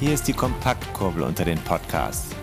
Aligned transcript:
Hier 0.00 0.14
ist 0.14 0.26
die 0.28 0.32
Kompaktkurbel 0.32 1.22
unter 1.22 1.44
den 1.44 1.58
Podcasts. 1.58 2.34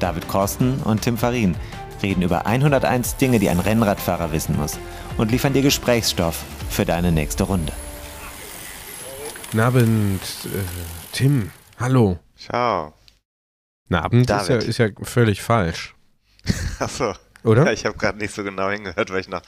David 0.00 0.28
Korsten 0.28 0.82
und 0.82 1.00
Tim 1.00 1.16
Farin 1.16 1.56
reden 2.02 2.20
über 2.20 2.44
101 2.44 3.16
Dinge, 3.16 3.38
die 3.38 3.48
ein 3.48 3.58
Rennradfahrer 3.58 4.32
wissen 4.32 4.54
muss 4.54 4.78
und 5.16 5.30
liefern 5.30 5.54
dir 5.54 5.62
Gesprächsstoff 5.62 6.44
für 6.68 6.84
deine 6.84 7.12
nächste 7.12 7.44
Runde. 7.44 7.72
Guten 9.46 9.60
Abend, 9.60 10.20
äh, 10.44 10.58
Tim. 11.12 11.52
Hallo. 11.80 12.18
Ciao. 12.36 12.92
Na, 13.88 14.02
Abend 14.02 14.30
ist 14.30 14.48
ja, 14.50 14.56
ist 14.56 14.78
ja 14.78 14.88
völlig 15.00 15.40
falsch. 15.40 15.94
Achso. 16.78 17.14
Oder? 17.44 17.64
Ja, 17.64 17.72
ich 17.72 17.86
habe 17.86 17.96
gerade 17.96 18.18
nicht 18.18 18.34
so 18.34 18.44
genau 18.44 18.68
hingehört, 18.68 19.10
weil 19.10 19.20
ich 19.20 19.28
noch 19.28 19.42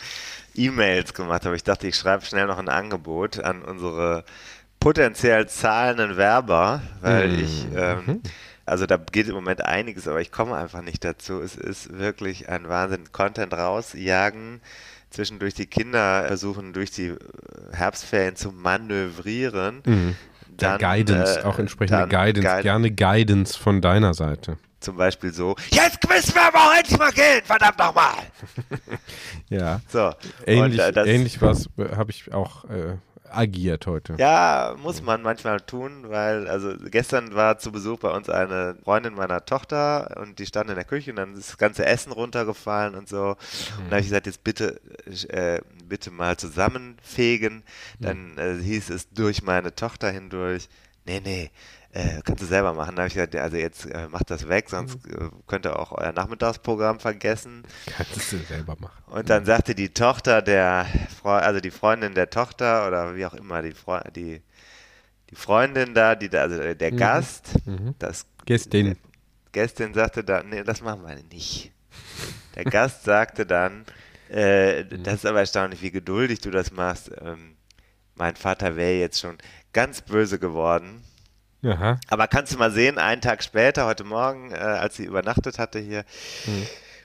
E-Mails 0.55 1.13
gemacht 1.13 1.45
habe. 1.45 1.57
Ich 1.57 1.65
dachte, 1.65 1.87
ich 1.89 1.97
schreibe 1.97 2.25
schnell 2.25 2.47
noch 2.47 2.59
ein 2.59 2.69
Angebot 2.69 3.41
an 3.41 3.63
unsere 3.63 4.25
potenziell 4.81 5.49
zahlenden 5.49 6.17
Werber, 6.17 6.83
weil 7.01 7.29
Mhm. 7.29 7.39
ich, 7.45 7.67
ähm, 7.77 8.23
also 8.67 8.87
da 8.87 8.97
geht 8.97 9.29
im 9.29 9.35
Moment 9.35 9.65
einiges, 9.65 10.07
aber 10.09 10.21
ich 10.21 10.31
komme 10.31 10.57
einfach 10.57 10.83
nicht 10.83 11.05
dazu. 11.05 11.41
Es 11.41 11.57
ist 11.57 11.99
wirklich 11.99 12.49
ein 12.49 12.69
Wahnsinn. 12.69 13.11
Content 13.13 13.53
rausjagen, 13.55 14.61
zwischendurch 15.11 15.55
die 15.55 15.67
Kinder 15.67 16.25
versuchen, 16.27 16.73
durch 16.73 16.91
die 16.91 17.09
äh, 17.09 17.17
Herbstferien 17.73 18.37
zu 18.37 18.53
manövrieren. 18.53 19.83
Mhm. 19.87 20.17
Dann, 20.57 20.79
Guidance, 20.79 21.41
äh, 21.41 21.45
auch 21.45 21.59
entsprechende 21.59 22.09
Guidance, 22.09 22.43
Guide- 22.49 22.63
gerne 22.63 22.91
Guidance 22.91 23.57
von 23.59 23.81
deiner 23.81 24.13
Seite. 24.15 24.59
Zum 24.81 24.97
Beispiel 24.97 25.33
so, 25.33 25.57
jetzt 25.71 26.09
müssen 26.09 26.35
wir 26.35 26.43
aber 26.43 26.59
auch 26.59 26.77
endlich 26.77 26.99
mal 26.99 27.11
gehen, 27.13 27.41
verdammt 27.45 27.79
nochmal. 27.79 28.15
Ja. 29.49 29.81
So. 29.89 30.13
Ähnlich, 30.47 30.79
äh, 30.81 30.93
ähnlich 31.07 31.41
was 31.41 31.69
habe 31.97 32.11
ich 32.11 32.33
auch 32.35 32.65
äh, 32.67 32.97
agiert 33.31 33.87
heute. 33.87 34.15
Ja, 34.19 34.75
muss 34.83 35.03
man 35.03 35.23
manchmal 35.23 35.61
tun, 35.61 36.05
weil, 36.09 36.49
also 36.49 36.75
gestern 36.91 37.35
war 37.35 37.59
zu 37.59 37.73
Besuch 37.73 37.99
bei 37.99 38.11
uns 38.11 38.29
eine 38.29 38.77
Freundin 38.85 39.15
meiner 39.15 39.45
Tochter 39.45 40.17
und 40.21 40.39
die 40.39 40.47
stand 40.47 40.71
in 40.71 40.77
der 40.77 40.85
Küche 40.85 41.11
und 41.11 41.17
dann 41.17 41.35
ist 41.35 41.51
das 41.51 41.59
ganze 41.59 41.87
Essen 41.87 42.13
runtergefallen 42.13 42.95
und 42.95 43.09
so. 43.09 43.37
Und 43.79 43.87
da 43.89 43.93
habe 43.93 44.01
ich 44.01 44.07
gesagt, 44.07 44.27
jetzt 44.27 44.45
bitte, 44.45 44.81
äh, 45.29 45.61
bitte 45.85 46.11
mal 46.11 46.37
zusammenfegen. 46.37 47.63
Dann 48.01 48.37
äh, 48.39 48.57
hieß 48.63 48.91
es 48.91 49.11
durch 49.11 49.43
meine 49.43 49.75
Tochter 49.75 50.11
hindurch, 50.11 50.69
nee, 51.07 51.21
nee, 51.25 51.51
äh, 51.99 52.21
kannst 52.25 52.43
du 52.43 52.47
selber 52.47 52.73
machen. 52.75 52.95
Da 52.95 53.03
habe 53.03 53.09
ich 53.09 53.15
gesagt, 53.15 53.35
also 53.35 53.57
jetzt 53.57 53.87
äh, 53.87 54.07
macht 54.09 54.31
das 54.31 54.49
weg, 54.49 54.71
sonst 54.71 55.05
äh, 55.07 55.31
könnt 55.49 55.67
ihr 55.67 55.79
auch 55.79 55.91
euer 55.93 56.13
Nachmittagsprogramm 56.13 57.01
vergessen. 57.01 57.65
Kannst 57.87 58.33
du 58.33 58.39
selber 58.39 58.77
machen. 58.79 59.03
Und 59.07 59.29
dann 59.29 59.45
sagte 59.45 59.75
die 59.75 59.89
Tochter 59.89 60.41
der, 60.41 60.87
Freu 61.21 61.39
also 61.39 61.61
die 61.61 61.73
Freundin 61.73 62.15
der 62.15 62.31
Tochter 62.31 62.87
oder 62.87 63.17
wie 63.17 63.27
auch 63.27 63.35
immer, 63.35 63.63
die, 63.63 63.73
Freu 63.73 64.01
die, 64.15 64.43
die 65.31 65.35
Freundin 65.35 65.93
da, 65.95 66.15
die 66.15 66.29
da, 66.29 66.43
also 66.43 66.75
der 66.75 66.93
Gast, 66.93 67.55
Mhm. 67.67 67.95
das 67.99 68.27
Gästin. 68.47 68.97
Gästin 69.53 69.93
sagte 69.93 70.23
dann, 70.23 70.51
nee, 70.51 70.63
das 70.63 70.81
machen 70.81 71.03
wir 71.05 71.17
nicht. 71.33 71.73
Der 72.55 72.65
Gast 72.77 73.05
sagte 73.05 73.45
dann, 73.45 73.85
äh, 74.29 74.85
das 74.85 75.15
ist 75.15 75.27
aber 75.27 75.41
erstaunlich, 75.41 75.83
wie 75.83 75.91
geduldig 75.91 76.41
du 76.41 76.51
das 76.51 76.71
machst. 76.71 77.11
Ähm, 77.21 77.57
mein 78.15 78.37
Vater 78.37 78.77
wäre 78.77 78.99
jetzt 79.01 79.21
schon 79.21 79.37
ganz 79.73 80.01
böse 80.01 80.39
geworden. 80.39 81.03
Aha. 81.63 81.99
Aber 82.09 82.29
kannst 82.29 82.55
du 82.55 82.59
mal 82.59 82.71
sehen, 82.71 82.99
einen 82.99 83.21
Tag 83.21 83.43
später, 83.43 83.87
heute 83.87 84.05
Morgen, 84.05 84.53
äh, 84.53 84.55
als 84.55 84.97
sie 84.97 85.05
übernachtet 85.05 85.59
hatte 85.59 85.79
hier, 85.79 86.05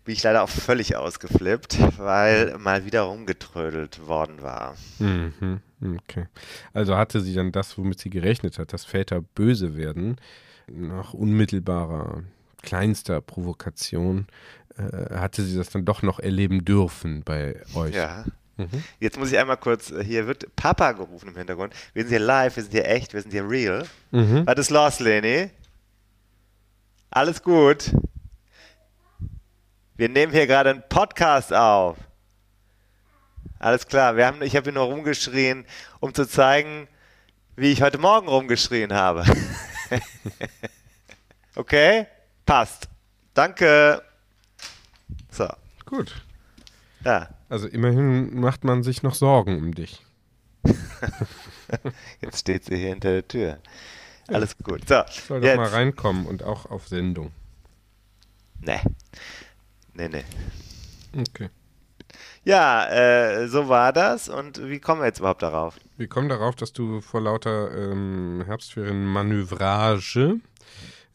bin 0.06 0.14
ich 0.14 0.24
leider 0.24 0.44
auch 0.44 0.50
völlig 0.50 0.96
ausgeflippt, 0.96 1.78
weil 1.98 2.58
mal 2.58 2.86
wieder 2.86 3.02
rumgetrödelt 3.04 4.06
worden 4.08 4.42
war. 4.42 4.76
Mhm. 5.00 5.62
Okay. 5.82 6.28
Also 6.74 6.96
hatte 6.98 7.22
sie 7.22 7.34
dann 7.34 7.52
das, 7.52 7.78
womit 7.78 8.00
sie 8.00 8.10
gerechnet 8.10 8.60
hat, 8.60 8.74
dass 8.74 8.86
Väter 8.86 9.22
böse 9.22 9.76
werden, 9.76 10.18
nach 10.68 11.14
unmittelbarer, 11.14 12.24
kleinster 12.62 13.22
Provokation, 13.22 14.28
äh, 14.78 15.16
hatte 15.16 15.44
sie 15.44 15.58
das 15.58 15.70
dann 15.70 15.86
doch 15.86 16.02
noch 16.02 16.20
erleben 16.20 16.64
dürfen 16.64 17.24
bei 17.24 17.62
euch. 17.76 17.96
Ja. 17.96 18.26
Mhm. 18.58 18.84
Jetzt 19.00 19.18
muss 19.18 19.32
ich 19.32 19.38
einmal 19.38 19.58
kurz, 19.58 19.92
äh, 19.92 20.04
hier 20.04 20.28
wird 20.28 20.56
Papa 20.56 20.92
gerufen 20.92 21.30
im 21.30 21.36
Hintergrund. 21.36 21.74
Wir 21.94 22.04
sind 22.04 22.10
hier 22.10 22.20
live, 22.20 22.56
wir 22.56 22.64
sind 22.64 22.72
hier 22.72 22.88
echt, 22.88 23.14
wir 23.14 23.22
sind 23.22 23.32
hier 23.32 23.50
real. 23.50 23.88
Mhm. 24.12 24.46
Was 24.46 24.58
ist 24.58 24.70
los, 24.70 25.00
Leni? 25.00 25.50
Alles 27.10 27.42
gut? 27.42 27.92
Wir 29.96 30.10
nehmen 30.10 30.32
hier 30.32 30.48
gerade 30.48 30.72
einen 30.72 30.84
Podcast 30.90 31.54
auf. 31.54 31.98
Alles 33.60 33.88
klar, 33.88 34.18
wir 34.18 34.26
haben, 34.28 34.42
ich 34.42 34.56
habe 34.56 34.66
hier 34.66 34.74
nur 34.74 34.86
rumgeschrien, 34.86 35.66
um 36.00 36.14
zu 36.14 36.28
zeigen, 36.28 36.88
wie 37.56 37.72
ich 37.72 37.82
heute 37.82 37.98
Morgen 37.98 38.28
rumgeschrien 38.28 38.94
habe. 38.94 39.24
okay? 41.56 42.08
Passt. 42.46 42.90
Danke. 43.34 44.04
So, 45.32 45.48
Gut. 45.86 46.14
ja. 47.04 47.30
Also 47.54 47.68
immerhin 47.68 48.40
macht 48.40 48.64
man 48.64 48.82
sich 48.82 49.04
noch 49.04 49.14
Sorgen 49.14 49.60
um 49.60 49.76
dich. 49.76 50.04
Jetzt 52.20 52.40
steht 52.40 52.66
sie 52.66 52.78
hier 52.78 52.88
hinter 52.88 53.12
der 53.12 53.28
Tür. 53.28 53.60
Alles 54.28 54.58
gut. 54.58 54.88
So, 54.88 55.04
Soll 55.28 55.40
doch 55.40 55.48
jetzt. 55.48 55.58
mal 55.58 55.68
reinkommen 55.68 56.26
und 56.26 56.42
auch 56.42 56.66
auf 56.66 56.88
Sendung. 56.88 57.32
Nee. 58.60 58.80
Nee, 59.94 60.10
nee. 60.10 60.24
Okay. 61.16 61.52
Ja, 62.44 62.88
äh, 62.90 63.48
so 63.48 63.70
war 63.70 63.94
das. 63.94 64.30
Und 64.30 64.68
wie 64.68 64.80
kommen 64.80 65.02
wir 65.02 65.06
jetzt 65.06 65.20
überhaupt 65.20 65.44
darauf? 65.44 65.80
Wir 65.96 66.08
kommen 66.08 66.30
darauf, 66.30 66.56
dass 66.56 66.74
du 66.74 67.02
vor 67.02 67.22
lauter 67.22 67.72
ähm, 67.72 68.42
Herbstferien-Manövrage 68.48 70.40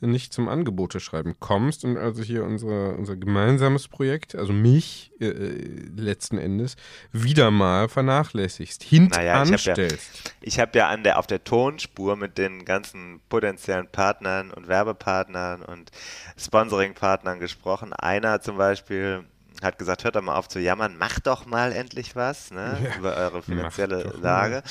nicht 0.00 0.32
zum 0.32 0.48
Angebote 0.48 1.00
schreiben 1.00 1.34
kommst 1.40 1.84
und 1.84 1.96
also 1.96 2.22
hier 2.22 2.44
unsere, 2.44 2.94
unser 2.94 3.16
gemeinsames 3.16 3.88
Projekt, 3.88 4.34
also 4.34 4.52
mich 4.52 5.10
äh, 5.20 5.26
äh, 5.26 5.88
letzten 5.96 6.38
Endes, 6.38 6.76
wieder 7.12 7.50
mal 7.50 7.88
vernachlässigst, 7.88 8.86
Naja, 8.92 9.02
ich 9.02 9.18
hab 9.18 9.24
ja- 9.24 9.38
hintanstellst. 9.44 10.34
Habe 10.58 10.78
ja 10.78 10.88
an 10.88 11.02
der, 11.02 11.18
auf 11.18 11.26
der 11.26 11.42
Tonspur 11.44 12.16
mit 12.16 12.38
den 12.38 12.64
ganzen 12.64 13.20
potenziellen 13.28 13.88
Partnern 13.88 14.50
und 14.50 14.68
Werbepartnern 14.68 15.62
und 15.62 15.90
Sponsoringpartnern 16.36 17.40
gesprochen. 17.40 17.92
Einer 17.92 18.40
zum 18.40 18.56
Beispiel 18.56 19.24
hat 19.62 19.78
gesagt, 19.78 20.04
hört 20.04 20.14
doch 20.16 20.22
mal 20.22 20.36
auf 20.36 20.48
zu 20.48 20.60
jammern, 20.60 20.96
macht 20.96 21.26
doch 21.26 21.44
mal 21.46 21.72
endlich 21.72 22.14
was 22.14 22.50
ne, 22.50 22.78
Ja, 22.84 22.96
über 22.98 23.16
eure 23.16 23.42
finanzielle 23.42 24.04
mal. 24.04 24.20
Lage. 24.20 24.62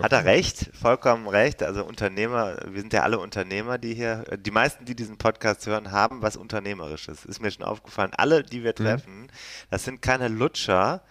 Hat 0.00 0.12
er 0.12 0.22
mal. 0.22 0.28
recht, 0.30 0.70
vollkommen 0.80 1.26
recht. 1.28 1.62
Also 1.62 1.84
Unternehmer, 1.84 2.56
wir 2.68 2.80
sind 2.80 2.92
ja 2.92 3.02
alle 3.02 3.18
Unternehmer, 3.18 3.78
die 3.78 3.94
hier, 3.94 4.24
die 4.38 4.50
meisten, 4.52 4.84
die 4.84 4.94
diesen 4.94 5.16
Podcast 5.18 5.66
hören, 5.66 5.90
haben 5.90 6.22
was 6.22 6.36
Unternehmerisches. 6.36 7.24
Ist 7.24 7.40
mir 7.42 7.50
schon 7.50 7.64
aufgefallen. 7.64 8.12
Alle, 8.16 8.42
die 8.42 8.60
Mhm. 8.60 8.64
wir 8.64 8.74
treffen, 8.74 9.28
das 9.70 9.84
sind 9.84 10.00
keine 10.02 10.28
Lutscher. 10.28 11.02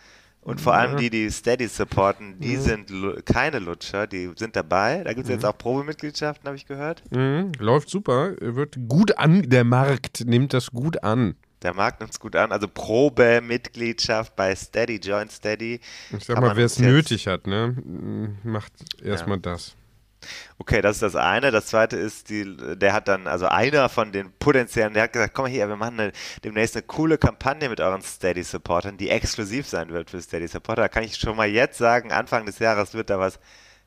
Und 0.42 0.62
vor 0.62 0.74
allem 0.74 0.96
die, 0.96 1.10
die 1.10 1.30
Steady 1.30 1.68
supporten, 1.68 2.40
die 2.40 2.56
sind 2.56 2.90
lu- 2.90 3.22
keine 3.26 3.60
Lutscher, 3.60 4.08
die 4.08 4.32
sind 4.38 4.56
dabei. 4.56 5.04
Da 5.04 5.12
gibt 5.12 5.26
es 5.26 5.30
jetzt 5.30 5.44
auch 5.46 5.58
Probemitgliedschaften, 5.58 6.48
habe 6.48 6.56
ich 6.56 6.66
gehört. 6.66 7.04
Mhm, 7.12 7.52
läuft 7.60 7.90
super, 7.90 8.36
wird 8.40 8.78
gut 8.88 9.18
an, 9.18 9.50
der 9.50 9.66
Markt 9.66 10.24
nimmt 10.26 10.54
das 10.54 10.72
gut 10.72 11.04
an. 11.04 11.36
Der 11.62 11.74
Markt 11.74 12.00
nimmt 12.00 12.12
es 12.12 12.20
gut 12.20 12.36
an. 12.36 12.52
Also 12.52 12.68
Probemitgliedschaft 12.68 14.36
bei 14.36 14.56
Steady, 14.56 14.98
Joint 14.98 15.32
Steady. 15.32 15.80
Ich 16.18 16.26
sag 16.26 16.40
mal, 16.40 16.56
wer 16.56 16.66
es 16.66 16.80
nötig 16.80 17.28
hat, 17.28 17.48
ne, 17.48 17.76
macht 18.44 18.74
erstmal 19.04 19.40
das. 19.40 19.76
Okay, 20.58 20.82
das 20.82 20.98
ist 20.98 21.02
das 21.02 21.16
eine. 21.16 21.52
Das 21.52 21.68
zweite 21.68 21.96
ist, 21.96 22.30
die, 22.30 22.58
der 22.76 22.94
hat 22.94 23.08
dann, 23.08 23.28
also 23.28 23.48
einer 23.48 23.90
von 23.90 24.12
den 24.12 24.32
potenziellen, 24.34 24.94
der 24.94 25.04
hat 25.04 25.14
gesagt, 25.14 25.34
komm 25.34 25.44
mal 25.46 25.52
hier, 25.52 25.68
wir 25.68 25.76
machen 25.76 26.00
eine, 26.00 26.12
demnächst 26.44 26.76
eine 26.76 26.84
coole 26.84 27.18
Kampagne 27.18 27.70
mit 27.70 27.80
euren 27.80 28.02
Steady-Supportern, 28.02 28.98
die 28.98 29.10
exklusiv 29.10 29.68
sein 29.68 29.90
wird 29.90 30.10
für 30.10 30.22
Steady-Supporter. 30.22 30.84
Da 30.84 30.88
kann 30.90 31.04
ich 31.04 31.16
schon 31.16 31.38
mal 31.38 31.48
jetzt 31.48 31.78
sagen, 31.78 32.12
Anfang 32.12 32.46
des 32.46 32.60
Jahres 32.60 32.94
wird 32.94 33.10
da 33.10 33.20
was, 33.20 33.40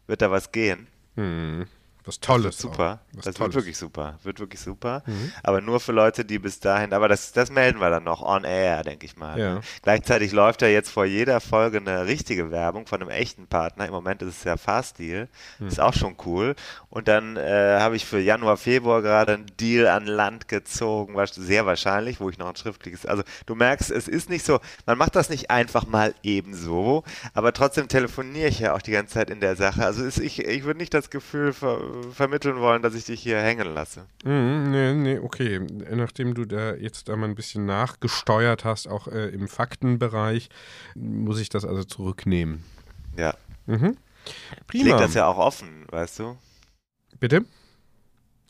wird 0.07 0.23
da 0.23 0.31
was 0.31 0.53
gehen. 0.53 0.87
Hm, 1.17 1.67
was 2.05 2.21
Tolles. 2.21 2.59
Super. 2.59 3.01
auch. 3.13 3.17
Was 3.17 3.25
das 3.25 3.41
wird 3.41 3.55
wirklich 3.55 3.77
super. 3.77 4.19
Wird 4.23 4.41
wirklich 4.41 4.61
super. 4.61 5.03
Aber 5.43 5.61
nur 5.61 5.81
für 5.81 5.93
Leute, 5.93 6.25
die 6.25 6.39
bis 6.39 6.61
dahin, 6.61 6.93
aber 6.93 7.09
das, 7.09 7.33
das 7.33 7.51
melden 7.51 7.81
wir 7.81 7.91
dann 7.91 8.05
noch 8.05 8.23
on 8.23 8.45
air, 8.45 8.83
denke 8.83 9.07
ich 9.07 9.17
mal. 9.17 9.39
Ja. 9.39 9.61
Gleichzeitig 9.83 10.33
läuft 10.33 10.63
ja 10.63 10.69
jetzt 10.69 10.91
vor 10.91 11.05
jeder 11.05 11.41
Folge 11.41 11.79
eine 11.79 12.07
richtige 12.07 12.51
Werbung 12.51 12.87
von 12.87 13.01
einem 13.01 13.11
echten 13.11 13.47
Partner. 13.47 13.87
Im 13.87 13.93
Moment 13.93 14.23
ist 14.23 14.39
es 14.39 14.45
ja 14.45 14.57
Fastdeal. 14.57 15.29
Ist 15.61 15.81
auch 15.81 15.95
schon 15.95 16.17
cool. 16.27 16.55
Und 16.91 17.09
dann 17.09 17.37
äh, 17.37 17.79
habe 17.81 17.97
ich 17.97 18.05
für 18.05 18.19
Januar, 18.19 18.57
Februar 18.57 19.03
gerade 19.03 19.35
einen 19.35 19.47
Deal 19.59 19.87
an 19.87 20.07
Land 20.07 20.49
gezogen, 20.49 21.15
sehr 21.33 21.67
wahrscheinlich, 21.67 22.21
wo 22.21 22.29
ich 22.29 22.39
noch 22.39 22.49
ein 22.49 22.57
schriftliches. 22.57 23.07
Also 23.07 23.23
du 23.47 23.55
merkst, 23.55 23.91
es 23.91 24.09
ist 24.09 24.29
nicht 24.29 24.45
so, 24.45 24.61
man 24.87 24.99
macht 24.99 25.17
das 25.17 25.31
nicht 25.31 25.51
einfach 25.51 25.87
mal 25.87 26.15
ebenso, 26.23 27.05
aber 27.35 27.53
trotzdem 27.53 27.89
telefoniere 27.89 28.49
ich 28.49 28.59
ja 28.59 28.75
auch 28.75 28.83
die 28.83 28.91
ganze 28.91 29.15
Zeit 29.15 29.31
in 29.31 29.41
der 29.41 29.57
Sache. 29.57 29.85
Also 29.85 30.05
ist, 30.05 30.19
ich, 30.19 30.41
ich 30.41 30.65
würde 30.65 30.79
nicht 30.79 30.93
das 30.93 31.11
Gefühl 31.11 31.53
ver 31.53 31.79
vermitteln 32.13 32.57
wollen, 32.57 32.83
dass 32.83 32.95
ich 32.95 33.05
dich 33.05 33.21
hier 33.21 33.41
hängen 33.41 33.73
lasse. 33.75 34.07
Mhm, 34.25 34.71
nee, 34.71 34.95
nee, 34.95 35.19
okay. 35.19 35.61
Nachdem 35.91 36.35
du 36.35 36.45
da 36.45 36.75
jetzt 36.75 37.09
da 37.09 37.17
mal 37.17 37.29
ein 37.29 37.35
bisschen 37.35 37.67
nachgesteuert 37.67 38.65
hast, 38.65 38.89
auch 38.89 39.09
äh, 39.09 39.29
im 39.29 39.49
Faktenbereich, 39.49 40.49
muss 40.95 41.41
ich 41.41 41.49
das 41.49 41.65
also 41.65 41.85
zurücknehmen. 41.85 42.65
Ja. 43.17 43.35
Mhm. 43.67 43.97
Ich 44.73 44.83
leg 44.83 44.93
Prima. 44.93 44.99
das 44.99 45.15
ja 45.15 45.27
auch 45.27 45.39
offen, 45.39 45.87
weißt 45.91 46.21
du? 46.21 46.37
Bitte? 47.19 47.45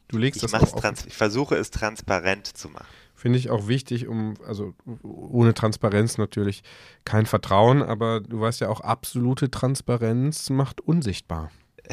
Du 0.08 0.18
legst 0.18 0.42
Ich, 0.42 0.50
das 0.50 0.62
auch 0.62 0.80
trans 0.80 1.06
ich 1.06 1.16
versuche 1.16 1.56
es 1.56 1.70
transparent 1.70 2.46
zu 2.46 2.68
machen. 2.68 2.86
Finde 3.14 3.38
ich 3.38 3.50
auch 3.50 3.68
wichtig, 3.68 4.08
um, 4.08 4.34
also 4.46 4.74
ohne 5.02 5.54
Transparenz 5.54 6.18
natürlich 6.18 6.62
kein 7.04 7.24
Vertrauen, 7.24 7.82
aber 7.82 8.20
du 8.20 8.40
weißt 8.40 8.60
ja 8.60 8.68
auch, 8.68 8.80
absolute 8.80 9.50
Transparenz 9.50 10.50
macht 10.50 10.80
unsichtbar. 10.80 11.50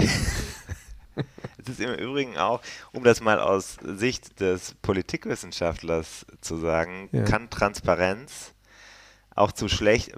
Es 1.57 1.69
ist 1.69 1.80
im 1.80 1.94
Übrigen 1.94 2.38
auch, 2.38 2.62
um 2.94 3.04
das 3.04 3.21
mal 3.21 3.39
aus 3.39 3.77
Sicht 3.83 4.39
des 4.39 4.75
Politikwissenschaftlers 4.81 6.25
zu 6.42 6.57
sagen, 6.57 7.10
Ja. 7.12 7.24
kann 7.24 7.50
Transparenz 7.50 8.54
auch 9.36 9.51
zu 9.51 9.68
schlecht, 9.68 10.13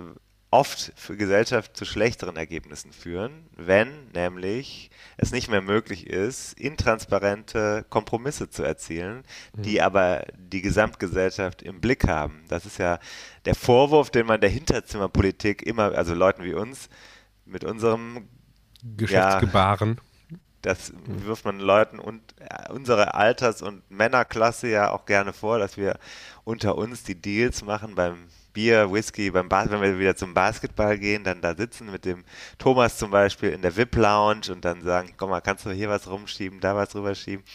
oft 0.52 0.92
für 0.98 1.16
Gesellschaft 1.16 1.78
zu 1.78 1.86
schlechteren 1.86 2.36
Ergebnissen 2.36 2.92
führen, 2.92 3.48
wenn 3.56 4.10
nämlich 4.14 4.92
es 5.16 5.32
nicht 5.32 5.50
mehr 5.50 5.62
möglich 5.62 6.08
ist, 6.08 6.60
intransparente 6.60 7.86
Kompromisse 7.90 8.50
zu 8.50 8.62
erzielen, 8.64 9.24
die 9.54 9.82
aber 9.82 10.26
die 10.38 10.62
Gesamtgesellschaft 10.62 11.62
im 11.62 11.80
Blick 11.80 12.06
haben. 12.06 12.44
Das 12.50 12.66
ist 12.66 12.80
ja 12.80 13.00
der 13.46 13.56
Vorwurf, 13.56 14.10
den 14.10 14.26
man 14.26 14.42
der 14.42 14.50
Hinterzimmerpolitik 14.50 15.62
immer, 15.64 15.94
also 15.94 16.14
Leuten 16.14 16.44
wie 16.44 16.54
uns, 16.54 16.90
mit 17.46 17.64
unserem 17.64 18.28
Geschäftsgebaren. 18.98 20.02
Das 20.62 20.94
wirft 21.06 21.46
man 21.46 21.60
Leuten 21.60 22.00
und 22.00 22.22
äh, 22.40 22.72
unsere 22.72 23.14
Alters- 23.14 23.62
und 23.62 23.90
Männerklasse 23.90 24.68
ja 24.70 24.92
auch 24.92 25.06
gerne 25.06 25.34
vor, 25.34 25.60
dass 25.60 25.78
wir 25.78 25.98
unter 26.44 26.78
uns 26.78 27.04
die 27.04 27.16
Deals 27.16 27.64
machen 27.64 27.96
beim 27.96 28.28
Bier, 28.54 28.92
Whisky, 28.92 29.32
beim 29.32 29.48
Bas 29.48 29.70
wenn 29.70 29.82
wir 29.82 29.98
wieder 29.98 30.16
zum 30.16 30.34
Basketball 30.34 30.98
gehen, 30.98 31.24
dann 31.24 31.42
da 31.42 31.56
sitzen 31.56 31.92
mit 31.92 32.06
dem 32.06 32.24
Thomas 32.58 32.98
zum 32.98 33.12
Beispiel 33.12 33.50
in 33.50 33.62
der 33.62 33.76
VIP-Lounge 33.76 34.52
und 34.52 34.66
dann 34.66 34.82
sagen, 34.82 35.14
komm 35.18 35.30
mal, 35.30 35.42
kannst 35.42 35.66
du 35.66 35.72
hier 35.72 35.90
was 35.90 36.10
rumschieben, 36.10 36.60
da 36.60 36.76
was 36.76 36.94
rüberschieben. 36.94 37.46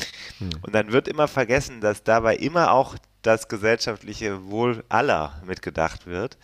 Und 0.63 0.75
dann 0.75 0.93
wird 0.93 1.09
immer 1.09 1.29
vergessen, 1.29 1.81
dass 1.81 2.03
dabei 2.03 2.37
immer 2.37 2.73
auch 2.73 2.97
das 3.27 3.49
gesellschaftliche 3.49 4.49
Wohl 4.51 4.85
aller 4.89 5.41
mitgedacht 5.45 6.07
wird 6.07 6.39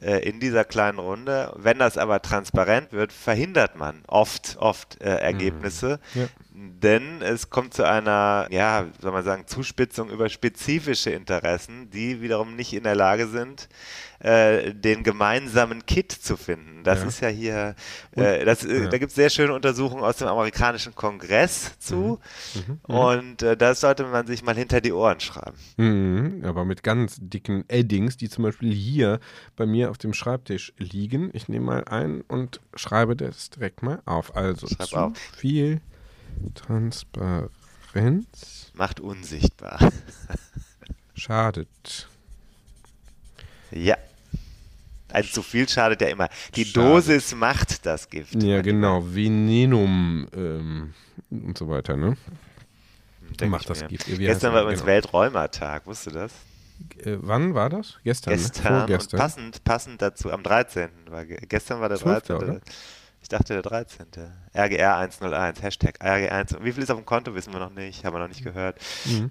äh, 0.00 0.18
in 0.28 0.40
dieser 0.40 0.64
kleinen 0.64 0.98
Runde. 0.98 1.52
Wenn 1.56 1.78
das 1.78 1.98
aber 1.98 2.22
transparent 2.22 2.92
wird, 2.92 3.12
verhindert 3.12 3.76
man 3.76 4.02
oft, 4.06 4.56
oft 4.58 5.00
äh, 5.00 5.16
Ergebnisse, 5.16 6.00
Ja. 6.14 6.26
Denn 6.82 7.22
es 7.22 7.50
kommt 7.50 7.74
zu 7.74 7.84
einer, 7.86 8.46
ja, 8.50 8.86
soll 9.00 9.12
man 9.12 9.24
sagen, 9.24 9.46
Zuspitzung 9.46 10.10
über 10.10 10.28
spezifische 10.28 11.10
Interessen, 11.10 11.90
die 11.90 12.20
wiederum 12.22 12.56
nicht 12.56 12.72
in 12.72 12.84
der 12.84 12.94
Lage 12.94 13.26
sind, 13.28 13.68
äh, 14.20 14.72
den 14.72 15.02
gemeinsamen 15.02 15.84
Kit 15.84 16.12
zu 16.12 16.36
finden. 16.36 16.84
Das 16.84 17.00
Ja. 17.00 17.06
ist 17.08 17.20
ja 17.20 17.28
hier, 17.28 17.74
äh, 18.12 18.44
das, 18.44 18.64
äh, 18.64 18.84
ja. 18.84 18.88
da 18.88 18.98
gibt 18.98 19.10
es 19.10 19.16
sehr 19.16 19.30
schöne 19.30 19.52
Untersuchungen 19.52 20.04
aus 20.04 20.16
dem 20.18 20.28
amerikanischen 20.28 20.94
Kongress 20.94 21.78
zu 21.80 22.20
Mhm. 22.54 22.78
und 22.94 23.42
äh, 23.42 23.56
das 23.56 23.80
sollte 23.80 24.04
man 24.04 24.26
sich 24.28 24.44
mal 24.44 24.54
hinter 24.56 24.80
die 24.80 24.92
Ohren 24.92 25.18
schreiben. 25.20 25.56
Mhm, 25.76 26.44
aber 26.44 26.64
mit 26.64 26.82
ganz 26.84 27.16
dicken 27.20 27.64
Eddings, 27.68 28.16
die 28.16 28.28
zum 28.28 28.44
Beispiel 28.44 28.72
hier 28.72 29.18
bei 29.56 29.66
mir 29.66 29.90
auf 29.90 29.98
dem 29.98 30.14
Schreibtisch 30.14 30.72
liegen. 30.78 31.30
Ich 31.32 31.48
nehme 31.48 31.66
mal 31.66 31.84
ein 31.86 32.20
und 32.22 32.60
schreibe 32.74 33.16
das 33.16 33.50
direkt 33.50 33.82
mal 33.82 34.00
auf. 34.04 34.36
Also 34.36 34.68
Schreib 34.68 34.86
zu 34.86 34.96
auf. 34.96 35.18
viel 35.36 35.80
Transparenz 36.54 37.48
Macht 38.74 39.00
unsichtbar. 39.00 39.78
schadet. 41.14 42.08
Ja. 43.70 43.96
Ein 45.10 45.24
zu 45.24 45.42
viel 45.42 45.68
schadet 45.68 46.00
ja 46.00 46.08
immer. 46.08 46.28
Die 46.54 46.64
Schadet. 46.64 46.76
Dosis 46.76 47.34
macht 47.34 47.84
das 47.84 48.08
Gift. 48.08 48.42
Ja, 48.42 48.62
genau. 48.62 49.04
Venenum 49.14 50.26
ähm, 50.34 50.94
und 51.30 51.58
so 51.58 51.68
weiter, 51.68 51.96
ne? 51.96 52.16
Denk 53.40 53.50
macht 53.50 53.68
das 53.68 53.82
mir. 53.82 53.88
Gift. 53.88 54.08
Wie 54.08 54.16
Gestern 54.18 54.52
war 54.52 54.60
das? 54.60 54.62
übrigens 54.64 54.80
Genau. 54.80 54.92
Welträumertag, 54.92 55.86
wusstest 55.86 56.14
du 56.16 56.20
das? 56.20 56.32
Äh, 57.06 57.18
wann 57.20 57.54
war 57.54 57.68
das? 57.70 57.98
Gestern. 58.04 58.32
Gestern 58.34 58.64
Ne? 58.64 58.70
und 58.82 58.88
Vorgestern. 58.88 59.20
passend, 59.20 59.64
passend 59.64 60.02
dazu, 60.02 60.30
am 60.32 60.42
13. 60.42 60.88
War, 61.08 61.24
ge- 61.26 61.38
gestern 61.46 61.80
war 61.80 61.88
der 61.90 61.98
12., 61.98 62.22
13. 62.26 62.36
oder? 62.36 62.60
Ich 63.22 63.28
dachte 63.28 63.54
der 63.54 63.62
13. 63.62 64.06
RGR 64.54 64.96
101, 64.96 65.62
Hashtag 65.62 66.02
RG1. 66.02 66.56
Wie 66.62 66.72
viel 66.72 66.82
ist 66.82 66.90
auf 66.90 66.98
dem 66.98 67.06
Konto, 67.06 67.34
wissen 67.34 67.52
wir 67.52 67.60
noch 67.60 67.72
nicht, 67.72 68.04
haben 68.04 68.14
wir 68.14 68.20
noch 68.20 68.28
nicht 68.28 68.42
gehört. 68.44 68.76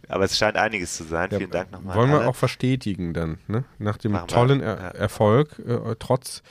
Aber 0.07 0.23
es 0.23 0.37
scheint 0.37 0.55
einiges 0.55 0.95
zu 0.95 1.03
sein. 1.03 1.27
Mhm. 1.27 1.33
Ja, 1.33 1.37
Vielen 1.39 1.51
Dank 1.51 1.71
nochmal. 1.71 1.95
Wollen 1.97 2.09
wir 2.09 2.19
alle. 2.19 2.29
auch 2.29 2.35
verstetigen 2.35 3.13
dann, 3.13 3.37
ne? 3.47 3.65
Nach 3.79 3.97
dem 3.97 4.13
Machen 4.13 4.29
wir, 4.29 4.33
tollen 4.33 4.61
er 4.61 4.77
ja. 4.77 4.87
Erfolg, 4.91 5.59
äh, 5.59 5.95
trotz, 5.99 6.41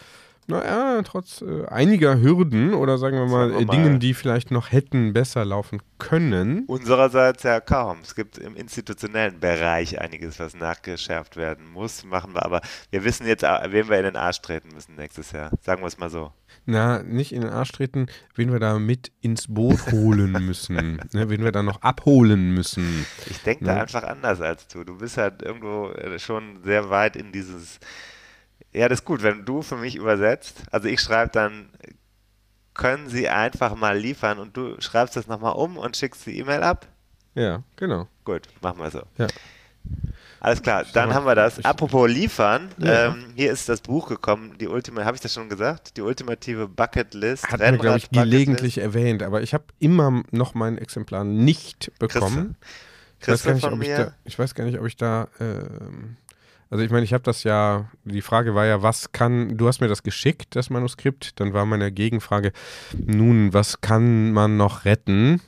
naja, 0.51 1.03
trotz 1.03 1.43
äh, 1.43 1.67
einiger 1.67 2.21
Hürden 2.21 2.75
oder 2.75 2.99
sagen 2.99 3.17
wir 3.17 3.27
mal, 3.27 3.49
Sagen 3.49 3.53
wir 3.55 3.61
äh, 3.61 3.65
mal. 3.65 3.73
Dingen, 3.73 4.01
die 4.01 4.15
vielleicht 4.15 4.51
noch 4.51 4.73
hätten 4.73 5.13
besser 5.13 5.45
laufen 5.45 5.81
können. 5.99 6.65
Unsererseits 6.67 7.43
ja 7.43 7.61
kaum. 7.61 7.99
Es 8.03 8.15
gibt 8.15 8.39
im 8.39 8.57
institutionellen 8.57 9.41
Bereich 9.41 10.01
einiges, 10.01 10.39
was 10.39 10.55
nachgeschärft 10.57 11.37
werden 11.37 11.71
muss. 11.73 12.05
Machen 12.05 12.35
wir 12.35 12.45
aber. 12.45 12.61
Wir 12.91 13.05
wissen 13.05 13.27
jetzt, 13.27 13.43
äh, 13.45 13.49
wem 13.73 13.89
wir 13.89 13.99
in 13.99 14.05
den 14.05 14.17
Arsch 14.17 14.41
treten 14.43 14.69
müssen 14.75 14.95
nächstes 14.97 15.33
Jahr. 15.33 15.51
Sagen 15.63 15.83
wir 15.83 15.87
es 15.87 15.99
mal 15.99 16.11
so. 16.11 16.33
Na, 16.67 17.03
nicht 17.03 17.33
in 17.33 17.41
den 17.43 17.51
Arsch 17.51 17.73
treten, 17.73 18.07
wen 18.35 18.53
wir 18.53 18.59
da 18.61 18.79
mit 18.79 19.13
ins 19.21 19.47
Boot 19.53 19.93
holen 19.93 20.33
müssen, 20.47 21.01
ne? 21.13 21.31
wen 21.31 21.43
wir 21.45 21.53
da 21.53 21.63
noch 21.63 21.81
abholen 21.83 22.53
müssen. 22.55 23.07
Ich 23.31 23.39
denke 23.43 23.65
da 23.65 23.77
Ja. 23.77 23.83
einfach 23.83 24.03
anders 24.03 24.41
als 24.41 24.67
du. 24.69 24.85
Du 24.85 24.99
bist 24.99 25.17
halt 25.17 25.43
irgendwo 25.43 25.89
äh, 25.91 26.19
schon 26.19 26.63
sehr 26.65 26.91
weit 26.91 27.17
in 27.17 27.33
dieses. 27.33 27.79
Ja, 28.73 28.89
das 28.89 29.01
ist 29.01 29.05
gut, 29.05 29.23
wenn 29.23 29.45
du 29.45 29.63
für 29.63 29.77
mich 29.77 29.97
übersetzt. 29.97 30.63
Also 30.71 30.89
ich 30.89 31.01
schreibe 31.01 31.33
dann, 31.33 31.71
können 32.75 33.09
Sie 33.09 33.29
einfach 33.29 33.75
mal 33.75 33.99
liefern 33.99 34.39
und 34.39 34.57
du 34.57 34.81
schreibst 34.81 35.17
das 35.17 35.27
nochmal 35.27 35.55
um 35.55 35.77
und 35.77 35.97
schickst 35.97 36.25
die 36.27 36.39
E-Mail 36.39 36.63
ab. 36.63 36.87
Ja, 37.35 37.63
genau. 37.77 38.07
Gut, 38.25 38.43
machen 38.63 38.79
wir 38.79 38.91
so. 38.91 39.03
Ja. 39.19 39.27
Alles 40.41 40.63
klar, 40.63 40.85
dann 40.95 41.13
haben 41.13 41.27
wir 41.27 41.35
das. 41.35 41.59
ich- 41.59 41.67
Apropos 41.67 42.09
liefern, 42.09 42.69
Ja. 42.79 43.09
ähm, 43.09 43.27
hier 43.35 43.53
ist 43.53 43.69
das 43.69 43.81
Buch 43.83 44.09
gekommen, 44.09 44.57
die 44.59 44.69
Ultima, 44.69 45.05
habe 45.05 45.15
ich 45.15 45.21
das 45.21 45.35
schon 45.35 45.49
gesagt? 45.51 45.97
Die 45.97 46.01
ultimative 46.03 46.67
Bucketlist. 46.67 47.47
Hat 47.49 47.61
mir, 47.61 47.77
glaube 47.77 47.99
ich, 47.99 48.11
gelegentlich 48.11 48.79
erwähnt, 48.79 49.23
aber 49.23 49.43
ich 49.43 49.53
habe 49.53 49.65
immer 49.81 50.23
noch 50.31 50.55
mein 50.55 50.79
Exemplar 50.79 51.25
nicht 51.25 51.93
bekommen. 51.99 52.57
Ich 53.21 53.29
weiß, 53.29 53.43
Kriegst 53.43 53.63
gar 53.63 53.71
du 53.71 53.77
nicht, 53.77 53.91
ich, 53.91 53.99
mir? 53.99 54.05
da, 54.07 54.13
ich 54.25 54.39
weiß 54.39 54.55
gar 54.55 54.65
nicht, 54.65 54.79
ob 54.79 54.87
ich 54.87 54.97
da. 54.97 55.29
Ähm, 55.41 56.17
also, 56.71 56.85
ich 56.85 56.91
meine, 56.91 57.05
ich 57.05 57.13
habe 57.13 57.25
das 57.25 57.43
ja. 57.43 57.91
Die 58.05 58.23
Frage 58.23 58.55
war 58.55 58.65
ja, 58.65 58.81
was 58.81 59.11
kann. 59.11 59.57
Du 59.57 59.67
hast 59.67 59.81
mir 59.81 59.89
das 59.89 60.05
geschickt, 60.05 60.55
das 60.55 60.71
Manuskript. 60.71 61.41
Dann 61.41 61.53
war 61.53 61.67
meine 61.67 61.91
Gegenfrage: 61.91 62.53
Nun, 62.97 63.53
was 63.53 63.81
kann 63.81 64.33
man 64.33 64.57
noch 64.57 64.85
retten? 64.85 65.41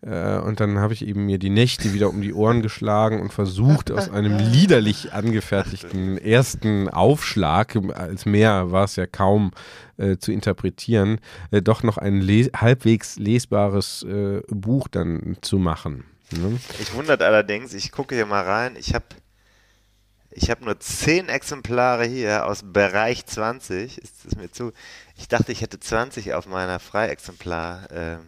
Äh, 0.00 0.38
und 0.38 0.60
dann 0.60 0.78
habe 0.78 0.92
ich 0.92 1.06
eben 1.06 1.26
mir 1.26 1.38
die 1.38 1.50
Nächte 1.50 1.92
wieder 1.92 2.08
um 2.08 2.22
die 2.22 2.32
Ohren 2.32 2.62
geschlagen 2.62 3.20
und 3.20 3.32
versucht, 3.32 3.90
aus 3.90 4.08
einem 4.08 4.38
liederlich 4.52 5.12
angefertigten 5.12 6.18
ersten 6.18 6.88
Aufschlag, 6.88 7.76
als 7.94 8.24
mehr 8.24 8.70
war 8.70 8.84
es 8.84 8.96
ja 8.96 9.06
kaum 9.06 9.50
äh, 9.96 10.16
zu 10.16 10.32
interpretieren, 10.32 11.20
äh, 11.50 11.62
doch 11.62 11.82
noch 11.82 11.98
ein 11.98 12.20
les 12.20 12.50
halbwegs 12.54 13.16
lesbares 13.16 14.04
äh, 14.04 14.40
Buch 14.48 14.88
dann 14.88 15.36
zu 15.42 15.58
machen. 15.58 16.04
Ne? 16.30 16.58
Ich 16.80 16.94
wundert 16.94 17.22
allerdings, 17.22 17.74
ich 17.74 17.90
gucke 17.90 18.14
hier 18.14 18.26
mal 18.26 18.44
rein, 18.44 18.76
ich 18.78 18.94
habe 18.94 19.06
ich 20.30 20.50
hab 20.50 20.60
nur 20.60 20.78
10 20.78 21.28
Exemplare 21.28 22.04
hier 22.04 22.46
aus 22.46 22.62
Bereich 22.64 23.24
20, 23.26 23.98
ist 23.98 24.24
es 24.26 24.36
mir 24.36 24.50
zu. 24.52 24.72
Ich 25.16 25.28
dachte, 25.28 25.52
ich 25.52 25.62
hätte 25.62 25.80
20 25.80 26.34
auf 26.34 26.46
meiner 26.46 26.78
Freiexemplar. 26.80 27.88
Ähm, 27.92 28.18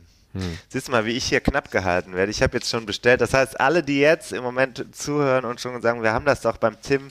Siehst 0.68 0.86
du 0.86 0.92
mal, 0.92 1.04
wie 1.06 1.10
ich 1.16 1.24
hier 1.24 1.40
knapp 1.40 1.72
gehalten 1.72 2.14
werde. 2.14 2.30
Ich 2.30 2.40
habe 2.40 2.56
jetzt 2.56 2.70
schon 2.70 2.86
bestellt. 2.86 3.20
Das 3.20 3.34
heißt, 3.34 3.58
alle, 3.58 3.82
die 3.82 3.98
jetzt 3.98 4.32
im 4.32 4.44
Moment 4.44 4.86
zuhören 4.94 5.44
und 5.44 5.60
schon 5.60 5.82
sagen, 5.82 6.04
wir 6.04 6.12
haben 6.12 6.24
das 6.24 6.40
doch 6.42 6.56
beim 6.56 6.80
Tim 6.80 7.08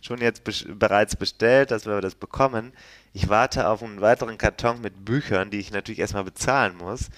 schon 0.00 0.22
jetzt 0.22 0.40
bes- 0.48 0.74
bereits 0.74 1.14
bestellt, 1.14 1.70
dass 1.70 1.84
wir 1.84 2.00
das 2.00 2.14
bekommen. 2.14 2.72
Ich 3.12 3.28
warte 3.28 3.68
auf 3.68 3.82
einen 3.82 4.00
weiteren 4.00 4.38
Karton 4.38 4.80
mit 4.80 5.04
Büchern, 5.04 5.50
die 5.50 5.58
ich 5.58 5.70
natürlich 5.70 5.98
erstmal 5.98 6.24
bezahlen 6.24 6.78
muss. 6.78 7.10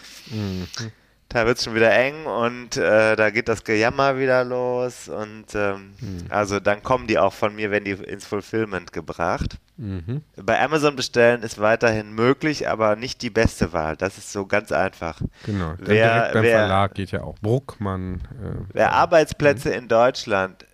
Da 1.35 1.45
wird 1.47 1.59
es 1.59 1.64
schon 1.64 1.75
wieder 1.75 1.93
eng 1.93 2.26
und 2.26 2.76
äh, 2.76 3.17
da 3.17 3.31
geht 3.31 3.49
das 3.49 3.64
Gejammer 3.64 4.19
wieder 4.19 4.45
los 4.45 5.09
und 5.09 5.47
ähm, 5.55 5.93
also 6.31 6.61
dann 6.61 6.83
kommen 6.85 7.09
die 7.09 7.19
auch 7.19 7.33
von 7.33 7.57
mir, 7.57 7.71
wenn 7.73 7.83
die 7.85 7.91
ins 7.91 8.25
Fulfillment 8.25 8.93
gebracht. 8.93 9.59
Mhm. 9.76 10.23
Bei 10.37 10.61
Amazon 10.62 10.95
bestellen 10.95 11.43
ist 11.43 11.59
weiterhin 11.61 12.12
möglich, 12.14 12.69
aber 12.69 12.95
nicht 12.95 13.21
die 13.21 13.31
beste 13.31 13.73
Wahl. 13.73 13.97
Das 13.97 14.17
ist 14.17 14.31
so 14.33 14.47
ganz 14.47 14.71
einfach. 14.71 15.21
Genau. 15.45 15.75
Wer- 15.79 16.14
direkt 16.14 16.33
beim 16.35 16.43
wer- 16.45 16.59
Verlag 16.61 16.95
geht 16.95 17.11
ja 17.11 17.23
auch 17.25 17.37
Bruckmann. 17.41 18.21
Äh, 18.41 18.64
Wer 18.73 18.93
Arbeitsplätze 18.93 19.71
in 19.71 19.88
Deutschland 19.88 20.64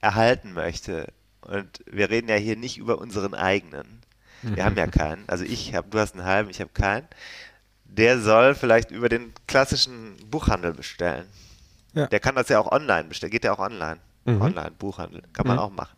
erhalten 0.00 0.52
möchte, 0.52 1.08
und 1.42 1.80
wir 1.90 2.10
reden 2.10 2.28
ja 2.28 2.36
hier 2.36 2.56
nicht 2.56 2.78
über 2.78 2.98
unseren 2.98 3.34
eigenen, 3.34 4.02
wir 4.42 4.64
haben 4.64 4.76
ja 4.76 4.86
keinen, 4.86 5.24
also 5.26 5.44
ich 5.44 5.74
habe, 5.74 5.88
du 5.90 5.98
hast 5.98 6.14
einen 6.14 6.24
halben, 6.24 6.48
ich 6.48 6.60
habe 6.60 6.70
keinen, 6.72 7.06
der 7.96 8.20
soll 8.20 8.54
vielleicht 8.54 8.90
über 8.90 9.08
den 9.08 9.32
klassischen 9.46 10.16
Buchhandel 10.30 10.72
bestellen. 10.74 11.26
Ja. 11.92 12.06
Der 12.06 12.20
kann 12.20 12.34
das 12.36 12.48
ja 12.48 12.58
auch 12.60 12.70
online 12.70 13.04
bestellen, 13.08 13.30
geht 13.30 13.44
ja 13.44 13.52
auch 13.52 13.58
online. 13.58 13.98
Mhm. 14.24 14.40
Online, 14.42 14.70
Buchhandel, 14.78 15.22
kann 15.32 15.46
man 15.46 15.56
Mhm. 15.56 15.62
auch 15.62 15.70
machen. 15.70 15.96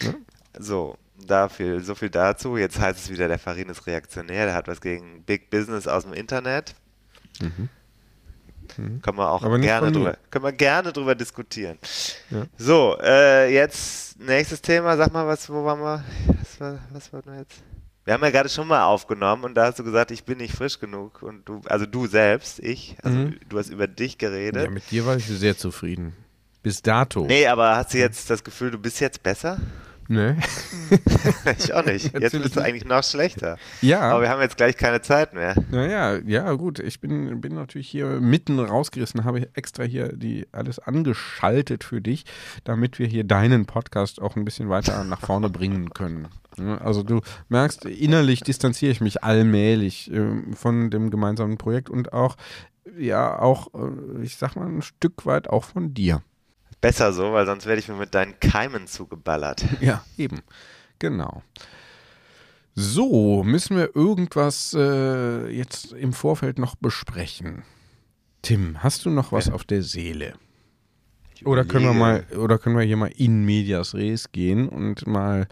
Ja, 0.00 0.08
ja. 0.08 0.14
So, 0.58 0.96
dafür, 1.26 1.80
so 1.80 1.94
viel 1.94 2.10
dazu. 2.10 2.56
Jetzt 2.56 2.78
heißt 2.78 2.98
es 2.98 3.10
wieder, 3.10 3.28
der 3.28 3.38
Farin 3.38 3.68
ist 3.68 3.86
reaktionär, 3.86 4.46
der 4.46 4.54
hat 4.54 4.68
was 4.68 4.80
gegen 4.80 5.22
Big 5.22 5.50
Business 5.50 5.86
aus 5.86 6.02
dem 6.04 6.12
Internet. 6.12 6.74
Mhm. 7.40 7.68
Können 9.02 9.18
wir 9.18 9.30
auch 9.30 9.42
gerne 9.60 9.92
drüber, 9.92 10.16
können 10.30 10.44
wir 10.46 10.52
gerne 10.52 10.92
drüber 10.92 11.14
diskutieren. 11.14 11.78
Ja. 12.30 12.44
So, 12.56 12.96
äh, 13.02 13.52
jetzt 13.52 14.18
nächstes 14.18 14.62
Thema. 14.62 14.96
Sag 14.96 15.12
mal, 15.12 15.26
was, 15.26 15.48
wo 15.50 15.62
waren 15.64 15.80
wir? 15.80 16.02
Was 16.40 16.58
war, 16.60 16.78
was 16.90 17.12
war 17.12 17.20
denn 17.22 17.38
jetzt? 17.38 17.62
Wir 18.04 18.14
haben 18.14 18.22
ja 18.24 18.30
gerade 18.30 18.48
schon 18.48 18.66
mal 18.66 18.84
aufgenommen 18.84 19.44
und 19.44 19.54
da 19.54 19.66
hast 19.66 19.78
du 19.78 19.84
gesagt, 19.84 20.10
ich 20.10 20.24
bin 20.24 20.38
nicht 20.38 20.54
frisch 20.54 20.80
genug 20.80 21.22
und 21.22 21.48
du, 21.48 21.60
also 21.66 21.86
du 21.86 22.06
selbst, 22.06 22.58
ich, 22.58 22.96
also 23.02 23.16
Mhm. 23.16 23.36
du 23.48 23.58
hast 23.58 23.70
über 23.70 23.86
dich 23.86 24.18
geredet. 24.18 24.64
Ja, 24.64 24.70
mit 24.70 24.90
dir 24.90 25.06
war 25.06 25.16
ich 25.16 25.26
sehr 25.26 25.56
zufrieden. 25.56 26.14
Bis 26.64 26.82
dato. 26.82 27.26
nee, 27.26 27.46
aber 27.46 27.76
hast 27.76 27.94
du 27.94 27.98
jetzt 27.98 28.28
das 28.30 28.42
Gefühl, 28.44 28.70
du 28.72 28.78
bist 28.78 29.00
jetzt 29.00 29.22
besser? 29.22 29.58
Ne? 30.08 30.36
ich 31.58 31.72
auch 31.72 31.84
nicht. 31.84 32.12
Jetzt 32.18 32.32
bist 32.32 32.56
du 32.56 32.60
eigentlich 32.60 32.84
noch 32.84 33.04
schlechter. 33.04 33.56
Ja. 33.80 34.00
Aber 34.00 34.22
wir 34.22 34.28
haben 34.30 34.40
jetzt 34.40 34.56
gleich 34.56 34.76
keine 34.76 35.00
Zeit 35.00 35.32
mehr. 35.32 35.54
Naja, 35.70 36.18
ja, 36.26 36.52
gut. 36.54 36.80
Ich 36.80 37.00
bin, 37.00 37.40
bin 37.40 37.54
natürlich 37.54 37.88
hier 37.88 38.06
mitten 38.20 38.58
rausgerissen, 38.58 39.24
habe 39.24 39.48
extra 39.54 39.84
hier 39.84 40.12
die 40.12 40.48
alles 40.52 40.80
angeschaltet 40.80 41.84
für 41.84 42.00
dich, 42.00 42.24
damit 42.64 42.98
wir 42.98 43.06
hier 43.06 43.24
deinen 43.24 43.64
Podcast 43.66 44.20
auch 44.20 44.34
ein 44.36 44.44
bisschen 44.44 44.68
weiter 44.68 45.04
nach 45.04 45.20
vorne 45.20 45.48
bringen 45.48 45.90
können. 45.90 46.28
Ja, 46.58 46.78
Also 46.78 47.02
du 47.02 47.20
merkst, 47.48 47.84
innerlich 47.86 48.40
distanziere 48.40 48.92
ich 48.92 49.00
mich 49.00 49.22
allmählich 49.24 50.10
ähm, 50.12 50.54
von 50.54 50.90
dem 50.90 51.10
gemeinsamen 51.10 51.58
Projekt 51.58 51.88
und 51.90 52.12
auch, 52.12 52.36
ja, 52.98 53.38
auch, 53.38 53.68
äh, 53.74 54.22
ich 54.22 54.36
sag 54.36 54.56
mal, 54.56 54.66
ein 54.66 54.82
Stück 54.82 55.24
weit 55.26 55.48
auch 55.48 55.64
von 55.64 55.94
dir. 55.94 56.22
Besser 56.80 57.12
so, 57.12 57.32
weil 57.32 57.46
sonst 57.46 57.66
werde 57.66 57.78
ich 57.80 57.88
mir 57.88 57.94
mit 57.96 58.14
deinen 58.14 58.38
Keimen 58.40 58.86
zugeballert. 58.86 59.64
Ja, 59.80 60.04
eben. 60.18 60.40
Genau. 60.98 61.42
So, 62.74 63.42
müssen 63.44 63.76
wir 63.76 63.94
irgendwas 63.94 64.74
äh, 64.74 65.48
jetzt 65.48 65.92
im 65.92 66.12
Vorfeld 66.12 66.58
noch 66.58 66.74
besprechen? 66.74 67.64
Tim, 68.40 68.82
hast 68.82 69.04
du 69.04 69.10
noch 69.10 69.30
was 69.30 69.46
Ja. 69.46 69.54
auf 69.54 69.64
der 69.64 69.82
Seele? 69.82 70.34
Oder 71.44 71.64
können 71.64 71.84
wir 71.84 71.92
mal, 71.92 72.24
oder 72.36 72.58
können 72.58 72.76
wir 72.76 72.84
hier 72.84 72.96
mal 72.96 73.10
in 73.16 73.44
medias 73.44 73.94
res 73.94 74.32
gehen 74.32 74.68
und 74.68 75.06
mal 75.06 75.46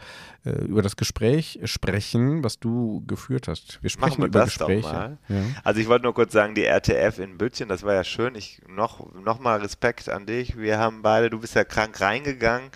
äh, 0.45 0.51
über 0.65 0.83
das 0.83 0.97
Gespräch 0.97 1.61
sprechen, 1.65 2.43
was 2.45 2.59
du 2.59 3.05
geführt 3.07 3.49
hast? 3.49 3.83
Wir 3.83 3.91
sprechen 3.91 4.11
Machen 4.11 4.23
wir 4.23 4.27
über 4.29 4.41
das 4.41 4.57
doch 4.57 4.67
Gespräche. 4.69 4.93
mal. 4.95 5.19
Ja. 5.29 5.37
Also 5.65 5.81
ich 5.81 5.89
wollte 5.89 6.05
nur 6.05 6.15
kurz 6.15 6.33
sagen, 6.33 6.55
die 6.55 6.65
RTF 6.65 7.19
in 7.19 7.39
Büttchen, 7.39 7.69
das 7.69 7.83
war 7.83 7.95
ja 7.95 8.05
schön. 8.05 8.35
Ich 8.35 8.63
noch, 8.69 9.13
noch 9.15 9.39
mal 9.41 9.61
Respekt 9.61 10.09
an 10.09 10.27
dich. 10.27 10.57
Wir 10.57 10.79
haben 10.79 11.03
beide, 11.03 11.31
du 11.31 11.41
bist 11.41 11.55
ja 11.55 11.65
krank 11.65 12.01
reingegangen. 12.01 12.71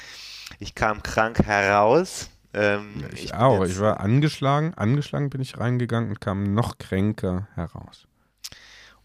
Ich 0.58 0.74
kam 0.74 1.02
krank 1.02 1.44
heraus. 1.44 2.30
Ähm, 2.52 3.04
Ich, 3.14 3.30
bin 3.30 3.40
auch. 3.40 3.64
Ich 3.64 3.80
war 3.80 4.00
angeschlagen, 4.00 4.74
angeschlagen 4.74 5.30
bin 5.30 5.40
ich 5.40 5.58
reingegangen 5.58 6.10
und 6.10 6.20
kam 6.20 6.54
noch 6.54 6.78
kränker 6.78 7.48
heraus. 7.54 8.06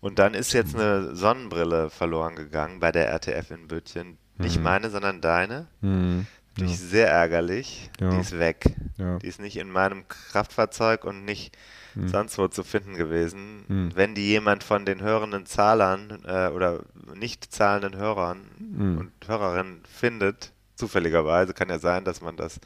Und 0.02 0.20
dann 0.20 0.34
ist 0.34 0.54
jetzt 0.54 0.76
eine 0.76 1.16
Sonnenbrille 1.16 1.90
verloren 1.90 2.36
gegangen 2.36 2.80
bei 2.80 2.92
der 2.92 3.10
RTF 3.10 3.52
in 3.52 3.68
Büttchen. 3.68 4.18
Nicht 4.38 4.58
Mhm. 4.58 4.64
meine, 4.64 4.90
sondern 4.90 5.20
deine. 5.22 5.68
Hm. 5.82 6.26
Die 6.58 6.62
Ja. 6.66 6.72
ist 6.72 6.90
sehr 6.90 7.10
ärgerlich. 7.12 7.90
Ja. 8.00 8.10
Die 8.10 8.18
ist 8.18 8.38
weg. 8.40 8.64
Ja. 8.98 9.18
Die 9.20 9.28
ist 9.28 9.40
nicht 9.42 9.58
in 9.58 9.70
meinem 9.70 10.08
Kraftfahrzeug 10.08 11.04
und 11.04 11.26
nicht 11.26 11.56
Hm. 11.96 12.08
sonst 12.08 12.38
wo 12.38 12.48
zu 12.48 12.64
finden 12.64 12.96
gewesen. 12.96 13.64
Hm. 13.68 13.92
Wenn 13.96 14.16
die 14.16 14.28
jemand 14.28 14.64
von 14.64 14.86
den 14.86 15.02
hörenden 15.02 15.46
Zahlern 15.46 16.24
äh, 16.26 16.48
oder 16.50 16.84
nicht 17.16 17.52
zahlenden 17.54 17.98
Hörern 18.00 18.42
Hm. 18.58 18.98
und 19.00 19.12
Hörerinnen 19.28 19.82
findet, 19.86 20.52
zufälligerweise 20.76 21.54
kann 21.54 21.68
ja 21.70 21.80
sein, 21.80 22.06
dass 22.06 22.22
man 22.22 22.38
das 22.38 22.60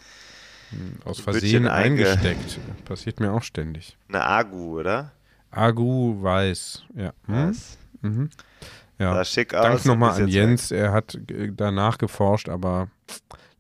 Aus 1.03 1.17
Büttchen 1.21 1.33
Versehen 1.33 1.67
einge- 1.67 1.71
eingesteckt. 1.71 2.59
Passiert 2.85 3.19
mir 3.19 3.31
auch 3.31 3.43
ständig. 3.43 3.95
eine 4.07 4.23
Agu, 4.25 4.79
oder? 4.79 5.11
Agu 5.55 6.21
weiß. 6.21 6.83
Ja. 6.95 7.13
Hm? 7.27 7.55
Mhm. 8.01 8.29
ja. 8.99 9.13
Sah 9.13 9.25
schick 9.25 9.53
aus. 9.53 9.63
Dank 9.63 9.85
nochmal 9.85 10.21
an 10.21 10.27
Jens. 10.27 10.71
Er 10.71 10.91
hat 10.91 11.15
äh, 11.29 11.51
danach 11.51 11.97
geforscht, 11.97 12.49
aber 12.49 12.89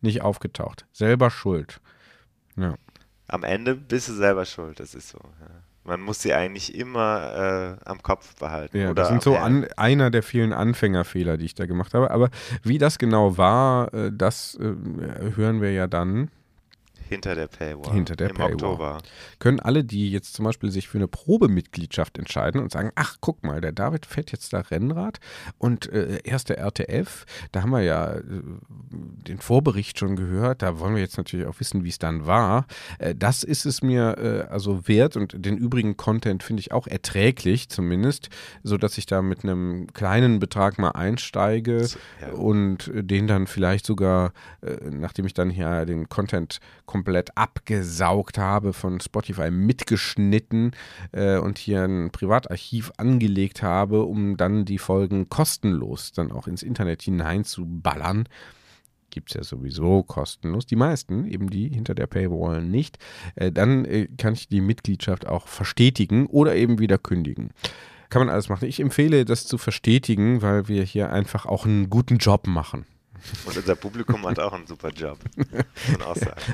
nicht 0.01 0.21
aufgetaucht. 0.21 0.85
Selber 0.91 1.29
schuld. 1.29 1.79
Ja. 2.55 2.71
weg. 2.71 2.79
Am 3.27 3.43
Ende 3.43 3.75
bist 3.75 4.09
du 4.09 4.13
selber 4.13 4.45
schuld, 4.45 4.79
das 4.79 4.93
ist 4.93 5.09
so. 5.09 5.19
Ja. 5.39 5.49
Man 5.85 5.99
muss 5.99 6.21
sie 6.21 6.33
eigentlich 6.33 6.75
immer 6.75 7.77
äh, 7.83 7.89
am 7.89 8.01
Kopf 8.01 8.35
behalten. 8.35 8.77
Ja, 8.77 8.93
das 8.93 9.09
sind 9.09 9.21
so 9.21 9.35
an, 9.35 9.67
einer 9.75 10.11
der 10.11 10.23
vielen 10.23 10.53
Anfängerfehler, 10.53 11.35
die 11.35 11.45
ich 11.45 11.55
da 11.55 11.65
gemacht 11.65 11.93
habe. 11.93 12.11
Aber 12.11 12.29
wie 12.63 12.77
das 12.77 12.97
genau 12.97 13.37
war, 13.37 13.93
äh, 13.93 14.09
das 14.13 14.55
äh, 14.55 15.35
hören 15.35 15.61
wir 15.61 15.73
ja 15.73 15.87
dann. 15.87 16.29
Hinter 17.13 17.35
der 17.35 17.47
Paywall. 17.47 17.93
Hinter 17.93 18.15
der 18.15 18.29
Im 18.29 18.35
Paywall. 18.35 18.53
Oktober. 18.53 18.97
Können 19.39 19.59
alle, 19.59 19.83
die 19.83 20.11
jetzt 20.11 20.33
zum 20.33 20.45
Beispiel 20.45 20.71
sich 20.71 20.87
für 20.87 20.97
eine 20.97 21.07
Probemitgliedschaft 21.07 22.17
entscheiden 22.17 22.61
und 22.61 22.71
sagen, 22.71 22.91
ach, 22.95 23.17
guck 23.21 23.43
mal, 23.43 23.61
der 23.61 23.71
David 23.71 24.05
fährt 24.05 24.31
jetzt 24.31 24.53
da 24.53 24.59
Rennrad 24.61 25.19
und 25.57 25.91
äh, 25.91 26.19
erst 26.23 26.49
der 26.49 26.57
RTF, 26.59 27.25
da 27.51 27.61
haben 27.61 27.71
wir 27.71 27.81
ja 27.81 28.13
äh, 28.15 28.21
den 28.91 29.39
Vorbericht 29.39 29.99
schon 29.99 30.15
gehört, 30.15 30.61
da 30.61 30.79
wollen 30.79 30.95
wir 30.95 31.01
jetzt 31.01 31.17
natürlich 31.17 31.45
auch 31.47 31.59
wissen, 31.59 31.83
wie 31.83 31.89
es 31.89 31.99
dann 31.99 32.25
war. 32.25 32.65
Äh, 32.99 33.15
das 33.15 33.43
ist 33.43 33.65
es 33.65 33.81
mir 33.81 34.17
äh, 34.17 34.51
also 34.51 34.87
wert 34.87 35.15
und 35.15 35.33
den 35.45 35.57
übrigen 35.57 35.97
Content 35.97 36.43
finde 36.43 36.61
ich 36.61 36.71
auch 36.71 36.87
erträglich 36.87 37.69
zumindest, 37.69 38.29
sodass 38.63 38.97
ich 38.97 39.05
da 39.05 39.21
mit 39.21 39.43
einem 39.43 39.87
kleinen 39.93 40.39
Betrag 40.39 40.77
mal 40.79 40.91
einsteige 40.91 41.87
Ja. 42.21 42.29
und 42.33 42.87
äh, 42.89 43.03
den 43.03 43.27
dann 43.27 43.47
vielleicht 43.47 43.85
sogar, 43.85 44.31
äh, 44.61 44.89
nachdem 44.89 45.25
ich 45.25 45.33
dann 45.33 45.49
hier 45.49 45.85
den 45.85 46.09
Content 46.09 46.59
komplett 46.85 47.02
abgesaugt 47.35 48.37
habe, 48.37 48.73
von 48.73 48.99
Spotify 48.99 49.51
mitgeschnitten 49.51 50.71
äh, 51.11 51.37
und 51.37 51.57
hier 51.57 51.83
ein 51.83 52.11
Privatarchiv 52.11 52.91
angelegt 52.97 53.63
habe, 53.63 54.03
um 54.03 54.37
dann 54.37 54.65
die 54.65 54.77
Folgen 54.77 55.29
kostenlos 55.29 56.11
dann 56.11 56.31
auch 56.31 56.47
ins 56.47 56.63
Internet 56.63 57.01
hineinzuballern. 57.01 58.27
Gibt 59.09 59.29
es 59.29 59.35
ja 59.35 59.43
sowieso 59.43 60.01
kostenlos. 60.03 60.65
Die 60.65 60.75
meisten, 60.75 61.25
eben 61.25 61.49
die 61.49 61.69
hinter 61.69 61.93
der 61.93 62.07
Paywall 62.07 62.63
nicht. 62.63 62.97
Äh, 63.35 63.51
dann 63.51 63.85
äh, 63.85 64.07
kann 64.17 64.33
ich 64.33 64.47
die 64.47 64.61
Mitgliedschaft 64.61 65.27
auch 65.27 65.47
verstetigen 65.47 66.25
oder 66.25 66.55
eben 66.55 66.79
wieder 66.79 66.97
kündigen. 66.97 67.51
Kann 68.09 68.21
man 68.21 68.29
alles 68.29 68.49
machen. 68.49 68.67
Ich 68.67 68.79
empfehle 68.79 69.25
das 69.25 69.45
zu 69.45 69.57
verstetigen, 69.57 70.41
weil 70.41 70.67
wir 70.67 70.83
hier 70.83 71.11
einfach 71.11 71.45
auch 71.45 71.65
einen 71.65 71.89
guten 71.89 72.17
Job 72.17 72.47
machen. 72.47 72.85
Und 73.45 73.57
unser 73.57 73.75
Publikum 73.75 74.25
hat 74.25 74.39
auch 74.39 74.53
einen 74.53 74.67
super 74.67 74.89
Job. 74.89 75.17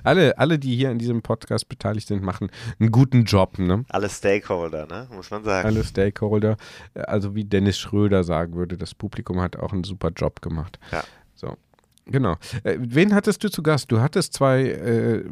Alle, 0.04 0.38
alle, 0.38 0.60
die 0.60 0.76
hier 0.76 0.92
in 0.92 1.00
diesem 1.00 1.22
Podcast 1.22 1.68
beteiligt 1.70 2.08
sind, 2.08 2.24
machen 2.24 2.50
einen 2.80 2.92
guten 2.92 3.24
Job. 3.24 3.58
Ne? 3.60 3.86
Alle 3.90 4.10
Stakeholder, 4.10 4.86
ne? 4.86 5.08
Muss 5.12 5.32
man 5.32 5.44
sagen. 5.44 5.68
Alle 5.68 5.84
Stakeholder. 5.84 6.58
Also 6.94 7.36
wie 7.36 7.44
Dennis 7.44 7.78
Schröder 7.78 8.24
sagen 8.24 8.56
würde, 8.56 8.78
das 8.78 8.94
Publikum 8.94 9.42
hat 9.42 9.58
auch 9.58 9.74
einen 9.74 9.84
super 9.84 10.10
Job 10.16 10.42
gemacht. 10.42 10.80
Ja. 10.92 11.04
So. 11.36 11.58
Genau. 12.06 12.38
Äh, 12.64 12.78
wen 12.80 13.14
hattest 13.14 13.44
du 13.44 13.50
zu 13.50 13.62
Gast? 13.62 13.92
Du 13.92 14.02
hattest 14.02 14.34
zwei, 14.34 14.64
äh, 14.64 15.24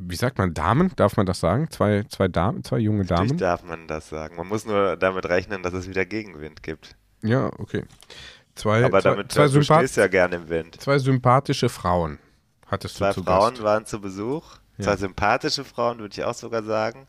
wie 0.00 0.16
sagt 0.16 0.38
man, 0.38 0.54
Damen? 0.54 0.90
Darf 0.96 1.16
man 1.16 1.26
das 1.26 1.40
sagen? 1.40 1.70
Zwei, 1.70 2.04
zwei 2.08 2.28
Damen, 2.28 2.64
zwei 2.64 2.78
junge 2.78 3.04
Natürlich 3.04 3.28
Damen? 3.30 3.38
darf 3.38 3.64
man 3.64 3.86
das 3.86 4.08
sagen. 4.08 4.36
Man 4.36 4.48
muss 4.48 4.66
nur 4.66 4.96
damit 4.96 5.26
rechnen, 5.26 5.62
dass 5.62 5.72
es 5.72 5.88
wieder 5.88 6.04
Gegenwind 6.04 6.62
gibt. 6.62 6.96
Ja, 7.22 7.50
okay. 7.58 7.84
Zwei, 8.56 8.84
Aber 8.84 9.00
zwei, 9.00 9.10
damit 9.10 9.30
zwei, 9.32 9.44
du 9.44 9.48
sympath 9.50 9.78
stehst 9.80 9.96
ja 9.98 10.08
gerne 10.08 10.36
im 10.36 10.48
Wind. 10.48 10.80
zwei 10.80 10.98
sympathische 10.98 11.68
Frauen 11.68 12.18
hattest 12.66 12.96
Zwei 12.96 13.08
du 13.10 13.14
zu 13.20 13.22
Frauen 13.22 13.50
Gast. 13.52 13.62
waren 13.62 13.86
zu 13.86 14.00
Besuch. 14.00 14.56
Zwei 14.80 14.90
Ja. 14.90 14.96
sympathische 14.96 15.64
Frauen, 15.64 15.98
würde 16.00 16.12
ich 16.14 16.24
auch 16.24 16.34
sogar 16.34 16.62
sagen. 16.64 17.06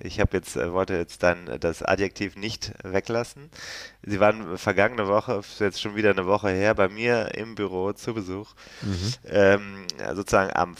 Ich 0.00 0.20
habe 0.20 0.36
jetzt, 0.36 0.56
äh, 0.56 0.72
wollte 0.72 0.94
jetzt 0.94 1.22
dann 1.24 1.48
äh, 1.48 1.58
das 1.58 1.82
Adjektiv 1.82 2.36
nicht 2.36 2.72
weglassen. 2.84 3.50
Sie 4.04 4.20
waren 4.20 4.56
vergangene 4.58 5.08
Woche, 5.08 5.40
jetzt 5.58 5.80
schon 5.80 5.96
wieder 5.96 6.10
eine 6.10 6.26
Woche 6.26 6.50
her, 6.50 6.74
bei 6.74 6.88
mir 6.88 7.34
im 7.34 7.54
Büro 7.56 7.92
zu 7.92 8.14
Besuch. 8.14 8.52
Mhm. 8.82 9.12
Ähm, 9.26 9.86
sozusagen 10.14 10.52
am 10.54 10.76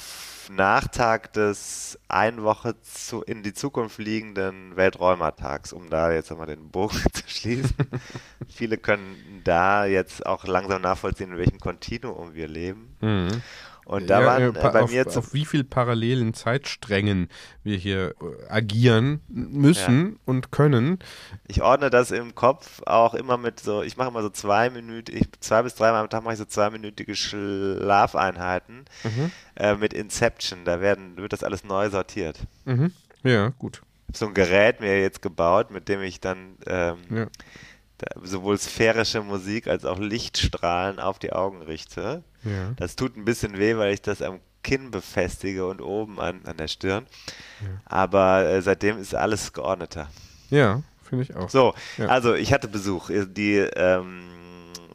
Nachtag 0.51 1.33
des 1.33 1.99
ein 2.09 2.43
Woche 2.43 2.81
zu, 2.83 3.23
in 3.23 3.43
die 3.43 3.53
Zukunft 3.53 3.99
liegenden 3.99 4.77
Welträumertags, 4.77 5.73
um 5.73 5.91
da 5.91 6.13
jetzt 6.13 6.31
nochmal 6.31 6.47
den 6.47 6.71
Bogen 6.71 6.99
zu 7.13 7.23
schließen. 7.27 7.77
Viele 8.49 8.79
können 8.79 9.43
da 9.45 9.85
jetzt 9.85 10.27
auch 10.27 10.45
langsam 10.45 10.83
nachvollziehen, 10.83 11.33
in 11.33 11.39
welchem 11.39 11.61
Kontinuum 11.61 12.35
wir 12.35 12.49
leben. 12.49 12.97
Mhm. 13.01 13.43
Und 13.89 14.07
da 14.11 14.21
Ja, 14.21 14.27
waren 14.27 14.43
äh, 14.43 14.47
äh, 14.49 14.53
pa- 14.53 14.69
bei 14.69 14.83
auf, 14.83 14.91
mir 14.93 15.07
auf 15.07 15.33
wie 15.33 15.47
viel 15.47 15.65
parallelen 15.65 16.35
Zeitsträngen 16.35 17.31
wir 17.65 17.79
hier 17.79 18.15
äh, 18.21 18.49
agieren 18.51 19.23
müssen 19.29 20.19
und 20.27 20.53
können. 20.53 20.99
ich 21.47 21.63
ordne 21.63 21.89
das 21.89 22.11
im 22.11 22.35
Kopf 22.35 22.83
auch 22.85 23.15
immer 23.15 23.39
mit 23.39 23.61
so, 23.61 23.83
ich 23.83 23.97
mache 23.97 24.09
immer 24.09 24.21
so 24.21 24.29
zwei 24.29 24.69
Minuten, 24.69 25.17
ich, 25.17 25.27
zwei 25.41 25.63
bis 25.63 25.75
dreimal 25.75 26.03
am 26.03 26.11
Tag 26.11 26.23
mache 26.23 26.35
ich 26.35 26.39
so 26.39 26.45
zweiminütige 26.45 27.15
Schlafeinheiten 27.17 28.85
Mhm. 29.05 29.31
äh, 29.57 29.75
mit 29.75 29.93
Inception. 29.95 30.65
Da 30.65 30.81
werden, 30.81 31.17
wird 31.17 31.33
das 31.33 31.43
alles 31.43 31.65
neu 31.65 31.89
sortiert. 31.91 32.39
Mhm. 32.67 32.93
Ja, 33.23 33.49
gut. 33.59 33.81
Ich 34.03 34.09
habe 34.09 34.19
so 34.19 34.27
ein 34.27 34.35
Gerät 34.35 34.81
mir 34.81 35.01
jetzt 35.01 35.23
gebaut, 35.23 35.71
mit 35.71 35.89
dem 35.89 36.03
ich 36.03 36.21
dann 36.21 36.57
ähm, 36.67 36.97
Ja. 37.11 37.27
Sowohl 38.23 38.59
sphärische 38.59 39.23
Musik 39.23 39.67
als 39.67 39.85
auch 39.85 39.99
Lichtstrahlen 39.99 41.01
auf 41.01 41.19
die 41.19 41.33
Augen 41.33 41.63
richte. 41.63 42.23
Ja. 42.45 42.73
Das 42.77 42.97
tut 42.97 43.17
ein 43.17 43.25
bisschen 43.25 43.59
weh, 43.59 43.77
weil 43.77 43.95
ich 43.95 44.03
das 44.03 44.23
am 44.23 44.41
Kinn 44.63 44.91
befestige 44.91 45.67
und 45.67 45.81
oben 45.81 46.21
an, 46.21 46.41
an 46.45 46.57
der 46.57 46.69
Stirn. 46.69 47.07
Aber 47.85 48.45
äh, 48.45 48.63
seitdem 48.63 48.99
ist 48.99 49.15
alles 49.15 49.53
geordneter. 49.53 50.09
Ja, 50.51 50.83
finde 51.09 51.25
ich 51.25 51.35
auch. 51.35 51.49
So, 51.49 51.75
ja. 51.97 52.07
also 52.07 52.35
ich 52.35 52.53
hatte 52.53 52.69
Besuch. 52.69 53.11
Die 53.11 53.57
ähm, 53.57 54.29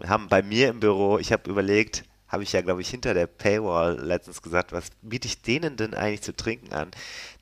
haben 0.07 0.27
bei 0.27 0.41
mir 0.41 0.69
im 0.69 0.79
Büro, 0.79 1.17
ich 1.17 1.31
habe 1.31 1.49
überlegt, 1.49 2.03
habe 2.27 2.43
ich 2.43 2.51
ja, 2.51 2.61
glaube 2.61 2.81
ich, 2.81 2.89
hinter 2.89 3.13
der 3.13 3.27
Paywall 3.27 3.99
letztens 3.99 4.41
gesagt, 4.41 4.71
was 4.71 4.89
biete 5.01 5.27
ich 5.27 5.41
denen 5.41 5.75
denn 5.75 5.93
eigentlich 5.93 6.23
zu 6.23 6.35
trinken 6.35 6.73
an? 6.73 6.89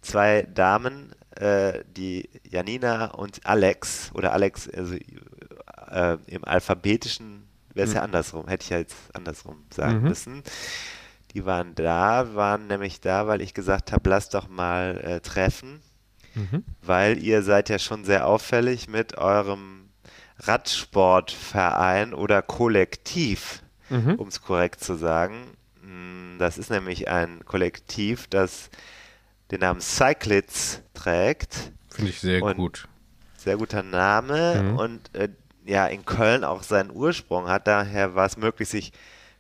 Zwei 0.01 0.44
Damen, 0.53 1.13
äh, 1.38 1.84
die 1.96 2.30
Janina 2.44 3.12
und 3.12 3.46
Alex, 3.46 4.12
oder 4.13 4.34
Alex, 4.34 4.70
also 4.70 4.96
äh, 5.91 6.17
im 6.27 6.43
alphabetischen, 6.45 7.48
wäre 7.74 7.86
es 7.86 7.91
mhm. 7.91 7.98
ja 7.98 8.03
andersrum, 8.03 8.48
hätte 8.48 8.63
ich 8.63 8.69
ja 8.69 8.77
jetzt 8.77 8.95
andersrum 9.13 9.63
sagen 9.74 10.01
mhm. 10.01 10.07
müssen. 10.10 10.43
Die 11.33 11.45
waren 11.45 11.75
da, 11.75 12.36
waren 12.36 12.67
nämlich 12.67 13.00
da, 13.00 13.27
weil 13.27 13.41
ich 13.41 13.53
gesagt 13.53 13.91
habe, 13.91 14.10
lass 14.10 14.29
doch 14.29 14.50
mal 14.50 15.00
äh, 15.03 15.19
treffen, 15.21 15.81
mhm. 16.36 16.65
weil 16.81 17.24
ihr 17.24 17.41
seid 17.43 17.69
ja 17.69 17.79
schon 17.79 18.03
sehr 18.03 18.27
auffällig 18.27 18.89
mit 18.89 19.17
eurem 19.17 19.89
Radsportverein 20.39 22.13
oder 22.13 22.41
Kollektiv, 22.41 23.62
mhm. 23.89 24.15
um 24.15 24.27
es 24.27 24.41
korrekt 24.41 24.83
zu 24.83 24.95
sagen. 24.95 25.36
Hm, 25.81 26.36
das 26.39 26.57
ist 26.57 26.69
nämlich 26.69 27.07
ein 27.07 27.45
Kollektiv, 27.45 28.27
das 28.27 28.69
den 29.51 29.60
Namen 29.60 29.81
Cyclids 29.81 30.81
trägt. 30.93 31.71
Finde 31.89 32.12
ich 32.12 32.19
sehr 32.19 32.41
gut. 32.41 32.88
Sehr 33.38 33.57
guter 33.57 33.83
Name 33.83 34.63
mhm. 34.63 34.77
und 34.77 35.15
äh, 35.15 35.29
ja 35.65 35.86
in 35.88 36.06
Köln 36.06 36.44
auch 36.44 36.63
seinen 36.63 36.91
Ursprung 36.91 37.48
hat. 37.48 37.68
Daher 37.68 38.15
war 38.15 38.25
es 38.25 38.38
möglich, 38.38 38.70
sich 38.70 38.91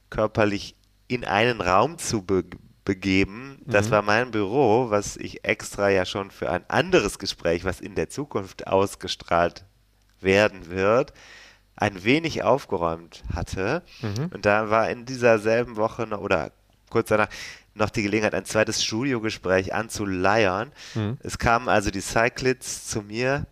körperlich 0.09 0.75
in 1.07 1.25
einen 1.25 1.61
Raum 1.61 1.97
zu 1.97 2.21
be 2.21 2.43
begeben. 2.83 3.59
Das 3.65 3.87
mhm. 3.87 3.91
war 3.91 4.01
mein 4.01 4.31
Büro, 4.31 4.89
was 4.89 5.15
ich 5.15 5.45
extra 5.45 5.89
ja 5.89 6.03
schon 6.03 6.31
für 6.31 6.49
ein 6.49 6.67
anderes 6.67 7.19
Gespräch, 7.19 7.63
was 7.63 7.79
in 7.79 7.93
der 7.93 8.09
Zukunft 8.09 8.65
ausgestrahlt 8.65 9.65
werden 10.19 10.69
wird, 10.71 11.13
ein 11.75 12.03
wenig 12.03 12.41
aufgeräumt 12.41 13.23
hatte. 13.33 13.83
Mhm. 14.01 14.31
Und 14.33 14.47
da 14.47 14.71
war 14.71 14.89
in 14.89 15.05
dieser 15.05 15.37
selben 15.37 15.75
Woche 15.75 16.07
noch, 16.07 16.21
oder 16.21 16.51
kurz 16.89 17.09
danach 17.09 17.29
noch 17.73 17.89
die 17.89 18.01
Gelegenheit, 18.01 18.33
ein 18.33 18.45
zweites 18.45 18.83
Studiogespräch 18.83 19.73
anzuleiern. 19.73 20.71
Mhm. 20.95 21.17
Es 21.21 21.37
kamen 21.37 21.69
also 21.69 21.91
die 21.91 22.01
Cyclids 22.01 22.87
zu 22.87 23.01
mir 23.01 23.45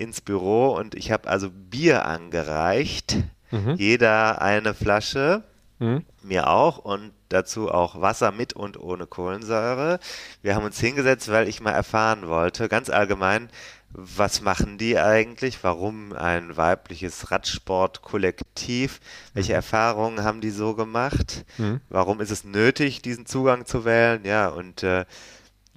ins 0.00 0.20
Büro 0.20 0.74
und 0.76 0.94
ich 0.94 1.12
habe 1.12 1.28
also 1.28 1.50
Bier 1.50 2.06
angereicht. 2.06 3.18
Mhm. 3.50 3.74
Jeder 3.76 4.40
eine 4.40 4.74
Flasche, 4.74 5.42
mhm. 5.78 6.04
mir 6.22 6.48
auch 6.48 6.78
und 6.78 7.12
dazu 7.28 7.70
auch 7.70 8.00
Wasser 8.00 8.32
mit 8.32 8.52
und 8.54 8.78
ohne 8.78 9.06
Kohlensäure. 9.06 10.00
Wir 10.42 10.54
haben 10.54 10.64
uns 10.64 10.80
hingesetzt, 10.80 11.30
weil 11.30 11.48
ich 11.48 11.60
mal 11.60 11.72
erfahren 11.72 12.28
wollte, 12.28 12.68
ganz 12.68 12.90
allgemein, 12.90 13.48
was 13.92 14.40
machen 14.40 14.78
die 14.78 14.98
eigentlich? 14.98 15.64
Warum 15.64 16.12
ein 16.12 16.56
weibliches 16.56 17.32
Radsportkollektiv? 17.32 19.00
Welche 19.34 19.52
mhm. 19.52 19.56
Erfahrungen 19.56 20.24
haben 20.24 20.40
die 20.40 20.50
so 20.50 20.74
gemacht? 20.74 21.44
Mhm. 21.58 21.80
Warum 21.88 22.20
ist 22.20 22.30
es 22.30 22.44
nötig, 22.44 23.02
diesen 23.02 23.26
Zugang 23.26 23.66
zu 23.66 23.84
wählen? 23.84 24.24
Ja, 24.24 24.48
und 24.48 24.84
äh, 24.84 25.06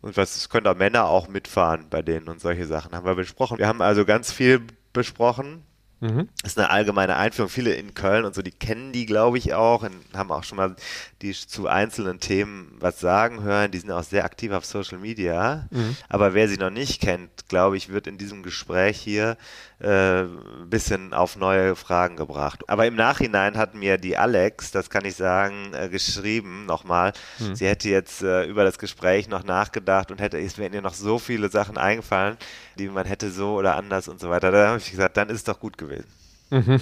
und 0.03 0.17
was 0.17 0.50
können 0.50 0.65
da 0.65 0.74
Männer 0.74 1.05
auch 1.05 1.29
mitfahren 1.29 1.88
bei 1.89 2.01
denen 2.01 2.27
und 2.27 2.41
solche 2.41 2.65
Sachen 2.67 2.93
haben 2.93 3.05
wir 3.05 3.15
besprochen. 3.15 3.57
Wir 3.57 3.67
haben 3.67 3.81
also 3.81 4.03
ganz 4.03 4.33
viel 4.33 4.62
besprochen. 4.91 5.63
Mhm. 6.01 6.27
Das 6.41 6.51
ist 6.51 6.60
eine 6.60 6.69
allgemeine 6.69 7.15
Einführung. 7.15 7.50
Viele 7.50 7.74
in 7.75 7.93
Köln 7.93 8.25
und 8.25 8.36
so, 8.36 8.41
die 8.41 8.51
kennen 8.51 8.91
die, 8.91 9.05
glaube 9.05 9.38
ich, 9.38 9.53
auch 9.53 9.83
und 9.83 9.95
haben 10.13 10.31
auch 10.31 10.43
schon 10.43 10.57
mal 10.57 10.75
die 11.22 11.31
zu 11.31 11.67
einzelnen 11.67 12.19
Themen 12.19 12.75
was 12.79 13.00
sagen 13.00 13.43
hören. 13.43 13.72
Die 13.72 13.77
sind 13.77 13.91
auch 13.91 14.03
sehr 14.03 14.25
aktiv 14.25 14.51
auf 14.51 14.65
Social 14.65 14.98
Media. 14.98 15.67
Mhm. 15.72 15.95
Aber 16.10 16.33
wer 16.33 16.50
sie 16.50 16.57
noch 16.57 16.69
nicht 16.69 17.01
kennt, 17.01 17.48
glaube 17.48 17.77
ich, 17.77 17.88
wird 17.88 18.05
in 18.05 18.17
diesem 18.17 18.43
Gespräch 18.43 19.00
hier 19.00 19.38
äh, 19.84 20.22
ein 20.24 20.70
bisschen 20.70 21.13
auf 21.13 21.36
neue 21.36 21.75
Fragen 21.75 22.16
gebracht. 22.16 22.67
Aber 22.67 22.88
im 22.88 22.96
Nachhinein 22.96 23.58
hat 23.58 23.76
mir 23.76 23.98
die 23.98 24.17
Alex, 24.17 24.72
das 24.72 24.89
kann 24.89 25.06
ich 25.06 25.15
sagen, 25.15 25.74
äh, 25.74 25.89
geschrieben 25.89 26.65
nochmal. 26.65 27.13
Hm. 27.38 27.56
Sie 27.56 27.67
hätte 27.67 27.89
jetzt 27.89 28.24
äh, 28.24 28.46
über 28.46 28.63
das 28.63 28.78
Gespräch 28.80 29.28
noch 29.28 29.43
nachgedacht 29.43 30.12
und 30.12 30.22
hätte, 30.22 30.39
es 30.39 30.58
wären 30.58 30.74
ihr 30.74 30.82
noch 30.82 30.93
so 30.93 31.19
viele 31.19 31.50
Sachen 31.50 31.78
eingefallen, 31.78 32.38
die 32.80 32.88
man 32.88 33.06
hätte 33.06 33.30
so 33.30 33.56
oder 33.56 33.76
anders 33.76 34.08
und 34.08 34.19
so 34.19 34.30
weiter. 34.30 34.52
Da 34.52 34.69
habe 34.69 34.78
ich 34.78 34.89
gesagt, 34.89 35.17
dann 35.17 35.30
ist 35.30 35.36
es 35.36 35.43
doch 35.43 35.60
gut 35.60 35.78
gewesen. 35.78 36.08
Mhm. 36.50 36.82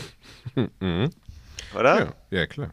mhm. 0.80 1.10
Oder? 1.78 2.00
Ja, 2.00 2.14
ja, 2.30 2.48
klar. 2.48 2.70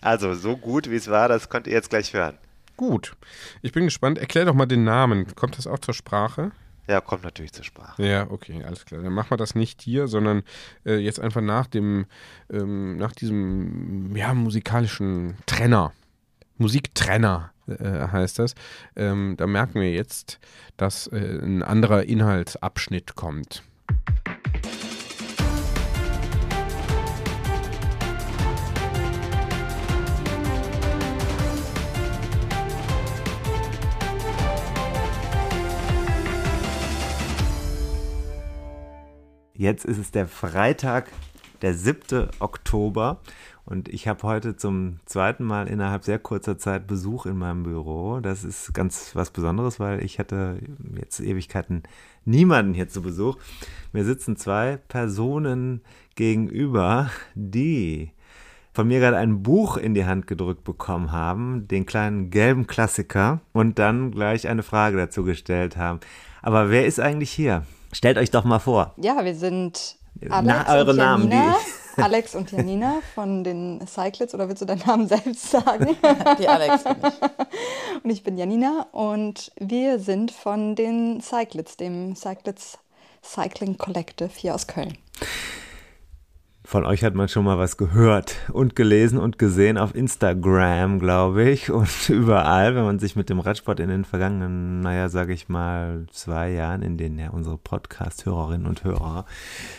Also, 0.00 0.34
so 0.34 0.56
gut 0.56 0.90
wie 0.90 0.96
es 0.96 1.08
war, 1.08 1.28
das 1.28 1.48
könnt 1.48 1.66
ihr 1.66 1.72
jetzt 1.72 1.90
gleich 1.90 2.12
hören. 2.12 2.38
Gut. 2.76 3.14
Ich 3.62 3.72
bin 3.72 3.84
gespannt. 3.84 4.18
Erklär 4.18 4.44
doch 4.44 4.54
mal 4.54 4.66
den 4.66 4.84
Namen. 4.84 5.34
Kommt 5.34 5.58
das 5.58 5.66
auch 5.66 5.78
zur 5.78 5.94
Sprache? 5.94 6.52
Ja, 6.88 7.00
kommt 7.00 7.22
natürlich 7.22 7.52
zur 7.52 7.64
Sprache. 7.64 8.04
Ja, 8.04 8.28
okay, 8.30 8.64
alles 8.64 8.84
klar. 8.84 9.02
Dann 9.02 9.12
machen 9.12 9.30
wir 9.30 9.36
das 9.36 9.54
nicht 9.54 9.82
hier, 9.82 10.08
sondern 10.08 10.42
äh, 10.84 10.96
jetzt 10.96 11.20
einfach 11.20 11.40
nach 11.40 11.66
dem, 11.66 12.06
ähm, 12.50 12.96
nach 12.96 13.12
diesem, 13.12 14.14
ja, 14.16 14.34
musikalischen 14.34 15.36
Trenner. 15.46 15.92
Musiktrenner 16.58 17.52
äh, 17.68 18.08
heißt 18.08 18.38
das. 18.38 18.54
Ähm, 18.96 19.34
da 19.36 19.46
merken 19.46 19.80
wir 19.80 19.92
jetzt, 19.92 20.40
dass 20.76 21.06
äh, 21.06 21.38
ein 21.42 21.62
anderer 21.62 22.04
Inhaltsabschnitt 22.04 23.14
kommt. 23.14 23.62
Jetzt 39.62 39.84
ist 39.84 39.98
es 39.98 40.10
der 40.10 40.26
Freitag, 40.26 41.08
der 41.62 41.74
7. 41.74 42.30
Oktober. 42.40 43.20
Und 43.64 43.88
ich 43.88 44.08
habe 44.08 44.24
heute 44.24 44.56
zum 44.56 44.98
zweiten 45.06 45.44
Mal 45.44 45.68
innerhalb 45.68 46.02
sehr 46.02 46.18
kurzer 46.18 46.58
Zeit 46.58 46.88
Besuch 46.88 47.26
in 47.26 47.36
meinem 47.36 47.62
Büro. 47.62 48.18
Das 48.18 48.42
ist 48.42 48.74
ganz 48.74 49.14
was 49.14 49.30
Besonderes, 49.30 49.78
weil 49.78 50.02
ich 50.02 50.18
hatte 50.18 50.58
jetzt 50.98 51.20
Ewigkeiten 51.20 51.84
niemanden 52.24 52.74
hier 52.74 52.88
zu 52.88 53.02
Besuch. 53.02 53.38
Mir 53.92 54.04
sitzen 54.04 54.36
zwei 54.36 54.78
Personen 54.88 55.82
gegenüber, 56.16 57.12
die 57.36 58.10
von 58.72 58.88
mir 58.88 58.98
gerade 58.98 59.18
ein 59.18 59.44
Buch 59.44 59.76
in 59.76 59.94
die 59.94 60.06
Hand 60.06 60.26
gedrückt 60.26 60.64
bekommen 60.64 61.12
haben, 61.12 61.68
den 61.68 61.86
kleinen 61.86 62.30
gelben 62.30 62.66
Klassiker, 62.66 63.40
und 63.52 63.78
dann 63.78 64.10
gleich 64.10 64.48
eine 64.48 64.64
Frage 64.64 64.96
dazu 64.96 65.22
gestellt 65.22 65.76
haben. 65.76 66.00
Aber 66.42 66.68
wer 66.68 66.84
ist 66.84 66.98
eigentlich 66.98 67.30
hier? 67.30 67.64
Stellt 67.92 68.18
euch 68.18 68.30
doch 68.30 68.44
mal 68.44 68.58
vor. 68.58 68.94
Ja, 68.96 69.24
wir 69.24 69.34
sind 69.34 69.96
Alex 70.28 70.46
Na, 70.66 70.74
eure 70.74 70.90
und 70.90 70.96
Namen, 70.96 71.30
Janina. 71.30 71.56
Die. 71.56 71.82
Alex 72.02 72.34
und 72.34 72.50
Janina 72.50 73.00
von 73.14 73.44
den 73.44 73.86
Cyclids, 73.86 74.34
oder 74.34 74.48
willst 74.48 74.62
du 74.62 74.66
deinen 74.66 74.82
Namen 74.86 75.06
selbst 75.06 75.50
sagen? 75.50 75.94
Die 76.38 76.48
Alex 76.48 76.84
bin 76.84 76.96
ich. 77.02 78.02
Und 78.02 78.10
ich 78.10 78.22
bin 78.24 78.38
Janina 78.38 78.86
und 78.92 79.52
wir 79.58 79.98
sind 79.98 80.30
von 80.30 80.74
den 80.74 81.20
Cyclids, 81.20 81.76
dem 81.76 82.16
Cyclids 82.16 82.78
Cycling 83.22 83.76
Collective 83.76 84.30
hier 84.34 84.54
aus 84.54 84.66
Köln. 84.66 84.96
Von 86.72 86.86
euch 86.86 87.04
hat 87.04 87.14
man 87.14 87.28
schon 87.28 87.44
mal 87.44 87.58
was 87.58 87.76
gehört 87.76 88.34
und 88.50 88.74
gelesen 88.74 89.18
und 89.18 89.38
gesehen 89.38 89.76
auf 89.76 89.94
Instagram, 89.94 91.00
glaube 91.00 91.50
ich, 91.50 91.70
und 91.70 91.90
überall, 92.08 92.74
wenn 92.74 92.84
man 92.84 92.98
sich 92.98 93.14
mit 93.14 93.28
dem 93.28 93.40
Radsport 93.40 93.78
in 93.78 93.90
den 93.90 94.06
vergangenen, 94.06 94.80
naja, 94.80 95.10
sage 95.10 95.34
ich 95.34 95.50
mal, 95.50 96.06
zwei 96.12 96.48
Jahren, 96.48 96.80
in 96.80 96.96
denen 96.96 97.18
ja 97.18 97.28
unsere 97.28 97.58
Podcast-Hörerinnen 97.58 98.66
und 98.66 98.84
Hörer 98.84 99.26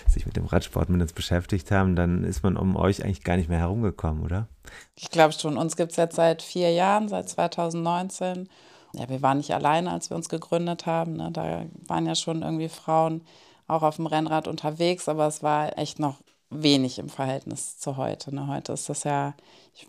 sich 0.07 0.27
mit 0.27 0.35
dem 0.35 0.45
Radsport 0.45 0.89
mit 0.89 1.01
uns 1.01 1.13
beschäftigt 1.13 1.71
haben, 1.71 1.95
dann 1.95 2.23
ist 2.23 2.43
man 2.43 2.57
um 2.57 2.75
euch 2.75 3.03
eigentlich 3.03 3.23
gar 3.23 3.37
nicht 3.37 3.49
mehr 3.49 3.57
herumgekommen, 3.57 4.23
oder? 4.23 4.47
Ich 4.95 5.09
glaube 5.09 5.33
schon. 5.33 5.57
Uns 5.57 5.75
gibt 5.75 5.93
es 5.93 5.97
jetzt 5.97 6.17
seit 6.17 6.43
vier 6.43 6.71
Jahren, 6.73 7.09
seit 7.09 7.27
2019. 7.27 8.47
Ja, 8.93 9.09
wir 9.09 9.23
waren 9.23 9.37
nicht 9.37 9.55
alleine, 9.55 9.89
als 9.89 10.11
wir 10.11 10.15
uns 10.15 10.29
gegründet 10.29 10.85
haben. 10.85 11.13
Ne? 11.13 11.31
Da 11.33 11.65
waren 11.87 12.05
ja 12.05 12.13
schon 12.13 12.43
irgendwie 12.43 12.69
Frauen 12.69 13.23
auch 13.67 13.81
auf 13.81 13.95
dem 13.95 14.05
Rennrad 14.05 14.47
unterwegs, 14.47 15.09
aber 15.09 15.25
es 15.25 15.41
war 15.41 15.79
echt 15.79 15.97
noch 15.97 16.17
wenig 16.61 16.99
im 16.99 17.09
Verhältnis 17.09 17.77
zu 17.77 17.97
heute. 17.97 18.33
Ne? 18.33 18.47
Heute 18.47 18.73
ist 18.73 18.89
das 18.89 19.03
ja, 19.03 19.33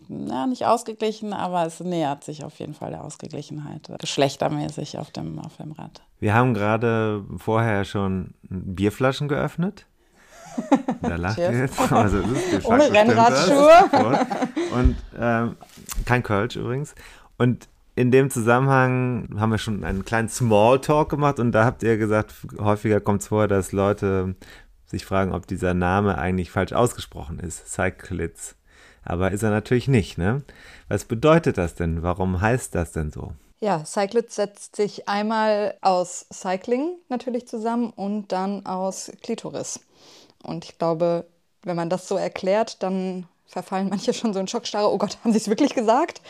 ja 0.09 0.47
nicht 0.47 0.65
ausgeglichen, 0.65 1.33
aber 1.33 1.65
es 1.65 1.79
nähert 1.79 2.23
sich 2.23 2.43
auf 2.43 2.59
jeden 2.59 2.73
Fall 2.73 2.91
der 2.91 3.03
Ausgeglichenheit, 3.03 3.89
geschlechtermäßig 3.99 4.97
auf 4.97 5.11
dem, 5.11 5.39
auf 5.39 5.57
dem 5.57 5.71
Rad. 5.73 6.01
Wir 6.19 6.33
haben 6.33 6.53
gerade 6.53 7.23
vorher 7.37 7.85
schon 7.85 8.33
Bierflaschen 8.43 9.27
geöffnet. 9.27 9.85
Da 11.01 11.15
lacht 11.17 11.37
ihr 11.37 11.51
jetzt. 11.51 11.91
Also, 11.91 12.23
Ohne 12.63 12.91
Rennradschuhe. 12.91 14.27
Und 14.73 14.95
ähm, 15.19 15.57
kein 16.05 16.23
Kölsch 16.23 16.55
übrigens. 16.55 16.95
Und 17.37 17.67
in 17.95 18.11
dem 18.11 18.29
Zusammenhang 18.29 19.29
haben 19.37 19.51
wir 19.51 19.57
schon 19.57 19.83
einen 19.83 20.03
kleinen 20.03 20.27
Smalltalk 20.27 21.09
gemacht 21.09 21.39
und 21.39 21.53
da 21.53 21.63
habt 21.63 21.81
ihr 21.81 21.97
gesagt, 21.97 22.33
häufiger 22.59 22.99
kommt 22.99 23.21
es 23.21 23.29
vor, 23.29 23.47
dass 23.47 23.71
Leute 23.71 24.35
sich 24.95 25.05
fragen, 25.05 25.33
ob 25.33 25.47
dieser 25.47 25.73
Name 25.73 26.17
eigentlich 26.17 26.51
falsch 26.51 26.73
ausgesprochen 26.73 27.39
ist, 27.39 27.67
Cyclids. 27.67 28.55
Aber 29.03 29.31
ist 29.31 29.43
er 29.43 29.51
natürlich 29.51 29.87
nicht, 29.87 30.17
ne? 30.17 30.43
Was 30.87 31.05
bedeutet 31.05 31.57
das 31.57 31.75
denn? 31.75 32.01
Warum 32.01 32.41
heißt 32.41 32.73
das 32.73 32.91
denn 32.91 33.11
so? 33.11 33.33
Ja, 33.59 33.85
Cyclits 33.85 34.35
setzt 34.35 34.75
sich 34.75 35.07
einmal 35.07 35.75
aus 35.81 36.25
Cycling 36.31 36.97
natürlich 37.09 37.47
zusammen 37.47 37.91
und 37.91 38.31
dann 38.31 38.65
aus 38.65 39.11
Klitoris. 39.21 39.79
Und 40.43 40.65
ich 40.65 40.77
glaube, 40.77 41.25
wenn 41.63 41.75
man 41.75 41.89
das 41.89 42.07
so 42.07 42.15
erklärt, 42.15 42.83
dann 42.83 43.27
verfallen 43.47 43.89
manche 43.89 44.13
schon 44.13 44.33
so 44.33 44.39
in 44.39 44.47
Schockstarre, 44.47 44.91
oh 44.91 44.97
Gott, 44.97 45.17
haben 45.23 45.31
sie 45.31 45.37
es 45.37 45.47
wirklich 45.47 45.73
gesagt? 45.73 46.21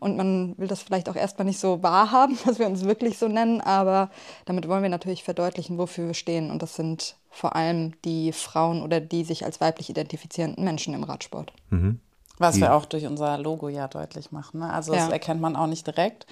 Und 0.00 0.16
man 0.16 0.56
will 0.58 0.68
das 0.68 0.82
vielleicht 0.82 1.08
auch 1.08 1.16
erstmal 1.16 1.46
nicht 1.46 1.58
so 1.58 1.82
wahrhaben, 1.82 2.38
dass 2.46 2.58
wir 2.58 2.66
uns 2.66 2.84
wirklich 2.84 3.18
so 3.18 3.28
nennen, 3.28 3.60
aber 3.60 4.10
damit 4.44 4.68
wollen 4.68 4.82
wir 4.82 4.90
natürlich 4.90 5.24
verdeutlichen, 5.24 5.78
wofür 5.78 6.06
wir 6.06 6.14
stehen. 6.14 6.50
Und 6.50 6.62
das 6.62 6.76
sind 6.76 7.16
vor 7.30 7.56
allem 7.56 7.92
die 8.04 8.32
Frauen 8.32 8.82
oder 8.82 9.00
die 9.00 9.24
sich 9.24 9.44
als 9.44 9.60
weiblich 9.60 9.90
identifizierenden 9.90 10.64
Menschen 10.64 10.94
im 10.94 11.04
Radsport. 11.04 11.52
Mhm. 11.70 12.00
Was 12.40 12.60
wir 12.60 12.72
auch 12.72 12.84
durch 12.84 13.04
unser 13.04 13.36
Logo 13.36 13.68
ja 13.68 13.88
deutlich 13.88 14.30
machen. 14.30 14.60
Ne? 14.60 14.72
Also 14.72 14.94
ja. 14.94 15.00
das 15.00 15.10
erkennt 15.10 15.40
man 15.40 15.56
auch 15.56 15.66
nicht 15.66 15.84
direkt. 15.86 16.24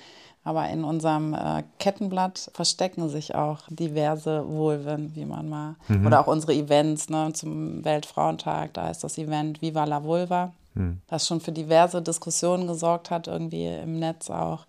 Aber 0.46 0.68
in 0.68 0.84
unserem 0.84 1.34
äh, 1.34 1.64
Kettenblatt 1.80 2.52
verstecken 2.54 3.08
sich 3.08 3.34
auch 3.34 3.62
diverse 3.68 4.46
Vulven, 4.46 5.10
wie 5.16 5.24
man 5.24 5.48
mal. 5.48 5.74
Mhm. 5.88 6.06
Oder 6.06 6.20
auch 6.20 6.28
unsere 6.28 6.54
Events 6.54 7.08
ne, 7.08 7.32
zum 7.32 7.84
Weltfrauentag. 7.84 8.72
Da 8.74 8.88
ist 8.88 9.02
das 9.02 9.18
Event 9.18 9.60
Viva 9.60 9.82
la 9.82 10.04
Vulva, 10.04 10.52
mhm. 10.74 11.00
das 11.08 11.26
schon 11.26 11.40
für 11.40 11.50
diverse 11.50 12.00
Diskussionen 12.00 12.68
gesorgt 12.68 13.10
hat, 13.10 13.26
irgendwie 13.26 13.66
im 13.66 13.98
Netz 13.98 14.30
auch. 14.30 14.66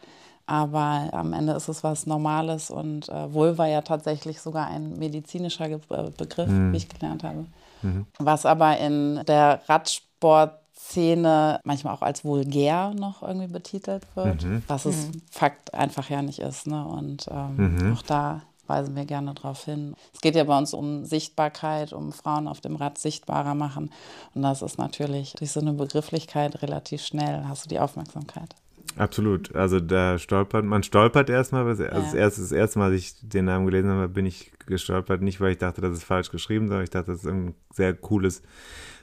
Aber 0.48 1.10
am 1.12 1.32
Ende 1.32 1.54
ist 1.54 1.68
es 1.68 1.84
was 1.84 2.08
Normales 2.08 2.72
und 2.72 3.08
äh, 3.10 3.32
Vulva 3.32 3.68
ja 3.68 3.84
tatsächlich 3.84 4.42
sogar 4.42 4.66
ein 4.66 4.98
medizinischer 4.98 5.68
Ge 5.68 5.80
äh, 5.92 6.10
Begriff, 6.10 6.50
mhm. 6.50 6.74
wie 6.74 6.78
ich 6.78 6.90
gelernt 6.90 7.24
habe. 7.24 7.46
Mhm. 7.84 8.08
Was 8.18 8.48
aber 8.48 8.80
in 8.80 9.22
der 9.28 9.62
Radsport 9.68 10.54
Szene 10.90 11.60
manchmal 11.64 11.94
auch 11.94 12.02
als 12.02 12.24
vulgär 12.24 12.94
noch 12.94 13.22
irgendwie 13.22 13.48
betitelt 13.48 14.04
wird, 14.16 14.44
mhm. 14.44 14.64
was 14.68 14.86
es 14.86 15.08
mhm. 15.08 15.22
Fakt 15.30 15.74
einfach 15.74 16.10
ja 16.10 16.22
nicht 16.22 16.40
ist. 16.40 16.68
Ne? 16.68 16.86
Und 16.86 17.28
ähm, 17.30 17.76
mhm. 17.76 17.94
auch 17.94 18.02
da 18.02 18.44
weisen 18.68 18.96
wir 18.96 19.06
gerne 19.06 19.34
darauf 19.34 19.66
hin. 19.66 19.96
Es 20.14 20.22
geht 20.22 20.36
ja 20.36 20.44
bei 20.44 20.58
uns 20.58 20.74
um 20.74 21.06
Sichtbarkeit, 21.06 21.94
um 21.94 22.12
Frauen 22.12 22.48
auf 22.48 22.62
dem 22.62 22.76
Rad 22.76 22.98
sichtbarer 22.98 23.56
machen. 23.56 23.92
Und 24.34 24.42
das 24.42 24.62
ist 24.62 24.78
natürlich 24.78 25.34
durch 25.34 25.52
so 25.52 25.60
eine 25.60 25.74
Begrifflichkeit 25.74 26.62
relativ 26.62 27.02
schnell, 27.02 27.46
hast 27.48 27.66
du 27.66 27.70
die 27.70 27.80
Aufmerksamkeit. 27.80 28.56
Absolut. 28.98 29.56
Also 29.56 29.80
da 29.80 30.18
stolpert, 30.18 30.66
man 30.66 30.84
stolpert 30.84 31.30
erstmal, 31.30 31.66
also 31.66 31.84
ja. 31.84 31.92
das, 31.92 32.14
erste, 32.14 32.42
das 32.42 32.52
erste 32.52 32.80
Mal, 32.80 32.92
als 32.92 33.02
ich 33.02 33.14
den 33.22 33.46
Namen 33.46 33.66
gelesen 33.66 33.90
habe, 33.92 34.08
bin 34.08 34.26
ich 34.26 34.52
gestolpert, 34.66 35.22
nicht 35.22 35.40
weil 35.40 35.52
ich 35.52 35.58
dachte, 35.58 35.82
das 35.82 35.94
ist 35.94 36.04
falsch 36.04 36.32
geschrieben, 36.32 36.68
sondern 36.68 36.84
ich 36.84 36.90
dachte, 36.90 37.12
das 37.12 37.22
ist 37.22 37.30
ein 37.30 37.54
sehr 37.74 37.94
cooles 37.94 38.42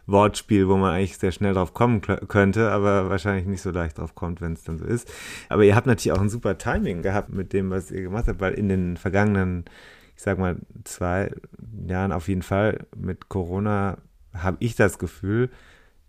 Wortspiel, 0.06 0.68
wo 0.68 0.76
man 0.76 0.92
eigentlich 0.92 1.18
sehr 1.18 1.32
schnell 1.32 1.54
drauf 1.54 1.72
kommen 1.72 2.00
könnte, 2.00 2.70
aber 2.70 3.08
wahrscheinlich 3.08 3.46
nicht 3.46 3.62
so 3.62 3.70
leicht 3.70 3.98
drauf 3.98 4.14
kommt, 4.14 4.40
wenn 4.40 4.52
es 4.52 4.64
dann 4.64 4.78
so 4.78 4.84
ist. 4.84 5.10
Aber 5.48 5.64
ihr 5.64 5.74
habt 5.74 5.86
natürlich 5.86 6.16
auch 6.16 6.22
ein 6.22 6.28
super 6.28 6.58
Timing 6.58 7.02
gehabt 7.02 7.30
mit 7.30 7.52
dem, 7.52 7.70
was 7.70 7.90
ihr 7.90 8.02
gemacht 8.02 8.26
habt, 8.28 8.40
weil 8.40 8.54
in 8.54 8.68
den 8.68 8.96
vergangenen, 8.96 9.64
ich 10.16 10.22
sag 10.22 10.38
mal, 10.38 10.56
zwei 10.84 11.30
Jahren 11.86 12.12
auf 12.12 12.28
jeden 12.28 12.42
Fall 12.42 12.86
mit 12.96 13.28
Corona 13.28 13.98
habe 14.34 14.56
ich 14.60 14.74
das 14.76 14.98
Gefühl, 14.98 15.50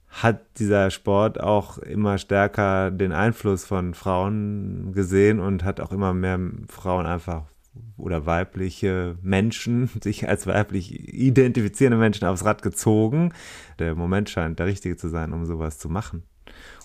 hat 0.10 0.60
dieser 0.60 0.92
Sport 0.92 1.40
auch 1.40 1.78
immer 1.78 2.18
stärker 2.18 2.92
den 2.92 3.12
Einfluss 3.12 3.66
von 3.66 3.94
Frauen 3.94 4.94
gesehen 4.94 5.40
und 5.40 5.64
hat 5.64 5.82
auch 5.82 5.92
immer 5.92 6.14
mehr 6.14 6.40
Frauen 6.70 7.06
einfach 7.06 7.44
oder 7.98 8.26
weibliche 8.26 9.18
Menschen, 9.22 9.90
sich 10.04 10.28
als 10.28 10.48
weiblich 10.48 10.92
identifizierende 11.14 11.98
Menschen 11.98 12.28
aufs 12.28 12.46
Rad 12.46 12.62
gezogen. 12.62 13.34
Der 13.80 13.96
Moment 13.96 14.30
scheint 14.30 14.60
der 14.60 14.68
richtige 14.68 14.98
zu 14.98 15.10
sein, 15.10 15.34
um 15.34 15.46
sowas 15.46 15.78
zu 15.78 15.90
machen. 15.90 16.24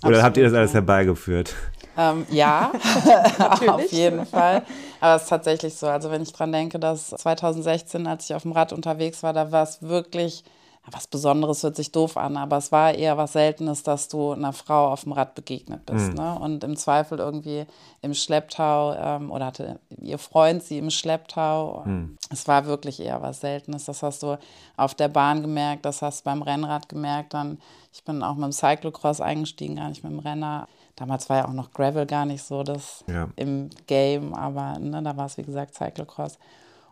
Oder 0.03 0.09
Absolut, 0.09 0.23
habt 0.23 0.37
ihr 0.39 0.45
das 0.45 0.55
alles 0.55 0.75
herbeigeführt? 0.75 1.55
Ähm, 1.97 2.27
ja, 2.31 2.73
auf 3.67 3.93
jeden 3.93 4.25
Fall. 4.25 4.63
Aber 5.01 5.17
es 5.17 5.23
ist 5.23 5.29
tatsächlich 5.29 5.75
so. 5.75 5.87
Also 5.87 6.11
wenn 6.11 6.23
ich 6.23 6.33
dran 6.33 6.53
denke, 6.53 6.79
dass 6.79 7.11
2016, 7.11 8.07
als 8.07 8.25
ich 8.25 8.35
auf 8.35 8.43
dem 8.43 8.53
Rad 8.53 8.73
unterwegs 8.73 9.23
war, 9.23 9.33
da 9.33 9.53
war 9.53 9.63
es 9.63 9.83
wirklich 9.83 10.45
was 10.91 11.07
Besonderes 11.07 11.63
hört 11.63 11.77
sich 11.77 11.93
doof 11.93 12.17
an, 12.17 12.37
aber 12.37 12.57
es 12.57 12.73
war 12.73 12.95
eher 12.95 13.17
was 13.17 13.35
Seltenes, 13.35 13.83
dass 13.83 14.09
du 14.09 14.33
einer 14.33 14.53
Frau 14.53 14.91
auf 14.91 15.03
dem 15.03 15.13
Rad 15.13 15.35
begegnet 15.35 15.85
bist. 15.87 16.09
Mhm. 16.09 16.15
Ne? 16.15 16.39
Und 16.41 16.65
im 16.65 16.77
Zweifel 16.77 17.19
irgendwie 17.19 17.67
im 18.01 18.15
Schlepptau 18.15 18.95
ähm, 18.95 19.31
oder 19.31 19.47
hatte 19.47 19.79
ihr 20.01 20.19
Freund 20.19 20.63
sie 20.63 20.79
im 20.79 20.91
Schlepptau. 20.91 21.83
Mhm. 21.85 22.17
Es 22.31 22.49
war 22.49 22.65
wirklich 22.65 23.01
eher 23.01 23.21
was 23.21 23.41
Seltenes. 23.41 23.85
Das 23.85 24.03
hast 24.03 24.23
du 24.23 24.39
auf 24.77 24.95
der 24.95 25.09
Bahn 25.09 25.43
gemerkt, 25.43 25.85
das 25.85 26.01
hast 26.01 26.21
du 26.21 26.25
beim 26.25 26.43
Rennrad 26.43 26.89
gemerkt. 26.89 27.35
Dann, 27.35 27.59
ich 27.93 28.03
bin 28.03 28.23
auch 28.23 28.35
mit 28.35 28.45
dem 28.45 28.53
Cyclocross 28.53 29.21
eingestiegen, 29.21 29.77
gar 29.77 29.91
nicht 29.91 30.03
mit 30.03 30.13
dem 30.13 30.21
Renner. 30.21 30.67
Damals 30.97 31.29
war 31.29 31.39
ja 31.39 31.49
auch 31.49 31.53
noch 31.53 31.73
Gravel 31.73 32.07
gar 32.07 32.25
nicht 32.25 32.43
so 32.43 32.63
das 32.63 33.05
ja. 33.07 33.29
im 33.37 33.71
Game, 33.87 34.35
aber 34.35 34.79
ne, 34.79 35.03
da 35.03 35.17
war 35.17 35.27
es 35.27 35.37
wie 35.37 35.43
gesagt 35.43 35.75
Cyclocross. 35.75 36.39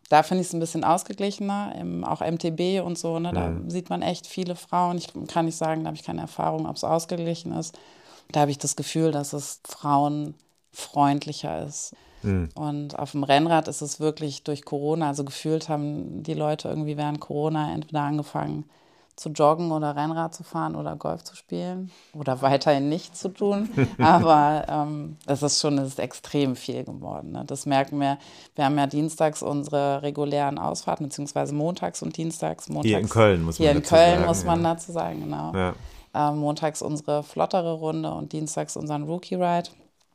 Da 0.09 0.23
finde 0.23 0.41
ich 0.41 0.49
es 0.49 0.55
ein 0.55 0.61
bisschen 0.61 0.85
ausgeglichener, 0.85 1.75
im, 1.79 2.05
auch 2.05 2.21
MTB 2.21 2.85
und 2.85 2.99
so. 2.99 3.19
Ne, 3.19 3.33
da 3.33 3.51
mhm. 3.51 3.69
sieht 3.69 3.91
man 3.91 4.03
echt 4.03 4.27
viele 4.27 4.57
Frauen. 4.57 4.97
Ich 4.97 5.09
kann 5.29 5.45
nicht 5.45 5.57
sagen, 5.57 5.83
da 5.83 5.89
habe 5.89 5.97
ich 5.97 6.05
keine 6.05 6.23
Erfahrung, 6.23 6.67
ob 6.67 6.77
es 6.77 6.85
ausgeglichen 6.85 7.53
ist. 7.53 7.79
Da 8.33 8.41
habe 8.41 8.51
ich 8.51 8.59
das 8.59 8.77
Gefühl, 8.77 9.11
dass 9.11 9.33
es 9.33 9.61
frauenfreundlicher 9.67 11.67
ist. 11.67 11.95
Mhm. 12.23 12.49
Und 12.55 12.99
auf 12.99 13.13
dem 13.13 13.23
Rennrad 13.23 13.69
ist 13.69 13.83
es 13.83 14.01
wirklich 14.01 14.45
durch 14.45 14.65
Corona, 14.65 15.09
also 15.09 15.25
gefühlt 15.25 15.69
haben 15.69 16.23
die 16.23 16.35
Leute 16.35 16.69
irgendwie 16.69 16.97
während 16.97 17.21
Corona 17.21 17.73
entweder 17.73 18.03
angefangen, 18.03 18.65
zu 19.19 19.31
joggen 19.31 19.73
oder 19.73 19.97
Rennrad 19.97 20.33
zu 20.33 20.45
fahren 20.45 20.77
oder 20.77 20.95
Golf 20.95 21.25
zu 21.25 21.35
spielen 21.35 21.91
oder 22.13 22.41
weiterhin 22.41 22.89
nichts 22.89 23.19
zu 23.19 23.29
tun. 23.31 23.69
Aber 23.99 24.65
ähm, 24.69 25.17
das 25.27 25.43
ist 25.43 25.61
schon 25.61 25.77
ist 25.79 25.99
extrem 25.99 26.55
viel 26.55 26.85
geworden. 26.85 27.33
Ne? 27.33 27.45
Das 27.45 27.67
merken 27.67 27.99
wir. 27.99 28.19
Wir 28.55 28.65
haben 28.65 28.79
ja 28.79 28.87
dienstags 28.87 29.43
unsere 29.43 30.03
regulären 30.03 30.59
Ausfahrten, 30.59 31.07
beziehungsweise 31.07 31.53
montags 31.53 32.01
und 32.03 32.17
dienstags. 32.17 32.69
Montags, 32.69 32.89
hier 32.89 32.99
in 33.01 33.09
Köln 33.09 33.43
muss 33.43 33.59
man 33.59 33.65
Hier 33.65 33.77
in 33.77 33.83
Köln 33.83 34.15
sagen, 34.15 34.27
muss 34.27 34.45
man 34.45 34.63
ja. 34.63 34.75
dazu 34.75 34.93
sagen, 34.93 35.21
genau. 35.21 35.53
Ja. 35.55 35.75
Ähm, 36.15 36.39
montags 36.39 36.81
unsere 36.81 37.23
flottere 37.23 37.73
Runde 37.73 38.13
und 38.13 38.33
dienstags 38.33 38.77
unseren 38.77 39.03
Rookie 39.03 39.35
Ride. 39.35 39.71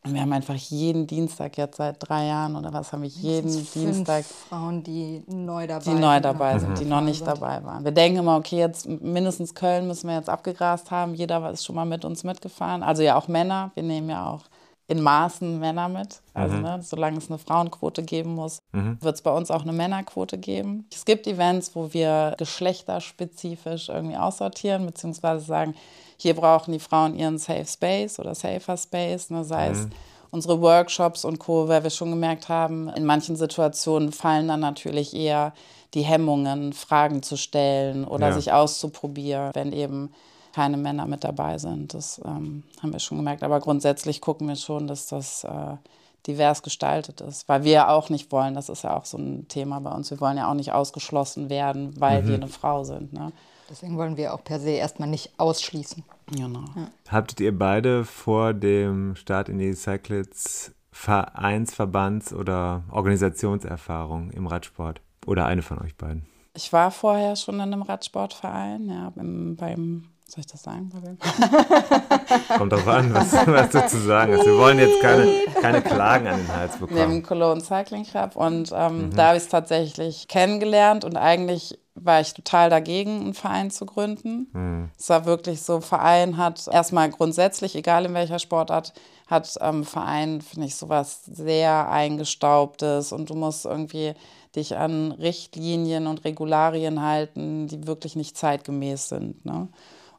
Wir 0.05 0.21
haben 0.21 0.33
einfach 0.33 0.55
jeden 0.55 1.07
Dienstag 1.07 1.57
jetzt 1.57 1.77
seit 1.77 1.95
drei 1.99 2.27
Jahren 2.27 2.57
oder 2.57 2.73
was 2.73 2.91
haben 2.91 3.03
wir 3.03 3.09
jeden 3.09 3.49
Dienstag 3.73 4.25
Frauen, 4.25 4.83
die 4.83 5.23
neu 5.27 5.65
dabei 5.65 5.83
sind, 5.83 5.95
die 5.95 6.01
neu 6.01 6.19
dabei 6.19 6.59
sind, 6.59 6.79
die 6.79 6.85
noch 6.85 6.99
nicht 6.99 7.25
dabei 7.25 7.63
waren. 7.63 7.85
Wir 7.85 7.93
denken 7.93 8.19
immer, 8.19 8.35
okay, 8.35 8.57
jetzt 8.57 8.87
mindestens 8.87 9.55
Köln 9.55 9.87
müssen 9.87 10.09
wir 10.09 10.17
jetzt 10.17 10.29
abgegrast 10.29 10.91
haben. 10.91 11.15
Jeder 11.15 11.49
ist 11.51 11.63
schon 11.63 11.75
mal 11.75 11.85
mit 11.85 12.03
uns 12.03 12.25
mitgefahren. 12.25 12.83
Also 12.83 13.01
ja 13.01 13.15
auch 13.15 13.29
Männer. 13.29 13.71
Wir 13.75 13.83
nehmen 13.83 14.09
ja 14.09 14.29
auch 14.29 14.41
in 14.87 15.01
Maßen 15.01 15.59
Männer 15.59 15.87
mit. 15.87 16.21
Also 16.33 16.55
mhm. 16.55 16.61
ne, 16.61 16.79
solange 16.81 17.17
es 17.17 17.29
eine 17.29 17.39
Frauenquote 17.39 18.03
geben 18.03 18.35
muss, 18.35 18.59
mhm. 18.73 18.97
wird 19.01 19.15
es 19.15 19.21
bei 19.21 19.31
uns 19.31 19.51
auch 19.51 19.61
eine 19.61 19.71
Männerquote 19.71 20.37
geben. 20.37 20.85
Es 20.93 21.05
gibt 21.05 21.27
Events, 21.27 21.75
wo 21.75 21.93
wir 21.93 22.35
geschlechterspezifisch 22.37 23.89
irgendwie 23.89 24.17
aussortieren, 24.17 24.85
beziehungsweise 24.85 25.45
sagen, 25.45 25.75
hier 26.17 26.35
brauchen 26.35 26.71
die 26.71 26.79
Frauen 26.79 27.15
ihren 27.17 27.37
Safe 27.37 27.65
Space 27.65 28.19
oder 28.19 28.35
Safer 28.35 28.77
Space, 28.77 29.29
ne, 29.29 29.43
sei 29.43 29.69
mhm. 29.69 29.75
es 29.75 29.87
unsere 30.31 30.61
Workshops 30.61 31.25
und 31.25 31.37
Co., 31.37 31.67
weil 31.67 31.83
wir 31.83 31.91
schon 31.91 32.09
gemerkt 32.09 32.49
haben, 32.49 32.89
in 32.89 33.05
manchen 33.05 33.35
Situationen 33.35 34.11
fallen 34.11 34.47
dann 34.47 34.61
natürlich 34.61 35.13
eher 35.13 35.53
die 35.93 36.01
Hemmungen, 36.01 36.73
Fragen 36.73 37.21
zu 37.21 37.37
stellen 37.37 38.03
oder 38.03 38.29
ja. 38.29 38.33
sich 38.33 38.51
auszuprobieren, 38.51 39.51
wenn 39.53 39.71
eben 39.71 40.11
keine 40.53 40.77
Männer 40.77 41.05
mit 41.05 41.23
dabei 41.23 41.57
sind. 41.57 41.93
Das 41.93 42.19
ähm, 42.25 42.63
haben 42.81 42.93
wir 42.93 42.99
schon 42.99 43.17
gemerkt. 43.17 43.43
Aber 43.43 43.59
grundsätzlich 43.59 44.21
gucken 44.21 44.47
wir 44.47 44.55
schon, 44.55 44.87
dass 44.87 45.07
das 45.07 45.43
äh, 45.43 45.77
divers 46.25 46.63
gestaltet 46.63 47.21
ist, 47.21 47.49
weil 47.49 47.63
wir 47.63 47.89
auch 47.89 48.09
nicht 48.09 48.31
wollen, 48.31 48.53
das 48.53 48.69
ist 48.69 48.83
ja 48.83 48.97
auch 48.97 49.05
so 49.05 49.17
ein 49.17 49.47
Thema 49.49 49.79
bei 49.81 49.91
uns, 49.91 50.09
wir 50.09 50.21
wollen 50.21 50.37
ja 50.37 50.49
auch 50.49 50.53
nicht 50.53 50.71
ausgeschlossen 50.71 51.49
werden, 51.49 51.93
weil 51.99 52.23
mhm. 52.23 52.27
wir 52.27 52.35
eine 52.35 52.47
Frau 52.47 52.83
sind. 52.83 53.13
Ne? 53.13 53.33
Deswegen 53.69 53.97
wollen 53.97 54.17
wir 54.17 54.33
auch 54.33 54.43
per 54.43 54.59
se 54.59 54.71
erstmal 54.71 55.09
nicht 55.09 55.39
ausschließen. 55.39 56.03
Genau. 56.27 56.65
Ja. 56.75 56.91
Habtet 57.09 57.39
ihr 57.39 57.57
beide 57.57 58.05
vor 58.05 58.53
dem 58.53 59.15
Start 59.15 59.49
in 59.49 59.59
die 59.59 59.73
Cyclists 59.73 60.71
Vereins-, 60.91 61.73
Verbands- 61.73 62.33
oder 62.33 62.83
Organisationserfahrung 62.91 64.31
im 64.31 64.47
Radsport? 64.47 65.01
Oder 65.25 65.45
eine 65.45 65.61
von 65.61 65.79
euch 65.79 65.95
beiden? 65.95 66.25
Ich 66.55 66.71
war 66.71 66.91
vorher 66.91 67.35
schon 67.35 67.55
in 67.55 67.61
einem 67.61 67.81
Radsportverein, 67.81 68.89
ja, 68.89 69.11
im, 69.15 69.55
beim 69.55 70.13
soll 70.33 70.39
ich 70.39 70.47
das 70.47 70.63
sagen? 70.63 70.89
Kommt 72.57 72.71
drauf 72.71 72.87
an, 72.87 73.13
was, 73.13 73.33
was 73.33 73.69
du 73.69 73.87
zu 73.87 73.99
sagen 73.99 74.33
hast. 74.33 74.45
Wir 74.45 74.57
wollen 74.57 74.79
jetzt 74.79 74.99
keine, 75.01 75.27
keine 75.61 75.81
Klagen 75.81 76.27
an 76.27 76.39
den 76.39 76.47
Hals 76.47 76.77
bekommen. 76.77 76.99
Neben 76.99 77.23
Cologne 77.23 77.61
Cycling 77.61 78.03
Club. 78.03 78.35
Und 78.35 78.71
ähm, 78.73 79.09
mhm. 79.09 79.15
da 79.15 79.27
habe 79.27 79.37
ich 79.37 79.43
es 79.43 79.49
tatsächlich 79.49 80.27
kennengelernt. 80.27 81.05
Und 81.05 81.17
eigentlich 81.17 81.77
war 81.95 82.21
ich 82.21 82.33
total 82.33 82.69
dagegen, 82.69 83.21
einen 83.21 83.33
Verein 83.33 83.71
zu 83.71 83.85
gründen. 83.85 84.47
Mhm. 84.53 84.89
Es 84.97 85.09
war 85.09 85.25
wirklich 85.25 85.61
so, 85.61 85.79
Verein 85.81 86.37
hat 86.37 86.67
erstmal 86.67 87.09
grundsätzlich, 87.09 87.75
egal 87.75 88.05
in 88.05 88.13
welcher 88.13 88.39
Sportart, 88.39 88.93
hat 89.27 89.55
ähm, 89.61 89.83
Verein, 89.83 90.41
finde 90.41 90.67
ich, 90.67 90.75
sowas 90.75 91.23
sehr 91.25 91.89
eingestaubtes. 91.89 93.11
Und 93.11 93.29
du 93.29 93.35
musst 93.35 93.65
irgendwie 93.65 94.13
dich 94.55 94.75
an 94.77 95.11
Richtlinien 95.11 96.07
und 96.07 96.25
Regularien 96.25 97.01
halten, 97.01 97.67
die 97.67 97.87
wirklich 97.87 98.15
nicht 98.15 98.37
zeitgemäß 98.37 99.09
sind. 99.09 99.45
Ne? 99.45 99.67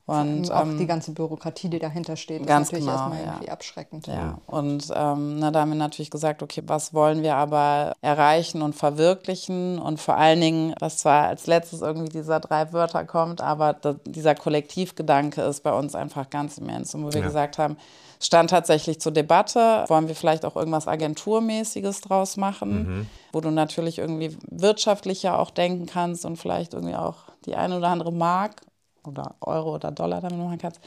Und 0.06 0.52
auch 0.52 0.66
ähm, 0.66 0.76
die 0.76 0.86
ganze 0.86 1.12
Bürokratie, 1.12 1.70
die 1.70 1.78
dahinter 1.78 2.16
steht, 2.16 2.42
ist 2.42 2.48
natürlich 2.48 2.84
genau, 2.84 2.92
erstmal 2.92 3.20
ja. 3.20 3.26
irgendwie 3.26 3.48
abschreckend. 3.48 4.06
Ja, 4.06 4.38
und 4.46 4.92
ähm, 4.94 5.38
na, 5.38 5.50
da 5.50 5.60
haben 5.60 5.70
wir 5.70 5.76
natürlich 5.76 6.10
gesagt, 6.10 6.42
okay, 6.42 6.62
was 6.66 6.92
wollen 6.92 7.22
wir 7.22 7.36
aber 7.36 7.94
erreichen 8.02 8.60
und 8.60 8.74
verwirklichen? 8.74 9.78
Und 9.78 9.98
vor 9.98 10.16
allen 10.16 10.42
Dingen, 10.42 10.74
was 10.78 10.98
zwar 10.98 11.28
als 11.28 11.46
letztes 11.46 11.80
irgendwie 11.80 12.10
dieser 12.10 12.38
drei 12.40 12.70
Wörter 12.74 13.06
kommt, 13.06 13.40
aber 13.40 13.72
da, 13.72 13.94
dieser 14.04 14.34
Kollektivgedanke 14.34 15.40
ist 15.40 15.62
bei 15.62 15.72
uns 15.72 15.94
einfach 15.94 16.28
ganz 16.28 16.58
immens. 16.58 16.94
Und 16.94 17.04
wo 17.04 17.12
wir 17.12 17.20
ja. 17.20 17.26
gesagt 17.26 17.56
haben, 17.56 17.78
stand 18.20 18.50
tatsächlich 18.50 19.00
zur 19.00 19.12
Debatte, 19.12 19.86
wollen 19.88 20.08
wir 20.08 20.14
vielleicht 20.14 20.44
auch 20.44 20.56
irgendwas 20.56 20.86
Agenturmäßiges 20.86 22.02
draus 22.02 22.36
machen, 22.36 22.98
mhm. 22.98 23.06
wo 23.32 23.40
du 23.40 23.50
natürlich 23.50 23.98
irgendwie 23.98 24.36
wirtschaftlicher 24.50 25.38
auch 25.38 25.50
denken 25.50 25.86
kannst 25.86 26.26
und 26.26 26.36
vielleicht 26.36 26.74
irgendwie 26.74 26.94
auch 26.94 27.16
die 27.46 27.54
eine 27.56 27.78
oder 27.78 27.88
andere 27.88 28.12
Mark 28.12 28.60
oder 29.06 29.34
Euro 29.40 29.74
oder 29.74 29.90
Dollar 29.90 30.20
damit 30.20 30.38
machen 30.38 30.58
kannst. 30.58 30.80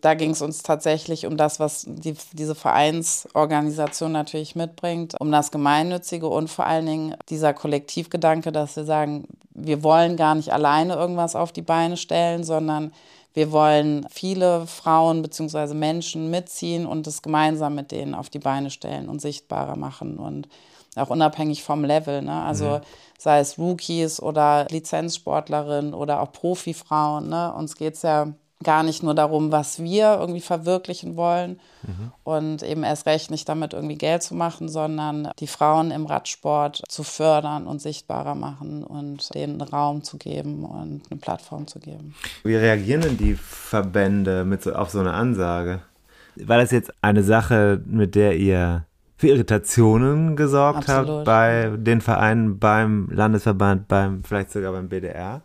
Da 0.00 0.12
ging 0.12 0.32
es 0.32 0.42
uns 0.42 0.62
tatsächlich 0.62 1.24
um 1.24 1.38
das, 1.38 1.60
was 1.60 1.86
die, 1.88 2.14
diese 2.32 2.54
Vereinsorganisation 2.54 4.12
natürlich 4.12 4.54
mitbringt, 4.54 5.14
um 5.18 5.32
das 5.32 5.50
Gemeinnützige 5.50 6.28
und 6.28 6.50
vor 6.50 6.66
allen 6.66 6.84
Dingen 6.84 7.14
dieser 7.30 7.54
Kollektivgedanke, 7.54 8.52
dass 8.52 8.76
wir 8.76 8.84
sagen, 8.84 9.26
wir 9.54 9.82
wollen 9.82 10.16
gar 10.16 10.34
nicht 10.34 10.52
alleine 10.52 10.94
irgendwas 10.94 11.34
auf 11.34 11.52
die 11.52 11.62
Beine 11.62 11.96
stellen, 11.96 12.44
sondern 12.44 12.92
wir 13.32 13.50
wollen 13.50 14.06
viele 14.10 14.66
Frauen 14.66 15.22
bzw. 15.22 15.72
Menschen 15.72 16.30
mitziehen 16.30 16.84
und 16.84 17.06
es 17.06 17.22
gemeinsam 17.22 17.74
mit 17.74 17.90
denen 17.90 18.14
auf 18.14 18.28
die 18.28 18.38
Beine 18.38 18.70
stellen 18.70 19.08
und 19.08 19.22
sichtbarer 19.22 19.76
machen 19.76 20.18
und 20.18 20.48
auch 20.96 21.10
unabhängig 21.10 21.62
vom 21.62 21.84
Level. 21.84 22.22
Ne? 22.22 22.42
Also 22.42 22.78
mhm. 22.78 22.80
sei 23.18 23.40
es 23.40 23.58
Rookies 23.58 24.20
oder 24.20 24.66
Lizenzsportlerinnen 24.70 25.94
oder 25.94 26.20
auch 26.20 26.32
Profifrauen. 26.32 27.28
Ne? 27.28 27.52
Uns 27.54 27.76
geht 27.76 27.94
es 27.94 28.02
ja 28.02 28.32
gar 28.64 28.82
nicht 28.82 29.02
nur 29.02 29.14
darum, 29.14 29.52
was 29.52 29.82
wir 29.82 30.16
irgendwie 30.18 30.40
verwirklichen 30.40 31.16
wollen 31.16 31.60
mhm. 31.82 32.12
und 32.24 32.62
eben 32.62 32.82
erst 32.82 33.06
recht 33.06 33.30
nicht 33.30 33.48
damit 33.48 33.72
irgendwie 33.72 33.96
Geld 33.96 34.22
zu 34.22 34.34
machen, 34.34 34.68
sondern 34.68 35.28
die 35.38 35.46
Frauen 35.46 35.92
im 35.92 36.06
Radsport 36.06 36.82
zu 36.88 37.04
fördern 37.04 37.66
und 37.68 37.80
sichtbarer 37.80 38.34
machen 38.34 38.82
und 38.82 39.32
denen 39.34 39.60
Raum 39.60 40.02
zu 40.02 40.18
geben 40.18 40.64
und 40.64 41.02
eine 41.10 41.20
Plattform 41.20 41.68
zu 41.68 41.78
geben. 41.78 42.14
Wie 42.42 42.56
reagieren 42.56 43.02
denn 43.02 43.18
die 43.18 43.34
Verbände 43.34 44.44
mit 44.44 44.62
so, 44.62 44.72
auf 44.72 44.90
so 44.90 45.00
eine 45.00 45.12
Ansage? 45.12 45.82
War 46.36 46.58
das 46.58 46.72
jetzt 46.72 46.92
eine 47.00 47.22
Sache, 47.22 47.80
mit 47.86 48.16
der 48.16 48.36
ihr 48.36 48.86
für 49.16 49.28
Irritationen 49.28 50.36
gesorgt 50.36 50.88
Absolut. 50.88 51.08
habt 51.08 51.24
bei 51.24 51.72
den 51.76 52.00
Vereinen, 52.00 52.58
beim 52.58 53.08
Landesverband, 53.10 53.88
beim 53.88 54.24
vielleicht 54.24 54.50
sogar 54.50 54.72
beim 54.72 54.88
BDR? 54.88 55.42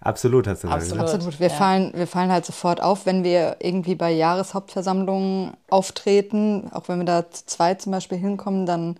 Absolut, 0.00 0.46
hast 0.46 0.62
du 0.62 0.68
Absolut. 0.68 1.02
gesagt. 1.02 1.14
Absolut. 1.14 1.40
Wir, 1.40 1.48
ja. 1.48 1.54
fallen, 1.54 1.92
wir 1.94 2.06
fallen 2.06 2.30
halt 2.30 2.46
sofort 2.46 2.80
auf, 2.80 3.06
wenn 3.06 3.24
wir 3.24 3.56
irgendwie 3.60 3.96
bei 3.96 4.12
Jahreshauptversammlungen 4.12 5.54
auftreten. 5.68 6.70
Auch 6.72 6.88
wenn 6.88 6.98
wir 6.98 7.06
da 7.06 7.28
zu 7.28 7.44
zweit 7.46 7.82
zum 7.82 7.92
Beispiel 7.92 8.18
hinkommen, 8.18 8.66
dann 8.66 8.96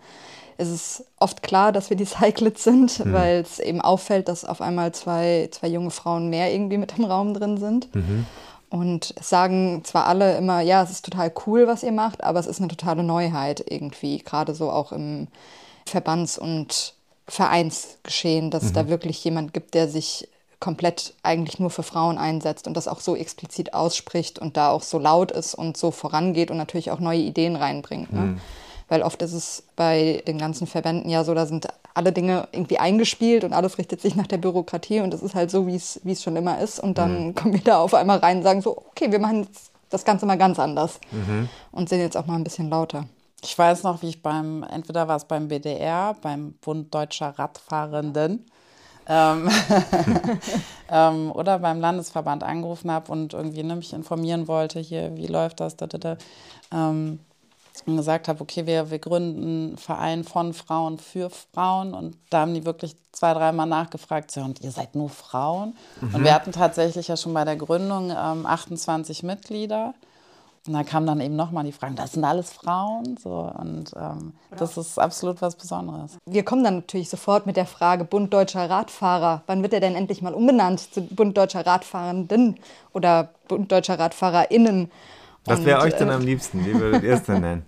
ist 0.58 0.70
es 0.70 1.04
oft 1.20 1.42
klar, 1.42 1.70
dass 1.70 1.90
wir 1.90 1.96
die 1.96 2.04
Cyclists 2.06 2.64
sind, 2.64 3.04
mhm. 3.04 3.12
weil 3.12 3.40
es 3.40 3.60
eben 3.60 3.80
auffällt, 3.80 4.28
dass 4.28 4.44
auf 4.44 4.60
einmal 4.60 4.92
zwei, 4.92 5.48
zwei 5.52 5.68
junge 5.68 5.90
Frauen 5.90 6.28
mehr 6.28 6.52
irgendwie 6.52 6.78
mit 6.78 6.98
im 6.98 7.04
Raum 7.04 7.34
drin 7.34 7.58
sind. 7.58 7.94
Mhm. 7.94 8.26
Und 8.68 9.14
sagen 9.20 9.82
zwar 9.84 10.06
alle 10.06 10.36
immer, 10.36 10.60
ja, 10.60 10.82
es 10.82 10.90
ist 10.90 11.04
total 11.04 11.32
cool, 11.46 11.66
was 11.66 11.82
ihr 11.82 11.92
macht, 11.92 12.24
aber 12.24 12.40
es 12.40 12.46
ist 12.46 12.58
eine 12.58 12.68
totale 12.68 13.04
Neuheit 13.04 13.64
irgendwie, 13.68 14.18
gerade 14.18 14.54
so 14.54 14.70
auch 14.70 14.92
im 14.92 15.28
Verbands- 15.86 16.38
und 16.38 16.94
Vereinsgeschehen, 17.28 18.50
dass 18.50 18.62
mhm. 18.62 18.66
es 18.68 18.72
da 18.72 18.88
wirklich 18.88 19.22
jemand 19.24 19.52
gibt, 19.52 19.74
der 19.74 19.88
sich 19.88 20.28
komplett 20.58 21.14
eigentlich 21.22 21.58
nur 21.58 21.70
für 21.70 21.82
Frauen 21.82 22.18
einsetzt 22.18 22.66
und 22.66 22.76
das 22.76 22.88
auch 22.88 23.00
so 23.00 23.14
explizit 23.14 23.74
ausspricht 23.74 24.38
und 24.38 24.56
da 24.56 24.70
auch 24.70 24.82
so 24.82 24.98
laut 24.98 25.30
ist 25.30 25.54
und 25.54 25.76
so 25.76 25.90
vorangeht 25.90 26.50
und 26.50 26.56
natürlich 26.56 26.90
auch 26.90 27.00
neue 27.00 27.20
Ideen 27.20 27.56
reinbringt. 27.56 28.12
Ne? 28.12 28.20
Mhm. 28.20 28.40
Weil 28.88 29.02
oft 29.02 29.20
ist 29.22 29.32
es 29.32 29.64
bei 29.76 30.22
den 30.26 30.38
ganzen 30.38 30.66
Verbänden 30.66 31.10
ja 31.10 31.24
so, 31.24 31.34
da 31.34 31.46
sind 31.46 31.68
alle 31.96 32.12
Dinge 32.12 32.48
irgendwie 32.52 32.78
eingespielt 32.78 33.42
und 33.42 33.52
alles 33.52 33.78
richtet 33.78 34.00
sich 34.02 34.16
nach 34.16 34.26
der 34.26 34.36
Bürokratie 34.36 35.00
und 35.00 35.14
es 35.14 35.22
ist 35.22 35.34
halt 35.34 35.50
so, 35.50 35.66
wie 35.66 35.76
es 35.76 36.22
schon 36.22 36.36
immer 36.36 36.60
ist. 36.60 36.78
Und 36.78 36.98
dann 36.98 37.28
mhm. 37.28 37.34
kommen 37.34 37.54
wir 37.54 37.62
da 37.62 37.78
auf 37.78 37.94
einmal 37.94 38.18
rein 38.18 38.38
und 38.38 38.42
sagen 38.42 38.60
so, 38.60 38.76
okay, 38.76 39.10
wir 39.10 39.18
machen 39.18 39.48
das 39.88 40.04
Ganze 40.04 40.26
mal 40.26 40.36
ganz 40.36 40.58
anders 40.58 41.00
mhm. 41.10 41.48
und 41.72 41.88
sind 41.88 42.00
jetzt 42.00 42.16
auch 42.16 42.26
mal 42.26 42.34
ein 42.34 42.44
bisschen 42.44 42.68
lauter. 42.68 43.06
Ich 43.42 43.56
weiß 43.56 43.82
noch, 43.82 44.02
wie 44.02 44.08
ich 44.08 44.22
beim, 44.22 44.62
entweder 44.62 45.08
war 45.08 45.16
es 45.16 45.24
beim 45.24 45.48
BDR, 45.48 46.16
beim 46.20 46.52
Bund 46.60 46.94
Deutscher 46.94 47.30
Radfahrenden, 47.38 48.44
ähm, 49.08 49.48
ähm, 50.90 51.32
oder 51.32 51.60
beim 51.60 51.80
Landesverband 51.80 52.42
angerufen 52.42 52.90
habe 52.90 53.10
und 53.10 53.32
irgendwie 53.32 53.62
ne, 53.62 53.76
mich 53.76 53.92
informieren 53.92 54.48
wollte, 54.48 54.80
hier, 54.80 55.16
wie 55.16 55.28
läuft 55.28 55.60
das, 55.60 55.76
da, 55.76 55.86
da, 55.86 55.98
da. 55.98 56.16
Ähm, 56.72 57.20
und 57.86 57.96
gesagt 57.96 58.28
habe, 58.28 58.40
okay, 58.40 58.66
wir, 58.66 58.90
wir 58.90 58.98
gründen 58.98 59.42
einen 59.42 59.78
Verein 59.78 60.24
von 60.24 60.52
Frauen 60.52 60.98
für 60.98 61.30
Frauen. 61.30 61.94
Und 61.94 62.16
da 62.30 62.40
haben 62.40 62.54
die 62.54 62.64
wirklich 62.64 62.96
zwei, 63.12 63.32
dreimal 63.32 63.66
nachgefragt, 63.66 64.30
so, 64.30 64.40
und 64.40 64.60
ihr 64.60 64.72
seid 64.72 64.94
nur 64.94 65.08
Frauen? 65.08 65.76
Mhm. 66.00 66.14
Und 66.14 66.24
wir 66.24 66.34
hatten 66.34 66.52
tatsächlich 66.52 67.08
ja 67.08 67.16
schon 67.16 67.32
bei 67.32 67.44
der 67.44 67.56
Gründung 67.56 68.10
ähm, 68.10 68.44
28 68.44 69.22
Mitglieder. 69.22 69.94
Und 70.66 70.72
da 70.72 70.82
kam 70.82 71.06
dann 71.06 71.20
eben 71.20 71.36
nochmal 71.36 71.62
die 71.62 71.70
Frage, 71.70 71.94
das 71.94 72.12
sind 72.12 72.24
alles 72.24 72.52
Frauen. 72.52 73.16
So, 73.22 73.52
und 73.56 73.92
ähm, 73.96 74.32
das 74.56 74.76
ist 74.76 74.98
absolut 74.98 75.40
was 75.40 75.54
Besonderes. 75.54 76.18
Wir 76.26 76.44
kommen 76.44 76.64
dann 76.64 76.76
natürlich 76.76 77.08
sofort 77.08 77.46
mit 77.46 77.56
der 77.56 77.66
Frage 77.66 78.04
Bund 78.04 78.34
Deutscher 78.34 78.68
Radfahrer. 78.68 79.42
Wann 79.46 79.62
wird 79.62 79.74
er 79.74 79.80
denn 79.80 79.94
endlich 79.94 80.22
mal 80.22 80.34
umbenannt 80.34 80.92
zu 80.92 81.02
Bund 81.02 81.36
Deutscher 81.36 81.64
Radfahrenden 81.64 82.56
oder 82.92 83.30
Bund 83.46 83.70
Deutscher 83.70 83.96
RadfahrerInnen? 83.98 84.90
Was 85.44 85.64
wäre 85.64 85.80
euch 85.82 85.94
denn 85.94 86.08
äh, 86.08 86.14
am 86.14 86.22
liebsten? 86.22 86.66
Wie 86.66 86.74
würdet 86.74 87.04
ihr 87.04 87.14
es 87.14 87.22
denn 87.22 87.40
nennen? 87.42 87.66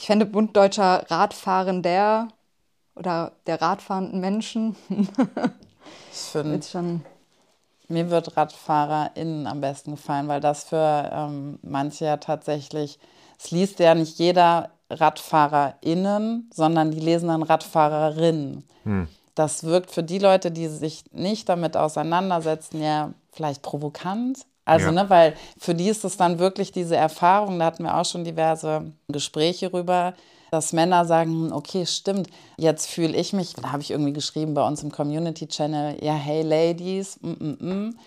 Ich 0.00 0.06
fände 0.06 0.24
Bund 0.24 0.56
Deutscher 0.56 1.04
Radfahrender 1.10 2.28
oder 2.96 3.32
der 3.46 3.60
radfahrenden 3.60 4.18
Menschen. 4.18 4.74
ich 6.10 6.16
finde 6.16 6.62
schon 6.62 7.02
mir 7.88 8.08
wird 8.08 8.34
RadfahrerInnen 8.34 9.46
am 9.46 9.60
besten 9.60 9.90
gefallen, 9.90 10.26
weil 10.26 10.40
das 10.40 10.64
für 10.64 11.10
ähm, 11.12 11.58
manche 11.60 12.06
ja 12.06 12.16
tatsächlich, 12.16 12.98
es 13.38 13.50
liest 13.50 13.78
ja 13.78 13.94
nicht 13.94 14.18
jeder 14.18 14.70
RadfahrerInnen, 14.88 16.48
sondern 16.50 16.92
die 16.92 17.00
lesen 17.00 17.28
dann 17.28 17.42
RadfahrerInnen. 17.42 18.64
Hm. 18.84 19.06
Das 19.34 19.64
wirkt 19.64 19.90
für 19.90 20.02
die 20.02 20.18
Leute, 20.18 20.50
die 20.50 20.68
sich 20.68 21.04
nicht 21.12 21.50
damit 21.50 21.76
auseinandersetzen, 21.76 22.82
ja 22.82 23.12
vielleicht 23.32 23.60
provokant. 23.60 24.46
Also, 24.70 24.86
ja. 24.86 24.92
ne, 24.92 25.10
weil 25.10 25.34
für 25.58 25.74
die 25.74 25.88
ist 25.88 26.04
es 26.04 26.16
dann 26.16 26.38
wirklich 26.38 26.70
diese 26.70 26.96
Erfahrung, 26.96 27.58
da 27.58 27.66
hatten 27.66 27.84
wir 27.84 27.96
auch 27.96 28.04
schon 28.04 28.24
diverse 28.24 28.92
Gespräche 29.08 29.72
rüber, 29.72 30.14
dass 30.50 30.72
Männer 30.72 31.04
sagen, 31.04 31.52
okay, 31.52 31.86
stimmt, 31.86 32.28
jetzt 32.56 32.86
fühle 32.86 33.16
ich 33.16 33.32
mich, 33.32 33.54
da 33.54 33.72
habe 33.72 33.82
ich 33.82 33.90
irgendwie 33.90 34.12
geschrieben 34.12 34.54
bei 34.54 34.66
uns 34.66 34.82
im 34.82 34.92
Community 34.92 35.46
Channel, 35.46 35.96
ja, 36.02 36.14
hey 36.14 36.42
Ladies, 36.42 37.18
mm, 37.20 37.30
mm, 37.30 37.56
mm. 37.60 37.98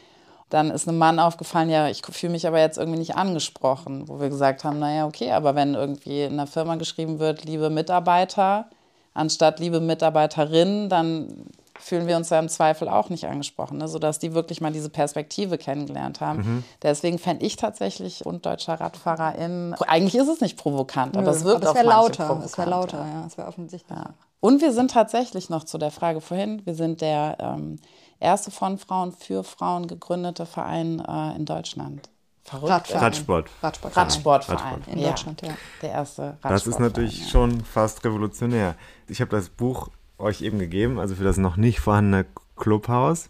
Dann 0.49 0.69
ist 0.69 0.88
einem 0.88 0.99
Mann 0.99 1.17
aufgefallen, 1.19 1.71
ja, 1.71 1.89
ich 1.89 2.04
fühle 2.06 2.34
mich 2.34 2.45
aber 2.45 2.60
jetzt 2.60 2.78
irgendwie 2.78 2.99
nicht 2.99 3.15
angesprochen, 3.15 4.08
wo 4.08 4.19
wir 4.19 4.30
gesagt 4.30 4.63
haben, 4.63 4.78
naja, 4.78 5.08
okay, 5.08 5.32
aber 5.32 5.56
wenn 5.56 5.73
irgendwie 5.73 6.21
in 6.21 6.38
der 6.38 6.45
Firma 6.45 6.76
geschrieben 6.76 7.17
wird, 7.17 7.43
liebe 7.43 7.71
Mitarbeiter, 7.71 8.69
anstatt 9.15 9.60
liebe 9.60 9.80
Mitarbeiterin, 9.80 10.89
dann 10.89 11.47
fühlen 11.79 12.07
wir 12.07 12.17
uns 12.17 12.29
ja 12.29 12.39
im 12.39 12.49
Zweifel 12.49 12.88
auch 12.88 13.09
nicht 13.09 13.25
angesprochen, 13.25 13.77
ne? 13.77 13.88
sodass 13.88 14.19
die 14.19 14.33
wirklich 14.33 14.62
mal 14.62 14.71
diese 14.71 14.89
Perspektive 14.89 15.57
kennengelernt 15.57 16.21
haben. 16.21 16.39
Mhm. 16.39 16.63
Deswegen 16.81 17.19
fände 17.19 17.45
ich 17.45 17.55
tatsächlich 17.55 18.25
und 18.25 18.45
deutscher 18.45 18.79
RadfahrerInnen, 18.79 19.73
eigentlich 19.88 20.15
ist 20.15 20.27
es 20.27 20.41
nicht 20.41 20.57
provokant, 20.57 21.15
Nö, 21.15 21.21
aber 21.21 21.31
es 21.31 21.43
wirkt 21.43 21.63
aber 21.63 21.69
es 21.69 21.75
wäre 21.75 21.88
lauter, 21.88 22.41
es 22.45 22.57
wäre 22.57 22.69
lauter, 22.69 22.99
ja, 22.99 23.25
es 23.25 23.38
wäre 23.38 23.47
offensichtlich. 23.47 23.97
Ja. 23.97 24.13
Und 24.39 24.62
wir 24.62 24.73
sind 24.73 24.91
tatsächlich 24.91 25.49
noch 25.49 25.63
zu 25.63 25.77
der 25.77 25.91
Frage 25.91 26.21
vorhin, 26.21 26.62
wir 26.65 26.75
sind 26.75 27.01
der 27.01 27.38
ähm, 27.39 27.79
erste 28.19 28.51
von 28.51 28.77
Frauen 28.77 29.12
für 29.12 29.43
Frauen 29.43 29.88
gegründete 29.88 30.45
Verein 30.45 30.99
äh, 30.99 31.36
in 31.36 31.45
Deutschland. 31.45 32.09
Verrückt. 32.43 32.93
Radsport. 32.93 33.49
Radsportverein. 33.62 34.03
Radsportverein. 34.03 34.83
In 34.88 34.99
ja. 34.99 35.09
Deutschland, 35.09 35.41
ja. 35.41 35.53
Der 35.81 35.91
erste 35.91 36.21
Radsportverein. 36.21 36.53
Das 36.53 36.67
ist 36.67 36.79
natürlich 36.79 37.21
ja. 37.21 37.27
schon 37.27 37.63
fast 37.63 38.03
revolutionär. 38.03 38.75
Ich 39.07 39.21
habe 39.21 39.31
das 39.31 39.47
Buch 39.49 39.89
euch 40.23 40.41
eben 40.41 40.59
gegeben, 40.59 40.99
also 40.99 41.15
für 41.15 41.23
das 41.23 41.38
noch 41.38 41.57
nicht 41.57 41.79
vorhandene 41.79 42.25
Clubhaus. 42.55 43.29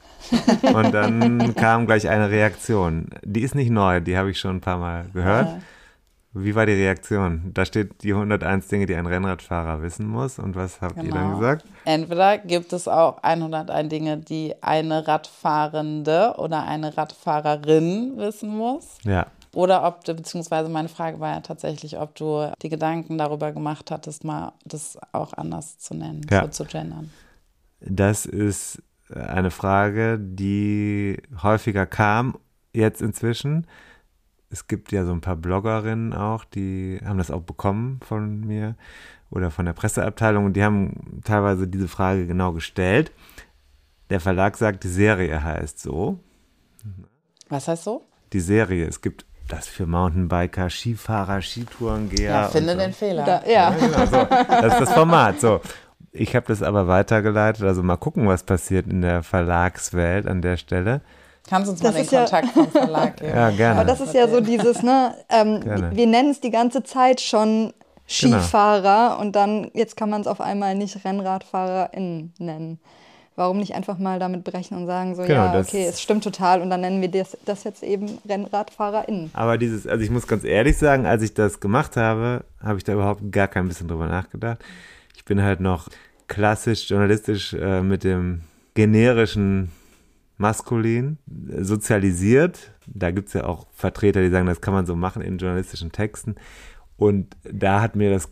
Und 0.61 0.93
dann 0.93 1.55
kam 1.55 1.85
gleich 1.85 2.07
eine 2.07 2.29
Reaktion. 2.29 3.09
Die 3.23 3.41
ist 3.41 3.55
nicht 3.55 3.69
neu, 3.69 3.99
die 3.99 4.17
habe 4.17 4.31
ich 4.31 4.39
schon 4.39 4.57
ein 4.57 4.61
paar 4.61 4.77
Mal 4.77 5.05
gehört. 5.13 5.47
Ja. 5.47 5.59
Wie 6.35 6.55
war 6.55 6.65
die 6.65 6.73
Reaktion? 6.73 7.51
Da 7.53 7.63
steht 7.63 8.01
die 8.01 8.11
101 8.11 8.67
Dinge, 8.67 8.87
die 8.87 8.95
ein 8.95 9.05
Rennradfahrer 9.05 9.83
wissen 9.83 10.07
muss. 10.07 10.39
Und 10.39 10.55
was 10.55 10.81
habt 10.81 10.95
genau. 10.95 11.05
ihr 11.05 11.11
dann 11.11 11.27
genau. 11.27 11.39
gesagt? 11.39 11.65
Entweder 11.85 12.37
gibt 12.39 12.73
es 12.73 12.87
auch 12.87 13.21
101 13.21 13.89
Dinge, 13.89 14.17
die 14.17 14.55
eine 14.61 15.07
Radfahrende 15.07 16.33
oder 16.37 16.63
eine 16.63 16.97
Radfahrerin 16.97 18.17
wissen 18.17 18.49
muss. 18.49 18.97
Ja. 19.03 19.27
Oder 19.53 19.85
ob 19.85 20.03
du, 20.03 20.15
beziehungsweise 20.15 20.67
meine 20.69 20.89
Frage 20.89 21.19
war 21.19 21.35
ja 21.35 21.41
tatsächlich, 21.41 21.99
ob 21.99 22.15
du 22.15 22.51
die 22.61 22.69
Gedanken 22.69 23.17
darüber 23.17 23.51
gemacht 23.51 23.91
hattest, 23.91 24.23
mal 24.23 24.53
das 24.65 24.97
auch 25.11 25.33
anders 25.33 25.77
zu 25.77 25.93
nennen, 25.93 26.21
ja. 26.29 26.43
so 26.43 26.47
zu 26.49 26.65
gendern. 26.65 27.11
Das 27.79 28.25
ist 28.25 28.81
eine 29.13 29.51
Frage, 29.51 30.17
die 30.19 31.21
häufiger 31.43 31.85
kam 31.85 32.37
jetzt 32.73 33.01
inzwischen. 33.01 33.67
Es 34.49 34.67
gibt 34.67 34.91
ja 34.91 35.05
so 35.05 35.11
ein 35.11 35.21
paar 35.21 35.35
Bloggerinnen 35.35 36.13
auch, 36.13 36.45
die 36.45 36.99
haben 37.05 37.17
das 37.17 37.31
auch 37.31 37.41
bekommen 37.41 37.99
von 38.03 38.41
mir 38.41 38.75
oder 39.29 39.51
von 39.51 39.65
der 39.65 39.73
Presseabteilung 39.73 40.45
und 40.45 40.53
die 40.53 40.63
haben 40.63 41.21
teilweise 41.23 41.67
diese 41.67 41.87
Frage 41.87 42.25
genau 42.25 42.53
gestellt. 42.53 43.11
Der 44.09 44.19
Verlag 44.19 44.57
sagt, 44.57 44.83
die 44.83 44.89
Serie 44.89 45.43
heißt 45.43 45.79
so. 45.79 46.19
Was 47.49 47.67
heißt 47.67 47.83
so? 47.83 48.03
Die 48.31 48.39
Serie. 48.39 48.87
Es 48.87 49.01
gibt 49.01 49.25
das 49.49 49.67
für 49.67 49.85
Mountainbiker, 49.85 50.69
Skifahrer, 50.69 51.41
Skitourengeher. 51.41 52.31
Ja, 52.31 52.47
finde 52.47 52.73
und 52.73 52.79
den 52.79 52.93
Fehler. 52.93 53.23
Da, 53.23 53.41
ja. 53.45 53.51
Ja, 53.51 53.69
genau, 53.71 54.05
so. 54.05 54.25
Das 54.49 54.73
ist 54.73 54.79
das 54.81 54.93
Format. 54.93 55.39
So. 55.41 55.61
Ich 56.11 56.35
habe 56.35 56.45
das 56.47 56.61
aber 56.63 56.87
weitergeleitet. 56.87 57.63
Also 57.63 57.83
mal 57.83 57.97
gucken, 57.97 58.27
was 58.27 58.43
passiert 58.43 58.87
in 58.87 59.01
der 59.01 59.23
Verlagswelt 59.23 60.27
an 60.27 60.41
der 60.41 60.57
Stelle. 60.57 61.01
Kannst 61.49 61.67
du 61.67 61.71
uns 61.71 61.81
Das 61.81 61.91
mal 61.91 61.97
den 61.97 62.05
ist 62.05 62.11
ja- 62.11 62.21
Kontakt 62.21 62.47
vom 62.53 62.71
Verlag 62.71 63.17
geben? 63.17 63.31
Ja, 63.35 63.49
gerne. 63.49 63.79
Aber 63.81 63.85
das 63.85 63.99
ist 63.99 64.13
ja 64.13 64.27
so 64.29 64.39
dieses, 64.39 64.81
ne, 64.81 65.13
ähm, 65.29 65.59
wir 65.91 66.07
nennen 66.07 66.31
es 66.31 66.39
die 66.39 66.51
ganze 66.51 66.83
Zeit 66.83 67.19
schon 67.19 67.73
Skifahrer 68.07 69.17
und 69.19 69.35
dann, 69.35 69.69
jetzt 69.73 69.97
kann 69.97 70.09
man 70.09 70.21
es 70.21 70.27
auf 70.27 70.39
einmal 70.41 70.75
nicht 70.75 71.03
RennradfahrerInnen 71.03 72.33
nennen. 72.37 72.79
Warum 73.35 73.57
nicht 73.57 73.73
einfach 73.73 73.97
mal 73.97 74.19
damit 74.19 74.43
brechen 74.43 74.77
und 74.77 74.85
sagen, 74.85 75.15
so, 75.15 75.23
Genau, 75.23 75.53
ja, 75.53 75.59
okay, 75.59 75.85
es 75.87 76.01
stimmt 76.01 76.23
total 76.23 76.61
und 76.61 76.69
dann 76.69 76.81
nennen 76.81 77.01
wir 77.01 77.09
das, 77.09 77.37
das 77.45 77.63
jetzt 77.63 77.81
eben 77.81 78.19
RennradfahrerInnen. 78.27 79.31
Aber 79.33 79.57
dieses, 79.57 79.87
also 79.87 80.03
ich 80.03 80.11
muss 80.11 80.27
ganz 80.27 80.43
ehrlich 80.43 80.77
sagen, 80.77 81.05
als 81.05 81.23
ich 81.23 81.33
das 81.33 81.59
gemacht 81.59 81.97
habe, 81.97 82.45
habe 82.61 82.77
ich 82.77 82.83
da 82.83 82.93
überhaupt 82.93 83.31
gar 83.31 83.47
kein 83.47 83.67
bisschen 83.67 83.87
drüber 83.87 84.07
nachgedacht. 84.07 84.63
Ich 85.15 85.25
bin 85.25 85.41
halt 85.41 85.61
noch 85.61 85.89
klassisch 86.27 86.89
journalistisch 86.89 87.53
äh, 87.53 87.81
mit 87.81 88.03
dem 88.03 88.41
generischen 88.75 89.71
Maskulin 90.37 91.17
sozialisiert. 91.59 92.71
Da 92.87 93.11
gibt 93.11 93.29
es 93.29 93.33
ja 93.33 93.45
auch 93.45 93.67
Vertreter, 93.73 94.21
die 94.21 94.29
sagen, 94.29 94.47
das 94.47 94.61
kann 94.61 94.73
man 94.73 94.85
so 94.85 94.95
machen 94.95 95.21
in 95.21 95.37
journalistischen 95.37 95.91
Texten. 95.91 96.35
Und 96.97 97.35
da 97.43 97.81
hat 97.81 97.95
mir 97.95 98.11
das, 98.11 98.29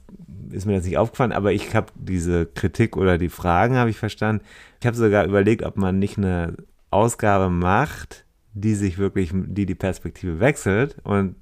ist 0.52 0.66
mir 0.66 0.76
das 0.76 0.86
nicht 0.86 0.98
aufgefallen, 0.98 1.32
aber 1.32 1.52
ich 1.52 1.74
habe 1.76 1.88
diese 1.96 2.46
Kritik 2.46 2.96
oder 2.98 3.18
die 3.18 3.30
Fragen 3.30 3.76
habe 3.76 3.90
ich 3.90 3.98
verstanden. 3.98 4.44
Ich 4.82 4.88
habe 4.88 4.98
sogar 4.98 5.26
überlegt, 5.26 5.64
ob 5.64 5.78
man 5.78 6.00
nicht 6.00 6.18
eine 6.18 6.56
Ausgabe 6.90 7.50
macht, 7.50 8.26
die 8.54 8.76
sich 8.76 8.98
wirklich, 8.98 9.32
die 9.34 9.66
die 9.66 9.76
Perspektive 9.76 10.40
wechselt 10.40 10.98
und 11.04 11.36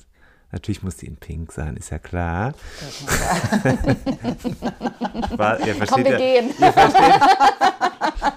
natürlich 0.52 0.84
muss 0.84 0.98
die 0.98 1.08
in 1.08 1.16
Pink 1.16 1.52
sein, 1.54 1.78
ist 1.78 1.90
ja 1.90 2.00
klar. 2.00 2.54
Spaß, 5.34 5.60
ihr 5.66 5.74
Komm, 5.74 5.78
versteht 5.78 6.06
wir 6.06 6.12
ja, 6.12 6.18
gehen. 6.18 6.50
Ihr 6.60 6.74
versteht, 6.74 7.22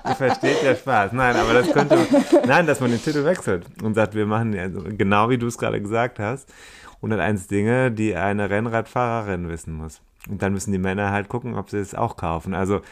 ihr 0.08 0.14
versteht 0.14 0.62
ja 0.62 0.74
Spaß. 0.76 1.12
Nein, 1.12 1.36
aber 1.36 1.54
das 1.54 1.72
könnte, 1.72 1.98
nein, 2.46 2.66
dass 2.66 2.80
man 2.80 2.90
den 2.90 3.02
Titel 3.02 3.24
wechselt 3.24 3.64
und 3.82 3.94
sagt, 3.94 4.14
wir 4.14 4.26
machen 4.26 4.52
ja 4.52 4.70
so- 4.70 4.82
genau 4.96 5.28
wie 5.30 5.38
du 5.38 5.46
es 5.48 5.56
gerade 5.58 5.80
gesagt 5.80 6.18
hast. 6.18 6.52
101 6.96 7.48
Dinge, 7.48 7.90
die 7.90 8.14
eine 8.14 8.48
Rennradfahrerin 8.50 9.48
wissen 9.48 9.72
muss. 9.74 10.00
Und 10.28 10.40
dann 10.42 10.52
müssen 10.52 10.70
die 10.70 10.78
Männer 10.78 11.10
halt 11.10 11.28
gucken, 11.28 11.56
ob 11.56 11.68
sie 11.70 11.78
es 11.78 11.94
auch 11.96 12.16
kaufen. 12.16 12.54
Also 12.54 12.82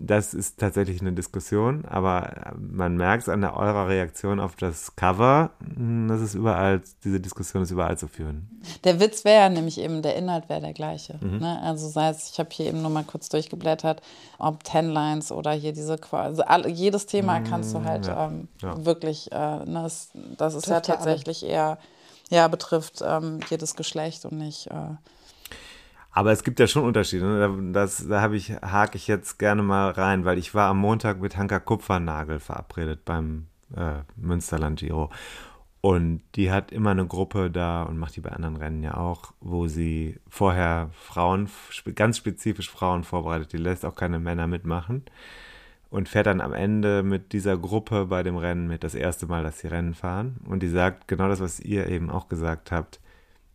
das 0.00 0.32
ist 0.32 0.60
tatsächlich 0.60 1.00
eine 1.00 1.12
Diskussion, 1.12 1.84
aber 1.84 2.54
man 2.56 2.96
merkt 2.96 3.24
es 3.24 3.28
an 3.28 3.40
der 3.40 3.56
eurer 3.56 3.88
Reaktion 3.88 4.38
auf 4.38 4.54
das 4.54 4.94
Cover, 4.94 5.50
mh, 5.76 6.08
das 6.12 6.20
ist 6.22 6.34
überall, 6.34 6.80
diese 7.02 7.18
Diskussion 7.20 7.62
ist 7.64 7.70
überall 7.72 7.98
zu 7.98 8.06
führen. 8.06 8.48
Der 8.84 9.00
Witz 9.00 9.24
wäre 9.24 9.42
ja 9.42 9.48
nämlich 9.48 9.78
eben, 9.78 10.00
der 10.02 10.14
Inhalt 10.16 10.48
wäre 10.48 10.60
der 10.60 10.72
gleiche. 10.72 11.18
Mhm. 11.20 11.38
Ne? 11.38 11.60
Also 11.62 11.88
sei 11.88 12.10
es, 12.10 12.30
ich 12.30 12.38
habe 12.38 12.50
hier 12.52 12.66
eben 12.66 12.80
nur 12.80 12.90
mal 12.90 13.04
kurz 13.04 13.28
durchgeblättert, 13.28 14.00
ob 14.38 14.62
Tenlines 14.62 15.32
oder 15.32 15.50
hier 15.50 15.72
diese, 15.72 15.96
Qua- 15.96 16.22
also 16.22 16.42
all, 16.42 16.68
jedes 16.68 17.06
Thema 17.06 17.40
kannst 17.40 17.74
du 17.74 17.82
halt 17.84 18.06
ja, 18.06 18.26
ähm, 18.26 18.48
ja. 18.62 18.84
wirklich, 18.84 19.32
äh, 19.32 19.36
ne, 19.64 19.82
das, 19.82 20.10
das 20.36 20.54
ist 20.54 20.66
ja 20.66 20.74
Trifft 20.80 20.88
ja 20.88 20.94
alle. 20.94 21.04
tatsächlich 21.04 21.44
eher, 21.44 21.78
ja, 22.30 22.46
betrifft 22.46 23.02
ähm, 23.04 23.40
jedes 23.50 23.74
Geschlecht 23.74 24.24
und 24.26 24.38
nicht, 24.38 24.68
äh, 24.68 24.74
Aber 26.18 26.32
es 26.32 26.42
gibt 26.42 26.58
ja 26.58 26.66
schon 26.66 26.82
Unterschiede. 26.82 27.24
Ne? 27.24 27.38
Da, 27.38 27.80
das, 27.80 28.08
da 28.08 28.20
habe 28.20 28.36
ich, 28.36 28.50
hake 28.50 28.96
ich 28.96 29.06
jetzt 29.06 29.38
gerne 29.38 29.62
mal 29.62 29.92
rein, 29.92 30.24
weil 30.24 30.36
ich 30.36 30.52
war 30.52 30.68
am 30.68 30.78
Montag 30.78 31.20
mit 31.20 31.36
Hanka 31.36 31.60
Kupfernagel 31.60 32.40
verabredet 32.40 33.04
beim 33.04 33.46
äh, 33.76 34.00
Münsterland 34.16 34.80
Giro. 34.80 35.10
Und 35.80 36.22
die 36.34 36.50
hat 36.50 36.72
immer 36.72 36.90
eine 36.90 37.06
Gruppe 37.06 37.52
da 37.52 37.84
und 37.84 37.98
macht 37.98 38.16
die 38.16 38.20
bei 38.20 38.30
anderen 38.30 38.56
Rennen 38.56 38.82
ja 38.82 38.96
auch, 38.96 39.32
wo 39.38 39.68
sie 39.68 40.18
vorher 40.28 40.90
Frauen, 40.92 41.48
ganz 41.94 42.16
spezifisch 42.16 42.68
Frauen 42.68 43.04
vorbereitet. 43.04 43.52
Die 43.52 43.56
lässt 43.56 43.84
auch 43.84 43.94
keine 43.94 44.18
Männer 44.18 44.48
mitmachen 44.48 45.04
und 45.88 46.08
fährt 46.08 46.26
dann 46.26 46.40
am 46.40 46.52
Ende 46.52 47.04
mit 47.04 47.32
dieser 47.32 47.56
Gruppe 47.56 48.06
bei 48.06 48.24
dem 48.24 48.36
Rennen 48.36 48.66
mit, 48.66 48.82
das 48.82 48.96
erste 48.96 49.26
Mal, 49.28 49.44
dass 49.44 49.60
sie 49.60 49.68
Rennen 49.68 49.94
fahren. 49.94 50.38
Und 50.48 50.64
die 50.64 50.68
sagt 50.68 51.06
genau 51.06 51.28
das, 51.28 51.38
was 51.38 51.60
ihr 51.60 51.86
eben 51.86 52.10
auch 52.10 52.26
gesagt 52.28 52.72
habt. 52.72 52.98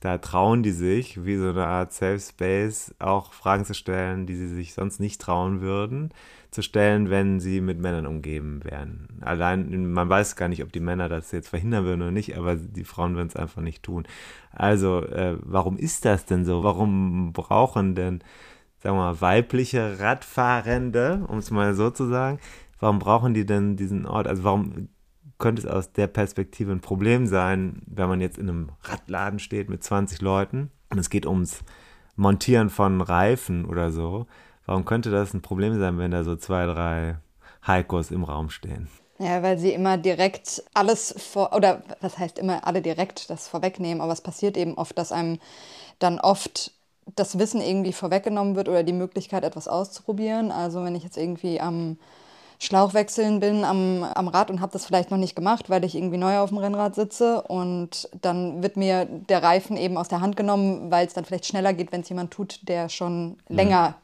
Da 0.03 0.17
trauen 0.17 0.63
die 0.63 0.71
sich, 0.71 1.23
wie 1.23 1.37
so 1.37 1.47
eine 1.47 1.65
Art 1.65 1.93
Safe 1.93 2.19
Space, 2.19 2.93
auch 2.99 3.31
Fragen 3.31 3.63
zu 3.63 3.73
stellen, 3.73 4.25
die 4.25 4.35
sie 4.35 4.49
sich 4.49 4.73
sonst 4.73 4.99
nicht 4.99 5.21
trauen 5.21 5.61
würden, 5.61 6.09
zu 6.51 6.61
stellen, 6.61 7.09
wenn 7.09 7.39
sie 7.39 7.61
mit 7.61 7.79
Männern 7.79 8.05
umgeben 8.05 8.65
wären. 8.65 9.07
Allein, 9.21 9.93
man 9.93 10.09
weiß 10.09 10.35
gar 10.35 10.49
nicht, 10.49 10.61
ob 10.61 10.73
die 10.73 10.81
Männer 10.81 11.07
das 11.07 11.31
jetzt 11.31 11.47
verhindern 11.47 11.85
würden 11.85 12.01
oder 12.01 12.11
nicht, 12.11 12.37
aber 12.37 12.57
die 12.57 12.83
Frauen 12.83 13.15
würden 13.15 13.29
es 13.29 13.37
einfach 13.37 13.61
nicht 13.61 13.81
tun. 13.81 14.03
Also, 14.51 15.05
äh, 15.05 15.37
warum 15.39 15.77
ist 15.77 16.03
das 16.03 16.25
denn 16.25 16.43
so? 16.43 16.65
Warum 16.65 17.31
brauchen 17.31 17.95
denn, 17.95 18.19
sagen 18.79 18.97
wir 18.97 19.03
mal, 19.03 19.21
weibliche 19.21 20.01
Radfahrende, 20.01 21.23
um 21.29 21.37
es 21.37 21.49
mal 21.49 21.75
so 21.75 21.91
zu 21.91 22.07
sagen, 22.07 22.39
warum 22.81 22.99
brauchen 22.99 23.33
die 23.33 23.45
denn 23.45 23.77
diesen 23.77 24.05
Ort? 24.05 24.27
Also, 24.27 24.43
warum 24.43 24.89
könnte 25.43 25.61
es 25.61 25.67
aus 25.67 25.91
der 25.91 26.07
Perspektive 26.07 26.71
ein 26.71 26.79
Problem 26.79 27.27
sein, 27.27 27.81
wenn 27.85 28.07
man 28.07 28.21
jetzt 28.21 28.37
in 28.37 28.47
einem 28.47 28.69
Radladen 28.81 29.39
steht 29.39 29.69
mit 29.69 29.83
20 29.83 30.21
Leuten 30.21 30.71
und 30.89 30.99
es 30.99 31.09
geht 31.09 31.25
ums 31.25 31.65
Montieren 32.15 32.69
von 32.69 33.01
Reifen 33.01 33.65
oder 33.65 33.91
so. 33.91 34.25
Warum 34.65 34.85
könnte 34.85 35.11
das 35.11 35.33
ein 35.33 35.41
Problem 35.41 35.77
sein, 35.77 35.97
wenn 35.97 36.11
da 36.11 36.23
so 36.23 36.37
zwei, 36.37 36.65
drei 36.65 37.17
Heikos 37.67 38.09
im 38.11 38.23
Raum 38.23 38.51
stehen? 38.51 38.87
Ja, 39.19 39.43
weil 39.43 39.57
sie 39.57 39.73
immer 39.73 39.97
direkt 39.97 40.63
alles 40.73 41.13
vor, 41.17 41.51
oder 41.53 41.83
was 41.99 42.17
heißt 42.17 42.39
immer 42.39 42.65
alle 42.65 42.81
direkt 42.81 43.29
das 43.29 43.49
vorwegnehmen, 43.49 43.99
aber 43.99 44.13
es 44.13 44.21
passiert 44.21 44.55
eben 44.55 44.75
oft, 44.75 44.97
dass 44.97 45.11
einem 45.11 45.39
dann 45.99 46.21
oft 46.21 46.71
das 47.17 47.37
Wissen 47.37 47.59
irgendwie 47.59 47.91
vorweggenommen 47.91 48.55
wird 48.55 48.69
oder 48.69 48.83
die 48.83 48.93
Möglichkeit, 48.93 49.43
etwas 49.43 49.67
auszuprobieren. 49.67 50.53
Also 50.53 50.85
wenn 50.85 50.95
ich 50.95 51.03
jetzt 51.03 51.17
irgendwie 51.17 51.59
am 51.59 51.97
Schlauchwechseln 52.63 53.39
bin 53.39 53.63
am, 53.63 54.03
am 54.03 54.27
Rad 54.27 54.49
und 54.49 54.61
habe 54.61 54.71
das 54.71 54.85
vielleicht 54.85 55.11
noch 55.11 55.17
nicht 55.17 55.35
gemacht, 55.35 55.69
weil 55.69 55.83
ich 55.83 55.95
irgendwie 55.95 56.17
neu 56.17 56.39
auf 56.39 56.49
dem 56.49 56.57
Rennrad 56.57 56.95
sitze 56.95 57.41
und 57.41 58.09
dann 58.21 58.63
wird 58.63 58.77
mir 58.77 59.05
der 59.05 59.43
Reifen 59.43 59.77
eben 59.77 59.97
aus 59.97 60.07
der 60.07 60.21
Hand 60.21 60.35
genommen, 60.35 60.89
weil 60.89 61.05
es 61.05 61.13
dann 61.13 61.25
vielleicht 61.25 61.45
schneller 61.45 61.73
geht, 61.73 61.91
wenn 61.91 62.01
es 62.01 62.09
jemand 62.09 62.31
tut, 62.31 62.67
der 62.67 62.89
schon 62.89 63.37
länger 63.49 63.95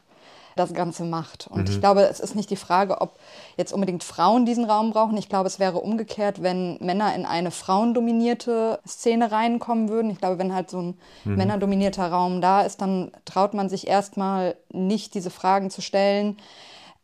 das 0.56 0.74
Ganze 0.74 1.04
macht. 1.04 1.46
Und 1.46 1.68
ich 1.68 1.80
glaube, 1.80 2.02
es 2.02 2.20
ist 2.20 2.34
nicht 2.34 2.50
die 2.50 2.56
Frage, 2.56 3.00
ob 3.00 3.18
jetzt 3.56 3.72
unbedingt 3.72 4.04
Frauen 4.04 4.44
diesen 4.44 4.64
Raum 4.64 4.90
brauchen. 4.90 5.16
Ich 5.16 5.28
glaube, 5.28 5.46
es 5.46 5.58
wäre 5.58 5.78
umgekehrt, 5.78 6.42
wenn 6.42 6.76
Männer 6.80 7.14
in 7.14 7.24
eine 7.24 7.50
frauendominierte 7.50 8.80
Szene 8.86 9.32
reinkommen 9.32 9.88
würden. 9.88 10.10
Ich 10.10 10.18
glaube, 10.18 10.38
wenn 10.38 10.54
halt 10.54 10.68
so 10.68 10.80
ein 10.82 10.98
männerdominierter 11.24 12.10
Raum 12.10 12.40
da 12.40 12.62
ist, 12.62 12.80
dann 12.82 13.12
traut 13.24 13.54
man 13.54 13.68
sich 13.68 13.86
erstmal 13.86 14.56
nicht, 14.70 15.14
diese 15.14 15.30
Fragen 15.30 15.70
zu 15.70 15.80
stellen. 15.80 16.36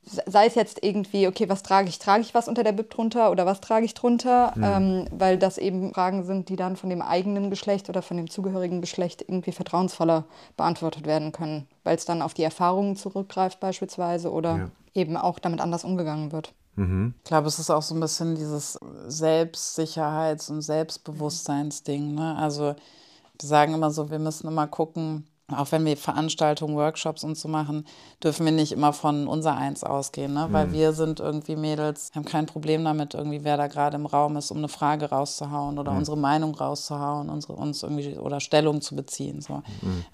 Sei 0.08 0.46
es 0.46 0.54
jetzt 0.54 0.84
irgendwie, 0.84 1.26
okay, 1.26 1.48
was 1.48 1.64
trage 1.64 1.88
ich? 1.88 1.98
Trage 1.98 2.22
ich 2.22 2.32
was 2.32 2.46
unter 2.46 2.62
der 2.62 2.70
Bib 2.72 2.90
drunter 2.90 3.30
oder 3.32 3.44
was 3.44 3.60
trage 3.60 3.84
ich 3.84 3.92
drunter? 3.94 4.54
Ähm, 4.62 5.08
weil 5.10 5.36
das 5.36 5.58
eben 5.58 5.92
Fragen 5.92 6.24
sind, 6.24 6.48
die 6.48 6.54
dann 6.54 6.76
von 6.76 6.90
dem 6.90 7.02
eigenen 7.02 7.50
Geschlecht 7.50 7.88
oder 7.88 8.02
von 8.02 8.16
dem 8.16 8.30
zugehörigen 8.30 8.80
Geschlecht 8.80 9.22
irgendwie 9.22 9.50
vertrauensvoller 9.50 10.24
beantwortet 10.56 11.06
werden 11.06 11.32
können. 11.32 11.66
Weil 11.82 11.96
es 11.96 12.04
dann 12.04 12.22
auf 12.22 12.34
die 12.34 12.44
Erfahrungen 12.44 12.94
zurückgreift 12.94 13.58
beispielsweise 13.58 14.30
oder 14.30 14.56
Ja. 14.56 14.70
eben 14.94 15.16
auch 15.16 15.40
damit 15.40 15.60
anders 15.60 15.82
umgegangen 15.82 16.30
wird. 16.30 16.52
Ich 16.78 17.24
glaube, 17.24 17.48
es 17.48 17.58
ist 17.58 17.70
auch 17.70 17.80
so 17.80 17.94
ein 17.94 18.00
bisschen 18.00 18.34
dieses 18.36 18.78
Selbstsicherheits- 19.08 20.50
und 20.50 20.60
Selbstbewusstseinsding. 20.60 22.14
Ne? 22.14 22.36
Also 22.36 22.62
wir 23.40 23.48
sagen 23.48 23.74
immer 23.74 23.90
so, 23.90 24.10
wir 24.10 24.18
müssen 24.18 24.46
immer 24.46 24.66
gucken, 24.66 25.26
auch 25.54 25.70
wenn 25.70 25.84
wir 25.84 25.96
Veranstaltungen, 25.96 26.76
Workshops 26.76 27.22
und 27.22 27.38
so 27.38 27.46
machen, 27.46 27.86
dürfen 28.22 28.44
wir 28.44 28.52
nicht 28.52 28.72
immer 28.72 28.92
von 28.92 29.28
unser 29.28 29.56
Eins 29.56 29.84
ausgehen, 29.84 30.34
ne? 30.34 30.48
weil 30.50 30.72
wir 30.72 30.92
sind 30.92 31.20
irgendwie 31.20 31.54
Mädels, 31.54 32.10
haben 32.16 32.24
kein 32.24 32.46
Problem 32.46 32.82
damit, 32.84 33.14
irgendwie 33.14 33.44
wer 33.44 33.56
da 33.56 33.68
gerade 33.68 33.96
im 33.96 34.06
Raum 34.06 34.36
ist, 34.36 34.50
um 34.50 34.58
eine 34.58 34.68
Frage 34.68 35.10
rauszuhauen 35.10 35.78
oder 35.78 35.92
unsere 35.92 36.16
Meinung 36.16 36.52
rauszuhauen, 36.54 37.30
unsere, 37.30 37.52
uns 37.52 37.84
irgendwie 37.84 38.18
oder 38.18 38.40
Stellung 38.40 38.80
zu 38.80 38.96
beziehen. 38.96 39.40
So. 39.40 39.62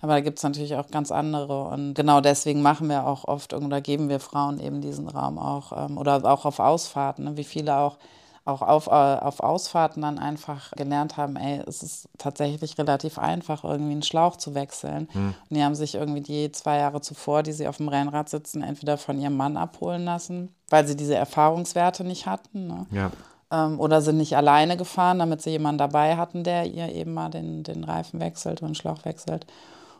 Aber 0.02 0.12
da 0.12 0.20
gibt 0.20 0.38
es 0.38 0.44
natürlich 0.44 0.76
auch 0.76 0.88
ganz 0.88 1.10
andere 1.10 1.68
und 1.68 1.94
genau 1.94 2.20
deswegen 2.20 2.60
machen 2.60 2.88
wir 2.90 3.06
auch 3.06 3.24
oft 3.24 3.54
oder 3.54 3.80
geben 3.80 4.10
wir 4.10 4.20
Frauen 4.20 4.60
eben 4.60 4.82
diesen 4.82 5.08
Raum 5.08 5.38
auch 5.38 5.72
ähm, 5.86 5.96
oder 5.96 6.24
auch 6.30 6.44
auf 6.44 6.58
Ausfahrten, 6.58 7.24
ne? 7.24 7.36
wie 7.38 7.44
viele 7.44 7.78
auch 7.78 7.96
auch 8.44 8.62
auf, 8.62 8.88
äh, 8.88 8.90
auf 8.90 9.40
Ausfahrten 9.40 10.02
dann 10.02 10.18
einfach 10.18 10.72
gelernt 10.72 11.16
haben, 11.16 11.36
ey, 11.36 11.62
es 11.66 11.82
ist 11.82 12.08
tatsächlich 12.18 12.76
relativ 12.76 13.18
einfach, 13.18 13.62
irgendwie 13.62 13.92
einen 13.92 14.02
Schlauch 14.02 14.36
zu 14.36 14.54
wechseln. 14.54 15.08
Und 15.14 15.56
die 15.56 15.62
haben 15.62 15.74
sich 15.74 15.94
irgendwie 15.94 16.22
die 16.22 16.50
zwei 16.50 16.78
Jahre 16.78 17.00
zuvor, 17.00 17.42
die 17.42 17.52
sie 17.52 17.68
auf 17.68 17.76
dem 17.76 17.88
Rennrad 17.88 18.28
sitzen, 18.28 18.62
entweder 18.62 18.98
von 18.98 19.20
ihrem 19.20 19.36
Mann 19.36 19.56
abholen 19.56 20.04
lassen, 20.04 20.54
weil 20.70 20.86
sie 20.86 20.96
diese 20.96 21.14
Erfahrungswerte 21.14 22.02
nicht 22.02 22.26
hatten. 22.26 22.66
Ne? 22.66 22.86
Ja. 22.90 23.10
ähm, 23.52 23.78
oder 23.78 24.00
sind 24.00 24.16
nicht 24.16 24.36
alleine 24.36 24.76
gefahren, 24.76 25.20
damit 25.20 25.40
sie 25.42 25.50
jemanden 25.50 25.78
dabei 25.78 26.16
hatten, 26.16 26.42
der 26.42 26.66
ihr 26.66 26.92
eben 26.92 27.14
mal 27.14 27.28
den, 27.28 27.62
den 27.62 27.84
Reifen 27.84 28.18
wechselt 28.18 28.60
und 28.62 28.68
den 28.68 28.74
Schlauch 28.74 29.04
wechselt. 29.04 29.46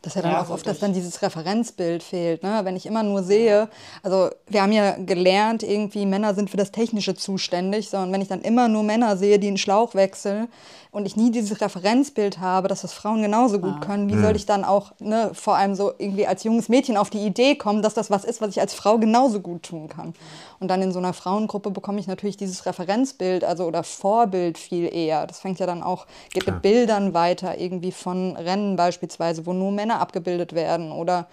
Das 0.03 0.13
ist 0.13 0.17
ja 0.17 0.23
dann 0.23 0.33
ja, 0.33 0.43
auch 0.43 0.51
oft, 0.51 0.67
dass 0.67 0.81
dann 0.81 0.93
dieses 0.93 1.23
Referenzbild 1.23 2.03
fehlt. 2.03 2.43
Ne? 2.43 2.61
Wenn 2.65 2.77
ich 2.77 2.87
immer 2.87 3.05
nur 3.05 3.23
sehe, 3.23 3.69
also 4.03 4.31
wir 4.49 4.63
haben 4.63 4.73
ja 4.73 4.97
gelernt, 4.97 5.63
irgendwie 5.63 6.07
Männer 6.07 6.35
sind 6.35 6.51
für 6.51 6.57
das 6.57 6.73
Technische 6.73 7.15
zuständig, 7.15 7.89
sondern 7.89 8.13
wenn 8.13 8.21
ich 8.21 8.29
dann 8.29 8.43
immer 8.43 8.69
nur 8.69 8.83
Männer 8.83 9.17
sehe, 9.17 9.39
die 9.39 9.47
einen 9.47 9.59
Schlauch 9.59 9.95
wechseln, 9.95 10.49
und 10.93 11.07
ich 11.07 11.17
nie 11.17 11.31
dieses 11.31 11.63
Referenzbild 11.63 12.39
habe, 12.39 12.69
dass 12.69 12.83
das 12.83 12.93
Frauen 12.93 13.23
genauso 13.23 13.59
gut 13.59 13.77
ah. 13.79 13.81
können, 13.81 14.11
wie 14.11 14.15
mhm. 14.15 14.23
soll 14.23 14.37
ich 14.37 14.45
dann 14.45 14.63
auch 14.63 14.93
ne, 15.01 15.31
vor 15.33 15.57
allem 15.57 15.75
so 15.75 15.93
irgendwie 15.97 16.27
als 16.27 16.45
junges 16.45 16.69
Mädchen 16.69 16.99
auf 16.99 17.09
die 17.09 17.25
Idee 17.25 17.55
kommen, 17.55 17.81
dass 17.81 17.95
das 17.95 18.11
was 18.11 18.25
ist, 18.25 18.43
was 18.43 18.51
ich 18.51 18.61
als 18.61 18.75
Frau 18.75 18.99
genauso 18.99 19.41
gut 19.41 19.63
tun 19.63 19.89
kann? 19.89 20.13
Und 20.61 20.69
dann 20.69 20.83
in 20.83 20.93
so 20.93 20.99
einer 20.99 21.15
Frauengruppe 21.15 21.71
bekomme 21.71 21.99
ich 21.99 22.07
natürlich 22.07 22.37
dieses 22.37 22.67
Referenzbild, 22.67 23.43
also 23.43 23.65
oder 23.65 23.85
Vorbild 23.85 24.59
viel 24.59 24.95
eher. 24.95 25.27
Das 25.27 25.41
fängt 25.41 25.59
ja 25.59 25.67
dann 25.67 25.83
auch, 25.83 26.07
geht 26.31 26.47
mit 26.47 26.61
Bildern 26.61 27.15
weiter, 27.15 27.59
irgendwie 27.59 27.91
von 27.91 28.37
Rennen 28.37 28.77
beispielsweise, 28.77 29.47
wo 29.47 29.55
nur 29.55 29.73
Männer 29.73 29.92
abgebildet 30.01 30.55
werden 30.55 30.93
oder 30.93 31.29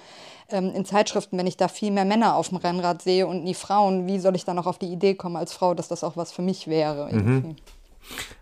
ähm, 0.49 0.71
in 0.73 0.85
Zeitschriften, 0.85 1.37
wenn 1.37 1.47
ich 1.47 1.57
da 1.57 1.67
viel 1.67 1.91
mehr 1.91 2.05
Männer 2.05 2.35
auf 2.35 2.49
dem 2.49 2.57
Rennrad 2.57 3.01
sehe 3.01 3.27
und 3.27 3.43
nie 3.43 3.53
Frauen, 3.53 4.07
wie 4.07 4.19
soll 4.19 4.35
ich 4.35 4.45
dann 4.45 4.57
auch 4.59 4.67
auf 4.67 4.79
die 4.79 4.91
Idee 4.91 5.15
kommen 5.15 5.35
als 5.35 5.53
Frau, 5.53 5.73
dass 5.73 5.87
das 5.87 6.03
auch 6.03 6.17
was 6.17 6.31
für 6.31 6.41
mich 6.41 6.67
wäre? 6.67 7.09
Mhm. 7.11 7.55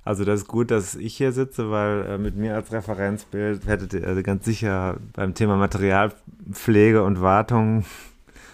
Also 0.05 0.24
das 0.24 0.41
ist 0.41 0.47
gut, 0.47 0.72
dass 0.72 0.95
ich 0.95 1.18
hier 1.18 1.32
sitze, 1.32 1.70
weil 1.72 2.05
äh, 2.05 2.18
mit 2.18 2.36
mir 2.36 2.55
als 2.55 2.72
Referenzbild 2.72 3.65
hättet 3.68 3.93
ihr 3.93 4.07
also 4.07 4.24
ganz 4.24 4.45
sicher 4.45 4.97
beim 5.13 5.34
Thema 5.34 5.57
Materialpflege 5.57 7.03
und 7.03 7.22
Wartung 7.22 7.84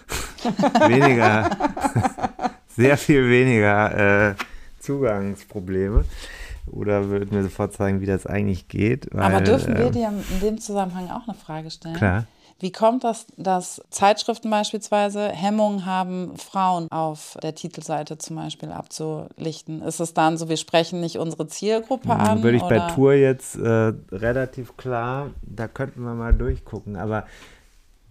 weniger, 0.88 1.50
sehr 2.76 2.96
viel 2.96 3.30
weniger 3.30 4.30
äh, 4.30 4.34
Zugangsprobleme. 4.80 6.04
Oder 6.66 7.08
würden 7.08 7.36
mir 7.36 7.42
sofort 7.42 7.72
zeigen, 7.72 8.00
wie 8.00 8.06
das 8.06 8.26
eigentlich 8.26 8.68
geht. 8.68 9.08
Weil, 9.12 9.22
Aber 9.22 9.40
dürfen 9.40 9.76
wir 9.76 9.86
äh, 9.86 9.90
dir 9.90 10.08
in 10.08 10.40
dem 10.40 10.58
Zusammenhang 10.58 11.10
auch 11.10 11.28
eine 11.28 11.36
Frage 11.36 11.70
stellen? 11.70 11.96
Klar. 11.96 12.24
Wie 12.60 12.70
kommt 12.70 13.02
das, 13.02 13.26
dass 13.36 13.82
Zeitschriften 13.90 14.48
beispielsweise 14.48 15.28
Hemmungen 15.28 15.86
haben, 15.86 16.36
Frauen 16.36 16.90
auf 16.90 17.36
der 17.42 17.54
Titelseite 17.54 18.16
zum 18.16 18.36
Beispiel 18.36 18.70
abzulichten? 18.70 19.82
Ist 19.82 20.00
es 20.00 20.14
dann 20.14 20.38
so, 20.38 20.48
wir 20.48 20.56
sprechen 20.56 21.00
nicht 21.00 21.18
unsere 21.18 21.48
Zielgruppe 21.48 22.14
hm, 22.14 22.20
an? 22.20 22.42
Würde 22.42 22.56
ich 22.56 22.62
oder? 22.62 22.78
bei 22.78 22.94
Tour 22.94 23.12
jetzt 23.14 23.56
äh, 23.56 23.92
relativ 24.12 24.76
klar, 24.76 25.30
da 25.42 25.66
könnten 25.66 26.02
wir 26.02 26.14
mal 26.14 26.32
durchgucken. 26.32 26.96
Aber 26.96 27.26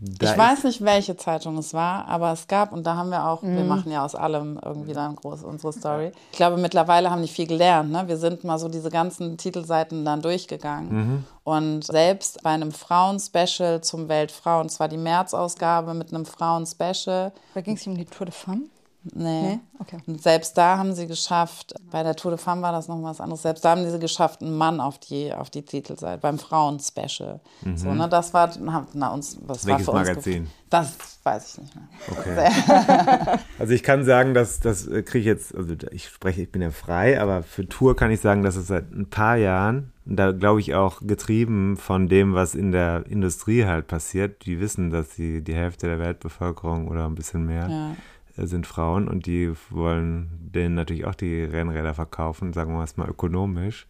da 0.05 0.31
ich 0.31 0.37
weiß 0.37 0.65
nicht, 0.65 0.83
welche 0.83 1.15
Zeitung 1.15 1.57
es 1.57 1.73
war, 1.73 2.07
aber 2.07 2.33
es 2.33 2.47
gab, 2.47 2.73
und 2.73 2.85
da 2.85 2.95
haben 2.95 3.09
wir 3.09 3.25
auch, 3.25 3.41
mhm. 3.41 3.55
wir 3.55 3.63
machen 3.63 3.91
ja 3.91 4.03
aus 4.03 4.15
allem 4.15 4.59
irgendwie 4.63 4.93
dann 4.93 5.15
groß 5.15 5.43
unsere 5.43 5.71
Story. 5.71 6.11
Ich 6.31 6.37
glaube, 6.37 6.57
mittlerweile 6.57 7.09
haben 7.09 7.21
die 7.21 7.29
viel 7.29 7.47
gelernt. 7.47 7.91
Ne? 7.91 8.07
Wir 8.07 8.17
sind 8.17 8.43
mal 8.43 8.59
so 8.59 8.67
diese 8.67 8.89
ganzen 8.89 9.37
Titelseiten 9.37 10.03
dann 10.03 10.21
durchgegangen. 10.21 10.93
Mhm. 10.93 11.23
Und 11.45 11.85
selbst 11.85 12.43
bei 12.43 12.49
einem 12.49 12.71
Frauen-Special 12.71 13.81
zum 13.81 14.09
Weltfrauen, 14.09 14.67
zwar 14.67 14.89
die 14.89 14.97
März-Ausgabe 14.97 15.93
mit 15.93 16.13
einem 16.13 16.25
Frauen-Special. 16.25 17.31
Da 17.53 17.61
ging 17.61 17.75
es 17.75 17.87
um 17.87 17.95
die 17.95 18.05
Tour 18.05 18.25
de 18.25 18.33
Femme? 18.33 18.63
Nee. 19.11 19.41
nee? 19.41 19.59
Okay. 19.79 19.97
Und 20.07 20.21
selbst 20.21 20.57
da 20.57 20.77
haben 20.77 20.93
sie 20.93 21.07
geschafft, 21.07 21.73
bei 21.91 22.03
der 22.03 22.15
Tour 22.15 22.31
de 22.31 22.39
Femme 22.39 22.61
war 22.61 22.71
das 22.71 22.87
noch 22.87 23.01
was 23.03 23.19
anderes, 23.19 23.41
selbst 23.41 23.65
da 23.65 23.71
haben 23.71 23.89
sie 23.89 23.99
geschafft, 23.99 24.41
einen 24.41 24.57
Mann 24.57 24.79
auf 24.79 24.97
die, 24.97 25.33
auf 25.33 25.49
die 25.49 25.63
Titelseite, 25.63 26.19
beim 26.21 26.39
Frauen-Special. 26.39 27.41
Mhm. 27.61 27.77
So, 27.77 27.93
ne, 27.93 28.07
das 28.07 28.33
war, 28.33 28.51
na, 28.93 29.13
uns, 29.13 29.37
was 29.41 29.65
Welches 29.65 29.87
war 29.87 30.05
für 30.05 30.09
Magazin? 30.09 30.47
Das 30.69 31.19
weiß 31.23 31.53
ich 31.53 31.61
nicht 31.61 31.75
mehr. 31.75 31.87
Okay. 32.09 33.39
also 33.59 33.73
ich 33.73 33.83
kann 33.83 34.05
sagen, 34.05 34.33
dass 34.33 34.59
das 34.59 34.87
äh, 34.87 35.03
kriege 35.03 35.19
ich 35.19 35.25
jetzt, 35.25 35.53
also 35.53 35.75
ich 35.91 36.07
spreche, 36.07 36.41
ich 36.41 36.51
bin 36.51 36.61
ja 36.61 36.71
frei, 36.71 37.19
aber 37.21 37.43
für 37.43 37.67
Tour 37.67 37.95
kann 37.95 38.09
ich 38.09 38.21
sagen, 38.21 38.41
dass 38.41 38.55
es 38.55 38.67
seit 38.67 38.91
ein 38.91 39.09
paar 39.09 39.35
Jahren, 39.35 39.91
da 40.05 40.31
glaube 40.31 40.61
ich 40.61 40.75
auch 40.75 41.01
getrieben 41.01 41.77
von 41.77 42.07
dem, 42.07 42.33
was 42.33 42.55
in 42.55 42.71
der 42.71 43.05
Industrie 43.07 43.65
halt 43.65 43.87
passiert, 43.87 44.45
die 44.45 44.59
wissen, 44.59 44.89
dass 44.89 45.15
sie 45.15 45.41
die 45.41 45.53
Hälfte 45.53 45.87
der 45.87 45.99
Weltbevölkerung 45.99 46.87
oder 46.87 47.05
ein 47.05 47.15
bisschen 47.15 47.45
mehr 47.45 47.67
ja 47.69 47.95
sind 48.36 48.67
Frauen 48.67 49.07
und 49.07 49.25
die 49.25 49.51
wollen 49.69 50.29
denen 50.53 50.75
natürlich 50.75 51.05
auch 51.05 51.15
die 51.15 51.43
Rennräder 51.43 51.93
verkaufen, 51.93 52.53
sagen 52.53 52.73
wir 52.73 52.84
es 52.84 52.97
mal 52.97 53.09
ökonomisch. 53.09 53.88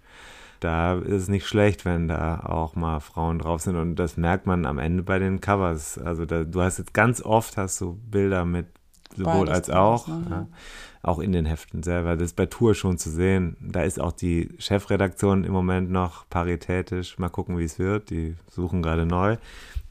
Da 0.60 0.98
ist 0.98 1.24
es 1.24 1.28
nicht 1.28 1.46
schlecht, 1.46 1.84
wenn 1.84 2.08
da 2.08 2.40
auch 2.40 2.76
mal 2.76 3.00
Frauen 3.02 3.40
drauf 3.40 3.62
sind 3.62 3.76
und 3.76 3.96
das 3.96 4.16
merkt 4.16 4.46
man 4.46 4.66
am 4.66 4.80
Ende 4.80 5.04
bei 5.04 5.20
den 5.20 5.42
Covers. 5.42 5.98
Also 5.98 6.26
da, 6.26 6.44
du 6.44 6.62
hast 6.62 6.78
jetzt 6.78 6.94
ganz 6.94 7.22
oft 7.22 7.58
hast 7.58 7.82
du 7.82 8.00
Bilder 8.10 8.46
mit 8.46 8.68
sowohl 9.16 9.46
Beides 9.46 9.54
als 9.54 9.70
auch, 9.70 10.08
ne? 10.08 10.26
ja, 10.30 10.48
auch 11.02 11.20
in 11.20 11.32
den 11.34 11.46
Heften 11.46 11.84
selber. 11.84 12.16
Das 12.16 12.28
ist 12.28 12.36
bei 12.36 12.46
Tour 12.46 12.76
schon 12.76 12.98
zu 12.98 13.10
sehen. 13.10 13.58
Da 13.60 13.82
ist 13.82 14.00
auch 14.00 14.14
die 14.14 14.50
Chefredaktion 14.58 15.44
im 15.44 15.52
Moment 15.52 15.92
noch 15.92 16.28
paritätisch. 16.30 17.20
Mal 17.20 17.30
gucken, 17.30 17.58
wie 17.58 17.66
es 17.66 17.78
wird. 17.78 18.10
Die 18.10 18.36
suchen 18.50 18.82
gerade 18.82 19.06
neu. 19.06 19.38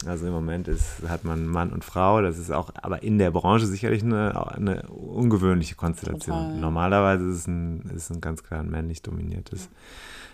Also 0.07 0.27
im 0.27 0.33
Moment 0.33 0.69
ist, 0.69 1.03
hat 1.09 1.25
man 1.25 1.47
Mann 1.47 1.71
und 1.71 1.85
Frau, 1.85 2.21
das 2.23 2.39
ist 2.39 2.51
auch, 2.51 2.71
aber 2.83 3.03
in 3.03 3.19
der 3.19 3.31
Branche 3.31 3.67
sicherlich 3.67 4.03
eine, 4.03 4.55
eine 4.55 4.83
ungewöhnliche 4.89 5.75
Konstellation. 5.75 6.37
Total, 6.37 6.55
ja. 6.55 6.61
Normalerweise 6.61 7.29
ist 7.29 7.37
es 7.37 7.47
ein, 7.47 7.91
ist 7.95 8.11
ein 8.11 8.21
ganz 8.21 8.43
klar 8.43 8.63
männlich 8.63 9.03
dominiertes. 9.03 9.69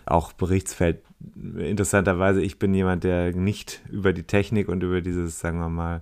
Auch 0.07 0.33
Berichtsfeld. 0.33 1.03
Interessanterweise, 1.59 2.41
ich 2.41 2.59
bin 2.59 2.73
jemand, 2.75 3.03
der 3.03 3.35
nicht 3.35 3.81
über 3.91 4.13
die 4.13 4.23
Technik 4.23 4.69
und 4.69 4.83
über 4.85 5.01
dieses, 5.01 5.41
sagen 5.41 5.59
wir 5.59 5.69
mal, 5.69 6.01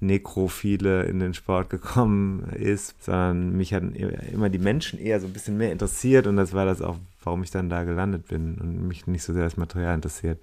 Nekrophile 0.00 1.04
in 1.04 1.20
den 1.20 1.34
Sport 1.34 1.70
gekommen 1.70 2.50
ist, 2.54 2.94
sondern 3.02 3.56
mich 3.56 3.72
hatten 3.72 3.94
immer 3.94 4.48
die 4.48 4.58
Menschen 4.58 4.98
eher 4.98 5.20
so 5.20 5.28
ein 5.28 5.32
bisschen 5.32 5.56
mehr 5.56 5.72
interessiert 5.72 6.26
und 6.26 6.36
das 6.36 6.52
war 6.52 6.66
das 6.66 6.82
auch 6.82 6.96
warum 7.26 7.42
ich 7.42 7.50
dann 7.50 7.68
da 7.68 7.82
gelandet 7.82 8.28
bin 8.28 8.54
und 8.54 8.86
mich 8.86 9.06
nicht 9.08 9.24
so 9.24 9.34
sehr 9.34 9.42
das 9.42 9.56
Material 9.56 9.96
interessiert. 9.96 10.38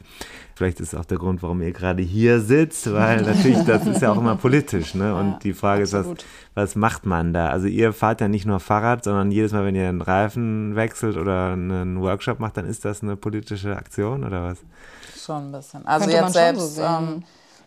Vielleicht 0.53 0.81
ist 0.81 0.93
auch 0.93 1.05
der 1.05 1.17
Grund, 1.17 1.41
warum 1.41 1.61
ihr 1.61 1.71
gerade 1.71 2.03
hier 2.03 2.41
sitzt, 2.41 2.91
weil 2.93 3.21
natürlich, 3.25 3.63
das 3.63 3.87
ist 3.87 4.01
ja 4.01 4.11
auch 4.11 4.17
immer 4.17 4.35
politisch, 4.35 4.93
ne? 4.93 5.15
Und 5.15 5.31
ja, 5.31 5.39
die 5.41 5.53
Frage 5.53 5.83
absolut. 5.83 6.19
ist, 6.19 6.25
was, 6.53 6.71
was 6.71 6.75
macht 6.75 7.05
man 7.05 7.33
da? 7.33 7.47
Also 7.47 7.67
ihr 7.67 7.93
fahrt 7.93 8.19
ja 8.19 8.27
nicht 8.27 8.45
nur 8.45 8.59
Fahrrad, 8.59 9.05
sondern 9.05 9.31
jedes 9.31 9.53
Mal, 9.53 9.65
wenn 9.65 9.75
ihr 9.75 9.87
einen 9.87 10.01
Reifen 10.01 10.75
wechselt 10.75 11.15
oder 11.15 11.53
einen 11.53 12.01
Workshop 12.01 12.39
macht, 12.39 12.57
dann 12.57 12.65
ist 12.65 12.83
das 12.83 13.01
eine 13.01 13.15
politische 13.15 13.77
Aktion 13.77 14.12
oder 14.21 14.43
was? 14.43 14.59
Schon 15.17 15.47
ein 15.47 15.51
bisschen. 15.51 15.85
Also 15.85 16.05
Könnte 16.05 16.21
jetzt 16.21 16.33
selbst, 16.33 16.75
so 16.75 16.81
ähm, 16.81 17.23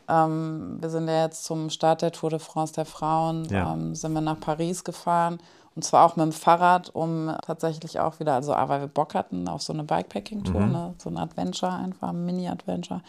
ähm, 0.09 0.77
wir 0.81 0.91
sind 0.91 1.09
ja 1.09 1.25
jetzt 1.25 1.45
zum 1.45 1.71
Start 1.71 2.03
der 2.03 2.13
Tour 2.13 2.31
de 2.31 2.39
France 2.39 2.75
der 2.75 2.85
Frauen, 2.85 3.47
ja. 3.47 3.73
ähm, 3.73 3.95
sind 3.95 4.13
wir 4.13 4.21
nach 4.21 4.39
Paris 4.39 4.85
gefahren 4.85 5.39
und 5.77 5.83
zwar 5.83 6.07
auch 6.07 6.17
mit 6.17 6.25
dem 6.25 6.33
Fahrrad, 6.33 6.89
um 6.95 7.31
tatsächlich 7.43 8.01
auch 8.01 8.19
wieder, 8.19 8.35
also 8.35 8.55
A, 8.55 8.69
weil 8.71 8.81
wir 8.81 8.89
Bock 8.89 9.15
hatten 9.15 9.47
auf 9.47 9.61
so 9.61 9.75
eine 9.75 9.85
Bikepacking-Tour, 9.85 10.61
mhm. 10.61 10.73
ne? 10.73 10.95
so 10.97 11.11
ein 11.11 11.19
Adventure 11.19 11.73
einfach, 11.73 12.09
ein 12.09 12.25
Mini-Adventure. 12.25 13.03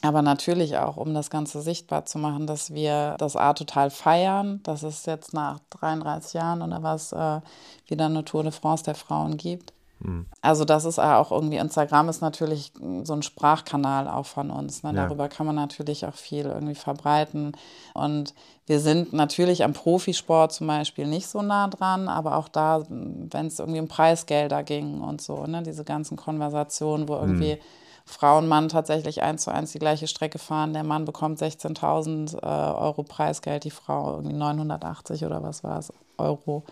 Aber 0.00 0.22
natürlich 0.22 0.76
auch, 0.78 0.96
um 0.96 1.12
das 1.12 1.28
Ganze 1.28 1.60
sichtbar 1.60 2.04
zu 2.04 2.18
machen, 2.18 2.46
dass 2.46 2.72
wir 2.72 3.16
das 3.18 3.34
A 3.34 3.52
total 3.52 3.90
feiern, 3.90 4.60
dass 4.62 4.84
es 4.84 5.06
jetzt 5.06 5.34
nach 5.34 5.58
33 5.70 6.34
Jahren 6.34 6.62
oder 6.62 6.84
was 6.84 7.12
äh, 7.12 7.40
wieder 7.88 8.06
eine 8.06 8.24
Tour 8.24 8.44
de 8.44 8.52
France 8.52 8.84
der 8.84 8.94
Frauen 8.94 9.36
gibt. 9.36 9.72
Mhm. 10.00 10.26
Also 10.40 10.64
das 10.64 10.84
ist 10.84 10.98
auch 10.98 11.30
irgendwie, 11.32 11.56
Instagram 11.56 12.08
ist 12.08 12.20
natürlich 12.20 12.72
so 13.02 13.12
ein 13.12 13.22
Sprachkanal 13.22 14.08
auch 14.08 14.26
von 14.26 14.50
uns. 14.50 14.82
Ne? 14.82 14.92
Darüber 14.92 15.24
ja. 15.24 15.28
kann 15.28 15.46
man 15.46 15.56
natürlich 15.56 16.06
auch 16.06 16.14
viel 16.14 16.46
irgendwie 16.46 16.74
verbreiten. 16.74 17.52
Und 17.94 18.34
wir 18.66 18.80
sind 18.80 19.12
natürlich 19.12 19.64
am 19.64 19.72
Profisport 19.72 20.52
zum 20.52 20.66
Beispiel 20.66 21.06
nicht 21.06 21.26
so 21.26 21.42
nah 21.42 21.68
dran, 21.68 22.08
aber 22.08 22.36
auch 22.36 22.48
da, 22.48 22.82
wenn 22.88 23.46
es 23.46 23.58
irgendwie 23.58 23.80
um 23.80 23.88
Preisgelder 23.88 24.62
ging 24.62 25.00
und 25.00 25.20
so, 25.20 25.46
ne? 25.46 25.62
diese 25.62 25.84
ganzen 25.84 26.16
Konversationen, 26.16 27.08
wo 27.08 27.14
irgendwie 27.14 27.54
mhm. 27.54 27.60
Frau 28.06 28.38
und 28.38 28.48
Mann 28.48 28.68
tatsächlich 28.68 29.22
eins 29.22 29.44
zu 29.44 29.50
eins 29.50 29.72
die 29.72 29.78
gleiche 29.78 30.06
Strecke 30.06 30.38
fahren. 30.38 30.74
Der 30.74 30.84
Mann 30.84 31.06
bekommt 31.06 31.40
16.000 31.40 32.36
äh, 32.36 32.46
Euro 32.46 33.02
Preisgeld, 33.02 33.64
die 33.64 33.70
Frau 33.70 34.16
irgendwie 34.16 34.36
980 34.36 35.24
oder 35.24 35.42
was 35.42 35.64
war 35.64 35.78
es, 35.78 35.92
Euro. 36.18 36.64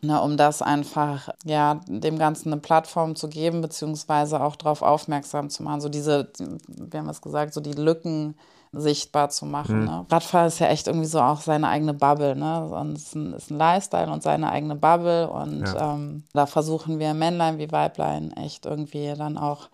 Ne, 0.00 0.22
um 0.22 0.36
das 0.36 0.62
einfach, 0.62 1.28
ja, 1.44 1.80
dem 1.88 2.20
Ganzen 2.20 2.52
eine 2.52 2.60
Plattform 2.60 3.16
zu 3.16 3.28
geben, 3.28 3.60
beziehungsweise 3.62 4.40
auch 4.40 4.54
darauf 4.54 4.82
aufmerksam 4.82 5.50
zu 5.50 5.64
machen. 5.64 5.80
So 5.80 5.88
diese, 5.88 6.30
wir 6.68 7.00
haben 7.00 7.08
es 7.08 7.20
gesagt, 7.20 7.52
so 7.52 7.60
die 7.60 7.72
Lücken 7.72 8.36
sichtbar 8.72 9.30
zu 9.30 9.46
machen. 9.46 9.80
Mhm. 9.80 9.86
Ne? 9.86 10.06
Radfahren 10.10 10.48
ist 10.48 10.58
ja 10.58 10.68
echt 10.68 10.86
irgendwie 10.86 11.06
so 11.06 11.20
auch 11.20 11.40
seine 11.40 11.68
eigene 11.68 11.94
Bubble. 11.94 12.36
Ne? 12.36 12.64
Und 12.66 12.96
es 12.96 13.04
ist 13.04 13.14
ein, 13.14 13.32
ist 13.32 13.50
ein 13.50 13.58
Lifestyle 13.58 14.12
und 14.12 14.22
seine 14.22 14.50
eigene 14.50 14.76
Bubble. 14.76 15.28
Und 15.28 15.62
ja. 15.62 15.94
ähm, 15.94 16.24
da 16.32 16.46
versuchen 16.46 16.98
wir 16.98 17.14
Männlein 17.14 17.58
wie 17.58 17.72
Weiblein 17.72 18.32
echt 18.36 18.66
irgendwie 18.66 19.14
dann 19.16 19.38
auch 19.38 19.68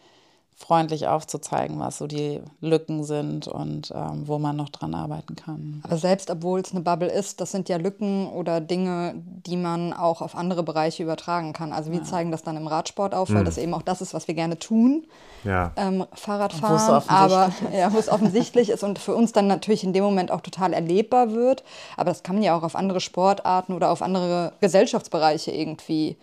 freundlich 0.56 1.08
aufzuzeigen, 1.08 1.80
was 1.80 1.98
so 1.98 2.06
die 2.06 2.40
Lücken 2.60 3.02
sind 3.02 3.48
und 3.48 3.92
ähm, 3.94 4.26
wo 4.26 4.38
man 4.38 4.56
noch 4.56 4.68
dran 4.68 4.94
arbeiten 4.94 5.34
kann. 5.34 5.80
Aber 5.82 5.96
selbst 5.96 6.30
obwohl 6.30 6.60
es 6.60 6.70
eine 6.70 6.80
Bubble 6.80 7.10
ist, 7.10 7.40
das 7.40 7.50
sind 7.50 7.68
ja 7.68 7.76
Lücken 7.76 8.28
oder 8.28 8.60
Dinge, 8.60 9.14
die 9.16 9.56
man 9.56 9.92
auch 9.92 10.22
auf 10.22 10.36
andere 10.36 10.62
Bereiche 10.62 11.02
übertragen 11.02 11.52
kann. 11.52 11.72
Also 11.72 11.90
wir 11.90 11.98
ja. 11.98 12.04
zeigen 12.04 12.30
das 12.30 12.44
dann 12.44 12.56
im 12.56 12.68
Radsport 12.68 13.14
auf, 13.14 13.30
weil 13.30 13.40
mhm. 13.40 13.46
das 13.46 13.58
eben 13.58 13.74
auch 13.74 13.82
das 13.82 14.00
ist, 14.00 14.14
was 14.14 14.28
wir 14.28 14.34
gerne 14.34 14.58
tun. 14.58 15.06
Ja. 15.42 15.72
Ähm, 15.76 16.06
Fahrradfahren, 16.14 17.02
aber 17.08 17.52
ja, 17.76 17.92
wo 17.92 17.98
es 17.98 18.08
offensichtlich 18.10 18.70
ist 18.70 18.84
und 18.84 18.98
für 18.98 19.14
uns 19.14 19.32
dann 19.32 19.48
natürlich 19.48 19.82
in 19.82 19.92
dem 19.92 20.04
Moment 20.04 20.30
auch 20.30 20.40
total 20.40 20.72
erlebbar 20.72 21.32
wird. 21.32 21.64
Aber 21.96 22.10
das 22.10 22.22
kann 22.22 22.36
man 22.36 22.44
ja 22.44 22.56
auch 22.56 22.62
auf 22.62 22.76
andere 22.76 23.00
Sportarten 23.00 23.72
oder 23.72 23.90
auf 23.90 24.02
andere 24.02 24.52
Gesellschaftsbereiche 24.60 25.50
irgendwie 25.50 26.16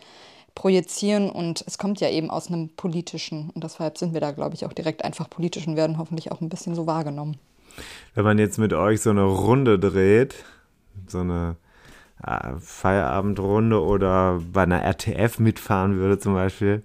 projizieren 0.56 1.30
und 1.30 1.64
es 1.66 1.78
kommt 1.78 2.00
ja 2.02 2.10
eben 2.10 2.30
aus 2.30 2.48
einem 2.48 2.70
politischen 2.70 3.50
und 3.52 3.64
deshalb 3.64 3.98
sind 3.98 4.14
wir 4.14 4.22
da, 4.22 4.32
glaube 4.32 4.56
ich, 4.56 4.66
auch 4.66 4.74
direkt 4.74 5.04
einfach 5.04 5.30
politisch 5.30 5.68
und 5.68 5.76
werden 5.76 5.98
hoffentlich 5.98 6.32
auch 6.32 6.42
ein 6.42 6.50
bisschen 6.50 6.76
so 6.76 6.88
wahrgenommen. 6.88 7.38
Wenn 8.16 8.26
man 8.26 8.38
jetzt 8.38 8.58
mit 8.58 8.74
euch 8.74 9.02
so 9.02 9.10
eine 9.10 9.24
Runde 9.24 9.80
dreht, 9.80 10.36
so 11.08 11.20
eine 11.20 11.56
äh, 12.24 12.54
Feierabendrunde 12.60 13.82
oder 13.82 14.42
bei 14.52 14.64
einer 14.64 14.84
RTF 14.84 15.40
mitfahren 15.40 15.96
würde 15.96 16.20
zum 16.20 16.34
Beispiel, 16.34 16.84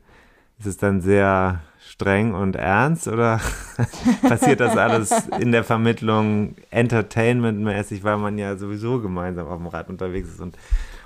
ist 0.59 0.67
es 0.67 0.77
dann 0.77 1.01
sehr 1.01 1.61
streng 1.81 2.35
und 2.35 2.57
ernst 2.57 3.09
oder 3.09 3.41
passiert 4.23 4.61
das 4.61 4.77
alles 4.77 5.13
in 5.41 5.53
der 5.53 5.65
Vermittlung 5.65 6.57
entertainmentmäßig, 6.71 8.05
weil 8.05 8.17
man 8.17 8.39
ja 8.39 8.57
sowieso 8.57 9.01
gemeinsam 9.01 9.47
auf 9.49 9.59
dem 9.59 9.67
Rad 9.67 9.89
unterwegs 9.89 10.29
ist 10.29 10.41
und 10.41 10.57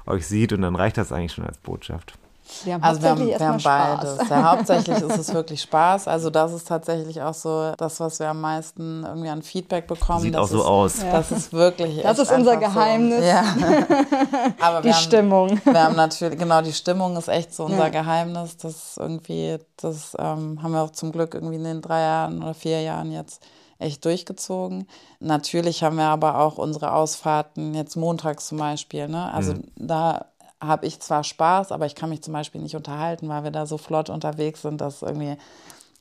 euch 0.06 0.26
sieht 0.26 0.52
und 0.52 0.62
dann 0.62 0.76
reicht 0.76 0.96
das 0.96 1.12
eigentlich 1.12 1.32
schon 1.32 1.46
als 1.46 1.58
Botschaft? 1.58 2.18
Wir 2.64 2.74
haben 2.74 2.82
also 2.82 3.02
wir 3.02 3.10
haben, 3.10 3.26
wir 3.26 3.40
haben 3.40 3.62
beides. 3.62 4.28
Ja, 4.28 4.50
hauptsächlich 4.50 4.98
ist 4.98 5.18
es 5.18 5.32
wirklich 5.32 5.62
Spaß. 5.62 6.08
Also 6.08 6.30
das 6.30 6.52
ist 6.52 6.66
tatsächlich 6.68 7.22
auch 7.22 7.34
so 7.34 7.72
das, 7.76 8.00
was 8.00 8.18
wir 8.18 8.28
am 8.28 8.40
meisten 8.40 9.04
irgendwie 9.04 9.28
an 9.28 9.42
Feedback 9.42 9.86
bekommen. 9.86 10.20
Sieht 10.20 10.36
auch 10.36 10.48
so 10.48 10.58
ist, 10.58 10.66
aus. 10.66 11.02
Ja. 11.02 11.12
Das 11.12 11.30
ist 11.30 11.52
wirklich. 11.52 12.02
Das 12.02 12.18
ist 12.18 12.32
unser 12.32 12.56
Geheimnis. 12.56 13.20
So. 13.20 13.24
Ja. 13.24 13.44
Aber 14.60 14.82
die 14.82 14.92
haben, 14.92 15.00
Stimmung. 15.00 15.60
Wir 15.64 15.82
haben 15.82 15.96
natürlich 15.96 16.38
genau 16.38 16.60
die 16.62 16.72
Stimmung 16.72 17.16
ist 17.16 17.28
echt 17.28 17.54
so 17.54 17.64
unser 17.64 17.84
ja. 17.84 17.88
Geheimnis. 17.88 18.56
Das 18.56 18.96
irgendwie, 18.98 19.58
das 19.76 20.16
ähm, 20.18 20.62
haben 20.62 20.72
wir 20.72 20.82
auch 20.82 20.90
zum 20.90 21.12
Glück 21.12 21.34
irgendwie 21.34 21.56
in 21.56 21.64
den 21.64 21.82
drei 21.82 22.00
Jahren 22.00 22.42
oder 22.42 22.54
vier 22.54 22.82
Jahren 22.82 23.12
jetzt 23.12 23.42
echt 23.78 24.04
durchgezogen. 24.04 24.86
Natürlich 25.20 25.82
haben 25.82 25.96
wir 25.96 26.04
aber 26.04 26.38
auch 26.38 26.58
unsere 26.58 26.92
Ausfahrten 26.92 27.74
jetzt 27.74 27.96
montags 27.96 28.48
zum 28.48 28.58
Beispiel. 28.58 29.08
Ne? 29.08 29.32
Also 29.32 29.54
mhm. 29.54 29.64
da 29.76 30.26
habe 30.60 30.86
ich 30.86 31.00
zwar 31.00 31.24
Spaß, 31.24 31.72
aber 31.72 31.86
ich 31.86 31.94
kann 31.94 32.10
mich 32.10 32.22
zum 32.22 32.34
Beispiel 32.34 32.60
nicht 32.60 32.76
unterhalten, 32.76 33.28
weil 33.28 33.44
wir 33.44 33.50
da 33.50 33.66
so 33.66 33.78
flott 33.78 34.10
unterwegs 34.10 34.62
sind, 34.62 34.80
dass 34.80 35.02
irgendwie 35.02 35.36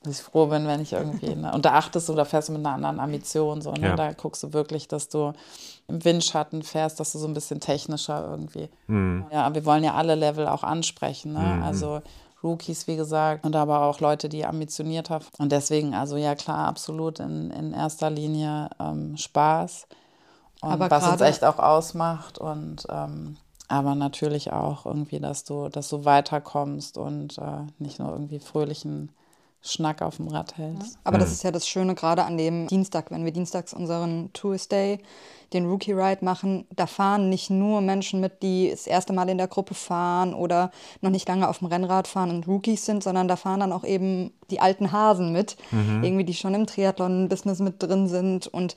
dass 0.02 0.18
ich 0.18 0.22
froh 0.22 0.46
bin, 0.46 0.66
wenn 0.66 0.80
ich 0.80 0.94
irgendwie, 0.94 1.34
ne, 1.34 1.52
und 1.52 1.66
da 1.66 1.74
achtest 1.74 2.08
du, 2.08 2.14
da 2.14 2.24
fährst 2.24 2.48
du 2.48 2.52
mit 2.52 2.64
einer 2.64 2.74
anderen 2.74 3.00
Ambition, 3.00 3.60
so, 3.60 3.72
ne? 3.72 3.88
Ja. 3.88 3.96
da 3.96 4.12
guckst 4.12 4.42
du 4.42 4.54
wirklich, 4.54 4.88
dass 4.88 5.10
du 5.10 5.34
im 5.88 6.02
Windschatten 6.02 6.62
fährst, 6.62 7.00
dass 7.00 7.12
du 7.12 7.18
so 7.18 7.26
ein 7.26 7.34
bisschen 7.34 7.60
technischer 7.60 8.26
irgendwie. 8.30 8.70
Mhm. 8.86 9.26
Ja, 9.30 9.54
wir 9.54 9.66
wollen 9.66 9.84
ja 9.84 9.94
alle 9.94 10.14
Level 10.14 10.48
auch 10.48 10.62
ansprechen, 10.62 11.34
ne? 11.34 11.56
Mhm. 11.56 11.62
also 11.62 12.00
Rookies, 12.42 12.86
wie 12.86 12.96
gesagt, 12.96 13.44
und 13.44 13.54
aber 13.54 13.82
auch 13.82 14.00
Leute, 14.00 14.30
die 14.30 14.46
ambitionierter. 14.46 15.20
Und 15.38 15.52
deswegen, 15.52 15.94
also 15.94 16.16
ja 16.16 16.34
klar, 16.34 16.66
absolut 16.66 17.20
in, 17.20 17.50
in 17.50 17.74
erster 17.74 18.08
Linie 18.08 18.70
ähm, 18.80 19.18
Spaß. 19.18 19.86
Und 20.62 20.70
aber 20.70 20.90
was 20.90 21.06
uns 21.06 21.20
echt 21.20 21.44
auch 21.44 21.58
ausmacht 21.58 22.38
und 22.38 22.86
ähm, 22.88 23.36
aber 23.70 23.94
natürlich 23.94 24.52
auch 24.52 24.84
irgendwie, 24.84 25.20
dass 25.20 25.44
du, 25.44 25.68
dass 25.68 25.88
du 25.88 26.04
weiterkommst 26.04 26.98
und 26.98 27.38
äh, 27.38 27.66
nicht 27.78 28.00
nur 28.00 28.10
irgendwie 28.10 28.40
fröhlichen 28.40 29.10
Schnack 29.62 30.02
auf 30.02 30.16
dem 30.16 30.28
Rad 30.28 30.56
hältst. 30.56 30.94
Ja. 30.94 31.00
Aber 31.04 31.18
mhm. 31.18 31.20
das 31.20 31.32
ist 31.32 31.44
ja 31.44 31.52
das 31.52 31.68
Schöne 31.68 31.94
gerade 31.94 32.24
an 32.24 32.36
dem 32.36 32.66
Dienstag, 32.66 33.10
wenn 33.10 33.24
wir 33.24 33.32
dienstags 33.32 33.72
unseren 33.72 34.32
Tourist 34.32 34.72
Day, 34.72 34.98
den 35.52 35.66
Rookie 35.66 35.92
Ride 35.92 36.24
machen, 36.24 36.66
da 36.74 36.86
fahren 36.86 37.28
nicht 37.28 37.50
nur 37.50 37.80
Menschen 37.80 38.20
mit, 38.20 38.42
die 38.42 38.70
das 38.70 38.86
erste 38.86 39.12
Mal 39.12 39.28
in 39.28 39.38
der 39.38 39.48
Gruppe 39.48 39.74
fahren 39.74 40.34
oder 40.34 40.72
noch 41.00 41.10
nicht 41.10 41.28
lange 41.28 41.48
auf 41.48 41.58
dem 41.58 41.68
Rennrad 41.68 42.08
fahren 42.08 42.30
und 42.30 42.48
Rookies 42.48 42.86
sind, 42.86 43.04
sondern 43.04 43.28
da 43.28 43.36
fahren 43.36 43.60
dann 43.60 43.72
auch 43.72 43.84
eben 43.84 44.32
die 44.50 44.60
alten 44.60 44.90
Hasen 44.90 45.32
mit, 45.32 45.56
mhm. 45.70 46.02
irgendwie 46.02 46.24
die 46.24 46.34
schon 46.34 46.54
im 46.54 46.66
Triathlon-Business 46.66 47.60
mit 47.60 47.82
drin 47.82 48.08
sind 48.08 48.48
und 48.48 48.74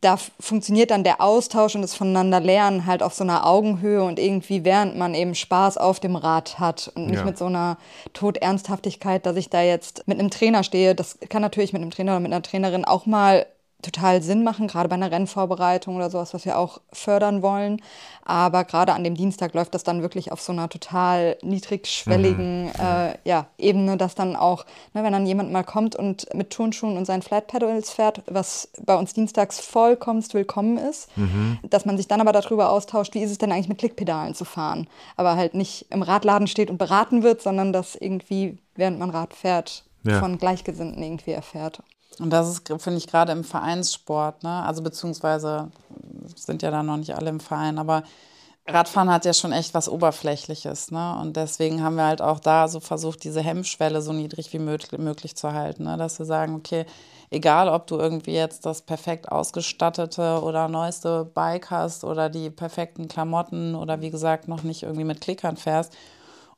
da 0.00 0.16
funktioniert 0.40 0.90
dann 0.90 1.04
der 1.04 1.20
Austausch 1.20 1.74
und 1.74 1.82
das 1.82 1.94
voneinander 1.94 2.40
lernen 2.40 2.86
halt 2.86 3.02
auf 3.02 3.14
so 3.14 3.24
einer 3.24 3.46
Augenhöhe 3.46 4.02
und 4.02 4.18
irgendwie 4.18 4.64
während 4.64 4.96
man 4.96 5.14
eben 5.14 5.34
Spaß 5.34 5.78
auf 5.78 6.00
dem 6.00 6.16
Rad 6.16 6.58
hat 6.58 6.90
und 6.94 7.06
nicht 7.06 7.18
ja. 7.18 7.24
mit 7.24 7.38
so 7.38 7.46
einer 7.46 7.78
Todernsthaftigkeit, 8.12 9.26
dass 9.26 9.36
ich 9.36 9.50
da 9.50 9.62
jetzt 9.62 10.06
mit 10.06 10.18
einem 10.18 10.30
Trainer 10.30 10.64
stehe. 10.64 10.94
Das 10.94 11.18
kann 11.28 11.42
natürlich 11.42 11.72
mit 11.72 11.82
einem 11.82 11.90
Trainer 11.90 12.12
oder 12.12 12.20
mit 12.20 12.32
einer 12.32 12.42
Trainerin 12.42 12.84
auch 12.84 13.06
mal 13.06 13.46
total 13.84 14.22
Sinn 14.22 14.42
machen, 14.42 14.66
gerade 14.66 14.88
bei 14.88 14.94
einer 14.94 15.10
Rennvorbereitung 15.10 15.96
oder 15.96 16.10
sowas, 16.10 16.34
was 16.34 16.44
wir 16.44 16.58
auch 16.58 16.80
fördern 16.92 17.42
wollen. 17.42 17.80
Aber 18.24 18.64
gerade 18.64 18.94
an 18.94 19.04
dem 19.04 19.14
Dienstag 19.14 19.54
läuft 19.54 19.74
das 19.74 19.84
dann 19.84 20.02
wirklich 20.02 20.32
auf 20.32 20.40
so 20.40 20.52
einer 20.52 20.68
total 20.68 21.36
niedrigschwelligen 21.42 22.64
mhm. 22.64 22.72
äh, 22.80 23.14
ja, 23.24 23.46
Ebene, 23.58 23.96
dass 23.96 24.14
dann 24.14 24.34
auch, 24.34 24.64
ne, 24.94 25.04
wenn 25.04 25.12
dann 25.12 25.26
jemand 25.26 25.52
mal 25.52 25.62
kommt 25.62 25.94
und 25.94 26.32
mit 26.34 26.50
Turnschuhen 26.50 26.96
und 26.96 27.04
seinen 27.04 27.22
Flat 27.22 27.46
Pedals 27.46 27.90
fährt, 27.90 28.22
was 28.26 28.70
bei 28.84 28.96
uns 28.96 29.12
dienstags 29.12 29.60
vollkommenst 29.60 30.34
willkommen 30.34 30.78
ist, 30.78 31.14
mhm. 31.16 31.58
dass 31.68 31.84
man 31.84 31.96
sich 31.96 32.08
dann 32.08 32.20
aber 32.20 32.32
darüber 32.32 32.70
austauscht, 32.70 33.14
wie 33.14 33.22
ist 33.22 33.30
es 33.30 33.38
denn 33.38 33.52
eigentlich 33.52 33.68
mit 33.68 33.78
Klickpedalen 33.78 34.34
zu 34.34 34.44
fahren. 34.44 34.88
Aber 35.16 35.36
halt 35.36 35.54
nicht 35.54 35.86
im 35.90 36.02
Radladen 36.02 36.46
steht 36.46 36.70
und 36.70 36.78
beraten 36.78 37.22
wird, 37.22 37.42
sondern 37.42 37.72
dass 37.72 37.94
irgendwie, 37.94 38.58
während 38.74 38.98
man 38.98 39.10
Rad 39.10 39.34
fährt, 39.34 39.84
ja. 40.04 40.18
von 40.18 40.38
Gleichgesinnten 40.38 41.02
irgendwie 41.02 41.32
erfährt. 41.32 41.82
Und 42.20 42.30
das 42.30 42.48
ist, 42.48 42.68
finde 42.82 42.98
ich, 42.98 43.06
gerade 43.06 43.32
im 43.32 43.44
Vereinssport, 43.44 44.42
ne? 44.42 44.62
Also 44.64 44.82
beziehungsweise 44.82 45.70
sind 46.36 46.62
ja 46.62 46.70
da 46.70 46.82
noch 46.82 46.96
nicht 46.96 47.14
alle 47.14 47.30
im 47.30 47.40
Verein, 47.40 47.78
aber 47.78 48.02
Radfahren 48.66 49.10
hat 49.12 49.26
ja 49.26 49.34
schon 49.34 49.52
echt 49.52 49.74
was 49.74 49.90
Oberflächliches, 49.90 50.90
ne? 50.90 51.18
Und 51.20 51.36
deswegen 51.36 51.82
haben 51.82 51.96
wir 51.96 52.06
halt 52.06 52.22
auch 52.22 52.40
da 52.40 52.66
so 52.68 52.80
versucht, 52.80 53.22
diese 53.24 53.42
Hemmschwelle 53.42 54.00
so 54.00 54.12
niedrig 54.12 54.52
wie 54.54 54.58
möglich, 54.58 55.36
zu 55.36 55.52
halten, 55.52 55.84
ne? 55.84 55.98
Dass 55.98 56.18
wir 56.18 56.24
sagen, 56.24 56.54
okay, 56.54 56.86
egal 57.30 57.68
ob 57.68 57.86
du 57.86 57.98
irgendwie 57.98 58.32
jetzt 58.32 58.64
das 58.64 58.80
perfekt 58.80 59.30
ausgestattete 59.30 60.40
oder 60.42 60.68
neueste 60.68 61.26
Bike 61.26 61.70
hast 61.70 62.04
oder 62.04 62.30
die 62.30 62.48
perfekten 62.48 63.06
Klamotten 63.06 63.74
oder 63.74 64.00
wie 64.00 64.10
gesagt 64.10 64.48
noch 64.48 64.62
nicht 64.62 64.82
irgendwie 64.82 65.04
mit 65.04 65.20
Klickern 65.20 65.58
fährst, 65.58 65.92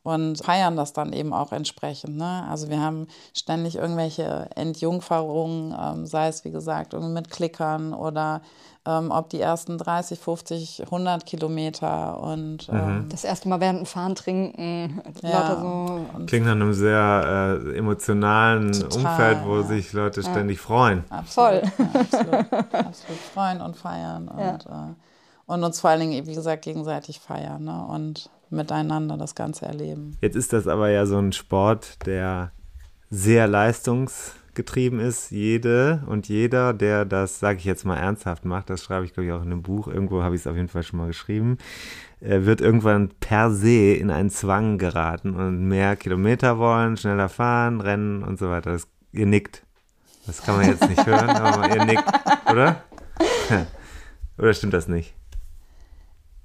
und 0.07 0.37
feiern 0.39 0.77
das 0.77 0.93
dann 0.93 1.13
eben 1.13 1.33
auch 1.33 1.51
entsprechend. 1.51 2.17
Ne? 2.17 2.47
Also 2.49 2.69
wir 2.69 2.81
haben 2.81 3.09
ständig 3.35 3.75
irgendwelche 3.75 4.49
Entjungferungen, 4.55 5.75
ähm, 5.77 6.07
sei 6.07 6.29
es 6.29 6.45
wie 6.45 6.53
gesagt 6.53 6.93
irgendwie 6.93 7.13
mit 7.13 7.29
Klickern 7.29 7.93
oder 7.93 8.41
ähm, 8.87 9.11
ob 9.11 9.31
die 9.31 9.41
ersten 9.41 9.79
30, 9.79 10.21
50, 10.21 10.83
100 10.85 11.27
Kilometer 11.27 12.21
und 12.21 12.71
mhm. 12.71 12.79
ähm, 12.79 13.07
das 13.09 13.25
erste 13.25 13.49
Mal 13.49 13.59
während 13.59 13.81
dem 13.81 13.87
Fahren 13.87 14.15
trinken. 14.15 15.03
Ja, 15.23 15.57
so. 15.61 16.07
Klingt 16.27 16.47
nach 16.47 16.53
einem 16.53 16.73
sehr 16.73 17.59
äh, 17.67 17.77
emotionalen 17.77 18.71
Total, 18.71 18.99
Umfeld, 18.99 19.39
wo 19.45 19.57
ja. 19.57 19.63
sich 19.65 19.93
Leute 19.93 20.23
ständig 20.23 20.61
freuen. 20.61 21.03
Absolut, 21.11 21.67
Voll. 21.67 21.73
Ja, 21.79 22.01
absolut, 22.01 22.53
absolut 22.53 23.21
freuen 23.35 23.61
und 23.61 23.77
feiern 23.77 24.29
und, 24.29 24.67
äh, 24.67 24.95
und 25.47 25.65
uns 25.65 25.81
vor 25.81 25.91
allen 25.91 26.01
Dingen, 26.01 26.27
wie 26.27 26.35
gesagt, 26.35 26.63
gegenseitig 26.63 27.19
feiern. 27.19 27.65
Ne? 27.65 27.87
Und 27.89 28.31
miteinander 28.51 29.17
das 29.17 29.35
Ganze 29.35 29.67
erleben. 29.67 30.17
Jetzt 30.21 30.37
ist 30.37 30.53
das 30.53 30.67
aber 30.67 30.91
ja 30.91 31.07
so 31.07 31.19
ein 31.19 31.33
Sport, 31.33 32.07
der 32.07 32.53
sehr 33.11 33.47
leistungsgetrieben 33.47 35.01
ist. 35.01 35.31
Jede 35.31 36.03
und 36.07 36.29
jeder, 36.29 36.73
der 36.73 37.05
das, 37.05 37.41
sage 37.41 37.59
ich 37.59 37.65
jetzt 37.65 37.85
mal 37.85 37.97
ernsthaft 37.97 38.45
macht, 38.45 38.71
das 38.71 38.83
schreibe 38.83 39.05
ich 39.05 39.15
glaube 39.15 39.27
ich 39.27 39.33
auch 39.33 39.43
in 39.43 39.53
einem 39.53 39.63
Buch, 39.63 39.89
irgendwo 39.89 40.23
habe 40.23 40.35
ich 40.35 40.43
es 40.43 40.47
auf 40.47 40.57
jeden 40.57 40.69
Fall 40.69 40.83
schon 40.83 40.99
mal 40.99 41.09
geschrieben, 41.09 41.59
wird 42.21 42.61
irgendwann 42.61 43.11
per 43.21 43.51
se 43.51 43.95
in 43.95 44.11
einen 44.11 44.31
Zwang 44.31 44.79
geraten 44.79 45.35
und 45.35 45.69
mehr 45.69 45.97
Kilometer 45.97 46.59
wollen, 46.59 46.97
schneller 46.97 47.29
fahren, 47.29 47.81
rennen 47.81 48.23
und 48.23 48.39
so 48.39 48.49
weiter. 48.49 48.73
Das, 48.73 48.89
ihr 49.13 49.27
nickt. 49.27 49.63
Das 50.27 50.43
kann 50.43 50.57
man 50.57 50.67
jetzt 50.67 50.89
nicht 50.89 51.07
hören, 51.07 51.31
aber 51.31 51.77
ihr 51.77 51.85
nickt, 51.85 52.05
oder? 52.51 52.83
oder 54.39 54.55
stimmt 54.55 54.73
das 54.73 54.89
nicht? 54.89 55.15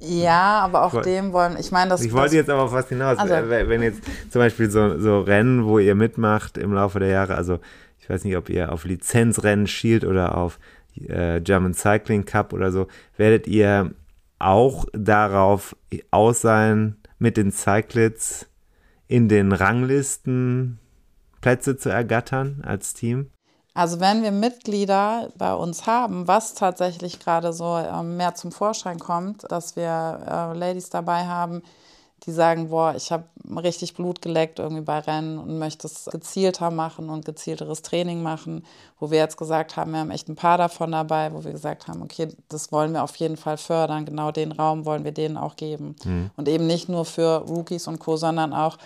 Ja, 0.04 0.60
aber 0.62 0.84
auch 0.84 1.02
dem 1.04 1.32
wollen, 1.32 1.58
ich 1.60 1.72
meine, 1.72 1.92
das. 1.92 2.02
Ich 2.04 2.12
wollte 2.12 2.30
das, 2.30 2.34
jetzt 2.34 2.50
aber 2.50 2.64
auf 2.64 2.72
was 2.72 2.90
hinaus. 2.90 3.20
Also, 3.20 3.34
wenn 3.50 3.84
jetzt 3.84 4.02
zum 4.32 4.40
Beispiel 4.40 4.70
so, 4.70 4.98
so 5.00 5.22
Rennen, 5.22 5.66
wo 5.66 5.78
ihr 5.78 5.94
mitmacht 5.94 6.58
im 6.58 6.74
Laufe 6.74 7.00
der 7.00 7.10
Jahre, 7.10 7.36
also 7.36 7.60
ich 8.00 8.10
weiß 8.10 8.24
nicht, 8.24 8.36
ob 8.36 8.50
ihr 8.50 8.72
auf 8.72 8.84
Lizenzrennen 8.84 9.68
schielt 9.68 10.04
oder 10.04 10.36
auf 10.36 10.60
äh, 11.08 11.40
German 11.42 11.76
Cycling 11.76 12.26
Cup 12.26 12.52
oder 12.52 12.72
so, 12.72 12.88
werdet 13.16 13.46
ihr 13.46 13.92
auch 14.40 14.86
darauf 14.94 15.76
aus 16.10 16.42
sein, 16.42 16.98
mit 17.20 17.38
den 17.38 17.52
Cyclists 17.52 18.48
in 19.08 19.30
den 19.30 19.52
Ranglisten 19.52 20.80
Plätze 21.42 21.78
zu 21.78 21.90
ergattern 21.90 22.62
als 22.66 22.96
Team? 22.96 23.30
Also 23.74 24.00
wenn 24.00 24.22
wir 24.22 24.32
Mitglieder 24.32 25.30
bei 25.38 25.54
uns 25.54 25.88
haben, 25.88 26.28
was 26.28 26.56
tatsächlich 26.56 27.20
gerade 27.20 27.54
so 27.54 27.78
ähm, 27.78 28.18
mehr 28.18 28.36
zum 28.36 28.52
Vorschein 28.52 29.00
kommt, 29.00 29.50
dass 29.50 29.76
wir 29.76 29.84
äh, 30.28 30.58
Ladies 30.58 30.90
dabei 30.90 31.26
haben, 31.26 31.62
die 32.26 32.32
sagen, 32.32 32.70
boah, 32.70 32.94
ich 32.96 33.12
habe 33.12 33.24
richtig 33.64 33.96
Blut 33.96 34.22
geleckt 34.22 34.60
irgendwie 34.60 34.84
bei 34.84 35.00
Rennen 35.00 35.40
und 35.40 35.58
möchte 35.58 35.88
es 35.88 36.06
gezielter 36.06 36.70
machen 36.70 37.10
und 37.10 37.26
gezielteres 37.26 37.82
Training 37.82 38.22
machen, 38.22 38.64
wo 39.00 39.10
wir 39.10 39.18
jetzt 39.18 39.38
gesagt 39.38 39.76
haben, 39.76 39.94
wir 39.94 40.02
haben 40.02 40.12
echt 40.12 40.30
ein 40.30 40.36
paar 40.36 40.58
davon 40.58 40.92
dabei, 40.92 41.34
wo 41.34 41.44
wir 41.44 41.52
gesagt 41.52 41.88
haben, 41.88 42.04
okay, 42.04 42.28
das 42.50 42.72
wollen 42.72 42.94
wir 42.94 43.04
auf 43.04 43.16
jeden 43.16 43.38
Fall 43.38 43.58
fördern, 43.58 44.06
genau 44.06 44.32
den 44.32 44.52
Raum 44.52 44.86
wollen 44.86 45.04
wir 45.04 45.14
denen 45.14 45.38
auch 45.38 45.56
geben. 45.56 45.96
Mhm. 46.04 46.30
Und 46.36 46.48
eben 46.48 46.68
nicht 46.68 46.90
nur 46.90 47.06
für 47.06 47.38
Rookies 47.38 47.88
und 47.88 48.00
Co., 48.00 48.18
sondern 48.18 48.54
auch 48.54 48.78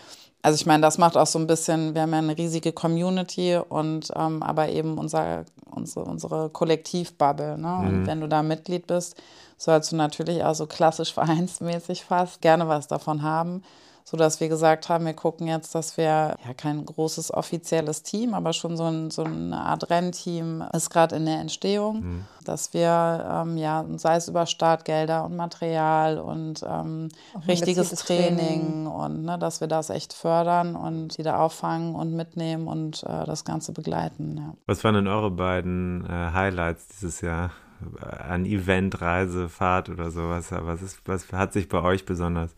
also 0.45 0.57
ich 0.57 0.67
meine, 0.67 0.81
das 0.81 0.99
macht 0.99 1.17
auch 1.17 1.25
so 1.25 1.39
ein 1.39 1.47
bisschen, 1.47 1.95
wir 1.95 2.03
haben 2.03 2.11
ja 2.11 2.19
eine 2.19 2.37
riesige 2.37 2.71
Community 2.71 3.57
und 3.57 4.11
ähm, 4.15 4.43
aber 4.43 4.69
eben 4.69 4.99
unser, 4.99 5.43
unsere, 5.71 6.05
unsere 6.05 6.51
Kollektivbubble. 6.51 7.57
Ne? 7.57 7.67
Mhm. 7.67 7.87
Und 7.87 8.05
wenn 8.05 8.21
du 8.21 8.27
da 8.27 8.43
Mitglied 8.43 8.85
bist, 8.85 9.15
sollst 9.57 9.91
du 9.91 9.95
natürlich 9.95 10.43
auch 10.43 10.53
so 10.53 10.67
klassisch 10.67 11.13
vereinsmäßig 11.15 12.05
fast 12.05 12.41
gerne 12.41 12.67
was 12.67 12.87
davon 12.87 13.23
haben. 13.23 13.63
Sodass 14.07 14.39
wir 14.39 14.49
gesagt 14.49 14.87
haben, 14.87 15.03
wir 15.05 15.15
gucken 15.15 15.47
jetzt, 15.47 15.73
dass 15.73 15.97
wir 15.97 16.03
ja 16.45 16.53
kein 16.55 16.85
großes 16.85 17.33
offizielles 17.33 18.03
Team, 18.03 18.35
aber 18.35 18.53
schon 18.53 18.77
so, 18.77 18.83
ein, 18.83 19.09
so 19.09 19.23
eine 19.23 19.57
Art 19.57 19.89
Rennteam 19.89 20.63
ist 20.73 20.91
gerade 20.91 21.15
in 21.15 21.25
der 21.25 21.39
Entstehung, 21.39 22.01
mhm. 22.01 22.25
dass 22.43 22.75
wir 22.75 23.27
ähm, 23.27 23.57
ja, 23.57 23.83
sei 23.95 24.17
es 24.17 24.27
über 24.27 24.45
Startgelder 24.45 25.25
und 25.25 25.35
Material 25.35 26.19
und 26.19 26.63
ähm, 26.69 27.09
richtiges 27.47 27.89
Training, 27.89 28.37
Training, 28.37 28.85
und 28.85 29.23
ne, 29.25 29.39
dass 29.39 29.59
wir 29.59 29.67
das 29.67 29.89
echt 29.89 30.13
fördern 30.13 30.75
und 30.75 31.17
wieder 31.17 31.39
auffangen 31.39 31.95
und 31.95 32.13
mitnehmen 32.13 32.67
und 32.67 33.01
äh, 33.03 33.25
das 33.25 33.43
Ganze 33.43 33.71
begleiten. 33.71 34.37
Ja. 34.37 34.53
Was 34.67 34.83
waren 34.83 34.93
denn 34.93 35.07
eure 35.07 35.31
beiden 35.31 36.05
äh, 36.05 36.09
Highlights 36.09 36.87
dieses 36.89 37.21
Jahr? 37.21 37.51
An 37.99 38.45
Event, 38.45 39.01
Reise, 39.01 39.49
Fahrt 39.49 39.89
oder 39.89 40.09
sowas. 40.09 40.47
Was, 40.49 40.81
ist, 40.81 41.01
was 41.05 41.31
hat 41.33 41.51
sich 41.51 41.67
bei 41.67 41.81
euch 41.81 42.05
besonders 42.05 42.55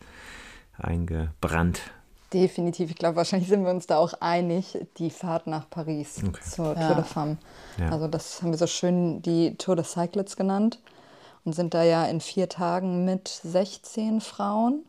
eingebrannt. 0.78 1.80
Definitiv. 2.32 2.90
Ich 2.90 2.96
glaube, 2.96 3.16
wahrscheinlich 3.16 3.48
sind 3.48 3.64
wir 3.64 3.70
uns 3.70 3.86
da 3.86 3.96
auch 3.96 4.12
einig, 4.20 4.78
die 4.98 5.10
Fahrt 5.10 5.46
nach 5.46 5.68
Paris 5.70 6.22
okay. 6.26 6.40
zur 6.42 6.76
ja. 6.76 6.86
Tour 6.86 6.96
de 6.96 7.04
Femme. 7.04 7.38
Ja. 7.78 7.90
Also 7.90 8.06
das 8.06 8.42
haben 8.42 8.50
wir 8.50 8.58
so 8.58 8.66
schön 8.66 9.22
die 9.22 9.56
Tour 9.56 9.76
de 9.76 9.84
Cyclets 9.84 10.36
genannt 10.36 10.78
und 11.44 11.54
sind 11.54 11.72
da 11.72 11.82
ja 11.82 12.04
in 12.04 12.20
vier 12.20 12.48
Tagen 12.48 13.04
mit 13.04 13.28
16 13.28 14.20
Frauen 14.20 14.84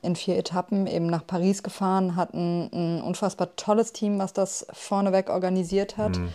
in 0.00 0.14
vier 0.14 0.36
Etappen 0.36 0.86
eben 0.86 1.06
nach 1.06 1.26
Paris 1.26 1.64
gefahren, 1.64 2.14
hatten 2.14 2.70
ein 2.72 3.02
unfassbar 3.02 3.56
tolles 3.56 3.92
Team, 3.92 4.20
was 4.20 4.32
das 4.32 4.64
vorneweg 4.72 5.28
organisiert 5.28 5.96
hat. 5.96 6.18
Mhm 6.18 6.28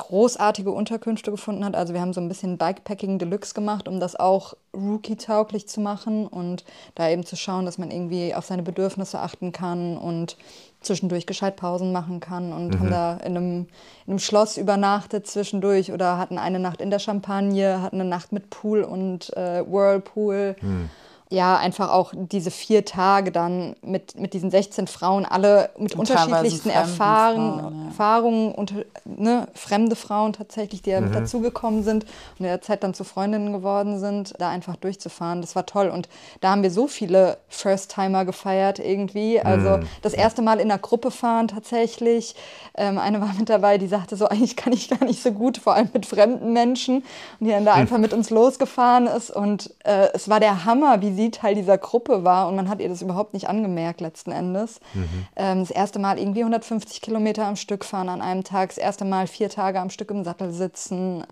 großartige 0.00 0.70
Unterkünfte 0.70 1.30
gefunden 1.30 1.64
hat. 1.64 1.76
Also 1.76 1.94
wir 1.94 2.00
haben 2.00 2.12
so 2.12 2.20
ein 2.20 2.28
bisschen 2.28 2.58
Bikepacking 2.58 3.18
Deluxe 3.18 3.54
gemacht, 3.54 3.86
um 3.86 4.00
das 4.00 4.16
auch 4.16 4.54
Rookie-tauglich 4.74 5.68
zu 5.68 5.80
machen 5.80 6.26
und 6.26 6.64
da 6.94 7.08
eben 7.08 7.24
zu 7.24 7.36
schauen, 7.36 7.64
dass 7.64 7.78
man 7.78 7.90
irgendwie 7.90 8.34
auf 8.34 8.44
seine 8.44 8.62
Bedürfnisse 8.62 9.20
achten 9.20 9.52
kann 9.52 9.96
und 9.96 10.36
zwischendurch 10.80 11.26
gescheit 11.26 11.56
Pausen 11.56 11.92
machen 11.92 12.20
kann 12.20 12.52
und 12.52 12.68
mhm. 12.68 12.80
haben 12.80 12.90
da 12.90 13.12
in 13.18 13.36
einem, 13.36 13.66
in 14.06 14.12
einem 14.12 14.18
Schloss 14.18 14.56
übernachtet 14.56 15.26
zwischendurch 15.26 15.92
oder 15.92 16.18
hatten 16.18 16.38
eine 16.38 16.58
Nacht 16.58 16.80
in 16.80 16.90
der 16.90 16.98
Champagne, 16.98 17.82
hatten 17.82 18.00
eine 18.00 18.08
Nacht 18.08 18.32
mit 18.32 18.50
Pool 18.50 18.82
und 18.82 19.36
äh, 19.36 19.64
Whirlpool. 19.70 20.56
Mhm 20.60 20.90
ja, 21.32 21.56
einfach 21.56 21.92
auch 21.92 22.12
diese 22.12 22.50
vier 22.50 22.84
Tage 22.84 23.30
dann 23.30 23.76
mit, 23.82 24.18
mit 24.18 24.34
diesen 24.34 24.50
16 24.50 24.88
Frauen, 24.88 25.24
alle 25.24 25.70
mit 25.78 25.94
und 25.94 26.00
unterschiedlichsten 26.00 26.70
Erfahrungen, 26.70 27.60
Frauen, 27.60 27.82
ja. 27.82 27.86
Erfahrungen 27.86 28.52
unter, 28.52 28.74
ne, 29.04 29.46
fremde 29.54 29.94
Frauen 29.94 30.32
tatsächlich, 30.32 30.82
die 30.82 30.90
ja 30.90 31.00
mhm. 31.00 31.06
mit 31.06 31.14
dazugekommen 31.14 31.84
sind 31.84 32.02
und 32.02 32.40
in 32.40 32.46
der 32.46 32.60
Zeit 32.62 32.82
dann 32.82 32.94
zu 32.94 33.04
Freundinnen 33.04 33.52
geworden 33.52 34.00
sind, 34.00 34.34
da 34.38 34.48
einfach 34.48 34.74
durchzufahren. 34.74 35.40
Das 35.40 35.54
war 35.54 35.66
toll. 35.66 35.88
Und 35.88 36.08
da 36.40 36.50
haben 36.50 36.64
wir 36.64 36.72
so 36.72 36.88
viele 36.88 37.38
First-Timer 37.48 38.24
gefeiert 38.24 38.80
irgendwie. 38.80 39.40
Also 39.40 39.76
mhm. 39.76 39.86
das 40.02 40.14
erste 40.14 40.42
Mal 40.42 40.58
in 40.58 40.68
einer 40.68 40.80
Gruppe 40.80 41.12
fahren 41.12 41.46
tatsächlich. 41.46 42.34
Ähm, 42.74 42.98
eine 42.98 43.20
war 43.20 43.32
mit 43.38 43.48
dabei, 43.48 43.78
die 43.78 43.86
sagte 43.86 44.16
so, 44.16 44.26
eigentlich 44.28 44.56
kann 44.56 44.72
ich 44.72 44.90
gar 44.90 45.04
nicht 45.04 45.22
so 45.22 45.30
gut, 45.30 45.58
vor 45.58 45.74
allem 45.74 45.90
mit 45.92 46.06
fremden 46.06 46.52
Menschen. 46.52 47.04
Und 47.38 47.46
die 47.46 47.50
dann 47.50 47.64
da 47.64 47.74
mhm. 47.74 47.82
einfach 47.82 47.98
mit 47.98 48.12
uns 48.12 48.30
losgefahren 48.30 49.06
ist. 49.06 49.30
Und 49.30 49.72
äh, 49.84 50.08
es 50.12 50.28
war 50.28 50.40
der 50.40 50.64
Hammer, 50.64 51.00
wie 51.02 51.12
sie 51.12 51.19
sie 51.20 51.30
Teil 51.30 51.54
dieser 51.54 51.78
Gruppe 51.78 52.24
war 52.24 52.48
und 52.48 52.56
man 52.56 52.68
hat 52.68 52.80
ihr 52.80 52.88
das 52.88 53.02
überhaupt 53.02 53.34
nicht 53.34 53.48
angemerkt 53.48 54.00
letzten 54.00 54.32
Endes. 54.32 54.80
Mhm. 54.94 55.26
Ähm, 55.36 55.60
das 55.60 55.70
erste 55.70 55.98
Mal 55.98 56.18
irgendwie 56.18 56.40
150 56.40 57.00
Kilometer 57.00 57.46
am 57.46 57.56
Stück 57.56 57.84
fahren 57.84 58.08
an 58.08 58.22
einem 58.22 58.44
Tag, 58.44 58.70
das 58.70 58.78
erste 58.78 59.04
Mal 59.04 59.26
vier 59.26 59.50
Tage 59.50 59.80
am 59.80 59.90
Stück 59.90 60.10
im 60.10 60.24
Sattel 60.24 60.52
sitzen. 60.52 61.24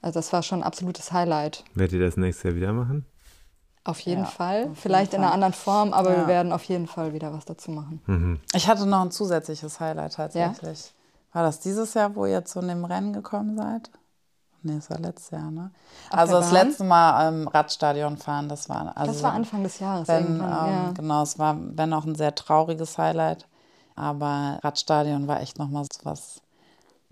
Also 0.00 0.18
das 0.18 0.32
war 0.32 0.42
schon 0.42 0.60
ein 0.60 0.64
absolutes 0.64 1.12
Highlight. 1.12 1.64
Werdet 1.74 1.94
ihr 1.94 2.06
das 2.06 2.16
nächstes 2.16 2.44
Jahr 2.44 2.54
wieder 2.54 2.72
machen? 2.72 3.04
Auf 3.84 4.00
jeden 4.00 4.22
ja, 4.22 4.26
Fall. 4.26 4.68
Auf 4.70 4.78
Vielleicht 4.78 5.12
jeden 5.12 5.22
in 5.22 5.26
einer 5.26 5.34
anderen 5.34 5.54
Form, 5.54 5.92
aber 5.92 6.10
ja. 6.10 6.16
wir 6.18 6.26
werden 6.26 6.52
auf 6.52 6.64
jeden 6.64 6.86
Fall 6.86 7.14
wieder 7.14 7.32
was 7.32 7.44
dazu 7.44 7.70
machen. 7.70 8.02
Mhm. 8.06 8.40
Ich 8.54 8.68
hatte 8.68 8.86
noch 8.86 9.00
ein 9.00 9.10
zusätzliches 9.10 9.80
Highlight 9.80 10.14
tatsächlich. 10.14 10.78
Ja? 10.86 11.38
War 11.38 11.42
das 11.42 11.60
dieses 11.60 11.94
Jahr, 11.94 12.14
wo 12.14 12.26
ihr 12.26 12.44
zu 12.44 12.60
einem 12.60 12.84
Rennen 12.84 13.12
gekommen 13.12 13.56
seid? 13.56 13.90
Nee, 14.62 14.76
das 14.76 14.90
war 14.90 14.98
letztes 14.98 15.30
Jahr, 15.30 15.50
ne? 15.50 15.70
Also 16.10 16.34
das 16.34 16.50
letzte 16.50 16.84
Mal 16.84 17.28
ähm, 17.28 17.48
Radstadion 17.48 18.16
fahren, 18.16 18.48
das 18.48 18.68
war 18.68 18.96
also 18.96 19.12
Das 19.12 19.22
war 19.22 19.32
Anfang 19.32 19.62
des 19.62 19.78
Jahres. 19.78 20.08
Wenn, 20.08 20.36
ähm, 20.36 20.40
ja. 20.40 20.90
Genau, 20.94 21.22
es 21.22 21.38
war 21.38 21.56
wenn 21.58 21.92
auch 21.92 22.04
ein 22.04 22.16
sehr 22.16 22.34
trauriges 22.34 22.98
Highlight, 22.98 23.46
aber 23.94 24.58
Radstadion 24.62 25.28
war 25.28 25.40
echt 25.40 25.58
nochmal 25.58 25.86
was 26.02 26.40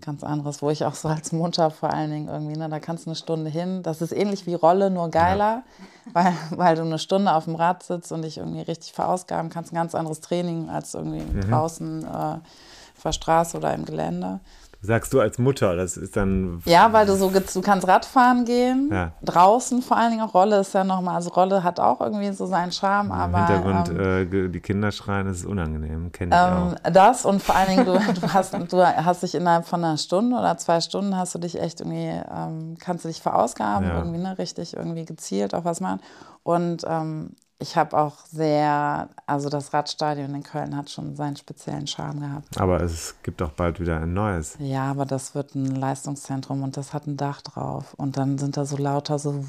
ganz 0.01 0.23
anderes, 0.23 0.61
wo 0.61 0.69
ich 0.69 0.85
auch 0.85 0.93
so 0.93 1.07
als 1.07 1.31
Mutter 1.31 1.71
vor 1.71 1.91
allen 1.91 2.11
Dingen 2.11 2.27
irgendwie, 2.27 2.57
ne, 2.57 2.69
da 2.69 2.79
kannst 2.79 3.05
du 3.05 3.09
eine 3.09 3.15
Stunde 3.15 3.49
hin. 3.49 3.81
Das 3.81 4.01
ist 4.01 4.11
ähnlich 4.11 4.45
wie 4.45 4.53
Rolle, 4.53 4.91
nur 4.91 5.09
geiler, 5.09 5.63
ja. 5.63 6.13
weil, 6.13 6.33
weil 6.51 6.75
du 6.75 6.83
eine 6.83 6.99
Stunde 6.99 7.33
auf 7.33 7.45
dem 7.45 7.55
Rad 7.55 7.83
sitzt 7.83 8.11
und 8.11 8.21
dich 8.21 8.37
irgendwie 8.37 8.61
richtig 8.61 8.93
verausgaben 8.93 9.49
kannst. 9.49 9.71
Ein 9.71 9.75
ganz 9.75 9.95
anderes 9.95 10.21
Training 10.21 10.69
als 10.69 10.93
irgendwie 10.93 11.21
mhm. 11.21 11.49
draußen 11.49 12.03
äh, 12.03 12.07
auf 12.07 13.03
der 13.03 13.11
Straße 13.11 13.57
oder 13.57 13.73
im 13.73 13.85
Gelände. 13.85 14.39
Sagst 14.79 15.11
du 15.11 15.19
als 15.19 15.39
Mutter, 15.39 15.75
das 15.75 15.97
ist 15.97 16.15
dann. 16.15 16.61
Ja, 16.65 16.93
weil 16.93 17.07
du 17.07 17.15
so, 17.15 17.31
du 17.31 17.61
kannst 17.61 17.87
Radfahren 17.87 18.45
gehen, 18.45 18.89
ja. 18.91 19.11
draußen 19.23 19.81
vor 19.81 19.97
allen 19.97 20.11
Dingen 20.11 20.21
auch 20.21 20.35
Rolle 20.35 20.59
ist 20.59 20.73
ja 20.73 20.83
nochmal, 20.83 21.15
also 21.15 21.31
Rolle 21.31 21.63
hat 21.63 21.79
auch 21.79 21.99
irgendwie 21.99 22.31
so 22.31 22.45
seinen 22.45 22.71
Charme, 22.71 23.11
aber. 23.11 23.39
Im 23.39 23.45
Hintergrund 23.45 23.89
ähm, 23.89 24.45
äh, 24.45 24.49
die 24.49 24.59
Kinder 24.59 24.91
schreien, 24.91 25.27
das 25.27 25.37
ist 25.37 25.45
unangenehm, 25.45 26.11
kenne 26.11 26.35
ich 26.35 26.41
ähm, 26.41 26.75
auch. 26.75 26.91
Das 26.91 27.25
und 27.25 27.41
vor 27.41 27.55
allen 27.55 27.69
Dingen, 27.69 27.85
du, 27.85 27.93
du, 28.21 28.33
hast, 28.33 28.53
du 28.53 28.85
hast 28.85 29.23
dich 29.23 29.33
innerhalb 29.33 29.65
von 29.65 29.83
einer 29.83 29.97
Stunde 29.97 30.37
oder 30.37 30.57
zwei 30.57 30.79
Stunden 30.79 31.17
hast 31.17 31.33
du 31.33 31.39
dich 31.39 31.59
echt 31.59 31.81
irgendwie, 31.81 32.21
ähm, 32.31 32.75
kannst 32.79 33.03
du 33.03 33.07
dich 33.09 33.21
verausgaben, 33.21 33.87
ja. 33.87 33.97
irgendwie, 33.97 34.19
ne, 34.19 34.37
richtig 34.37 34.75
irgendwie 34.75 35.05
gezielt 35.05 35.55
auf 35.55 35.65
was 35.65 35.81
machen. 35.81 36.01
Und 36.43 36.83
ähm, 36.87 37.31
ich 37.59 37.75
habe 37.75 37.97
auch 37.97 38.25
sehr, 38.25 39.09
also 39.25 39.49
das 39.49 39.73
Radstadion 39.73 40.35
in 40.35 40.43
Köln 40.43 40.75
hat 40.75 40.91
schon 40.91 41.15
seinen 41.15 41.35
speziellen 41.35 41.87
Charme 41.87 42.19
gehabt. 42.19 42.59
Aber 42.59 42.81
es 42.81 43.15
gibt 43.23 43.41
auch 43.41 43.51
bald 43.51 43.79
wieder 43.79 43.99
ein 43.99 44.13
neues. 44.13 44.57
Ja, 44.59 44.91
aber 44.91 45.05
das 45.05 45.33
wird 45.33 45.55
ein 45.55 45.75
Leistungszentrum 45.75 46.61
und 46.61 46.77
das 46.77 46.93
hat 46.93 47.07
ein 47.07 47.17
Dach 47.17 47.41
drauf. 47.41 47.95
Und 47.95 48.17
dann 48.17 48.37
sind 48.37 48.57
da 48.57 48.65
so 48.65 48.77
lauter 48.77 49.17
so 49.17 49.43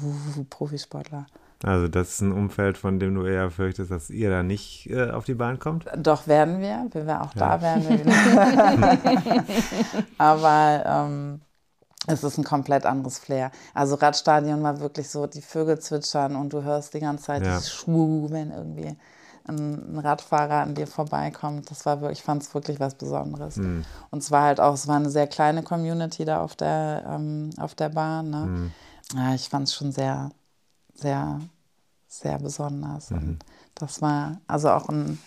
Profisportler. 0.49 1.27
Also 1.63 1.87
das 1.87 2.09
ist 2.09 2.21
ein 2.21 2.31
Umfeld, 2.31 2.77
von 2.77 2.99
dem 2.99 3.15
du 3.15 3.25
eher 3.25 3.51
fürchtest, 3.51 3.91
dass 3.91 4.09
ihr 4.09 4.29
da 4.29 4.43
nicht 4.43 4.89
äh, 4.89 5.11
auf 5.11 5.25
die 5.25 5.33
Bahn 5.33 5.59
kommt? 5.59 5.85
Doch, 5.97 6.25
werden 6.25 6.61
wir. 6.61 6.87
Wir 6.91 7.05
werden 7.05 7.21
auch 7.21 7.35
ja. 7.35 7.57
da 7.57 7.61
werden 7.61 7.89
wir. 7.89 9.05
aber 10.17 10.83
ähm, 10.85 11.41
es 12.09 12.23
ist 12.23 12.37
ein 12.37 12.43
komplett 12.43 12.85
anderes 12.85 13.19
Flair. 13.19 13.51
Also 13.73 13.95
Radstadion 13.95 14.63
war 14.63 14.79
wirklich 14.79 15.09
so, 15.09 15.27
die 15.27 15.41
Vögel 15.41 15.79
zwitschern 15.79 16.35
und 16.35 16.51
du 16.53 16.63
hörst 16.63 16.93
die 16.93 16.99
ganze 16.99 17.25
Zeit 17.25 17.43
ja. 17.43 17.49
dieses 17.49 17.71
Schwu, 17.71 18.29
wenn 18.29 18.51
irgendwie 18.51 18.95
ein 19.47 19.99
Radfahrer 19.99 20.61
an 20.61 20.75
dir 20.75 20.87
vorbeikommt. 20.87 21.71
Das 21.71 21.85
war 21.85 22.01
wirklich, 22.01 22.19
ich 22.19 22.23
fand 22.23 22.43
es 22.43 22.53
wirklich 22.53 22.79
was 22.79 22.95
Besonderes. 22.95 23.57
Mhm. 23.57 23.85
Und 24.11 24.23
es 24.23 24.31
war 24.31 24.43
halt 24.43 24.59
auch, 24.59 24.73
es 24.73 24.87
war 24.87 24.97
eine 24.97 25.09
sehr 25.09 25.27
kleine 25.27 25.63
Community 25.63 26.25
da 26.25 26.41
auf 26.41 26.55
der, 26.55 27.03
ähm, 27.07 27.49
auf 27.57 27.75
der 27.75 27.89
Bahn. 27.89 28.29
Ne? 28.29 28.45
Mhm. 28.45 28.71
Ja, 29.15 29.33
ich 29.33 29.49
fand 29.49 29.67
es 29.67 29.73
schon 29.73 29.91
sehr, 29.91 30.29
sehr, 30.93 31.39
sehr 32.07 32.37
besonders. 32.39 33.09
Mhm. 33.09 33.17
Und 33.17 33.39
das 33.75 34.01
war 34.01 34.39
also 34.47 34.69
auch 34.69 34.89
ein 34.89 35.19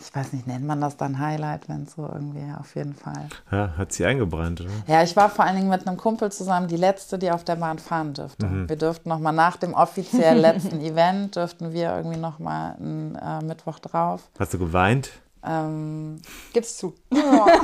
ich 0.00 0.14
weiß 0.14 0.32
nicht, 0.32 0.46
nennt 0.46 0.66
man 0.66 0.80
das 0.80 0.96
dann 0.96 1.18
Highlight, 1.18 1.68
wenn 1.68 1.84
es 1.84 1.94
so 1.94 2.02
irgendwie 2.02 2.44
auf 2.58 2.74
jeden 2.74 2.94
Fall. 2.94 3.28
Ja, 3.50 3.74
hat 3.76 3.92
sie 3.92 4.04
eingebrannt, 4.04 4.60
oder? 4.60 4.70
Ja, 4.86 5.02
ich 5.02 5.16
war 5.16 5.30
vor 5.30 5.44
allen 5.44 5.56
Dingen 5.56 5.70
mit 5.70 5.86
einem 5.86 5.96
Kumpel 5.96 6.30
zusammen, 6.30 6.68
die 6.68 6.76
letzte, 6.76 7.18
die 7.18 7.30
auf 7.30 7.44
der 7.44 7.56
Bahn 7.56 7.78
fahren 7.78 8.14
dürfte. 8.14 8.46
Mhm. 8.46 8.68
Wir 8.68 8.76
dürften 8.76 9.08
nochmal 9.08 9.32
nach 9.32 9.56
dem 9.56 9.74
offiziell 9.74 10.38
letzten 10.38 10.80
Event, 10.84 11.36
dürften 11.36 11.72
wir 11.72 11.96
irgendwie 11.96 12.18
nochmal 12.18 12.76
einen 12.76 13.14
äh, 13.16 13.44
Mittwoch 13.44 13.78
drauf. 13.78 14.28
Hast 14.38 14.54
du 14.54 14.58
geweint? 14.58 15.10
Ähm, 15.46 16.20
Gib's 16.52 16.76
zu. 16.78 16.94
ja, 17.12 17.56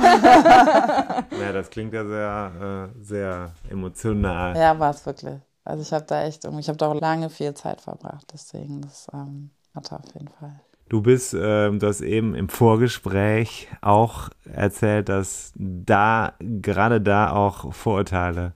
das 1.53 1.69
klingt 1.69 1.93
ja 1.93 2.05
sehr, 2.05 2.91
äh, 2.95 3.03
sehr 3.03 3.51
emotional. 3.69 4.55
Ja, 4.55 4.77
war 4.77 4.91
es 4.91 5.05
wirklich. 5.05 5.39
Also 5.63 5.81
ich 5.81 5.93
habe 5.93 6.05
da 6.05 6.23
echt, 6.23 6.45
ich 6.45 6.67
habe 6.67 6.77
da 6.77 6.87
auch 6.87 6.99
lange 6.99 7.29
viel 7.29 7.53
Zeit 7.53 7.81
verbracht, 7.81 8.27
deswegen 8.33 8.81
das 8.81 9.07
ähm, 9.13 9.51
hatte 9.75 9.95
auf 9.95 10.13
jeden 10.13 10.27
Fall. 10.27 10.59
Du 10.91 10.99
bist, 10.99 11.33
äh, 11.33 11.71
du 11.71 11.87
hast 11.87 12.01
eben 12.01 12.35
im 12.35 12.49
Vorgespräch 12.49 13.69
auch 13.79 14.27
erzählt, 14.43 15.07
dass 15.07 15.53
da, 15.55 16.33
gerade 16.41 16.99
da 16.99 17.31
auch 17.31 17.73
Vorurteile 17.73 18.51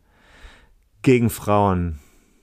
gegen 1.01 1.29
Frauen 1.29 1.99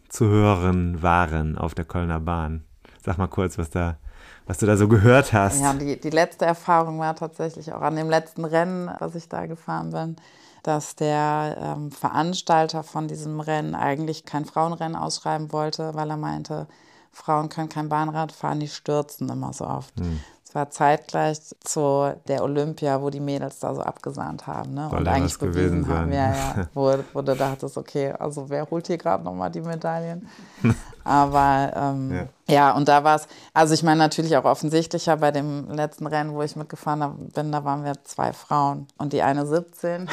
zu 0.08 0.28
hören 0.28 1.02
waren 1.02 1.58
auf 1.58 1.74
der 1.74 1.84
Kölner 1.84 2.20
Bahn. 2.20 2.64
Sag 3.04 3.18
mal 3.18 3.26
kurz, 3.26 3.58
was 3.58 3.68
da, 3.68 3.98
was 4.46 4.56
du 4.56 4.64
da 4.64 4.78
so 4.78 4.88
gehört 4.88 5.34
hast. 5.34 5.60
Ja, 5.60 5.74
die, 5.74 6.00
die 6.00 6.08
letzte 6.08 6.46
Erfahrung 6.46 6.98
war 6.98 7.14
tatsächlich 7.14 7.70
auch 7.74 7.82
an 7.82 7.96
dem 7.96 8.08
letzten 8.08 8.46
Rennen, 8.46 8.90
was 8.98 9.14
ich 9.14 9.28
da 9.28 9.44
gefahren 9.44 9.90
bin, 9.90 10.16
dass 10.62 10.96
der 10.96 11.58
ähm, 11.60 11.90
Veranstalter 11.90 12.82
von 12.82 13.08
diesem 13.08 13.40
Rennen 13.40 13.74
eigentlich 13.74 14.24
kein 14.24 14.46
Frauenrennen 14.46 14.96
ausschreiben 14.96 15.52
wollte, 15.52 15.94
weil 15.94 16.08
er 16.08 16.16
meinte, 16.16 16.66
Frauen 17.12 17.48
können 17.48 17.68
kein 17.68 17.88
Bahnrad 17.88 18.32
fahren, 18.32 18.60
die 18.60 18.68
stürzen 18.68 19.28
immer 19.28 19.52
so 19.52 19.66
oft. 19.66 19.98
Hm. 20.00 20.20
Es 20.52 20.56
war 20.56 20.68
zeitgleich 20.68 21.38
zu 21.64 22.14
der 22.28 22.42
Olympia, 22.42 23.00
wo 23.00 23.08
die 23.08 23.20
Mädels 23.20 23.58
da 23.60 23.74
so 23.74 23.80
abgesahnt 23.80 24.46
haben 24.46 24.74
ne? 24.74 24.86
und 24.90 25.08
eigentlich 25.08 25.38
bewiesen 25.38 25.88
haben, 25.88 26.12
ja, 26.12 26.30
ja, 26.30 26.54
wo, 26.74 26.94
wo 27.14 27.22
du 27.22 27.34
dachtest, 27.34 27.78
okay, 27.78 28.12
also 28.18 28.50
wer 28.50 28.70
holt 28.70 28.86
hier 28.86 28.98
gerade 28.98 29.24
nochmal 29.24 29.50
die 29.50 29.62
Medaillen? 29.62 30.28
Aber 31.04 31.72
ähm, 31.74 32.28
ja. 32.48 32.54
ja. 32.54 32.72
und 32.72 32.86
da 32.86 33.02
war 33.02 33.16
es, 33.16 33.28
also 33.54 33.72
ich 33.72 33.82
meine 33.82 33.96
natürlich 33.96 34.36
auch 34.36 34.44
offensichtlicher 34.44 35.16
bei 35.16 35.30
dem 35.30 35.70
letzten 35.70 36.06
Rennen, 36.06 36.34
wo 36.34 36.42
ich 36.42 36.54
mitgefahren 36.54 37.30
bin, 37.34 37.50
da 37.50 37.64
waren 37.64 37.82
wir 37.82 37.94
zwei 38.04 38.34
Frauen 38.34 38.88
und 38.98 39.14
die 39.14 39.22
eine 39.22 39.46
17, 39.46 40.06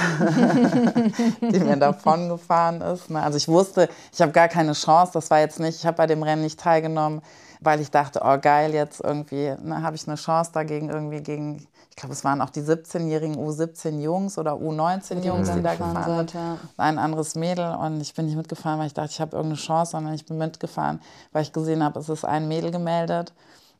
die 1.41 1.59
mir 1.59 1.75
davon 1.75 2.29
gefahren 2.29 2.79
ist. 2.79 3.09
Ne? 3.09 3.21
Also 3.21 3.35
ich 3.35 3.49
wusste, 3.49 3.89
ich 4.13 4.21
habe 4.21 4.31
gar 4.31 4.47
keine 4.47 4.71
Chance, 4.71 5.11
das 5.15 5.29
war 5.29 5.39
jetzt 5.41 5.59
nicht, 5.59 5.79
ich 5.79 5.85
habe 5.85 5.97
bei 5.97 6.07
dem 6.07 6.23
Rennen 6.23 6.43
nicht 6.43 6.61
teilgenommen, 6.61 7.21
weil 7.59 7.81
ich 7.81 7.91
dachte, 7.91 8.21
oh 8.23 8.37
geil, 8.39 8.73
jetzt 8.73 9.01
irgendwie 9.01 9.53
ne, 9.61 9.81
habe 9.81 9.95
ich 9.95 10.07
eine 10.07 10.15
Chance 10.15 10.51
dagegen 10.53 10.89
irgendwie 10.89 11.21
gegen 11.21 11.67
glaube, 11.99 12.13
es 12.13 12.23
waren 12.23 12.41
auch 12.41 12.49
die 12.49 12.61
17-jährigen 12.61 13.35
U17 13.37 13.99
Jungs 13.99 14.37
oder 14.37 14.53
U19 14.53 15.23
Jungs, 15.23 15.51
die 15.51 15.61
da 15.61 15.75
gefahren 15.75 16.17
sind. 16.17 16.33
Ja. 16.33 16.57
Ein 16.77 16.97
anderes 16.97 17.35
Mädel 17.35 17.75
und 17.75 18.01
ich 18.01 18.13
bin 18.13 18.25
nicht 18.25 18.37
mitgefahren, 18.37 18.79
weil 18.79 18.87
ich 18.87 18.93
dachte, 18.93 19.11
ich 19.11 19.21
habe 19.21 19.35
irgendeine 19.35 19.61
Chance, 19.61 19.91
sondern 19.91 20.13
ich 20.13 20.25
bin 20.25 20.37
mitgefahren, 20.37 21.01
weil 21.31 21.43
ich 21.43 21.53
gesehen 21.53 21.83
habe, 21.83 21.99
es 21.99 22.09
ist 22.09 22.25
ein 22.25 22.47
Mädel 22.47 22.71
gemeldet. 22.71 23.33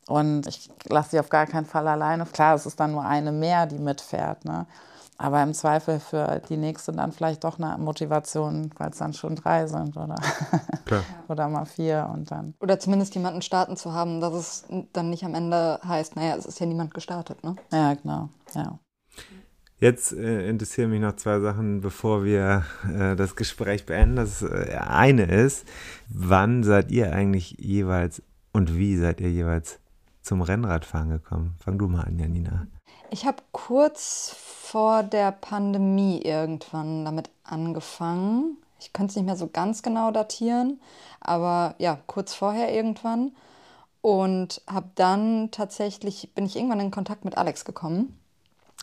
Und 0.08 0.48
ich 0.48 0.72
lasse 0.86 1.12
sie 1.12 1.20
auf 1.20 1.30
gar 1.30 1.46
keinen 1.46 1.66
Fall 1.66 1.88
alleine. 1.88 2.26
Klar, 2.26 2.56
es 2.56 2.66
ist 2.66 2.80
dann 2.80 2.92
nur 2.92 3.06
eine 3.06 3.32
mehr, 3.32 3.68
die 3.68 3.78
mitfährt. 3.78 4.44
Ne? 4.44 4.66
Aber 5.22 5.44
im 5.44 5.54
Zweifel 5.54 6.00
für 6.00 6.42
die 6.48 6.56
nächste 6.56 6.94
dann 6.94 7.12
vielleicht 7.12 7.44
doch 7.44 7.60
eine 7.60 7.78
Motivation, 7.78 8.72
weil 8.78 8.92
es 8.92 9.00
dann 9.00 9.12
schon 9.12 9.36
drei 9.36 9.68
sind 9.68 9.98
oder, 9.98 10.16
oder 11.28 11.50
mal 11.50 11.66
vier 11.66 12.10
und 12.14 12.32
dann. 12.32 12.54
Oder 12.62 12.80
zumindest 12.80 13.16
jemanden 13.16 13.42
starten 13.42 13.76
zu 13.76 13.92
haben, 13.94 14.22
dass 14.22 14.34
es 14.34 14.66
dann 14.94 15.10
nicht 15.10 15.26
am 15.26 15.36
Ende 15.36 15.82
heißt, 15.86 16.16
naja, 16.16 16.36
es 16.38 16.46
ist 16.46 16.62
ja 16.62 16.66
niemand 16.66 16.94
gestartet, 16.94 17.44
ne? 17.44 17.58
Ja, 17.70 17.96
genau, 17.96 18.30
ja. 18.56 18.80
Jetzt 19.78 20.14
äh, 20.14 20.48
interessieren 20.48 20.90
mich 20.90 21.02
noch 21.02 21.18
zwei 21.18 21.42
Sachen, 21.42 21.82
bevor 21.82 22.24
wir 22.24 22.64
äh, 22.88 23.18
das 23.18 23.36
Gespräch 23.36 23.86
beenden. 23.86 24.16
Das 24.16 24.42
äh, 24.42 24.78
eine 24.80 25.24
ist, 25.24 25.68
wann 26.08 26.64
seid 26.64 26.92
ihr 26.92 27.12
eigentlich 27.12 27.58
jeweils 27.60 28.22
und 28.54 28.78
wie 28.78 28.96
seid 28.96 29.20
ihr 29.20 29.30
jeweils 29.32 29.80
zum 30.22 30.42
Rennradfahren 30.42 31.10
gekommen? 31.10 31.56
Fang 31.60 31.78
du 31.78 31.90
mal 31.90 32.04
an, 32.04 32.18
Janina. 32.18 32.68
Ich 33.12 33.26
habe 33.26 33.38
kurz 33.52 34.36
vor 34.38 35.04
der 35.04 35.32
Pandemie 35.32 36.22
irgendwann 36.22 37.06
damit 37.06 37.30
angefangen. 37.44 38.58
Ich 38.80 38.94
könnte 38.94 39.12
es 39.12 39.16
nicht 39.16 39.26
mehr 39.26 39.36
so 39.36 39.48
ganz 39.48 39.82
genau 39.82 40.12
datieren, 40.12 40.80
aber 41.20 41.76
ja, 41.80 42.00
kurz 42.08 42.34
vorher 42.34 42.74
irgendwann. 42.74 43.32
Und 44.02 44.62
habe 44.66 44.90
dann 44.96 45.52
tatsächlich, 45.52 46.30
bin 46.34 46.46
ich 46.46 46.56
irgendwann 46.56 46.80
in 46.80 46.92
Kontakt 46.92 47.26
mit 47.26 47.38
Alex 47.38 47.66
gekommen. 47.66 48.18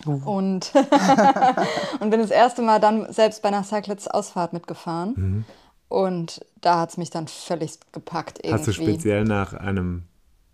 Uh. 0.05 0.21
Und, 0.25 0.73
und 2.01 2.11
bin 2.11 2.21
das 2.21 2.31
erste 2.31 2.61
Mal 2.61 2.81
dann 2.81 3.11
selbst 3.11 3.41
bei 3.41 3.49
einer 3.49 3.65
Cyclets-Ausfahrt 3.65 4.53
mitgefahren. 4.53 5.15
Mhm. 5.17 5.45
Und 5.89 6.45
da 6.61 6.81
hat 6.81 6.91
es 6.91 6.97
mich 6.99 7.09
dann 7.09 7.29
völlig 7.29 7.79
gepackt. 7.93 8.39
Irgendwie. 8.39 8.53
Hast 8.53 8.67
du 8.67 8.73
speziell 8.73 9.25
nach 9.25 9.55
einem 9.55 10.03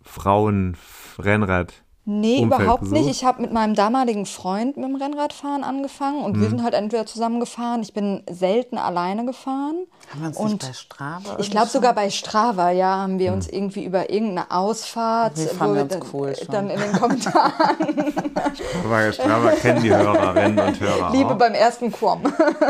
Frauenrennrad 0.03 1.82
Nee, 2.05 2.41
Umfeld 2.41 2.61
überhaupt 2.61 2.81
besucht? 2.81 2.99
nicht. 2.99 3.09
Ich 3.09 3.23
habe 3.23 3.41
mit 3.41 3.53
meinem 3.53 3.75
damaligen 3.75 4.25
Freund 4.25 4.75
mit 4.75 4.85
dem 4.85 4.95
Rennradfahren 4.95 5.63
angefangen 5.63 6.21
und 6.21 6.35
mhm. 6.35 6.41
wir 6.41 6.49
sind 6.49 6.63
halt 6.63 6.73
entweder 6.73 7.05
zusammen 7.05 7.39
gefahren. 7.39 7.81
Ich 7.81 7.93
bin 7.93 8.23
selten 8.29 8.77
alleine 8.77 9.25
gefahren. 9.25 9.85
Haben 10.11 10.21
wir 10.21 10.27
uns 10.27 10.37
und 10.37 10.51
nicht 10.51 10.67
bei 10.67 10.73
Strava? 10.73 11.37
Ich 11.39 11.49
glaube 11.49 11.67
sogar 11.67 11.93
bei 11.93 12.09
Strava, 12.09 12.71
ja, 12.71 12.97
haben 12.97 13.19
wir 13.19 13.31
mhm. 13.31 13.37
uns 13.37 13.47
irgendwie 13.47 13.85
über 13.85 14.09
irgendeine 14.09 14.51
Ausfahrt, 14.51 15.37
wir 15.37 15.49
wo 15.57 15.73
wir 15.73 15.85
dann, 15.85 16.03
cool 16.11 16.33
dann 16.49 16.69
in 16.69 16.79
den 16.79 16.91
Kommentaren. 16.91 18.13
Strava, 18.53 19.11
Strava 19.13 19.51
kennen 19.51 19.81
die 19.81 19.95
Hörerinnen 19.95 20.59
und 20.59 20.79
Hörer. 20.81 21.11
Liebe 21.13 21.29
auch. 21.29 21.37
beim 21.37 21.53
ersten 21.53 21.89
Quom. 21.89 22.21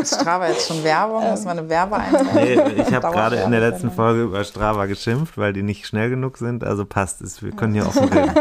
Strava 0.03 0.47
jetzt 0.49 0.67
schon 0.67 0.83
Werbung? 0.83 1.27
Muss 1.31 1.43
man 1.43 1.57
eine 1.57 1.67
Werbeeinblendung? 1.67 2.35
Nee, 2.35 2.81
ich 2.81 2.93
habe 2.93 3.11
gerade 3.11 3.37
in 3.37 3.49
der 3.49 3.61
letzten 3.61 3.89
Folge 3.89 4.23
über 4.23 4.43
Strava 4.43 4.85
geschimpft, 4.85 5.39
weil 5.39 5.53
die 5.53 5.63
nicht 5.63 5.87
schnell 5.87 6.11
genug 6.11 6.37
sind. 6.37 6.63
Also 6.63 6.85
passt 6.85 7.21
es. 7.21 7.41
Wir 7.41 7.51
können 7.51 7.73
hier 7.73 7.87
offen 7.87 8.09
reden. 8.13 8.31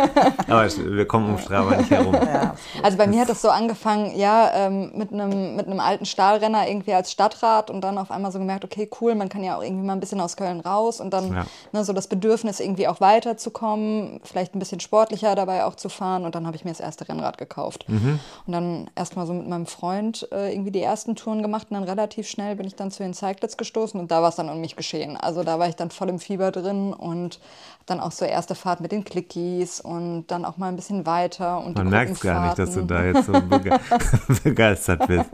Aber 0.49 0.64
wir 0.85 1.07
kommen 1.07 1.30
um 1.30 1.39
Strava 1.39 1.76
nicht 1.76 1.91
herum. 1.91 2.16
Ja. 2.33 2.55
Also 2.83 2.97
bei 2.97 3.07
mir 3.07 3.20
hat 3.20 3.28
das 3.28 3.43
so 3.43 3.51
angefangen, 3.51 4.16
ja, 4.16 4.51
ähm, 4.55 4.93
mit 4.95 5.12
einem 5.12 5.57
mit 5.57 5.66
einem 5.66 5.80
alten 5.80 6.07
Stahlrenner 6.07 6.68
irgendwie 6.68 6.95
als 6.95 7.11
Stadtrat 7.11 7.70
und 7.70 7.83
dann 7.83 7.99
auf 7.99 8.11
einmal 8.11 8.33
so 8.33 8.39
gemerkt, 8.39 8.64
okay, 8.64 8.89
cool, 9.01 9.14
man 9.14 9.28
kann 9.28 9.43
ja 9.43 9.57
auch 9.57 9.62
irgendwie 9.62 9.85
mal 9.85 9.95
ein 9.95 10.01
bisschen 10.01 10.20
aus 10.20 10.37
Köln 10.37 10.61
raus 10.61 11.01
und 11.01 11.11
dann 11.11 11.33
ja. 11.33 11.47
ne, 11.72 11.85
so 11.85 11.93
das 11.93 12.07
Bedürfnis 12.07 12.61
irgendwie 12.61 12.89
auch 12.89 13.01
weiterzukommen, 13.01 14.20
vielleicht 14.24 14.55
ein 14.55 14.59
bisschen 14.59 14.80
sportlicher 14.80 15.35
dabei 15.35 15.64
auch 15.64 15.74
zu 15.74 15.89
fahren 15.89 16.24
und 16.24 16.35
dann 16.35 16.47
habe 16.47 16.57
ich 16.57 16.64
mir 16.64 16.70
das 16.70 16.80
erste 16.80 17.09
Rennrad 17.09 17.39
gekauft. 17.39 17.85
Mhm. 17.89 18.20
Und 18.47 18.53
dann 18.53 18.91
erstmal 18.95 19.26
so 19.26 19.33
mit 19.33 19.49
meinem 19.49 19.66
Freund 19.66 20.28
äh, 20.33 20.53
irgendwie 20.53 20.70
die 20.70 20.83
ersten 20.83 21.16
Touren 21.16 21.43
gemacht 21.43 21.68
und 21.70 21.74
dann 21.74 21.85
relativ 21.85 22.28
schnell 22.28 22.57
bin 22.57 22.66
ich 22.66 22.76
dann 22.76 22.91
zu 22.91 23.03
den 23.03 23.14
Cyclets 23.14 23.57
gestoßen 23.57 23.99
und 23.99 24.11
da 24.11 24.22
war 24.22 24.28
es 24.28 24.37
dann 24.37 24.49
um 24.49 24.61
mich 24.61 24.76
geschehen. 24.76 25.16
Also 25.16 25.43
da 25.43 25.59
war 25.59 25.68
ich 25.68 25.76
dann 25.76 25.91
voll 25.91 26.09
im 26.09 26.18
Fieber 26.18 26.51
drin 26.51 26.93
und 26.93 27.41
dann 27.87 28.01
auch 28.01 28.12
so 28.12 28.24
erste 28.24 28.55
Fahrt 28.55 28.80
mit 28.80 28.93
den 28.93 29.05
Clickies 29.05 29.80
und 29.80 30.26
dann 30.28 30.45
auch 30.45 30.57
mal 30.57 30.72
ein 30.73 30.77
bisschen 30.77 31.07
weiter. 31.07 31.62
Und 31.64 31.77
Man 31.77 31.89
merkt 31.89 32.20
gar 32.20 32.47
nicht, 32.47 32.59
dass 32.59 32.73
du 32.73 32.83
da 32.83 33.05
jetzt 33.05 33.27
so 33.27 33.33
bege 33.33 33.79
begeistert 34.45 35.07
bist. 35.07 35.31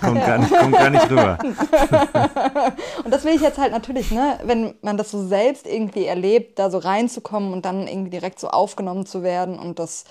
Kommt, 0.00 0.18
ja. 0.18 0.26
gar 0.26 0.38
nicht, 0.38 0.56
kommt 0.56 0.74
gar 0.74 0.90
nicht 0.90 1.10
rüber. 1.10 1.38
und 3.04 3.10
das 3.10 3.24
will 3.24 3.34
ich 3.34 3.40
jetzt 3.40 3.58
halt 3.58 3.72
natürlich, 3.72 4.10
ne, 4.10 4.38
wenn 4.44 4.74
man 4.82 4.96
das 4.96 5.10
so 5.10 5.26
selbst 5.26 5.66
irgendwie 5.66 6.06
erlebt, 6.06 6.58
da 6.58 6.70
so 6.70 6.78
reinzukommen 6.78 7.52
und 7.52 7.64
dann 7.64 7.86
irgendwie 7.86 8.10
direkt 8.10 8.38
so 8.38 8.48
aufgenommen 8.48 9.06
zu 9.06 9.22
werden 9.22 9.58
und 9.58 9.78
das 9.78 10.04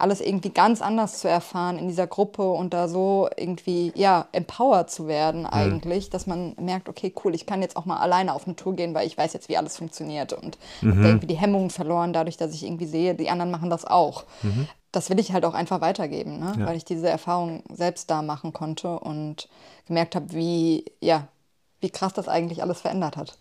alles 0.00 0.20
irgendwie 0.20 0.50
ganz 0.50 0.82
anders 0.82 1.18
zu 1.18 1.28
erfahren 1.28 1.78
in 1.78 1.88
dieser 1.88 2.06
Gruppe 2.06 2.50
und 2.50 2.74
da 2.74 2.88
so 2.88 3.28
irgendwie, 3.36 3.92
ja, 3.94 4.26
empowered 4.32 4.90
zu 4.90 5.06
werden 5.06 5.46
eigentlich, 5.46 6.06
mhm. 6.06 6.10
dass 6.10 6.26
man 6.26 6.54
merkt, 6.58 6.88
okay, 6.88 7.12
cool, 7.24 7.34
ich 7.34 7.46
kann 7.46 7.62
jetzt 7.62 7.76
auch 7.76 7.84
mal 7.84 7.98
alleine 7.98 8.34
auf 8.34 8.46
eine 8.46 8.56
Tour 8.56 8.74
gehen, 8.74 8.94
weil 8.94 9.06
ich 9.06 9.16
weiß 9.16 9.32
jetzt, 9.32 9.48
wie 9.48 9.56
alles 9.56 9.76
funktioniert 9.76 10.32
und 10.32 10.58
mhm. 10.80 10.90
habe 10.90 11.08
irgendwie 11.08 11.26
die 11.26 11.38
Hemmungen 11.38 11.70
verloren, 11.70 12.12
dadurch, 12.12 12.36
dass 12.36 12.54
ich 12.54 12.64
irgendwie 12.64 12.86
sehe, 12.86 13.14
die 13.14 13.30
anderen 13.30 13.50
machen 13.50 13.70
das 13.70 13.84
auch. 13.84 14.24
Mhm. 14.42 14.68
Das 14.92 15.10
will 15.10 15.20
ich 15.20 15.32
halt 15.32 15.44
auch 15.44 15.54
einfach 15.54 15.80
weitergeben, 15.80 16.40
ne? 16.40 16.52
Ja. 16.58 16.66
weil 16.66 16.76
ich 16.76 16.84
diese 16.84 17.08
Erfahrung 17.08 17.62
selbst 17.72 18.10
da 18.10 18.22
machen 18.22 18.52
konnte 18.52 18.98
und 18.98 19.48
gemerkt 19.86 20.16
habe, 20.16 20.32
wie, 20.32 20.84
ja, 21.00 21.28
wie 21.80 21.90
krass 21.90 22.12
das 22.12 22.28
eigentlich 22.28 22.62
alles 22.62 22.80
verändert 22.80 23.16
hat. 23.16 23.36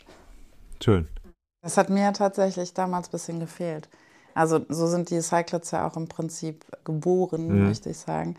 Schön. 0.83 1.07
Das 1.61 1.77
hat 1.77 1.89
mir 1.89 2.13
tatsächlich 2.13 2.73
damals 2.73 3.07
ein 3.07 3.11
bisschen 3.11 3.39
gefehlt. 3.39 3.89
Also 4.39 4.61
so 4.69 4.87
sind 4.87 5.09
die 5.09 5.19
Cyclets 5.19 5.71
ja 5.71 5.85
auch 5.85 5.97
im 5.97 6.07
Prinzip 6.07 6.63
geboren, 6.85 7.49
mhm. 7.49 7.67
möchte 7.67 7.89
ich 7.89 7.97
sagen. 7.97 8.35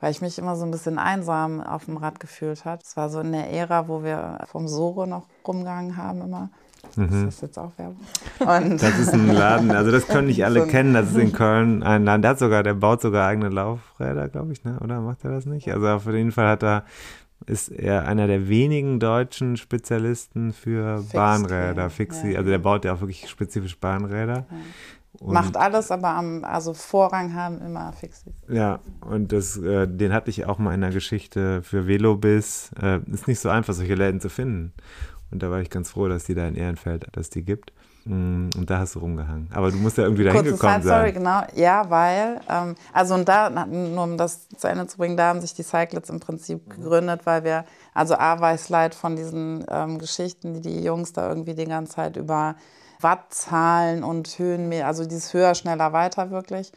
Weil 0.00 0.10
ich 0.10 0.22
mich 0.22 0.38
immer 0.38 0.56
so 0.56 0.64
ein 0.64 0.70
bisschen 0.70 0.98
einsam 0.98 1.60
auf 1.60 1.84
dem 1.84 1.98
Rad 1.98 2.20
gefühlt 2.20 2.64
habe. 2.64 2.80
Es 2.82 2.96
war 2.96 3.10
so 3.10 3.20
in 3.20 3.32
der 3.32 3.50
Ära, 3.52 3.86
wo 3.86 4.02
wir 4.02 4.38
vom 4.50 4.66
Soro 4.66 5.04
noch 5.04 5.26
rumgegangen 5.46 5.98
haben 5.98 6.22
immer. 6.22 6.48
Mhm. 6.96 7.04
Ist 7.04 7.26
das 7.26 7.40
jetzt 7.42 7.58
auch 7.58 7.72
Werbung? 7.76 8.00
Und 8.38 8.82
das 8.82 8.98
ist 8.98 9.12
ein 9.12 9.28
Laden, 9.28 9.70
also 9.72 9.90
das 9.90 10.06
können 10.08 10.28
nicht 10.28 10.42
alle 10.46 10.62
so 10.62 10.66
kennen. 10.68 10.94
Das 10.94 11.10
ist 11.10 11.18
in 11.18 11.32
Köln 11.32 11.82
ein 11.82 12.06
Laden. 12.06 12.22
Der 12.22 12.30
hat 12.30 12.38
sogar, 12.38 12.62
der 12.62 12.74
baut 12.74 13.02
sogar 13.02 13.28
eigene 13.28 13.50
Laufräder, 13.50 14.30
glaube 14.30 14.54
ich, 14.54 14.64
ne? 14.64 14.78
oder 14.82 15.02
macht 15.02 15.22
er 15.22 15.32
das 15.32 15.44
nicht? 15.44 15.70
Also 15.70 15.86
auf 15.86 16.06
jeden 16.06 16.32
Fall 16.32 16.48
hat 16.48 16.62
er 16.62 16.84
ist 17.46 17.70
er 17.70 18.06
einer 18.06 18.26
der 18.26 18.48
wenigen 18.48 19.00
deutschen 19.00 19.56
Spezialisten 19.56 20.52
für 20.52 20.98
Fixed, 20.98 21.12
Bahnräder, 21.12 21.90
Fixie. 21.90 22.32
Ja. 22.32 22.38
Also 22.38 22.50
der 22.50 22.58
baut 22.58 22.84
ja 22.84 22.94
auch 22.94 23.00
wirklich 23.00 23.28
spezifisch 23.28 23.78
Bahnräder. 23.78 24.46
Ja. 24.48 24.56
Und 25.22 25.34
Macht 25.34 25.56
alles, 25.56 25.92
aber 25.92 26.08
am 26.08 26.42
also 26.42 26.74
Vorrang 26.74 27.32
haben 27.34 27.60
immer 27.60 27.92
Fixie. 27.92 28.34
Ja, 28.48 28.80
und 29.02 29.30
das, 29.30 29.56
äh, 29.56 29.86
den 29.86 30.12
hatte 30.12 30.30
ich 30.30 30.46
auch 30.46 30.58
mal 30.58 30.74
in 30.74 30.80
der 30.80 30.90
Geschichte 30.90 31.62
für 31.62 31.86
Velobis. 31.86 32.72
Äh, 32.80 32.98
ist 33.12 33.28
nicht 33.28 33.38
so 33.38 33.48
einfach, 33.48 33.72
solche 33.72 33.94
Läden 33.94 34.20
zu 34.20 34.28
finden. 34.28 34.72
Und 35.30 35.40
da 35.44 35.48
war 35.48 35.60
ich 35.60 35.70
ganz 35.70 35.90
froh, 35.90 36.08
dass 36.08 36.24
die 36.24 36.34
da 36.34 36.48
in 36.48 36.56
Ehrenfeld, 36.56 37.06
dass 37.12 37.30
die 37.30 37.44
gibt. 37.44 37.72
Mm, 38.04 38.48
und 38.56 38.68
da 38.68 38.80
hast 38.80 38.96
du 38.96 38.98
rumgehangen. 38.98 39.48
Aber 39.52 39.70
du 39.70 39.76
musst 39.76 39.96
ja 39.96 40.04
irgendwie 40.04 40.24
da 40.24 40.32
hingekommen 40.32 40.82
sein. 40.82 40.82
Sorry, 40.82 41.12
genau. 41.12 41.42
Ja, 41.54 41.88
weil, 41.88 42.40
ähm, 42.50 42.74
also 42.92 43.14
und 43.14 43.28
da, 43.28 43.48
nur 43.48 44.02
um 44.02 44.18
das 44.18 44.48
zu 44.48 44.66
Ende 44.66 44.88
zu 44.88 44.98
bringen, 44.98 45.16
da 45.16 45.28
haben 45.28 45.40
sich 45.40 45.54
die 45.54 45.62
Cyclets 45.62 46.10
im 46.10 46.18
Prinzip 46.18 46.68
gegründet, 46.68 47.20
weil 47.26 47.44
wir, 47.44 47.64
also 47.94 48.16
A 48.16 48.40
war 48.40 48.56
ich 48.56 48.68
leid 48.68 48.96
von 48.96 49.14
diesen 49.14 49.64
ähm, 49.70 50.00
Geschichten, 50.00 50.54
die 50.54 50.62
die 50.62 50.82
Jungs 50.82 51.12
da 51.12 51.28
irgendwie 51.28 51.54
die 51.54 51.66
ganze 51.66 51.92
Zeit 51.92 52.16
über 52.16 52.56
Wattzahlen 53.02 54.04
und 54.04 54.28
Höhenmeter, 54.38 54.86
also 54.86 55.04
dieses 55.04 55.32
höher, 55.34 55.54
schneller, 55.54 55.92
weiter 55.92 56.30
wirklich. 56.30 56.72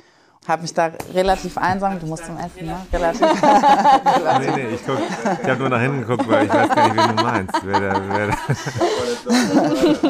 Habe 0.48 0.62
mich 0.62 0.76
da 0.76 0.92
relativ 1.12 1.58
einsam, 1.58 2.00
du 2.00 2.06
musst 2.06 2.26
zum 2.26 2.38
Essen, 2.38 2.68
ne? 2.68 2.86
Relativ. 2.94 3.22
nee, 4.40 4.52
nee, 4.56 4.76
ich, 4.76 4.86
guck, 4.86 5.00
ich 5.00 5.50
habe 5.50 5.60
nur 5.60 5.70
nach 5.70 5.82
hinten 5.82 6.02
geguckt, 6.02 6.30
weil 6.30 6.46
ich 6.46 6.54
weiß 6.54 6.70
gar 6.70 6.94
nicht, 6.94 6.98
wen 6.98 7.16
du 7.16 7.24
meinst. 7.24 7.56
Wer 7.64 7.80
der, 7.80 8.10
wer 8.10 8.28
der 8.28 8.38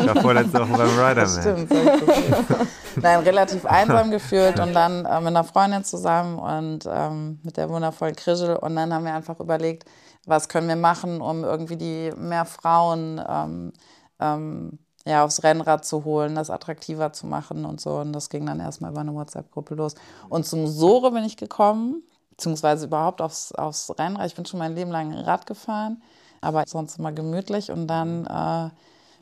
ich 0.02 0.08
war 0.08 0.22
vorletzte 0.22 0.60
Woche 0.60 0.78
beim 0.78 1.00
Rider, 1.00 1.26
Stimmt, 1.26 1.72
Nein, 3.02 3.20
relativ 3.20 3.66
einsam 3.66 4.12
gefühlt 4.12 4.60
und 4.60 4.74
dann 4.74 5.06
äh, 5.06 5.20
mit 5.20 5.28
einer 5.28 5.46
Freundin 5.46 5.86
zusammen 5.86 6.38
und 6.38 6.86
ähm, 6.86 7.40
mit 7.44 7.56
der 7.56 7.70
wundervollen 7.70 8.16
Krischel. 8.16 8.58
Und 8.58 8.76
dann 8.76 8.94
haben 8.94 9.06
wir 9.06 9.14
einfach 9.14 9.40
überlegt, 9.40 9.86
was 10.26 10.50
können 10.50 10.68
wir 10.68 10.76
machen, 10.76 11.22
um 11.22 11.46
irgendwie 11.46 11.78
die 11.78 12.12
mehr 12.18 12.44
Frauen 12.44 13.22
ähm, 13.26 13.74
ähm, 14.20 14.80
ja, 15.06 15.24
aufs 15.24 15.44
Rennrad 15.44 15.86
zu 15.86 16.04
holen, 16.04 16.36
das 16.36 16.50
attraktiver 16.50 17.14
zu 17.14 17.28
machen 17.28 17.66
und 17.66 17.80
so. 17.80 17.98
Und 17.98 18.14
das 18.14 18.30
ging 18.30 18.46
dann 18.46 18.60
erstmal 18.60 18.92
über 18.92 19.02
eine 19.02 19.14
WhatsApp-Gruppe 19.14 19.76
los. 19.76 19.96
Und 20.30 20.46
zum 20.46 20.68
Sore 20.68 21.12
bin 21.12 21.24
ich 21.24 21.38
gekommen, 21.38 22.02
beziehungsweise 22.32 22.88
überhaupt 22.88 23.22
aufs, 23.22 23.52
aufs 23.52 23.94
Rennrad. 23.98 24.28
Ich 24.28 24.36
bin 24.36 24.46
schon 24.46 24.60
mein 24.60 24.76
Leben 24.76 24.92
lang 24.92 25.14
Rad 25.14 25.46
gefahren, 25.46 26.02
aber 26.42 26.64
sonst 26.68 26.98
immer 26.98 27.12
gemütlich. 27.12 27.72
Und 27.72 27.88
dann 27.88 28.26
äh, 28.26 28.66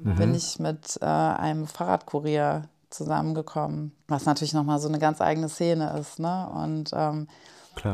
mhm. 0.04 0.16
bin 0.16 0.36
ich 0.36 0.58
mit 0.60 0.98
äh, 1.02 1.06
einem 1.06 1.68
Fahrradkurier 1.68 2.70
zusammengekommen, 2.90 3.92
was 4.08 4.26
natürlich 4.26 4.54
nochmal 4.54 4.80
so 4.80 4.88
eine 4.88 5.00
ganz 5.00 5.20
eigene 5.20 5.50
Szene 5.50 5.98
ist. 6.00 6.20
Ne? 6.20 6.50
Und 6.54 6.92
ähm, 6.94 7.28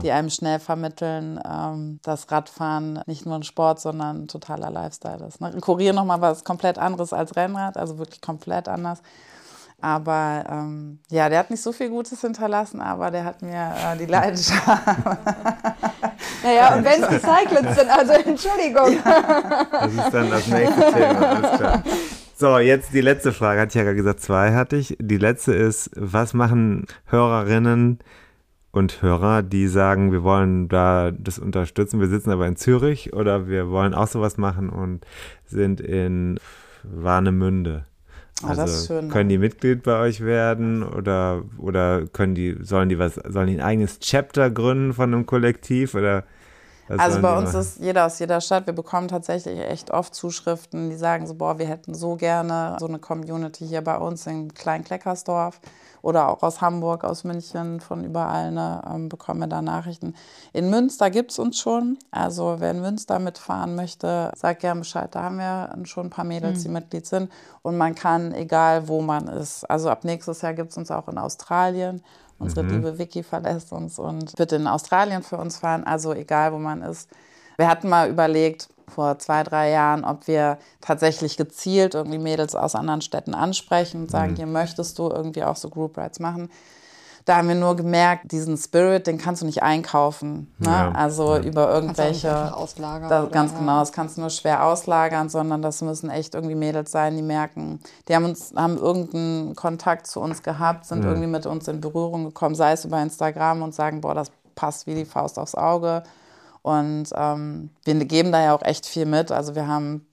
die 0.01 0.11
einem 0.11 0.29
schnell 0.29 0.59
vermitteln, 0.59 1.39
ähm, 1.45 1.99
dass 2.03 2.29
Radfahren 2.31 3.01
nicht 3.05 3.25
nur 3.25 3.35
ein 3.35 3.43
Sport, 3.43 3.79
sondern 3.79 4.23
ein 4.23 4.27
totaler 4.27 4.69
Lifestyle 4.69 5.25
ist. 5.25 5.41
Ne? 5.41 5.47
Ein 5.47 5.61
Kurier 5.61 5.93
nochmal 5.93 6.21
was 6.21 6.43
komplett 6.43 6.77
anderes 6.77 7.13
als 7.13 7.35
Rennrad, 7.35 7.77
also 7.77 7.97
wirklich 7.97 8.21
komplett 8.21 8.67
anders. 8.67 9.01
Aber 9.81 10.43
ähm, 10.49 10.99
ja, 11.09 11.29
der 11.29 11.39
hat 11.39 11.49
nicht 11.49 11.63
so 11.63 11.71
viel 11.71 11.89
Gutes 11.89 12.19
hinterlassen, 12.19 12.81
aber 12.81 13.11
der 13.11 13.23
hat 13.23 13.41
mir 13.41 13.73
äh, 13.77 13.97
die 13.97 14.07
Leidenschaft. 14.07 14.67
naja, 16.43 16.75
und 16.75 16.83
wenn 16.83 17.01
es 17.01 17.09
Recycled 17.09 17.75
sind, 17.77 17.89
also 17.89 18.11
Entschuldigung. 18.25 18.97
Das 19.71 19.93
ist 19.93 20.13
dann 20.13 20.29
das 20.29 20.47
nächste 20.47 20.93
Thema, 20.93 21.29
alles 21.29 21.57
klar. 21.57 21.83
So, 22.35 22.57
jetzt 22.57 22.93
die 22.93 23.01
letzte 23.01 23.33
Frage. 23.33 23.61
Hatte 23.61 23.69
ich 23.69 23.75
ja 23.75 23.83
gerade 23.83 23.97
gesagt, 23.97 24.21
zwei 24.21 24.53
hatte 24.53 24.75
ich. 24.75 24.97
Die 24.99 25.17
letzte 25.17 25.53
ist, 25.53 25.91
was 25.95 26.33
machen 26.33 26.85
Hörerinnen 27.05 27.99
und 28.71 29.01
Hörer, 29.01 29.41
die 29.41 29.67
sagen, 29.67 30.11
wir 30.11 30.23
wollen 30.23 30.67
da 30.67 31.11
das 31.11 31.39
unterstützen, 31.39 31.99
wir 31.99 32.07
sitzen 32.07 32.31
aber 32.31 32.47
in 32.47 32.55
Zürich 32.55 33.13
oder 33.13 33.47
wir 33.47 33.69
wollen 33.69 33.93
auch 33.93 34.07
sowas 34.07 34.37
machen 34.37 34.69
und 34.69 35.05
sind 35.45 35.81
in 35.81 36.39
Warnemünde? 36.83 37.85
Ah, 38.43 38.49
also 38.49 38.93
oh, 38.93 39.07
können 39.09 39.29
die 39.29 39.37
Mitglied 39.37 39.83
bei 39.83 39.99
euch 39.99 40.21
werden 40.21 40.83
oder 40.83 41.43
oder 41.57 42.05
können 42.07 42.35
die 42.35 42.57
sollen 42.61 42.87
die 42.87 42.97
was 42.97 43.15
sollen 43.15 43.47
die 43.47 43.55
ein 43.55 43.61
eigenes 43.61 43.99
Chapter 43.99 44.49
gründen 44.49 44.93
von 44.93 45.13
einem 45.13 45.25
Kollektiv 45.25 45.93
oder 45.93 46.23
also 46.97 47.21
bei 47.21 47.37
uns 47.37 47.53
ist 47.53 47.79
jeder 47.79 48.07
aus 48.07 48.17
jeder 48.17 48.41
Stadt. 48.41 48.65
Wir 48.65 48.73
bekommen 48.73 49.09
tatsächlich 49.09 49.59
echt 49.59 49.91
oft 49.91 50.15
Zuschriften, 50.15 50.89
die 50.89 50.95
sagen 50.95 51.27
so, 51.27 51.35
boah, 51.35 51.59
wir 51.59 51.67
hätten 51.67 51.93
so 51.93 52.15
gerne 52.15 52.77
so 52.79 52.87
eine 52.87 52.97
Community 52.97 53.67
hier 53.67 53.81
bei 53.81 53.95
uns 53.95 54.25
in 54.25 54.51
Klein-Kleckersdorf 54.53 55.59
oder 56.01 56.29
auch 56.29 56.43
aus 56.43 56.61
Hamburg, 56.61 57.03
aus 57.03 57.23
München, 57.23 57.79
von 57.79 58.03
überall 58.03 58.51
ne, 58.51 58.81
ähm, 58.89 59.09
bekommen 59.09 59.41
wir 59.41 59.47
da 59.47 59.61
Nachrichten. 59.61 60.15
In 60.53 60.69
Münster 60.69 61.09
gibt 61.09 61.31
es 61.31 61.39
uns 61.39 61.59
schon. 61.59 61.97
Also 62.11 62.55
wer 62.59 62.71
in 62.71 62.81
Münster 62.81 63.19
mitfahren 63.19 63.75
möchte, 63.75 64.31
sagt 64.35 64.61
gerne 64.61 64.81
Bescheid. 64.81 65.13
Da 65.13 65.23
haben 65.23 65.37
wir 65.37 65.75
schon 65.85 66.07
ein 66.07 66.09
paar 66.09 66.25
Mädels, 66.25 66.59
mhm. 66.59 66.63
die 66.63 66.69
Mitglied 66.69 67.05
sind. 67.05 67.31
Und 67.61 67.77
man 67.77 67.95
kann, 67.95 68.33
egal 68.33 68.87
wo 68.87 69.01
man 69.01 69.27
ist. 69.27 69.69
Also 69.69 69.89
ab 69.89 70.03
nächstes 70.03 70.41
Jahr 70.41 70.53
gibt 70.53 70.71
es 70.71 70.77
uns 70.77 70.91
auch 70.91 71.07
in 71.07 71.17
Australien. 71.17 72.03
Unsere 72.39 72.63
mhm. 72.63 72.69
liebe 72.69 72.97
Vicky 72.97 73.21
verlässt 73.21 73.71
uns 73.73 73.99
und 73.99 74.37
wird 74.39 74.53
in 74.53 74.67
Australien 74.67 75.23
für 75.23 75.37
uns 75.37 75.57
fahren. 75.57 75.83
Also 75.83 76.13
egal, 76.13 76.53
wo 76.53 76.57
man 76.57 76.81
ist. 76.81 77.09
Wir 77.57 77.67
hatten 77.67 77.89
mal 77.89 78.09
überlegt, 78.09 78.69
vor 78.89 79.19
zwei, 79.19 79.43
drei 79.43 79.71
Jahren, 79.71 80.03
ob 80.03 80.27
wir 80.27 80.57
tatsächlich 80.81 81.37
gezielt 81.37 81.95
irgendwie 81.95 82.17
Mädels 82.17 82.55
aus 82.55 82.75
anderen 82.75 83.01
Städten 83.01 83.33
ansprechen 83.33 84.01
und 84.01 84.11
sagen, 84.11 84.31
mhm. 84.33 84.35
hier 84.37 84.47
möchtest 84.47 84.99
du 84.99 85.09
irgendwie 85.09 85.43
auch 85.43 85.55
so 85.55 85.69
Group 85.69 85.97
Rides 85.97 86.19
machen. 86.19 86.49
Da 87.25 87.37
haben 87.37 87.47
wir 87.47 87.53
nur 87.53 87.75
gemerkt, 87.75 88.31
diesen 88.31 88.57
Spirit, 88.57 89.05
den 89.05 89.19
kannst 89.19 89.43
du 89.43 89.45
nicht 89.45 89.61
einkaufen. 89.61 90.51
Ne? 90.57 90.69
Ja. 90.69 90.91
Also 90.93 91.35
ja. 91.35 91.43
über 91.43 91.71
irgendwelche. 91.71 92.55
Auslagern. 92.55 93.07
Da, 93.07 93.25
ganz 93.25 93.51
ja. 93.51 93.59
genau, 93.59 93.79
das 93.81 93.91
kannst 93.91 94.17
du 94.17 94.21
nur 94.21 94.31
schwer 94.31 94.65
auslagern, 94.65 95.29
sondern 95.29 95.61
das 95.61 95.83
müssen 95.83 96.09
echt 96.09 96.33
irgendwie 96.33 96.55
Mädels 96.55 96.91
sein, 96.91 97.15
die 97.15 97.21
merken, 97.21 97.81
die 98.07 98.15
haben 98.15 98.25
uns, 98.25 98.53
haben 98.55 98.77
irgendeinen 98.77 99.55
Kontakt 99.55 100.07
zu 100.07 100.21
uns 100.21 100.41
gehabt, 100.41 100.85
sind 100.85 101.05
irgendwie 101.05 101.27
mit 101.27 101.45
uns 101.45 101.67
in 101.67 101.81
Berührung 101.81 102.25
gekommen, 102.25 102.55
sei 102.55 102.71
es 102.71 102.83
über 102.83 102.99
Instagram 102.99 103.61
und 103.61 103.75
sagen, 103.75 104.01
boah, 104.01 104.15
das 104.15 104.31
passt 104.55 104.87
wie 104.87 104.95
die 104.95 105.05
Faust 105.05 105.37
aufs 105.37 105.53
Auge. 105.53 106.01
Und 106.61 107.09
ähm, 107.15 107.69
wir 107.85 107.95
geben 108.05 108.31
da 108.31 108.43
ja 108.43 108.53
auch 108.53 108.63
echt 108.63 108.85
viel 108.85 109.05
mit. 109.05 109.31
Also 109.31 109.55
wir 109.55 109.67
haben 109.67 110.05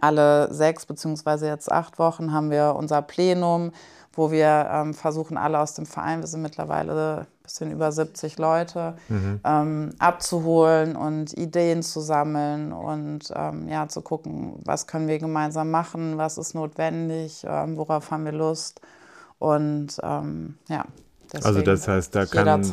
alle 0.00 0.52
sechs 0.52 0.86
beziehungsweise 0.86 1.46
jetzt 1.46 1.70
acht 1.70 1.98
Wochen 1.98 2.32
haben 2.32 2.50
wir 2.50 2.74
unser 2.76 3.02
Plenum, 3.02 3.72
wo 4.12 4.30
wir 4.30 4.68
ähm, 4.70 4.94
versuchen, 4.94 5.36
alle 5.36 5.60
aus 5.60 5.74
dem 5.74 5.86
Verein, 5.86 6.20
wir 6.20 6.26
sind 6.26 6.42
mittlerweile 6.42 7.20
ein 7.20 7.42
bisschen 7.42 7.70
über 7.70 7.92
70 7.92 8.36
Leute, 8.38 8.96
mhm. 9.08 9.40
ähm, 9.44 9.94
abzuholen 9.98 10.96
und 10.96 11.36
Ideen 11.38 11.82
zu 11.82 12.00
sammeln 12.00 12.72
und 12.72 13.32
ähm, 13.34 13.68
ja, 13.68 13.86
zu 13.86 14.02
gucken, 14.02 14.60
was 14.64 14.86
können 14.88 15.06
wir 15.06 15.18
gemeinsam 15.18 15.70
machen, 15.70 16.18
was 16.18 16.36
ist 16.36 16.54
notwendig, 16.54 17.44
ähm, 17.48 17.76
worauf 17.76 18.10
haben 18.10 18.24
wir 18.24 18.32
Lust. 18.32 18.80
Und 19.38 19.98
ähm, 20.02 20.58
ja, 20.68 20.84
Deswegen 21.32 21.46
also 21.46 21.62
das 21.62 21.88
heißt, 21.88 22.14
da 22.14 22.26
kann, 22.26 22.72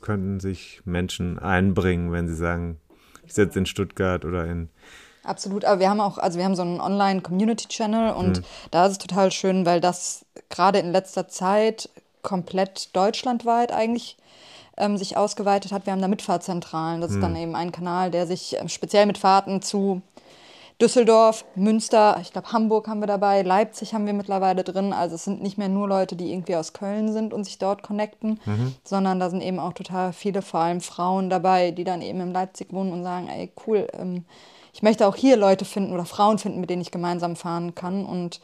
können 0.00 0.40
sich 0.40 0.80
Menschen 0.84 1.38
einbringen, 1.38 2.12
wenn 2.12 2.28
sie 2.28 2.36
sagen, 2.36 2.78
ich 3.26 3.34
sitze 3.34 3.58
in 3.58 3.66
Stuttgart 3.66 4.24
oder 4.24 4.44
in 4.44 4.68
Absolut, 5.24 5.64
aber 5.64 5.80
wir 5.80 5.90
haben 5.90 6.00
auch, 6.00 6.18
also 6.18 6.38
wir 6.38 6.44
haben 6.44 6.54
so 6.54 6.62
einen 6.62 6.80
Online-Community-Channel 6.80 8.14
und 8.14 8.38
mhm. 8.38 8.44
da 8.70 8.86
ist 8.86 8.92
es 8.92 8.98
total 8.98 9.32
schön, 9.32 9.66
weil 9.66 9.80
das 9.80 10.24
gerade 10.50 10.78
in 10.78 10.92
letzter 10.92 11.26
Zeit 11.26 11.90
komplett 12.22 12.94
deutschlandweit 12.94 13.72
eigentlich 13.72 14.16
ähm, 14.76 14.96
sich 14.96 15.16
ausgeweitet 15.16 15.72
hat. 15.72 15.86
Wir 15.86 15.92
haben 15.92 16.00
da 16.00 16.08
Mitfahrzentralen. 16.08 17.00
Das 17.00 17.10
mhm. 17.10 17.16
ist 17.16 17.22
dann 17.22 17.36
eben 17.36 17.56
ein 17.56 17.72
Kanal, 17.72 18.10
der 18.10 18.26
sich 18.26 18.56
ähm, 18.58 18.68
speziell 18.68 19.06
mit 19.06 19.18
Fahrten 19.18 19.62
zu 19.62 20.02
Düsseldorf, 20.80 21.46
Münster, 21.54 22.18
ich 22.20 22.32
glaube 22.32 22.52
Hamburg 22.52 22.86
haben 22.86 23.00
wir 23.00 23.06
dabei, 23.06 23.40
Leipzig 23.40 23.94
haben 23.94 24.04
wir 24.04 24.12
mittlerweile 24.12 24.62
drin. 24.62 24.92
Also 24.92 25.14
es 25.14 25.24
sind 25.24 25.42
nicht 25.42 25.56
mehr 25.56 25.70
nur 25.70 25.88
Leute, 25.88 26.16
die 26.16 26.30
irgendwie 26.30 26.54
aus 26.56 26.74
Köln 26.74 27.12
sind 27.14 27.32
und 27.32 27.44
sich 27.44 27.56
dort 27.56 27.82
connecten, 27.82 28.40
mhm. 28.44 28.74
sondern 28.84 29.18
da 29.18 29.30
sind 29.30 29.40
eben 29.40 29.58
auch 29.58 29.72
total 29.72 30.12
viele, 30.12 30.42
vor 30.42 30.60
allem 30.60 30.82
Frauen 30.82 31.30
dabei, 31.30 31.70
die 31.70 31.84
dann 31.84 32.02
eben 32.02 32.20
in 32.20 32.32
Leipzig 32.32 32.74
wohnen 32.74 32.92
und 32.92 33.04
sagen, 33.04 33.28
ey 33.28 33.50
cool, 33.66 33.86
ähm, 33.94 34.26
ich 34.74 34.82
möchte 34.82 35.06
auch 35.06 35.16
hier 35.16 35.38
Leute 35.38 35.64
finden 35.64 35.94
oder 35.94 36.04
Frauen 36.04 36.38
finden, 36.38 36.60
mit 36.60 36.68
denen 36.68 36.82
ich 36.82 36.90
gemeinsam 36.90 37.36
fahren 37.36 37.74
kann. 37.74 38.04
Und 38.04 38.42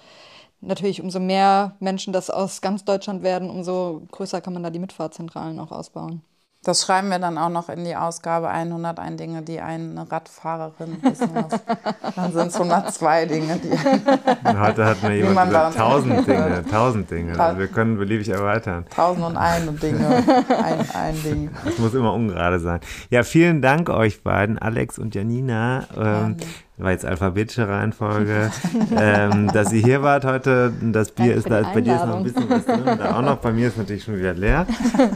natürlich, 0.62 1.02
umso 1.02 1.20
mehr 1.20 1.76
Menschen 1.80 2.14
das 2.14 2.30
aus 2.30 2.62
ganz 2.62 2.86
Deutschland 2.86 3.22
werden, 3.22 3.50
umso 3.50 4.00
größer 4.10 4.40
kann 4.40 4.54
man 4.54 4.62
da 4.62 4.70
die 4.70 4.78
Mitfahrzentralen 4.78 5.60
auch 5.60 5.70
ausbauen. 5.70 6.22
Das 6.64 6.82
schreiben 6.82 7.08
wir 7.08 7.18
dann 7.18 7.38
auch 7.38 7.48
noch 7.48 7.68
in 7.68 7.84
die 7.84 7.96
Ausgabe 7.96 8.48
101 8.48 9.16
Dinge, 9.16 9.42
die 9.42 9.60
eine 9.60 10.06
Radfahrerin 10.08 10.96
wissen 11.02 11.30
muss. 11.34 11.60
dann 12.16 12.32
sind 12.32 12.46
es 12.46 12.54
102 12.54 13.26
Dinge, 13.26 13.58
die. 13.58 13.70
Heute 14.60 14.84
hat 14.84 15.02
mir 15.02 15.16
jemand 15.16 15.50
gesagt, 15.50 15.76
1000 15.76 16.26
Dinge, 16.28 16.56
1000 16.58 17.10
Dinge. 17.10 17.40
Also 17.40 17.58
wir 17.58 17.66
können 17.66 17.98
beliebig 17.98 18.28
erweitern. 18.28 18.84
1001 18.90 19.80
Dinge, 19.80 20.06
ein, 20.48 20.90
ein 20.94 21.22
Ding. 21.24 21.50
Das 21.64 21.78
muss 21.78 21.94
immer 21.94 22.14
ungerade 22.14 22.60
sein. 22.60 22.78
Ja, 23.10 23.24
vielen 23.24 23.60
Dank 23.60 23.88
euch 23.88 24.22
beiden, 24.22 24.56
Alex 24.56 25.00
und 25.00 25.16
Janina. 25.16 25.88
Ähm, 25.96 26.36
war 26.78 26.90
jetzt 26.90 27.04
alphabetische 27.04 27.68
Reihenfolge, 27.68 28.50
ähm, 28.96 29.48
dass 29.52 29.72
ihr 29.72 29.82
hier 29.82 30.02
wart 30.02 30.24
heute. 30.24 30.72
Das 30.80 31.12
Bier 31.12 31.34
ist 31.34 31.50
da, 31.50 31.62
bei 31.62 31.80
dir 31.80 31.96
ist 31.96 32.06
noch 32.06 32.16
ein 32.16 32.24
bisschen 32.24 32.48
was 32.48 32.64
drin, 32.64 32.84
da 32.84 33.18
auch 33.18 33.22
noch. 33.22 33.36
Bei 33.38 33.52
mir 33.52 33.68
ist 33.68 33.76
natürlich 33.76 34.04
schon 34.04 34.18
wieder 34.18 34.34
leer. 34.34 34.66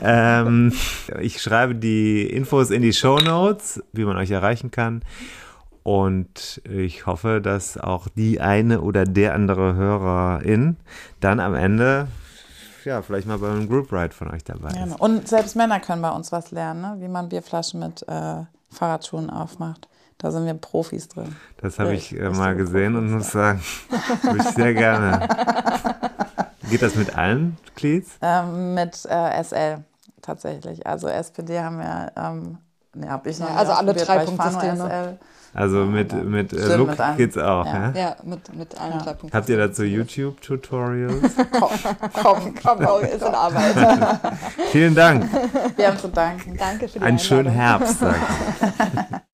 Ähm, 0.02 0.72
ich 1.20 1.40
schreibe 1.40 1.74
die 1.74 2.22
Infos 2.26 2.70
in 2.70 2.82
die 2.82 2.92
Show 2.92 3.18
Notes, 3.18 3.82
wie 3.92 4.04
man 4.04 4.16
euch 4.16 4.30
erreichen 4.30 4.70
kann. 4.70 5.02
Und 5.82 6.61
ich 6.68 7.07
hoffe, 7.07 7.40
dass 7.40 7.78
auch 7.78 8.09
die 8.09 8.40
eine 8.40 8.80
oder 8.80 9.04
der 9.04 9.34
andere 9.34 9.74
Hörerin 9.74 10.76
dann 11.20 11.40
am 11.40 11.54
Ende 11.54 12.09
ja, 12.84 13.02
vielleicht 13.02 13.26
mal 13.26 13.38
beim 13.38 13.68
Group 13.68 13.92
Ride 13.92 14.14
von 14.14 14.30
euch 14.30 14.44
dabei 14.44 14.68
ist. 14.68 15.00
Und 15.00 15.26
selbst 15.26 15.57
Männer 15.57 15.80
können 15.80 16.02
bei 16.02 16.11
uns 16.11 16.30
was 16.30 16.52
lernen, 16.52 16.82
ne? 16.82 16.96
wie 17.00 17.09
man 17.09 17.28
Bierflaschen 17.28 17.80
mit 17.80 18.02
äh, 18.09 18.44
Fahrradschuhen 18.70 19.28
aufmacht. 19.28 19.88
Da 20.18 20.30
sind 20.30 20.46
wir 20.46 20.54
Profis 20.54 21.08
drin. 21.08 21.36
Das 21.60 21.78
habe 21.78 21.94
ich 21.94 22.18
äh, 22.18 22.30
mal 22.30 22.56
gesehen 22.56 22.94
Profis, 22.94 23.10
und 23.10 23.18
muss 23.18 23.30
sagen, 23.32 23.60
würde 24.22 24.38
ich 24.38 24.54
sehr 24.54 24.74
gerne. 24.74 25.28
Geht 26.70 26.82
das 26.82 26.94
mit 26.94 27.16
allen 27.16 27.58
Cleats? 27.76 28.18
Ähm, 28.22 28.74
mit 28.74 29.04
äh, 29.04 29.42
SL 29.42 29.84
tatsächlich. 30.22 30.86
Also 30.86 31.08
SPD 31.08 31.60
haben 31.60 31.78
wir, 31.78 32.12
ähm, 32.16 32.58
ne, 32.94 33.10
habe 33.10 33.30
ich 33.30 33.38
noch 33.38 33.48
ja, 33.48 33.56
Also 33.56 33.72
alle 33.72 33.94
drei 33.94 34.24
Punktsysteme. 34.24 35.18
Also 35.54 35.86
mit, 35.86 36.12
mit 36.12 36.52
äh, 36.52 36.76
Look 36.76 36.90
mit 36.90 37.16
geht's 37.16 37.38
auch, 37.38 37.64
ja? 37.64 37.90
Ja, 37.94 38.00
ja 38.00 38.16
mit, 38.24 38.54
mit 38.54 38.78
allen 38.78 38.92
ja. 38.92 38.98
drei 38.98 39.14
Punkten. 39.14 39.34
Habt 39.34 39.48
ihr 39.48 39.56
dazu 39.56 39.84
YouTube-Tutorials? 39.84 41.32
komm, 41.52 42.54
komm, 42.62 42.78
komm, 42.84 43.04
ist 43.04 43.22
in 43.22 43.34
Arbeit. 43.34 44.20
Vielen 44.70 44.94
Dank. 44.94 45.24
Wir 45.76 45.88
haben 45.88 45.98
zu 45.98 46.08
danken. 46.08 46.56
Danke 46.58 46.88
für 46.88 46.98
die 46.98 47.04
Einen 47.04 47.18
schönen 47.18 47.50
Herbst, 47.50 48.00
sag 48.00 48.16
ich. 48.16 49.16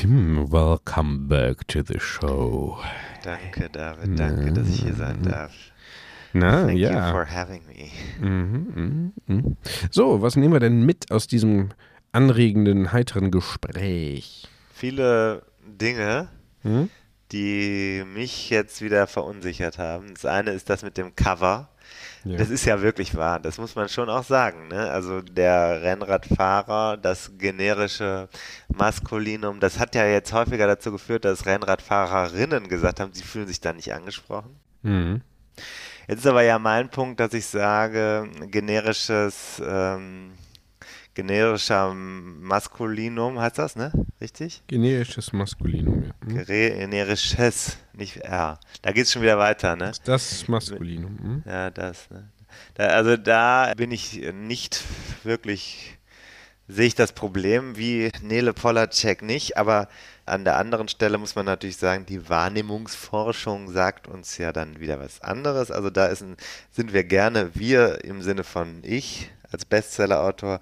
Tim, 0.00 0.48
welcome 0.52 1.26
back 1.26 1.66
to 1.66 1.82
the 1.82 1.98
show. 1.98 2.78
Danke, 3.24 3.68
David. 3.68 4.16
Danke, 4.16 4.52
dass 4.52 4.68
ich 4.68 4.82
hier 4.84 4.94
sein 4.94 5.24
darf. 5.24 5.52
Na, 6.32 6.66
Thank 6.66 6.78
ja. 6.78 7.08
you 7.08 7.12
for 7.12 7.26
having 7.26 7.62
me. 7.66 7.90
Mhm, 8.20 9.12
mh, 9.26 9.34
mh. 9.34 9.56
So, 9.90 10.22
was 10.22 10.36
nehmen 10.36 10.52
wir 10.52 10.60
denn 10.60 10.86
mit 10.86 11.10
aus 11.10 11.26
diesem 11.26 11.70
anregenden, 12.12 12.92
heiteren 12.92 13.32
Gespräch? 13.32 14.46
Viele 14.72 15.42
Dinge. 15.66 16.28
Hm? 16.62 16.90
die 17.32 18.04
mich 18.14 18.48
jetzt 18.50 18.80
wieder 18.80 19.06
verunsichert 19.06 19.78
haben. 19.78 20.14
Das 20.14 20.24
eine 20.24 20.52
ist 20.52 20.70
das 20.70 20.82
mit 20.82 20.96
dem 20.96 21.14
Cover. 21.14 21.68
Ja. 22.28 22.36
Das 22.36 22.50
ist 22.50 22.64
ja 22.66 22.82
wirklich 22.82 23.14
wahr, 23.14 23.40
das 23.40 23.58
muss 23.58 23.74
man 23.74 23.88
schon 23.88 24.10
auch 24.10 24.24
sagen. 24.24 24.68
Ne? 24.68 24.90
Also 24.90 25.22
der 25.22 25.82
Rennradfahrer, 25.82 26.98
das 26.98 27.32
generische 27.38 28.28
Maskulinum, 28.68 29.60
das 29.60 29.78
hat 29.78 29.94
ja 29.94 30.06
jetzt 30.06 30.32
häufiger 30.32 30.66
dazu 30.66 30.92
geführt, 30.92 31.24
dass 31.24 31.46
Rennradfahrerinnen 31.46 32.68
gesagt 32.68 33.00
haben, 33.00 33.12
sie 33.14 33.22
fühlen 33.22 33.46
sich 33.46 33.60
da 33.60 33.72
nicht 33.72 33.94
angesprochen. 33.94 34.56
Mhm. 34.82 35.22
Jetzt 36.06 36.20
ist 36.20 36.26
aber 36.26 36.42
ja 36.42 36.58
mein 36.58 36.90
Punkt, 36.90 37.18
dass 37.20 37.32
ich 37.34 37.46
sage, 37.46 38.28
generisches 38.50 39.62
ähm, 39.66 40.32
generischer 41.18 41.92
Maskulinum 41.94 43.40
heißt 43.40 43.58
das, 43.58 43.74
ne? 43.74 43.90
Richtig? 44.20 44.62
Generisches 44.68 45.32
Maskulinum, 45.32 46.04
ja. 46.04 46.10
Hm? 46.24 46.44
Generisches, 46.46 47.78
nicht 47.98 48.16
R. 48.18 48.58
Da 48.82 48.92
geht 48.92 49.04
es 49.04 49.12
schon 49.12 49.22
wieder 49.22 49.38
weiter, 49.38 49.76
ne? 49.76 49.92
Das 50.04 50.48
Maskulinum. 50.48 51.18
Hm? 51.18 51.42
Ja, 51.46 51.70
das, 51.70 52.10
ne? 52.10 52.30
Da, 52.74 52.86
also 52.88 53.16
da 53.16 53.74
bin 53.76 53.90
ich 53.90 54.20
nicht 54.32 54.82
wirklich, 55.22 55.98
sehe 56.66 56.86
ich 56.86 56.94
das 56.94 57.12
Problem 57.12 57.76
wie 57.76 58.10
Nele 58.22 58.54
Polacek 58.54 59.22
nicht, 59.22 59.56
aber 59.56 59.88
an 60.24 60.44
der 60.44 60.56
anderen 60.56 60.88
Stelle 60.88 61.18
muss 61.18 61.34
man 61.34 61.46
natürlich 61.46 61.78
sagen, 61.78 62.06
die 62.06 62.28
Wahrnehmungsforschung 62.28 63.70
sagt 63.70 64.08
uns 64.08 64.38
ja 64.38 64.52
dann 64.52 64.78
wieder 64.80 65.00
was 65.00 65.20
anderes. 65.22 65.70
Also 65.70 65.90
da 65.90 66.06
ein, 66.06 66.36
sind 66.70 66.92
wir 66.92 67.04
gerne, 67.04 67.54
wir 67.54 68.04
im 68.04 68.22
Sinne 68.22 68.44
von 68.44 68.82
ich 68.82 69.30
als 69.50 69.64
Bestsellerautor, 69.64 70.60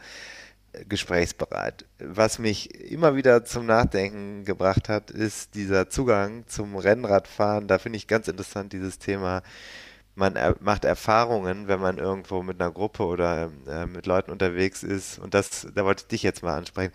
gesprächsbereit. 0.89 1.85
Was 1.99 2.39
mich 2.39 2.75
immer 2.91 3.17
wieder 3.17 3.45
zum 3.45 3.67
Nachdenken 3.67 4.45
gebracht 4.45 4.89
hat, 4.89 5.11
ist 5.11 5.55
dieser 5.55 5.89
Zugang 5.89 6.47
zum 6.47 6.77
Rennradfahren. 6.77 7.69
Da 7.69 7.79
finde 7.79 7.97
ich 7.99 8.07
ganz 8.07 8.29
interessant 8.29 8.73
dieses 8.73 8.99
Thema. 8.99 9.43
Man 10.15 10.37
er 10.37 10.57
macht 10.61 10.85
Erfahrungen, 10.85 11.69
wenn 11.69 11.81
man 11.81 11.99
irgendwo 11.99 12.43
mit 12.43 12.61
einer 12.61 12.71
Gruppe 12.73 13.05
oder 13.05 13.51
äh, 13.69 13.87
mit 13.87 14.07
Leuten 14.07 14.31
unterwegs 14.31 14.83
ist. 14.83 15.19
Und 15.19 15.35
das, 15.35 15.67
da 15.75 15.85
wollte 15.85 16.03
ich 16.03 16.09
dich 16.09 16.23
jetzt 16.23 16.43
mal 16.43 16.57
ansprechen 16.57 16.93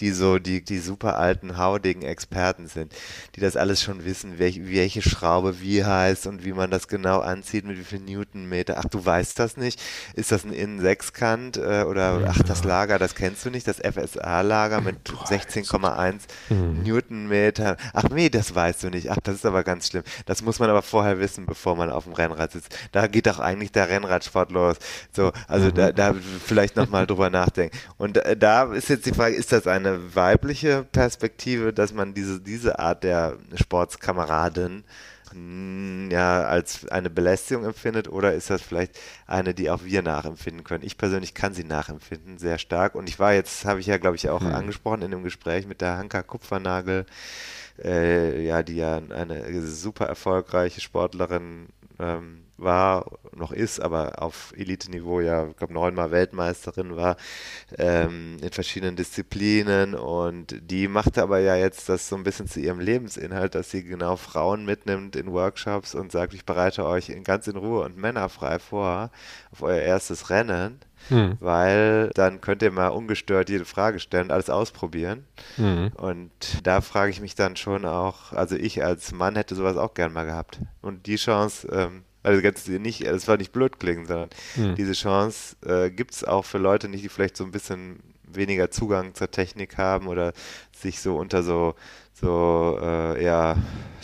die 0.00 0.10
so 0.10 0.38
die, 0.38 0.64
die 0.64 0.78
super 0.78 1.18
alten, 1.18 1.58
haudigen 1.58 2.02
Experten 2.02 2.68
sind, 2.68 2.92
die 3.36 3.40
das 3.40 3.56
alles 3.56 3.82
schon 3.82 4.04
wissen, 4.04 4.38
welch, 4.38 4.60
welche 4.64 5.02
Schraube 5.02 5.60
wie 5.60 5.84
heißt 5.84 6.26
und 6.26 6.44
wie 6.44 6.52
man 6.52 6.70
das 6.70 6.88
genau 6.88 7.20
anzieht, 7.20 7.64
mit 7.64 7.78
wie 7.78 7.84
viel 7.84 8.00
Newtonmeter. 8.00 8.76
Ach, 8.78 8.84
du 8.84 9.04
weißt 9.04 9.38
das 9.38 9.56
nicht? 9.56 9.80
Ist 10.14 10.32
das 10.32 10.44
ein 10.44 10.52
Innensechskant 10.52 11.56
äh, 11.56 11.84
oder 11.86 12.28
ach, 12.28 12.42
das 12.42 12.64
Lager, 12.64 12.98
das 12.98 13.14
kennst 13.14 13.44
du 13.44 13.50
nicht, 13.50 13.66
das 13.66 13.78
FSA-Lager 13.78 14.80
mit 14.80 14.96
16,1 15.08 16.20
hm. 16.48 16.82
Newtonmeter. 16.82 17.76
Ach 17.92 18.04
nee, 18.10 18.28
das 18.28 18.54
weißt 18.54 18.84
du 18.84 18.90
nicht. 18.90 19.10
Ach, 19.10 19.18
das 19.22 19.36
ist 19.36 19.46
aber 19.46 19.64
ganz 19.64 19.88
schlimm. 19.88 20.02
Das 20.26 20.42
muss 20.42 20.58
man 20.58 20.70
aber 20.70 20.82
vorher 20.82 21.18
wissen, 21.18 21.46
bevor 21.46 21.76
man 21.76 21.90
auf 21.90 22.04
dem 22.04 22.12
Rennrad 22.12 22.52
sitzt. 22.52 22.76
Da 22.92 23.06
geht 23.06 23.26
doch 23.26 23.38
eigentlich 23.38 23.72
der 23.72 23.88
Rennradsport 23.88 24.50
los. 24.50 24.76
So, 25.12 25.32
also 25.46 25.68
mhm. 25.68 25.74
da, 25.74 25.92
da 25.92 26.14
vielleicht 26.44 26.76
nochmal 26.76 27.06
drüber 27.06 27.30
nachdenken. 27.30 27.76
Und 27.96 28.18
äh, 28.18 28.36
da 28.36 28.72
ist 28.72 28.88
jetzt 28.88 29.06
die 29.06 29.12
Frage, 29.12 29.34
ist 29.34 29.52
das 29.52 29.66
eine 29.66 29.87
eine 29.88 30.14
weibliche 30.14 30.84
Perspektive, 30.84 31.72
dass 31.72 31.92
man 31.92 32.14
diese, 32.14 32.40
diese 32.40 32.78
Art 32.78 33.04
der 33.04 33.36
Sportskameradin 33.54 34.84
hm, 35.30 36.10
ja, 36.10 36.42
als 36.42 36.88
eine 36.88 37.10
Belästigung 37.10 37.64
empfindet 37.64 38.08
oder 38.08 38.32
ist 38.34 38.50
das 38.50 38.62
vielleicht 38.62 38.98
eine, 39.26 39.54
die 39.54 39.70
auch 39.70 39.84
wir 39.84 40.02
nachempfinden 40.02 40.64
können? 40.64 40.84
Ich 40.84 40.96
persönlich 40.96 41.34
kann 41.34 41.54
sie 41.54 41.64
nachempfinden, 41.64 42.38
sehr 42.38 42.58
stark. 42.58 42.94
Und 42.94 43.08
ich 43.08 43.18
war 43.18 43.34
jetzt, 43.34 43.64
habe 43.64 43.80
ich 43.80 43.86
ja, 43.86 43.98
glaube 43.98 44.16
ich, 44.16 44.28
auch 44.30 44.40
hm. 44.40 44.54
angesprochen 44.54 45.02
in 45.02 45.10
dem 45.10 45.24
Gespräch 45.24 45.66
mit 45.66 45.80
der 45.80 45.98
Hanka 45.98 46.22
Kupfernagel, 46.22 47.06
äh, 47.82 48.42
ja, 48.44 48.62
die 48.62 48.76
ja 48.76 49.00
eine 49.10 49.62
super 49.62 50.06
erfolgreiche 50.06 50.80
Sportlerin 50.80 51.68
ähm, 51.98 52.47
war, 52.58 53.18
noch 53.34 53.52
ist, 53.52 53.80
aber 53.80 54.20
auf 54.20 54.52
Elite-Niveau 54.56 55.20
ja, 55.20 55.46
ich 55.48 55.56
glaube, 55.56 55.72
neunmal 55.72 56.10
Weltmeisterin 56.10 56.96
war 56.96 57.16
ähm, 57.78 58.36
in 58.42 58.50
verschiedenen 58.50 58.96
Disziplinen 58.96 59.94
und 59.94 60.56
die 60.60 60.88
machte 60.88 61.22
aber 61.22 61.38
ja 61.38 61.56
jetzt 61.56 61.88
das 61.88 62.08
so 62.08 62.16
ein 62.16 62.24
bisschen 62.24 62.48
zu 62.48 62.60
ihrem 62.60 62.80
Lebensinhalt, 62.80 63.54
dass 63.54 63.70
sie 63.70 63.84
genau 63.84 64.16
Frauen 64.16 64.64
mitnimmt 64.64 65.16
in 65.16 65.32
Workshops 65.32 65.94
und 65.94 66.12
sagt, 66.12 66.34
ich 66.34 66.44
bereite 66.44 66.84
euch 66.84 67.08
in 67.08 67.22
ganz 67.22 67.46
in 67.46 67.56
Ruhe 67.56 67.84
und 67.84 67.96
männerfrei 67.96 68.58
vor 68.58 69.10
auf 69.52 69.62
euer 69.62 69.80
erstes 69.80 70.30
Rennen. 70.30 70.80
Hm. 71.08 71.36
Weil 71.38 72.10
dann 72.14 72.40
könnt 72.40 72.60
ihr 72.60 72.72
mal 72.72 72.88
ungestört 72.88 73.48
jede 73.48 73.64
Frage 73.64 74.00
stellen, 74.00 74.32
alles 74.32 74.50
ausprobieren. 74.50 75.24
Hm. 75.54 75.92
Und 75.96 76.32
da 76.64 76.80
frage 76.80 77.10
ich 77.10 77.20
mich 77.20 77.36
dann 77.36 77.54
schon 77.54 77.84
auch, 77.84 78.32
also 78.32 78.56
ich 78.56 78.84
als 78.84 79.12
Mann 79.12 79.36
hätte 79.36 79.54
sowas 79.54 79.76
auch 79.76 79.94
gern 79.94 80.12
mal 80.12 80.26
gehabt. 80.26 80.58
Und 80.82 81.06
die 81.06 81.16
Chance 81.16 81.68
ähm, 81.70 82.02
also 82.22 82.42
ganz 82.42 82.66
nicht, 82.66 83.02
es 83.02 83.28
war 83.28 83.36
nicht 83.36 83.52
blöd 83.52 83.78
klingen, 83.78 84.06
sondern 84.06 84.30
hm. 84.54 84.74
diese 84.74 84.92
Chance 84.92 85.56
äh, 85.64 85.90
gibt 85.90 86.14
es 86.14 86.24
auch 86.24 86.44
für 86.44 86.58
Leute 86.58 86.88
nicht, 86.88 87.04
die 87.04 87.08
vielleicht 87.08 87.36
so 87.36 87.44
ein 87.44 87.52
bisschen 87.52 88.00
weniger 88.24 88.70
Zugang 88.70 89.14
zur 89.14 89.30
Technik 89.30 89.78
haben 89.78 90.06
oder 90.08 90.32
sich 90.72 91.00
so 91.00 91.16
unter 91.16 91.42
so, 91.42 91.74
so 92.12 92.78
äh, 92.80 93.22
eher 93.22 93.56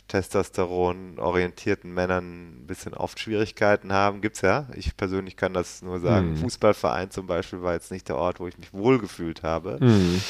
Testosteron-orientierten 0.09 1.93
Männern 1.93 2.61
ein 2.63 2.67
bisschen 2.67 2.95
oft 2.95 3.19
Schwierigkeiten 3.19 3.93
haben. 3.93 4.21
Gibt's 4.21 4.43
ja. 4.43 4.69
Ich 4.77 4.97
persönlich 4.97 5.37
kann 5.37 5.55
das 5.55 5.83
nur 5.83 5.99
sagen. 6.01 6.31
Hm. 6.31 6.37
Fußballverein 6.37 7.11
zum 7.11 7.27
Beispiel 7.27 7.63
war 7.63 7.75
jetzt 7.75 7.91
nicht 7.91 8.09
der 8.09 8.17
Ort, 8.17 8.39
wo 8.39 8.47
ich 8.47 8.59
mich 8.59 8.73
wohlgefühlt 8.73 9.43
habe. 9.43 9.79
Hm. 9.81 10.21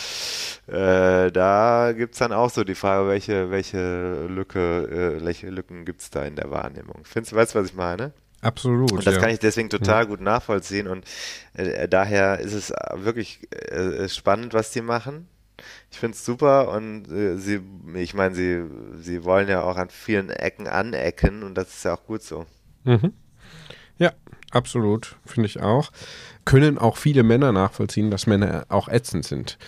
Äh, 0.66 1.30
da 1.30 1.92
gibt 1.96 2.14
es 2.14 2.18
dann 2.18 2.32
auch 2.32 2.50
so 2.50 2.64
die 2.64 2.74
Frage, 2.74 3.08
welche, 3.08 3.50
welche 3.50 4.26
Lücke, 4.26 5.18
äh, 5.20 5.24
welche 5.24 5.50
Lücken 5.50 5.84
gibt 5.84 6.00
es 6.00 6.10
da 6.10 6.24
in 6.24 6.36
der 6.36 6.50
Wahrnehmung? 6.50 7.00
Findest 7.04 7.32
du, 7.32 7.36
weißt 7.36 7.54
du, 7.54 7.58
was 7.58 7.66
ich 7.68 7.74
meine? 7.74 8.12
Absolut. 8.40 8.92
Und 8.92 9.06
das 9.06 9.14
ja. 9.14 9.20
kann 9.20 9.30
ich 9.30 9.38
deswegen 9.38 9.70
total 9.70 10.02
ja. 10.02 10.08
gut 10.08 10.20
nachvollziehen. 10.20 10.86
Und 10.86 11.04
äh, 11.54 11.88
daher 11.88 12.40
ist 12.40 12.52
es 12.52 12.72
wirklich 12.94 13.40
äh, 13.52 14.08
spannend, 14.08 14.54
was 14.54 14.70
die 14.70 14.82
machen. 14.82 15.28
Ich 15.90 15.98
finde 15.98 16.16
es 16.16 16.24
super 16.24 16.68
und 16.70 17.10
äh, 17.10 17.36
sie, 17.36 17.60
ich 17.94 18.14
meine, 18.14 18.34
sie, 18.34 18.64
sie 18.98 19.24
wollen 19.24 19.48
ja 19.48 19.62
auch 19.62 19.76
an 19.76 19.88
vielen 19.88 20.30
Ecken 20.30 20.66
anecken 20.66 21.42
und 21.42 21.54
das 21.54 21.68
ist 21.68 21.84
ja 21.84 21.94
auch 21.94 22.04
gut 22.04 22.22
so. 22.22 22.44
Mhm. 22.82 23.12
Ja, 23.98 24.12
absolut, 24.50 25.16
finde 25.24 25.46
ich 25.46 25.60
auch. 25.60 25.92
Können 26.44 26.78
auch 26.78 26.96
viele 26.96 27.22
Männer 27.22 27.52
nachvollziehen, 27.52 28.10
dass 28.10 28.26
Männer 28.26 28.66
auch 28.68 28.88
ätzend 28.88 29.24
sind. 29.24 29.58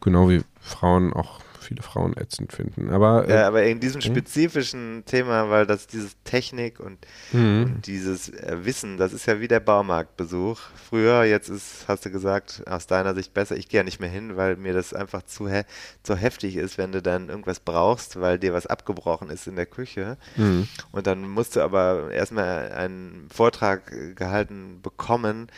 Genau 0.00 0.28
wie 0.28 0.42
Frauen 0.60 1.12
auch 1.12 1.40
viele 1.70 1.82
Frauen 1.82 2.16
ätzend 2.16 2.52
finden. 2.52 2.90
Aber, 2.90 3.28
äh, 3.28 3.34
ja, 3.34 3.46
aber 3.46 3.62
in 3.62 3.78
diesem 3.78 4.00
hm? 4.00 4.10
spezifischen 4.10 5.04
Thema, 5.06 5.50
weil 5.50 5.66
das 5.66 5.86
dieses 5.86 6.16
Technik 6.24 6.80
und, 6.80 6.98
mhm. 7.30 7.62
und 7.62 7.86
dieses 7.86 8.28
äh, 8.30 8.64
Wissen, 8.64 8.96
das 8.96 9.12
ist 9.12 9.26
ja 9.26 9.40
wie 9.40 9.46
der 9.46 9.60
Baumarktbesuch. 9.60 10.58
Früher, 10.88 11.22
jetzt 11.22 11.48
ist, 11.48 11.84
hast 11.86 12.04
du 12.04 12.10
gesagt, 12.10 12.64
aus 12.66 12.88
deiner 12.88 13.14
Sicht 13.14 13.34
besser, 13.34 13.56
ich 13.56 13.68
gehe 13.68 13.80
ja 13.80 13.84
nicht 13.84 14.00
mehr 14.00 14.08
hin, 14.08 14.36
weil 14.36 14.56
mir 14.56 14.72
das 14.72 14.92
einfach 14.92 15.22
zu, 15.22 15.48
he 15.48 15.62
zu 16.02 16.16
heftig 16.16 16.56
ist, 16.56 16.76
wenn 16.76 16.90
du 16.90 17.02
dann 17.02 17.28
irgendwas 17.28 17.60
brauchst, 17.60 18.20
weil 18.20 18.40
dir 18.40 18.52
was 18.52 18.66
abgebrochen 18.66 19.30
ist 19.30 19.46
in 19.46 19.54
der 19.54 19.66
Küche. 19.66 20.16
Mhm. 20.36 20.66
Und 20.90 21.06
dann 21.06 21.28
musst 21.28 21.54
du 21.54 21.60
aber 21.60 22.10
erstmal 22.10 22.72
einen 22.72 23.28
Vortrag 23.32 24.16
gehalten 24.16 24.80
bekommen, 24.82 25.48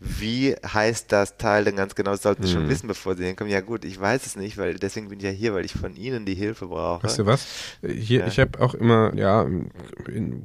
wie 0.00 0.54
heißt 0.54 1.10
das 1.10 1.38
Teil 1.38 1.64
denn 1.64 1.74
ganz 1.74 1.96
genau? 1.96 2.12
Das 2.12 2.22
sollten 2.22 2.44
Sie 2.44 2.52
hm. 2.52 2.60
schon 2.60 2.68
wissen, 2.68 2.86
bevor 2.86 3.16
Sie 3.16 3.24
hinkommen. 3.24 3.52
Ja 3.52 3.60
gut, 3.60 3.84
ich 3.84 4.00
weiß 4.00 4.26
es 4.26 4.36
nicht, 4.36 4.56
weil 4.56 4.74
deswegen 4.74 5.08
bin 5.08 5.18
ich 5.18 5.24
ja 5.24 5.30
hier, 5.30 5.54
weil 5.54 5.64
ich 5.64 5.72
von 5.72 5.96
Ihnen 5.96 6.24
die 6.24 6.36
Hilfe 6.36 6.68
brauche. 6.68 7.02
Weißt 7.02 7.18
du 7.18 7.26
was? 7.26 7.46
Hier, 7.82 8.20
ja. 8.20 8.26
ich 8.28 8.38
habe 8.38 8.60
auch 8.60 8.74
immer, 8.74 9.12
ja, 9.16 9.46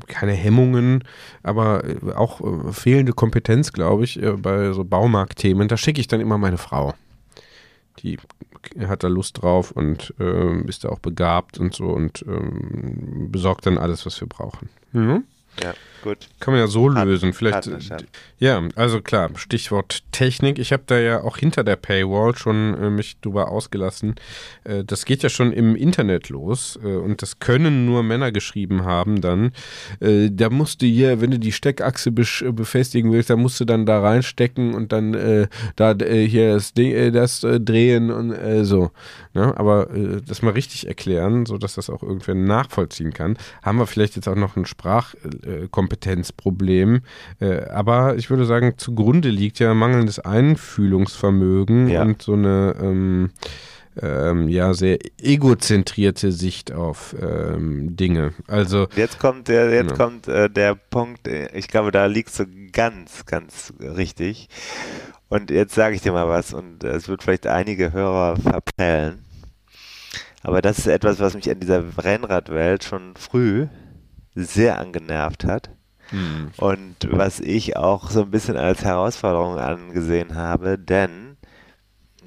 keine 0.07 0.33
Hemmungen, 0.33 1.03
aber 1.43 1.83
äh, 1.85 2.13
auch 2.13 2.41
äh, 2.41 2.73
fehlende 2.73 3.13
Kompetenz, 3.13 3.73
glaube 3.73 4.05
ich, 4.05 4.21
äh, 4.21 4.31
bei 4.31 4.73
so 4.73 4.83
Baumarktthemen. 4.83 5.67
Da 5.67 5.77
schicke 5.77 6.01
ich 6.01 6.07
dann 6.07 6.19
immer 6.19 6.39
meine 6.39 6.57
Frau. 6.57 6.95
Die 7.99 8.17
hat 8.87 9.03
da 9.03 9.07
Lust 9.07 9.41
drauf 9.41 9.69
und 9.69 10.15
äh, 10.19 10.61
ist 10.67 10.83
da 10.83 10.89
auch 10.89 10.99
begabt 10.99 11.59
und 11.59 11.75
so 11.75 11.85
und 11.85 12.25
ähm, 12.27 13.27
besorgt 13.29 13.67
dann 13.67 13.77
alles, 13.77 14.05
was 14.07 14.19
wir 14.19 14.27
brauchen. 14.27 14.69
Mhm. 14.93 15.25
Ja, 15.61 15.73
gut. 16.03 16.27
Kann 16.39 16.53
man 16.53 16.61
ja 16.61 16.67
so 16.67 16.87
lösen. 16.87 17.33
Vielleicht. 17.33 17.71
Ja, 18.37 18.61
also 18.75 19.01
klar, 19.01 19.31
Stichwort 19.35 20.03
Technik. 20.11 20.59
Ich 20.59 20.71
habe 20.73 20.83
da 20.85 20.99
ja 20.99 21.23
auch 21.23 21.37
hinter 21.37 21.63
der 21.63 21.77
Paywall 21.77 22.35
schon 22.35 22.75
äh, 22.75 22.89
mich 22.89 23.19
drüber 23.21 23.49
ausgelassen. 23.49 24.15
Äh, 24.65 24.83
das 24.83 25.05
geht 25.05 25.23
ja 25.23 25.29
schon 25.29 25.51
im 25.53 25.75
Internet 25.75 26.29
los 26.29 26.77
äh, 26.83 26.87
und 26.87 27.21
das 27.21 27.39
können 27.39 27.85
nur 27.85 28.03
Männer 28.03 28.31
geschrieben 28.31 28.83
haben 28.83 29.21
dann. 29.21 29.53
Äh, 29.99 30.29
da 30.31 30.49
musst 30.49 30.81
du 30.81 30.85
hier, 30.85 31.21
wenn 31.21 31.31
du 31.31 31.39
die 31.39 31.53
Steckachse 31.53 32.09
äh, 32.09 32.51
befestigen 32.51 33.11
willst, 33.11 33.29
da 33.29 33.37
musst 33.37 33.59
du 33.59 33.65
dann 33.65 33.85
da 33.85 34.01
reinstecken 34.01 34.73
und 34.73 34.91
dann 34.91 35.13
äh, 35.13 35.47
da 35.75 35.95
hier 36.03 36.55
das, 36.55 36.73
Ding, 36.73 37.13
das 37.13 37.41
drehen 37.41 38.11
und 38.11 38.65
so. 38.65 38.91
Ne? 39.33 39.57
Aber 39.57 39.87
das 40.27 40.41
mal 40.41 40.51
richtig 40.51 40.87
erklären, 40.87 41.45
sodass 41.45 41.75
das 41.75 41.89
auch 41.89 42.03
irgendwer 42.03 42.35
nachvollziehen 42.35 43.13
kann. 43.13 43.37
Haben 43.61 43.77
wir 43.77 43.87
vielleicht 43.87 44.15
jetzt 44.15 44.27
auch 44.27 44.35
noch 44.35 44.55
einen 44.55 44.65
Sprach 44.65 45.13
Kompetenzproblem. 45.93 47.01
Äh, 47.39 47.65
aber 47.69 48.15
ich 48.15 48.29
würde 48.29 48.45
sagen, 48.45 48.73
zugrunde 48.77 49.29
liegt 49.29 49.59
ja 49.59 49.73
mangelndes 49.73 50.19
Einfühlungsvermögen 50.19 51.87
ja. 51.87 52.01
und 52.01 52.21
so 52.21 52.33
eine 52.33 52.75
ähm, 52.81 53.29
ähm, 54.01 54.49
ja 54.49 54.73
sehr 54.73 54.97
egozentrierte 55.21 56.31
Sicht 56.31 56.71
auf 56.71 57.15
ähm, 57.21 57.95
Dinge. 57.95 58.33
Also 58.47 58.87
jetzt 58.95 59.19
kommt 59.19 59.47
der, 59.47 59.71
jetzt 59.71 59.91
ja. 59.91 59.97
kommt 59.97 60.27
äh, 60.27 60.49
der 60.49 60.75
Punkt. 60.75 61.27
Ich 61.27 61.67
glaube, 61.67 61.91
da 61.91 62.07
liegst 62.07 62.39
du 62.39 62.45
ganz, 62.71 63.25
ganz 63.25 63.73
richtig. 63.79 64.49
Und 65.29 65.51
jetzt 65.51 65.75
sage 65.75 65.95
ich 65.95 66.01
dir 66.01 66.11
mal 66.11 66.27
was 66.27 66.53
und 66.53 66.83
es 66.83 67.07
wird 67.07 67.23
vielleicht 67.23 67.47
einige 67.47 67.93
Hörer 67.93 68.37
verprellen. 68.37 69.19
Aber 70.41 70.61
das 70.61 70.79
ist 70.79 70.87
etwas, 70.87 71.19
was 71.19 71.35
mich 71.35 71.47
in 71.47 71.59
dieser 71.59 71.83
Rennradwelt 71.97 72.83
schon 72.83 73.15
früh 73.15 73.67
sehr 74.35 74.79
angenervt 74.79 75.45
hat. 75.45 75.69
Hm. 76.09 76.51
Und 76.57 76.95
was 77.09 77.39
ich 77.39 77.77
auch 77.77 78.09
so 78.09 78.21
ein 78.21 78.31
bisschen 78.31 78.57
als 78.57 78.83
Herausforderung 78.83 79.57
angesehen 79.57 80.35
habe, 80.35 80.77
denn 80.77 81.37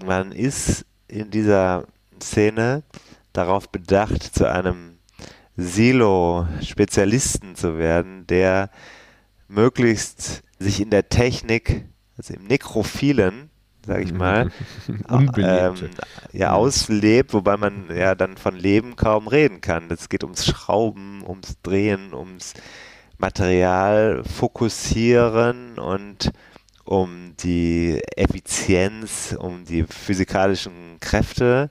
man 0.05 0.33
ist 0.33 0.85
in 1.09 1.31
dieser 1.31 1.87
Szene 2.20 2.83
darauf 3.33 3.68
bedacht, 3.68 4.22
zu 4.22 4.51
einem 4.51 4.99
Silo-Spezialisten 5.57 7.55
zu 7.55 7.79
werden, 7.79 8.27
der 8.27 8.70
möglichst 9.49 10.43
sich 10.59 10.81
in 10.81 10.91
der 10.91 11.09
Technik, 11.09 11.87
also 12.18 12.35
im 12.35 12.45
Nekrophilen, 12.45 13.51
sage 13.87 14.03
ich 14.03 14.12
mal, 14.12 14.51
ähm, 15.39 15.74
ja, 16.33 16.53
auslebt, 16.53 17.33
wobei 17.33 17.57
man 17.57 17.85
ja 17.95 18.14
dann 18.14 18.37
von 18.37 18.57
Leben 18.57 18.97
kaum 18.97 19.29
reden 19.29 19.61
kann. 19.61 19.91
Es 19.91 20.09
geht 20.09 20.24
ums 20.24 20.45
Schrauben, 20.45 21.22
ums 21.27 21.57
Drehen, 21.62 22.12
ums 22.12 22.55
Material 23.18 24.22
fokussieren 24.24 25.78
und 25.78 26.32
um 26.84 27.34
die 27.40 28.00
Effizienz, 28.16 29.36
um 29.38 29.64
die 29.64 29.84
physikalischen 29.84 30.98
Kräfte. 31.00 31.70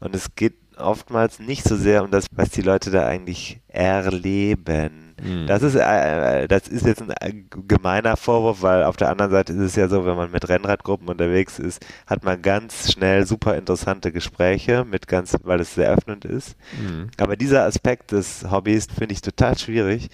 Und 0.00 0.14
es 0.14 0.34
geht 0.34 0.54
oftmals 0.78 1.38
nicht 1.38 1.64
so 1.64 1.76
sehr 1.76 2.04
um 2.04 2.10
das, 2.10 2.26
was 2.32 2.50
die 2.50 2.62
Leute 2.62 2.90
da 2.90 3.06
eigentlich 3.06 3.60
erleben. 3.68 5.14
Mhm. 5.22 5.46
Das 5.46 5.62
ist, 5.62 5.74
äh, 5.74 6.46
das 6.48 6.68
ist 6.68 6.86
jetzt 6.86 7.02
ein 7.02 7.10
äh, 7.20 7.42
gemeiner 7.66 8.16
Vorwurf, 8.16 8.62
weil 8.62 8.84
auf 8.84 8.96
der 8.96 9.08
anderen 9.08 9.30
Seite 9.30 9.52
ist 9.54 9.60
es 9.60 9.76
ja 9.76 9.88
so, 9.88 10.04
wenn 10.04 10.16
man 10.16 10.30
mit 10.30 10.48
Rennradgruppen 10.48 11.08
unterwegs 11.08 11.58
ist, 11.58 11.84
hat 12.06 12.24
man 12.24 12.42
ganz 12.42 12.92
schnell 12.92 13.26
super 13.26 13.56
interessante 13.56 14.12
Gespräche, 14.12 14.84
mit 14.84 15.08
ganz, 15.08 15.36
weil 15.42 15.60
es 15.60 15.74
sehr 15.74 15.90
öffnend 15.90 16.24
ist. 16.24 16.56
Mhm. 16.78 17.08
Aber 17.18 17.36
dieser 17.36 17.64
Aspekt 17.64 18.12
des 18.12 18.50
Hobbys 18.50 18.86
finde 18.86 19.14
ich 19.14 19.22
total 19.22 19.56
schwierig. 19.56 20.08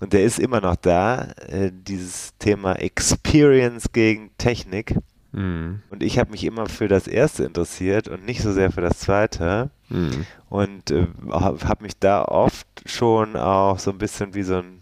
Und 0.00 0.12
der 0.12 0.22
ist 0.24 0.38
immer 0.38 0.60
noch 0.60 0.76
da, 0.76 1.28
äh, 1.48 1.70
dieses 1.72 2.36
Thema 2.38 2.74
Experience 2.74 3.92
gegen 3.92 4.30
Technik. 4.38 4.94
Mhm. 5.32 5.82
Und 5.90 6.02
ich 6.02 6.18
habe 6.18 6.30
mich 6.30 6.44
immer 6.44 6.66
für 6.66 6.88
das 6.88 7.06
erste 7.06 7.44
interessiert 7.44 8.08
und 8.08 8.24
nicht 8.24 8.42
so 8.42 8.52
sehr 8.52 8.70
für 8.70 8.80
das 8.80 8.98
zweite. 9.00 9.70
Mhm. 9.88 10.26
Und 10.48 10.90
äh, 10.90 11.06
habe 11.30 11.82
mich 11.82 11.98
da 11.98 12.24
oft 12.24 12.66
schon 12.86 13.36
auch 13.36 13.78
so 13.78 13.90
ein 13.90 13.98
bisschen 13.98 14.34
wie 14.34 14.42
so 14.44 14.56
ein 14.58 14.80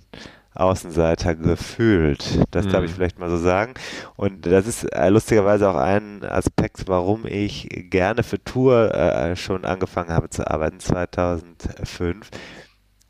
Außenseiter 0.54 1.34
gefühlt. 1.34 2.40
Das 2.50 2.66
darf 2.68 2.80
Mhm. 2.80 2.86
ich 2.86 2.92
vielleicht 2.92 3.18
mal 3.18 3.28
so 3.30 3.36
sagen. 3.36 3.74
Und 4.16 4.46
das 4.46 4.66
ist 4.66 4.84
äh, 4.84 5.08
lustigerweise 5.10 5.68
auch 5.70 5.76
ein 5.76 6.24
Aspekt, 6.24 6.88
warum 6.88 7.26
ich 7.26 7.68
gerne 7.90 8.22
für 8.22 8.42
Tour 8.42 8.94
äh, 8.94 9.36
schon 9.36 9.64
angefangen 9.64 10.10
habe 10.10 10.30
zu 10.30 10.48
arbeiten, 10.50 10.80
2005. 10.80 12.30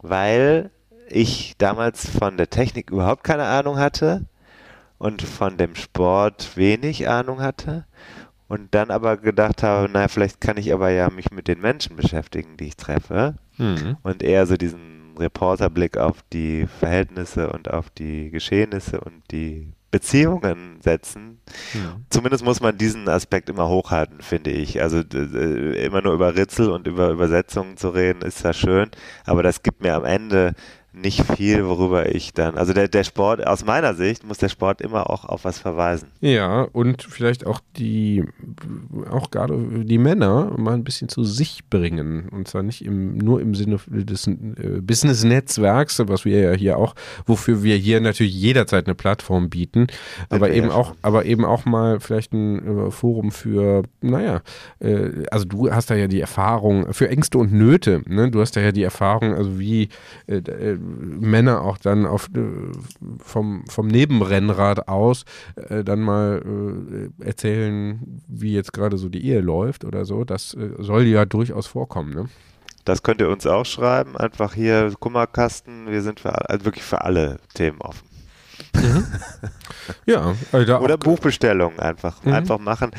Weil 0.02 0.70
ich 1.09 1.54
damals 1.59 2.09
von 2.09 2.36
der 2.36 2.50
Technik 2.50 2.90
überhaupt 2.90 3.24
keine 3.24 3.44
Ahnung 3.44 3.78
hatte 3.78 4.24
und 4.98 5.22
von 5.22 5.57
dem 5.57 5.74
Sport 5.74 6.57
wenig 6.57 7.09
Ahnung 7.09 7.40
hatte 7.40 7.84
und 8.48 8.74
dann 8.74 8.90
aber 8.90 9.16
gedacht 9.16 9.62
habe, 9.62 9.88
na, 9.92 10.09
vielleicht 10.09 10.40
kann 10.40 10.57
ich 10.57 10.72
aber 10.72 10.90
ja 10.90 11.11
mich 11.11 11.30
mit 11.30 11.48
den 11.48 11.61
Menschen 11.61 11.96
beschäftigen, 11.96 12.57
die 12.57 12.68
ich 12.68 12.76
treffe 12.76 13.34
Mhm. 13.59 13.96
und 14.02 14.22
eher 14.22 14.46
so 14.46 14.57
diesen 14.57 15.14
Reporterblick 15.18 15.96
auf 15.96 16.18
die 16.32 16.66
Verhältnisse 16.78 17.50
und 17.50 17.70
auf 17.70 17.88
die 17.90 18.30
Geschehnisse 18.30 19.00
und 19.00 19.22
die 19.30 19.72
Beziehungen 19.90 20.78
setzen. 20.82 21.40
Mhm. 21.72 22.04
Zumindest 22.11 22.44
muss 22.44 22.61
man 22.61 22.76
diesen 22.76 23.09
Aspekt 23.09 23.48
immer 23.48 23.68
hochhalten, 23.68 24.20
finde 24.20 24.50
ich. 24.50 24.82
Also 24.82 24.98
immer 25.00 26.02
nur 26.02 26.12
über 26.12 26.36
Ritzel 26.36 26.70
und 26.70 26.86
über 26.86 27.09
Übersetzungen 27.09 27.78
zu 27.78 27.88
reden, 27.88 28.20
ist 28.20 28.44
ja 28.44 28.52
schön, 28.52 28.90
aber 29.24 29.42
das 29.42 29.62
gibt 29.62 29.82
mir 29.82 29.94
am 29.94 30.04
Ende 30.04 30.54
nicht 30.97 31.24
viel, 31.36 31.66
worüber 31.66 32.14
ich 32.14 32.32
dann, 32.32 32.57
also 32.57 32.72
der, 32.72 32.88
der 32.88 33.05
Sport, 33.05 33.47
aus 33.47 33.64
meiner 33.64 33.94
Sicht 33.94 34.26
muss 34.26 34.38
der 34.38 34.49
Sport 34.49 34.80
immer 34.80 35.11
auch 35.11 35.24
auf 35.24 35.44
was 35.44 35.59
verweisen. 35.59 36.09
Ja, 36.20 36.62
und 36.72 37.03
vielleicht 37.03 37.47
auch 37.47 37.61
die, 37.76 38.24
auch 39.11 39.30
gerade 39.30 39.57
die 39.84 39.99
Männer 39.99 40.55
mal 40.57 40.74
ein 40.74 40.84
bisschen 40.84 41.09
zu 41.09 41.22
sich 41.22 41.68
bringen. 41.68 42.28
Und 42.30 42.49
zwar 42.49 42.62
nicht 42.62 42.84
im, 42.84 43.18
nur 43.18 43.40
im 43.40 43.55
Sinne 43.55 43.78
des 43.86 44.26
äh, 44.26 44.80
Business-Netzwerks, 44.80 46.03
was 46.07 46.24
wir 46.24 46.40
ja 46.40 46.53
hier 46.53 46.78
auch, 46.78 46.94
wofür 47.26 47.62
wir 47.62 47.76
hier 47.76 48.01
natürlich 48.01 48.34
jederzeit 48.34 48.86
eine 48.86 48.94
Plattform 48.94 49.51
bieten, 49.51 49.88
aber 50.30 50.47
wir 50.47 50.55
eben 50.55 50.68
ja 50.68 50.74
auch, 50.74 50.94
aber 51.03 51.26
eben 51.26 51.44
auch 51.44 51.66
mal 51.66 52.01
vielleicht 52.01 52.32
ein 52.32 52.86
äh, 52.86 52.90
Forum 52.90 53.32
für, 53.32 53.82
naja, 54.01 54.40
äh, 54.80 55.26
also 55.30 55.44
du 55.44 55.70
hast 55.70 55.90
da 55.90 55.94
ja 55.94 56.09
die 56.09 56.20
Erfahrung 56.20 56.92
für 56.94 57.11
Ängste 57.11 57.36
und 57.38 57.53
Nöte, 57.53 58.03
ne? 58.07 58.30
Du 58.30 58.40
hast 58.40 58.57
da 58.57 58.61
ja 58.61 58.72
die 58.72 58.82
Erfahrung, 58.82 59.34
also 59.34 59.59
wie 59.59 59.88
äh, 60.26 60.36
äh, 60.36 60.78
Männer 60.87 61.62
auch 61.62 61.78
dann 61.78 62.07
auf 62.07 62.28
äh, 62.34 62.41
vom, 63.18 63.64
vom 63.68 63.87
Nebenrennrad 63.89 64.89
aus 64.89 65.24
äh, 65.57 65.82
dann 65.84 66.01
mal 66.01 67.11
äh, 67.20 67.24
erzählen, 67.24 68.22
wie 68.28 68.55
jetzt 68.55 68.72
gerade 68.72 68.99
so 68.99 69.09
die 69.09 69.24
Ehe 69.26 69.41
läuft 69.41 69.84
oder 69.84 70.05
so. 70.05 70.24
Das 70.24 70.55
äh, 70.55 70.70
soll 70.78 71.05
ja 71.05 71.24
durchaus 71.24 71.66
vorkommen, 71.66 72.14
ne? 72.14 72.28
Das 72.84 73.03
könnt 73.03 73.20
ihr 73.20 73.28
uns 73.28 73.45
auch 73.47 73.66
schreiben. 73.66 74.16
Einfach 74.16 74.55
hier 74.55 74.93
Kummerkasten. 75.01 75.89
Wir 75.91 76.03
sind 76.03 76.20
für, 76.20 76.49
also 76.49 76.64
wirklich 76.64 76.84
für 76.84 77.03
alle 77.03 77.39
Themen 77.55 77.80
offen. 77.80 78.07
Ja, 80.07 80.34
also 80.53 80.78
Oder 80.78 80.97
Buchbestellungen 80.97 81.78
einfach, 81.80 82.24
Mhm. 82.24 82.32
einfach 82.32 82.59
machen. 82.59 82.91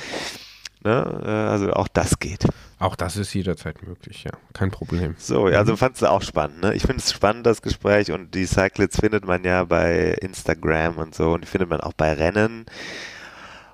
Ne? 0.84 1.22
Äh, 1.26 1.30
Also 1.30 1.72
auch 1.74 1.88
das 1.88 2.20
geht. 2.20 2.46
Auch 2.80 2.96
das 2.96 3.18
ist 3.18 3.34
jederzeit 3.34 3.82
möglich, 3.88 4.24
ja. 4.24 4.32
Kein 4.54 4.70
Problem. 4.70 5.16
So, 5.18 5.50
ja, 5.50 5.58
also 5.58 5.76
fandst 5.76 6.02
du 6.04 6.12
auch 6.12 6.22
spannend, 6.22 6.62
ne? 6.62 6.74
Ich 6.76 6.84
finde 6.84 6.98
es 6.98 7.12
spannend, 7.12 7.46
das 7.46 7.62
Gespräch 7.62 8.12
und 8.12 8.36
die 8.36 8.46
Cyclists 8.46 9.00
findet 9.00 9.26
man 9.26 9.44
ja 9.44 9.64
bei 9.64 10.16
Instagram 10.22 10.98
und 10.98 11.16
so 11.16 11.34
und 11.34 11.42
die 11.42 11.48
findet 11.48 11.70
man 11.70 11.82
auch 11.82 11.94
bei 11.94 12.14
Rennen. 12.14 12.66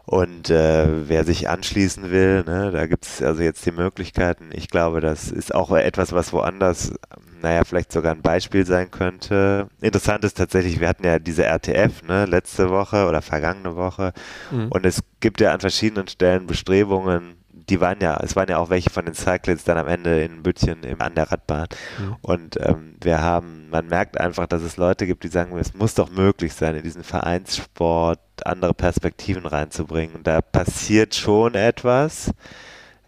Und 0.05 0.49
äh, 0.49 1.07
wer 1.07 1.23
sich 1.23 1.47
anschließen 1.47 2.11
will, 2.11 2.43
ne, 2.43 2.71
da 2.71 2.87
gibt 2.87 3.05
es 3.05 3.21
also 3.21 3.41
jetzt 3.41 3.65
die 3.65 3.71
Möglichkeiten. 3.71 4.49
Ich 4.51 4.67
glaube, 4.67 4.99
das 4.99 5.31
ist 5.31 5.55
auch 5.55 5.71
etwas, 5.71 6.11
was 6.11 6.33
woanders, 6.33 6.93
naja, 7.41 7.63
vielleicht 7.63 7.93
sogar 7.93 8.13
ein 8.13 8.21
Beispiel 8.21 8.65
sein 8.65 8.91
könnte. 8.91 9.69
Interessant 9.79 10.25
ist 10.25 10.37
tatsächlich, 10.37 10.81
wir 10.81 10.89
hatten 10.89 11.05
ja 11.05 11.19
diese 11.19 11.45
RTF, 11.45 12.03
ne, 12.03 12.25
letzte 12.25 12.69
Woche 12.69 13.07
oder 13.07 13.21
vergangene 13.21 13.77
Woche. 13.77 14.11
Mhm. 14.51 14.67
Und 14.71 14.85
es 14.85 15.01
gibt 15.21 15.39
ja 15.39 15.53
an 15.53 15.61
verschiedenen 15.61 16.09
Stellen 16.09 16.47
Bestrebungen, 16.47 17.37
die 17.69 17.79
waren 17.79 17.99
ja, 18.01 18.19
es 18.21 18.35
waren 18.35 18.49
ja 18.49 18.57
auch 18.57 18.69
welche 18.69 18.89
von 18.89 19.05
den 19.05 19.13
Cyclists 19.13 19.65
dann 19.65 19.77
am 19.77 19.87
Ende 19.87 20.21
in 20.21 20.43
Büttchen 20.43 20.83
im, 20.83 21.01
an 21.01 21.15
der 21.15 21.31
Radbahn. 21.31 21.67
Mhm. 21.99 22.15
Und 22.21 22.59
ähm, 22.59 22.95
wir 23.01 23.21
haben, 23.21 23.69
man 23.69 23.87
merkt 23.87 24.19
einfach, 24.19 24.47
dass 24.47 24.61
es 24.61 24.77
Leute 24.77 25.07
gibt, 25.07 25.23
die 25.23 25.29
sagen, 25.29 25.57
es 25.57 25.73
muss 25.73 25.93
doch 25.93 26.11
möglich 26.11 26.53
sein, 26.53 26.75
in 26.75 26.83
diesen 26.83 27.03
Vereinssport 27.03 28.19
andere 28.45 28.73
Perspektiven 28.73 29.45
reinzubringen. 29.45 30.15
Und 30.15 30.27
da 30.27 30.41
passiert 30.41 31.15
schon 31.15 31.55
etwas. 31.55 32.31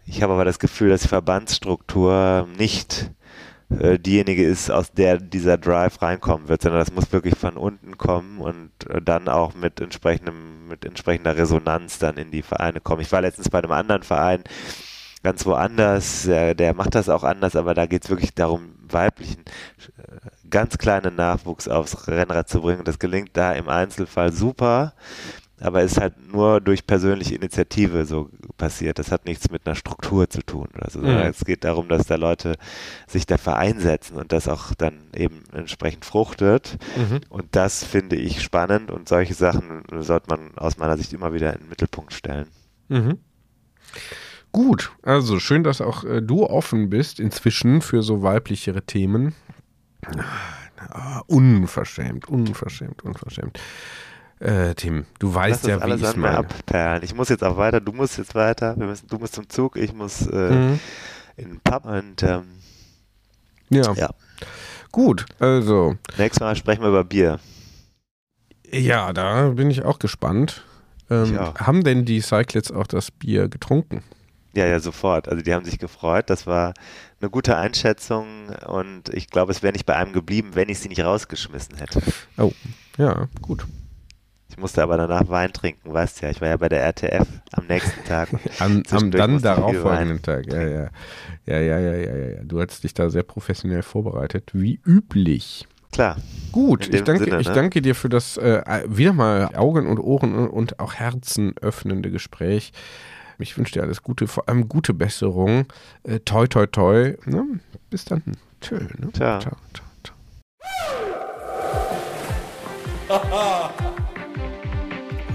Ich 0.04 0.22
habe 0.22 0.32
aber 0.32 0.44
das 0.44 0.58
Gefühl, 0.58 0.90
dass 0.90 1.02
die 1.02 1.08
Verbandsstruktur 1.08 2.48
nicht 2.56 3.10
äh, 3.70 3.98
diejenige 3.98 4.44
ist, 4.44 4.70
aus 4.70 4.92
der 4.92 5.18
dieser 5.18 5.58
Drive 5.58 6.00
reinkommen 6.00 6.48
wird, 6.48 6.62
sondern 6.62 6.80
das 6.80 6.92
muss 6.92 7.12
wirklich 7.12 7.36
von 7.36 7.56
unten 7.56 7.98
kommen 7.98 8.38
und 8.38 8.70
äh, 8.88 9.02
dann 9.02 9.28
auch 9.28 9.54
mit 9.54 9.80
entsprechendem, 9.80 10.68
mit 10.68 10.84
entsprechender 10.84 11.36
Resonanz 11.36 11.98
dann 11.98 12.16
in 12.16 12.30
die 12.30 12.42
Vereine 12.42 12.80
kommen. 12.80 13.02
Ich 13.02 13.12
war 13.12 13.20
letztens 13.20 13.48
bei 13.48 13.58
einem 13.58 13.72
anderen 13.72 14.02
Verein 14.02 14.44
ganz 15.22 15.44
woanders, 15.44 16.22
der, 16.22 16.54
der 16.54 16.74
macht 16.74 16.94
das 16.94 17.08
auch 17.08 17.24
anders, 17.24 17.56
aber 17.56 17.74
da 17.74 17.86
geht 17.86 18.04
es 18.04 18.10
wirklich 18.10 18.34
darum, 18.34 18.76
weiblichen, 18.88 19.40
äh, 19.98 20.48
ganz 20.48 20.78
kleinen 20.78 21.16
Nachwuchs 21.16 21.66
aufs 21.66 22.06
Rennrad 22.06 22.48
zu 22.48 22.60
bringen. 22.60 22.84
Das 22.84 23.00
gelingt 23.00 23.30
da 23.32 23.52
im 23.52 23.68
Einzelfall 23.68 24.32
super, 24.32 24.94
aber 25.60 25.82
ist 25.82 26.00
halt 26.00 26.14
nur 26.32 26.60
durch 26.60 26.86
persönliche 26.86 27.34
Initiative 27.34 28.04
so 28.04 28.30
passiert. 28.56 28.98
Das 28.98 29.12
hat 29.12 29.24
nichts 29.24 29.50
mit 29.50 29.66
einer 29.66 29.76
Struktur 29.76 30.28
zu 30.28 30.42
tun 30.42 30.68
oder 30.74 30.90
so. 30.90 31.00
Mhm. 31.00 31.06
Es 31.06 31.44
geht 31.44 31.64
darum, 31.64 31.88
dass 31.88 32.06
da 32.06 32.16
Leute 32.16 32.56
sich 33.06 33.26
dafür 33.26 33.56
einsetzen 33.56 34.16
und 34.16 34.32
das 34.32 34.48
auch 34.48 34.74
dann 34.74 34.98
eben 35.14 35.44
entsprechend 35.52 36.04
fruchtet. 36.04 36.78
Mhm. 36.96 37.20
Und 37.28 37.46
das 37.52 37.84
finde 37.84 38.16
ich 38.16 38.42
spannend 38.42 38.90
und 38.90 39.08
solche 39.08 39.34
Sachen 39.34 39.82
sollte 40.00 40.28
man 40.28 40.56
aus 40.56 40.78
meiner 40.78 40.96
Sicht 40.96 41.12
immer 41.12 41.32
wieder 41.32 41.52
in 41.52 41.60
den 41.60 41.68
Mittelpunkt 41.68 42.12
stellen. 42.12 42.48
Mhm. 42.88 43.18
Gut, 44.52 44.92
also 45.02 45.38
schön, 45.38 45.64
dass 45.64 45.80
auch 45.80 46.04
äh, 46.04 46.22
du 46.22 46.44
offen 46.44 46.88
bist 46.88 47.20
inzwischen 47.20 47.82
für 47.82 48.02
so 48.02 48.22
weiblichere 48.22 48.82
Themen. 48.82 49.34
Ah, 50.90 51.22
unverschämt, 51.26 52.28
unverschämt, 52.28 53.02
unverschämt. 53.02 53.58
Äh, 54.38 54.74
Tim, 54.74 55.06
du 55.18 55.34
weißt 55.34 55.64
Lass 55.64 55.70
ja, 55.80 55.86
das 55.86 56.00
wie 56.00 56.04
ich 56.04 56.16
meine. 56.16 56.38
abperlen. 56.38 57.02
Ich 57.02 57.14
muss 57.14 57.28
jetzt 57.30 57.42
auch 57.42 57.56
weiter, 57.56 57.80
du 57.80 57.92
musst 57.92 58.18
jetzt 58.18 58.34
weiter, 58.34 58.76
wir 58.78 58.86
müssen, 58.86 59.06
du 59.08 59.16
musst 59.18 59.34
zum 59.34 59.48
Zug, 59.48 59.76
ich 59.76 59.94
muss 59.94 60.26
äh, 60.26 60.50
Mhm. 60.50 60.80
in 61.36 61.48
den 61.48 61.60
Pub 61.60 61.86
und 61.86 62.22
ähm, 62.22 62.44
Ja. 63.70 63.92
ja. 63.94 64.10
Gut, 64.92 65.24
also, 65.38 65.96
Nächstes 66.18 66.40
Mal 66.40 66.54
sprechen 66.56 66.82
wir 66.82 66.88
über 66.88 67.04
Bier. 67.04 67.38
ja, 68.70 69.12
da 69.12 69.50
bin 69.50 69.70
ich 69.70 69.84
auch 69.84 69.98
gespannt. 69.98 70.64
Ähm, 71.10 71.24
Ich 71.32 71.38
auch. 71.38 71.54
haben 71.60 71.82
denn 71.84 72.04
die 72.04 72.20
Cyclists 72.20 72.70
auch 72.72 72.86
das 72.86 73.10
Bier 73.10 73.48
getrunken? 73.48 74.02
Ja, 74.54 74.66
ja, 74.66 74.80
sofort. 74.80 75.28
Also 75.28 75.42
die 75.42 75.52
haben 75.54 75.64
sich 75.66 75.78
gefreut. 75.78 76.30
Das 76.30 76.46
war 76.46 76.72
eine 77.20 77.30
gute 77.30 77.56
Einschätzung 77.56 78.48
und 78.66 79.08
ich 79.10 79.28
glaube, 79.28 79.52
es 79.52 79.62
wäre 79.62 79.72
nicht 79.74 79.84
bei 79.86 79.96
einem 79.96 80.12
geblieben, 80.14 80.50
wenn 80.54 80.68
ich 80.70 80.78
sie 80.78 80.88
nicht 80.88 81.04
rausgeschmissen 81.04 81.76
hätte. 81.76 82.00
Ja, 82.98 83.28
gut. 83.42 83.66
Ich 84.56 84.62
musste 84.62 84.82
aber 84.82 84.96
danach 84.96 85.28
Wein 85.28 85.52
trinken, 85.52 85.92
weißt 85.92 86.22
ja. 86.22 86.30
Ich 86.30 86.40
war 86.40 86.48
ja 86.48 86.56
bei 86.56 86.70
der 86.70 86.82
RTF 86.82 87.28
am 87.52 87.66
nächsten 87.66 88.02
Tag. 88.04 88.30
Am, 88.58 88.82
am 88.90 89.10
dann 89.10 89.36
ich 89.36 89.42
darauffolgenden 89.42 90.22
Tag. 90.22 90.50
Ja, 90.50 90.62
ja. 90.62 90.88
Ja, 91.44 91.60
ja, 91.60 91.78
ja, 91.78 91.94
ja, 91.94 92.16
ja, 92.16 92.28
ja. 92.36 92.42
Du 92.42 92.58
hast 92.58 92.82
dich 92.82 92.94
da 92.94 93.10
sehr 93.10 93.22
professionell 93.22 93.82
vorbereitet, 93.82 94.52
wie 94.54 94.80
üblich. 94.86 95.66
Klar. 95.92 96.16
Gut, 96.52 96.88
ich 96.88 97.04
danke, 97.04 97.24
Sinne, 97.24 97.40
ich 97.40 97.48
ne? 97.48 97.54
danke 97.54 97.82
dir 97.82 97.94
für 97.94 98.08
das 98.08 98.38
äh, 98.38 98.62
wieder 98.88 99.12
mal 99.12 99.50
Augen 99.54 99.86
und 99.86 99.98
Ohren 99.98 100.48
und 100.48 100.80
auch 100.80 100.94
Herzen 100.94 101.54
öffnende 101.60 102.10
Gespräch. 102.10 102.72
Ich 103.38 103.58
wünsche 103.58 103.74
dir 103.74 103.82
alles 103.82 104.02
Gute, 104.02 104.26
vor 104.26 104.48
allem 104.48 104.70
gute 104.70 104.94
Besserung. 104.94 105.66
Äh, 106.02 106.20
toi, 106.20 106.46
toi, 106.46 106.66
toi. 106.66 107.14
Ne? 107.26 107.60
Bis 107.90 108.06
dann. 108.06 108.22
Tschö. 108.62 108.78
Ne? 108.98 109.12
Ciao. 109.12 109.38
ciao, 109.38 109.56
ciao, 109.74 109.86
ciao. 113.08 113.92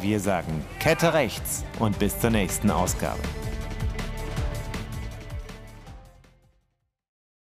Wir 0.00 0.20
sagen 0.20 0.64
Kette 0.78 1.14
rechts 1.14 1.64
und 1.78 1.98
bis 1.98 2.18
zur 2.18 2.30
nächsten 2.30 2.70
Ausgabe. 2.70 3.20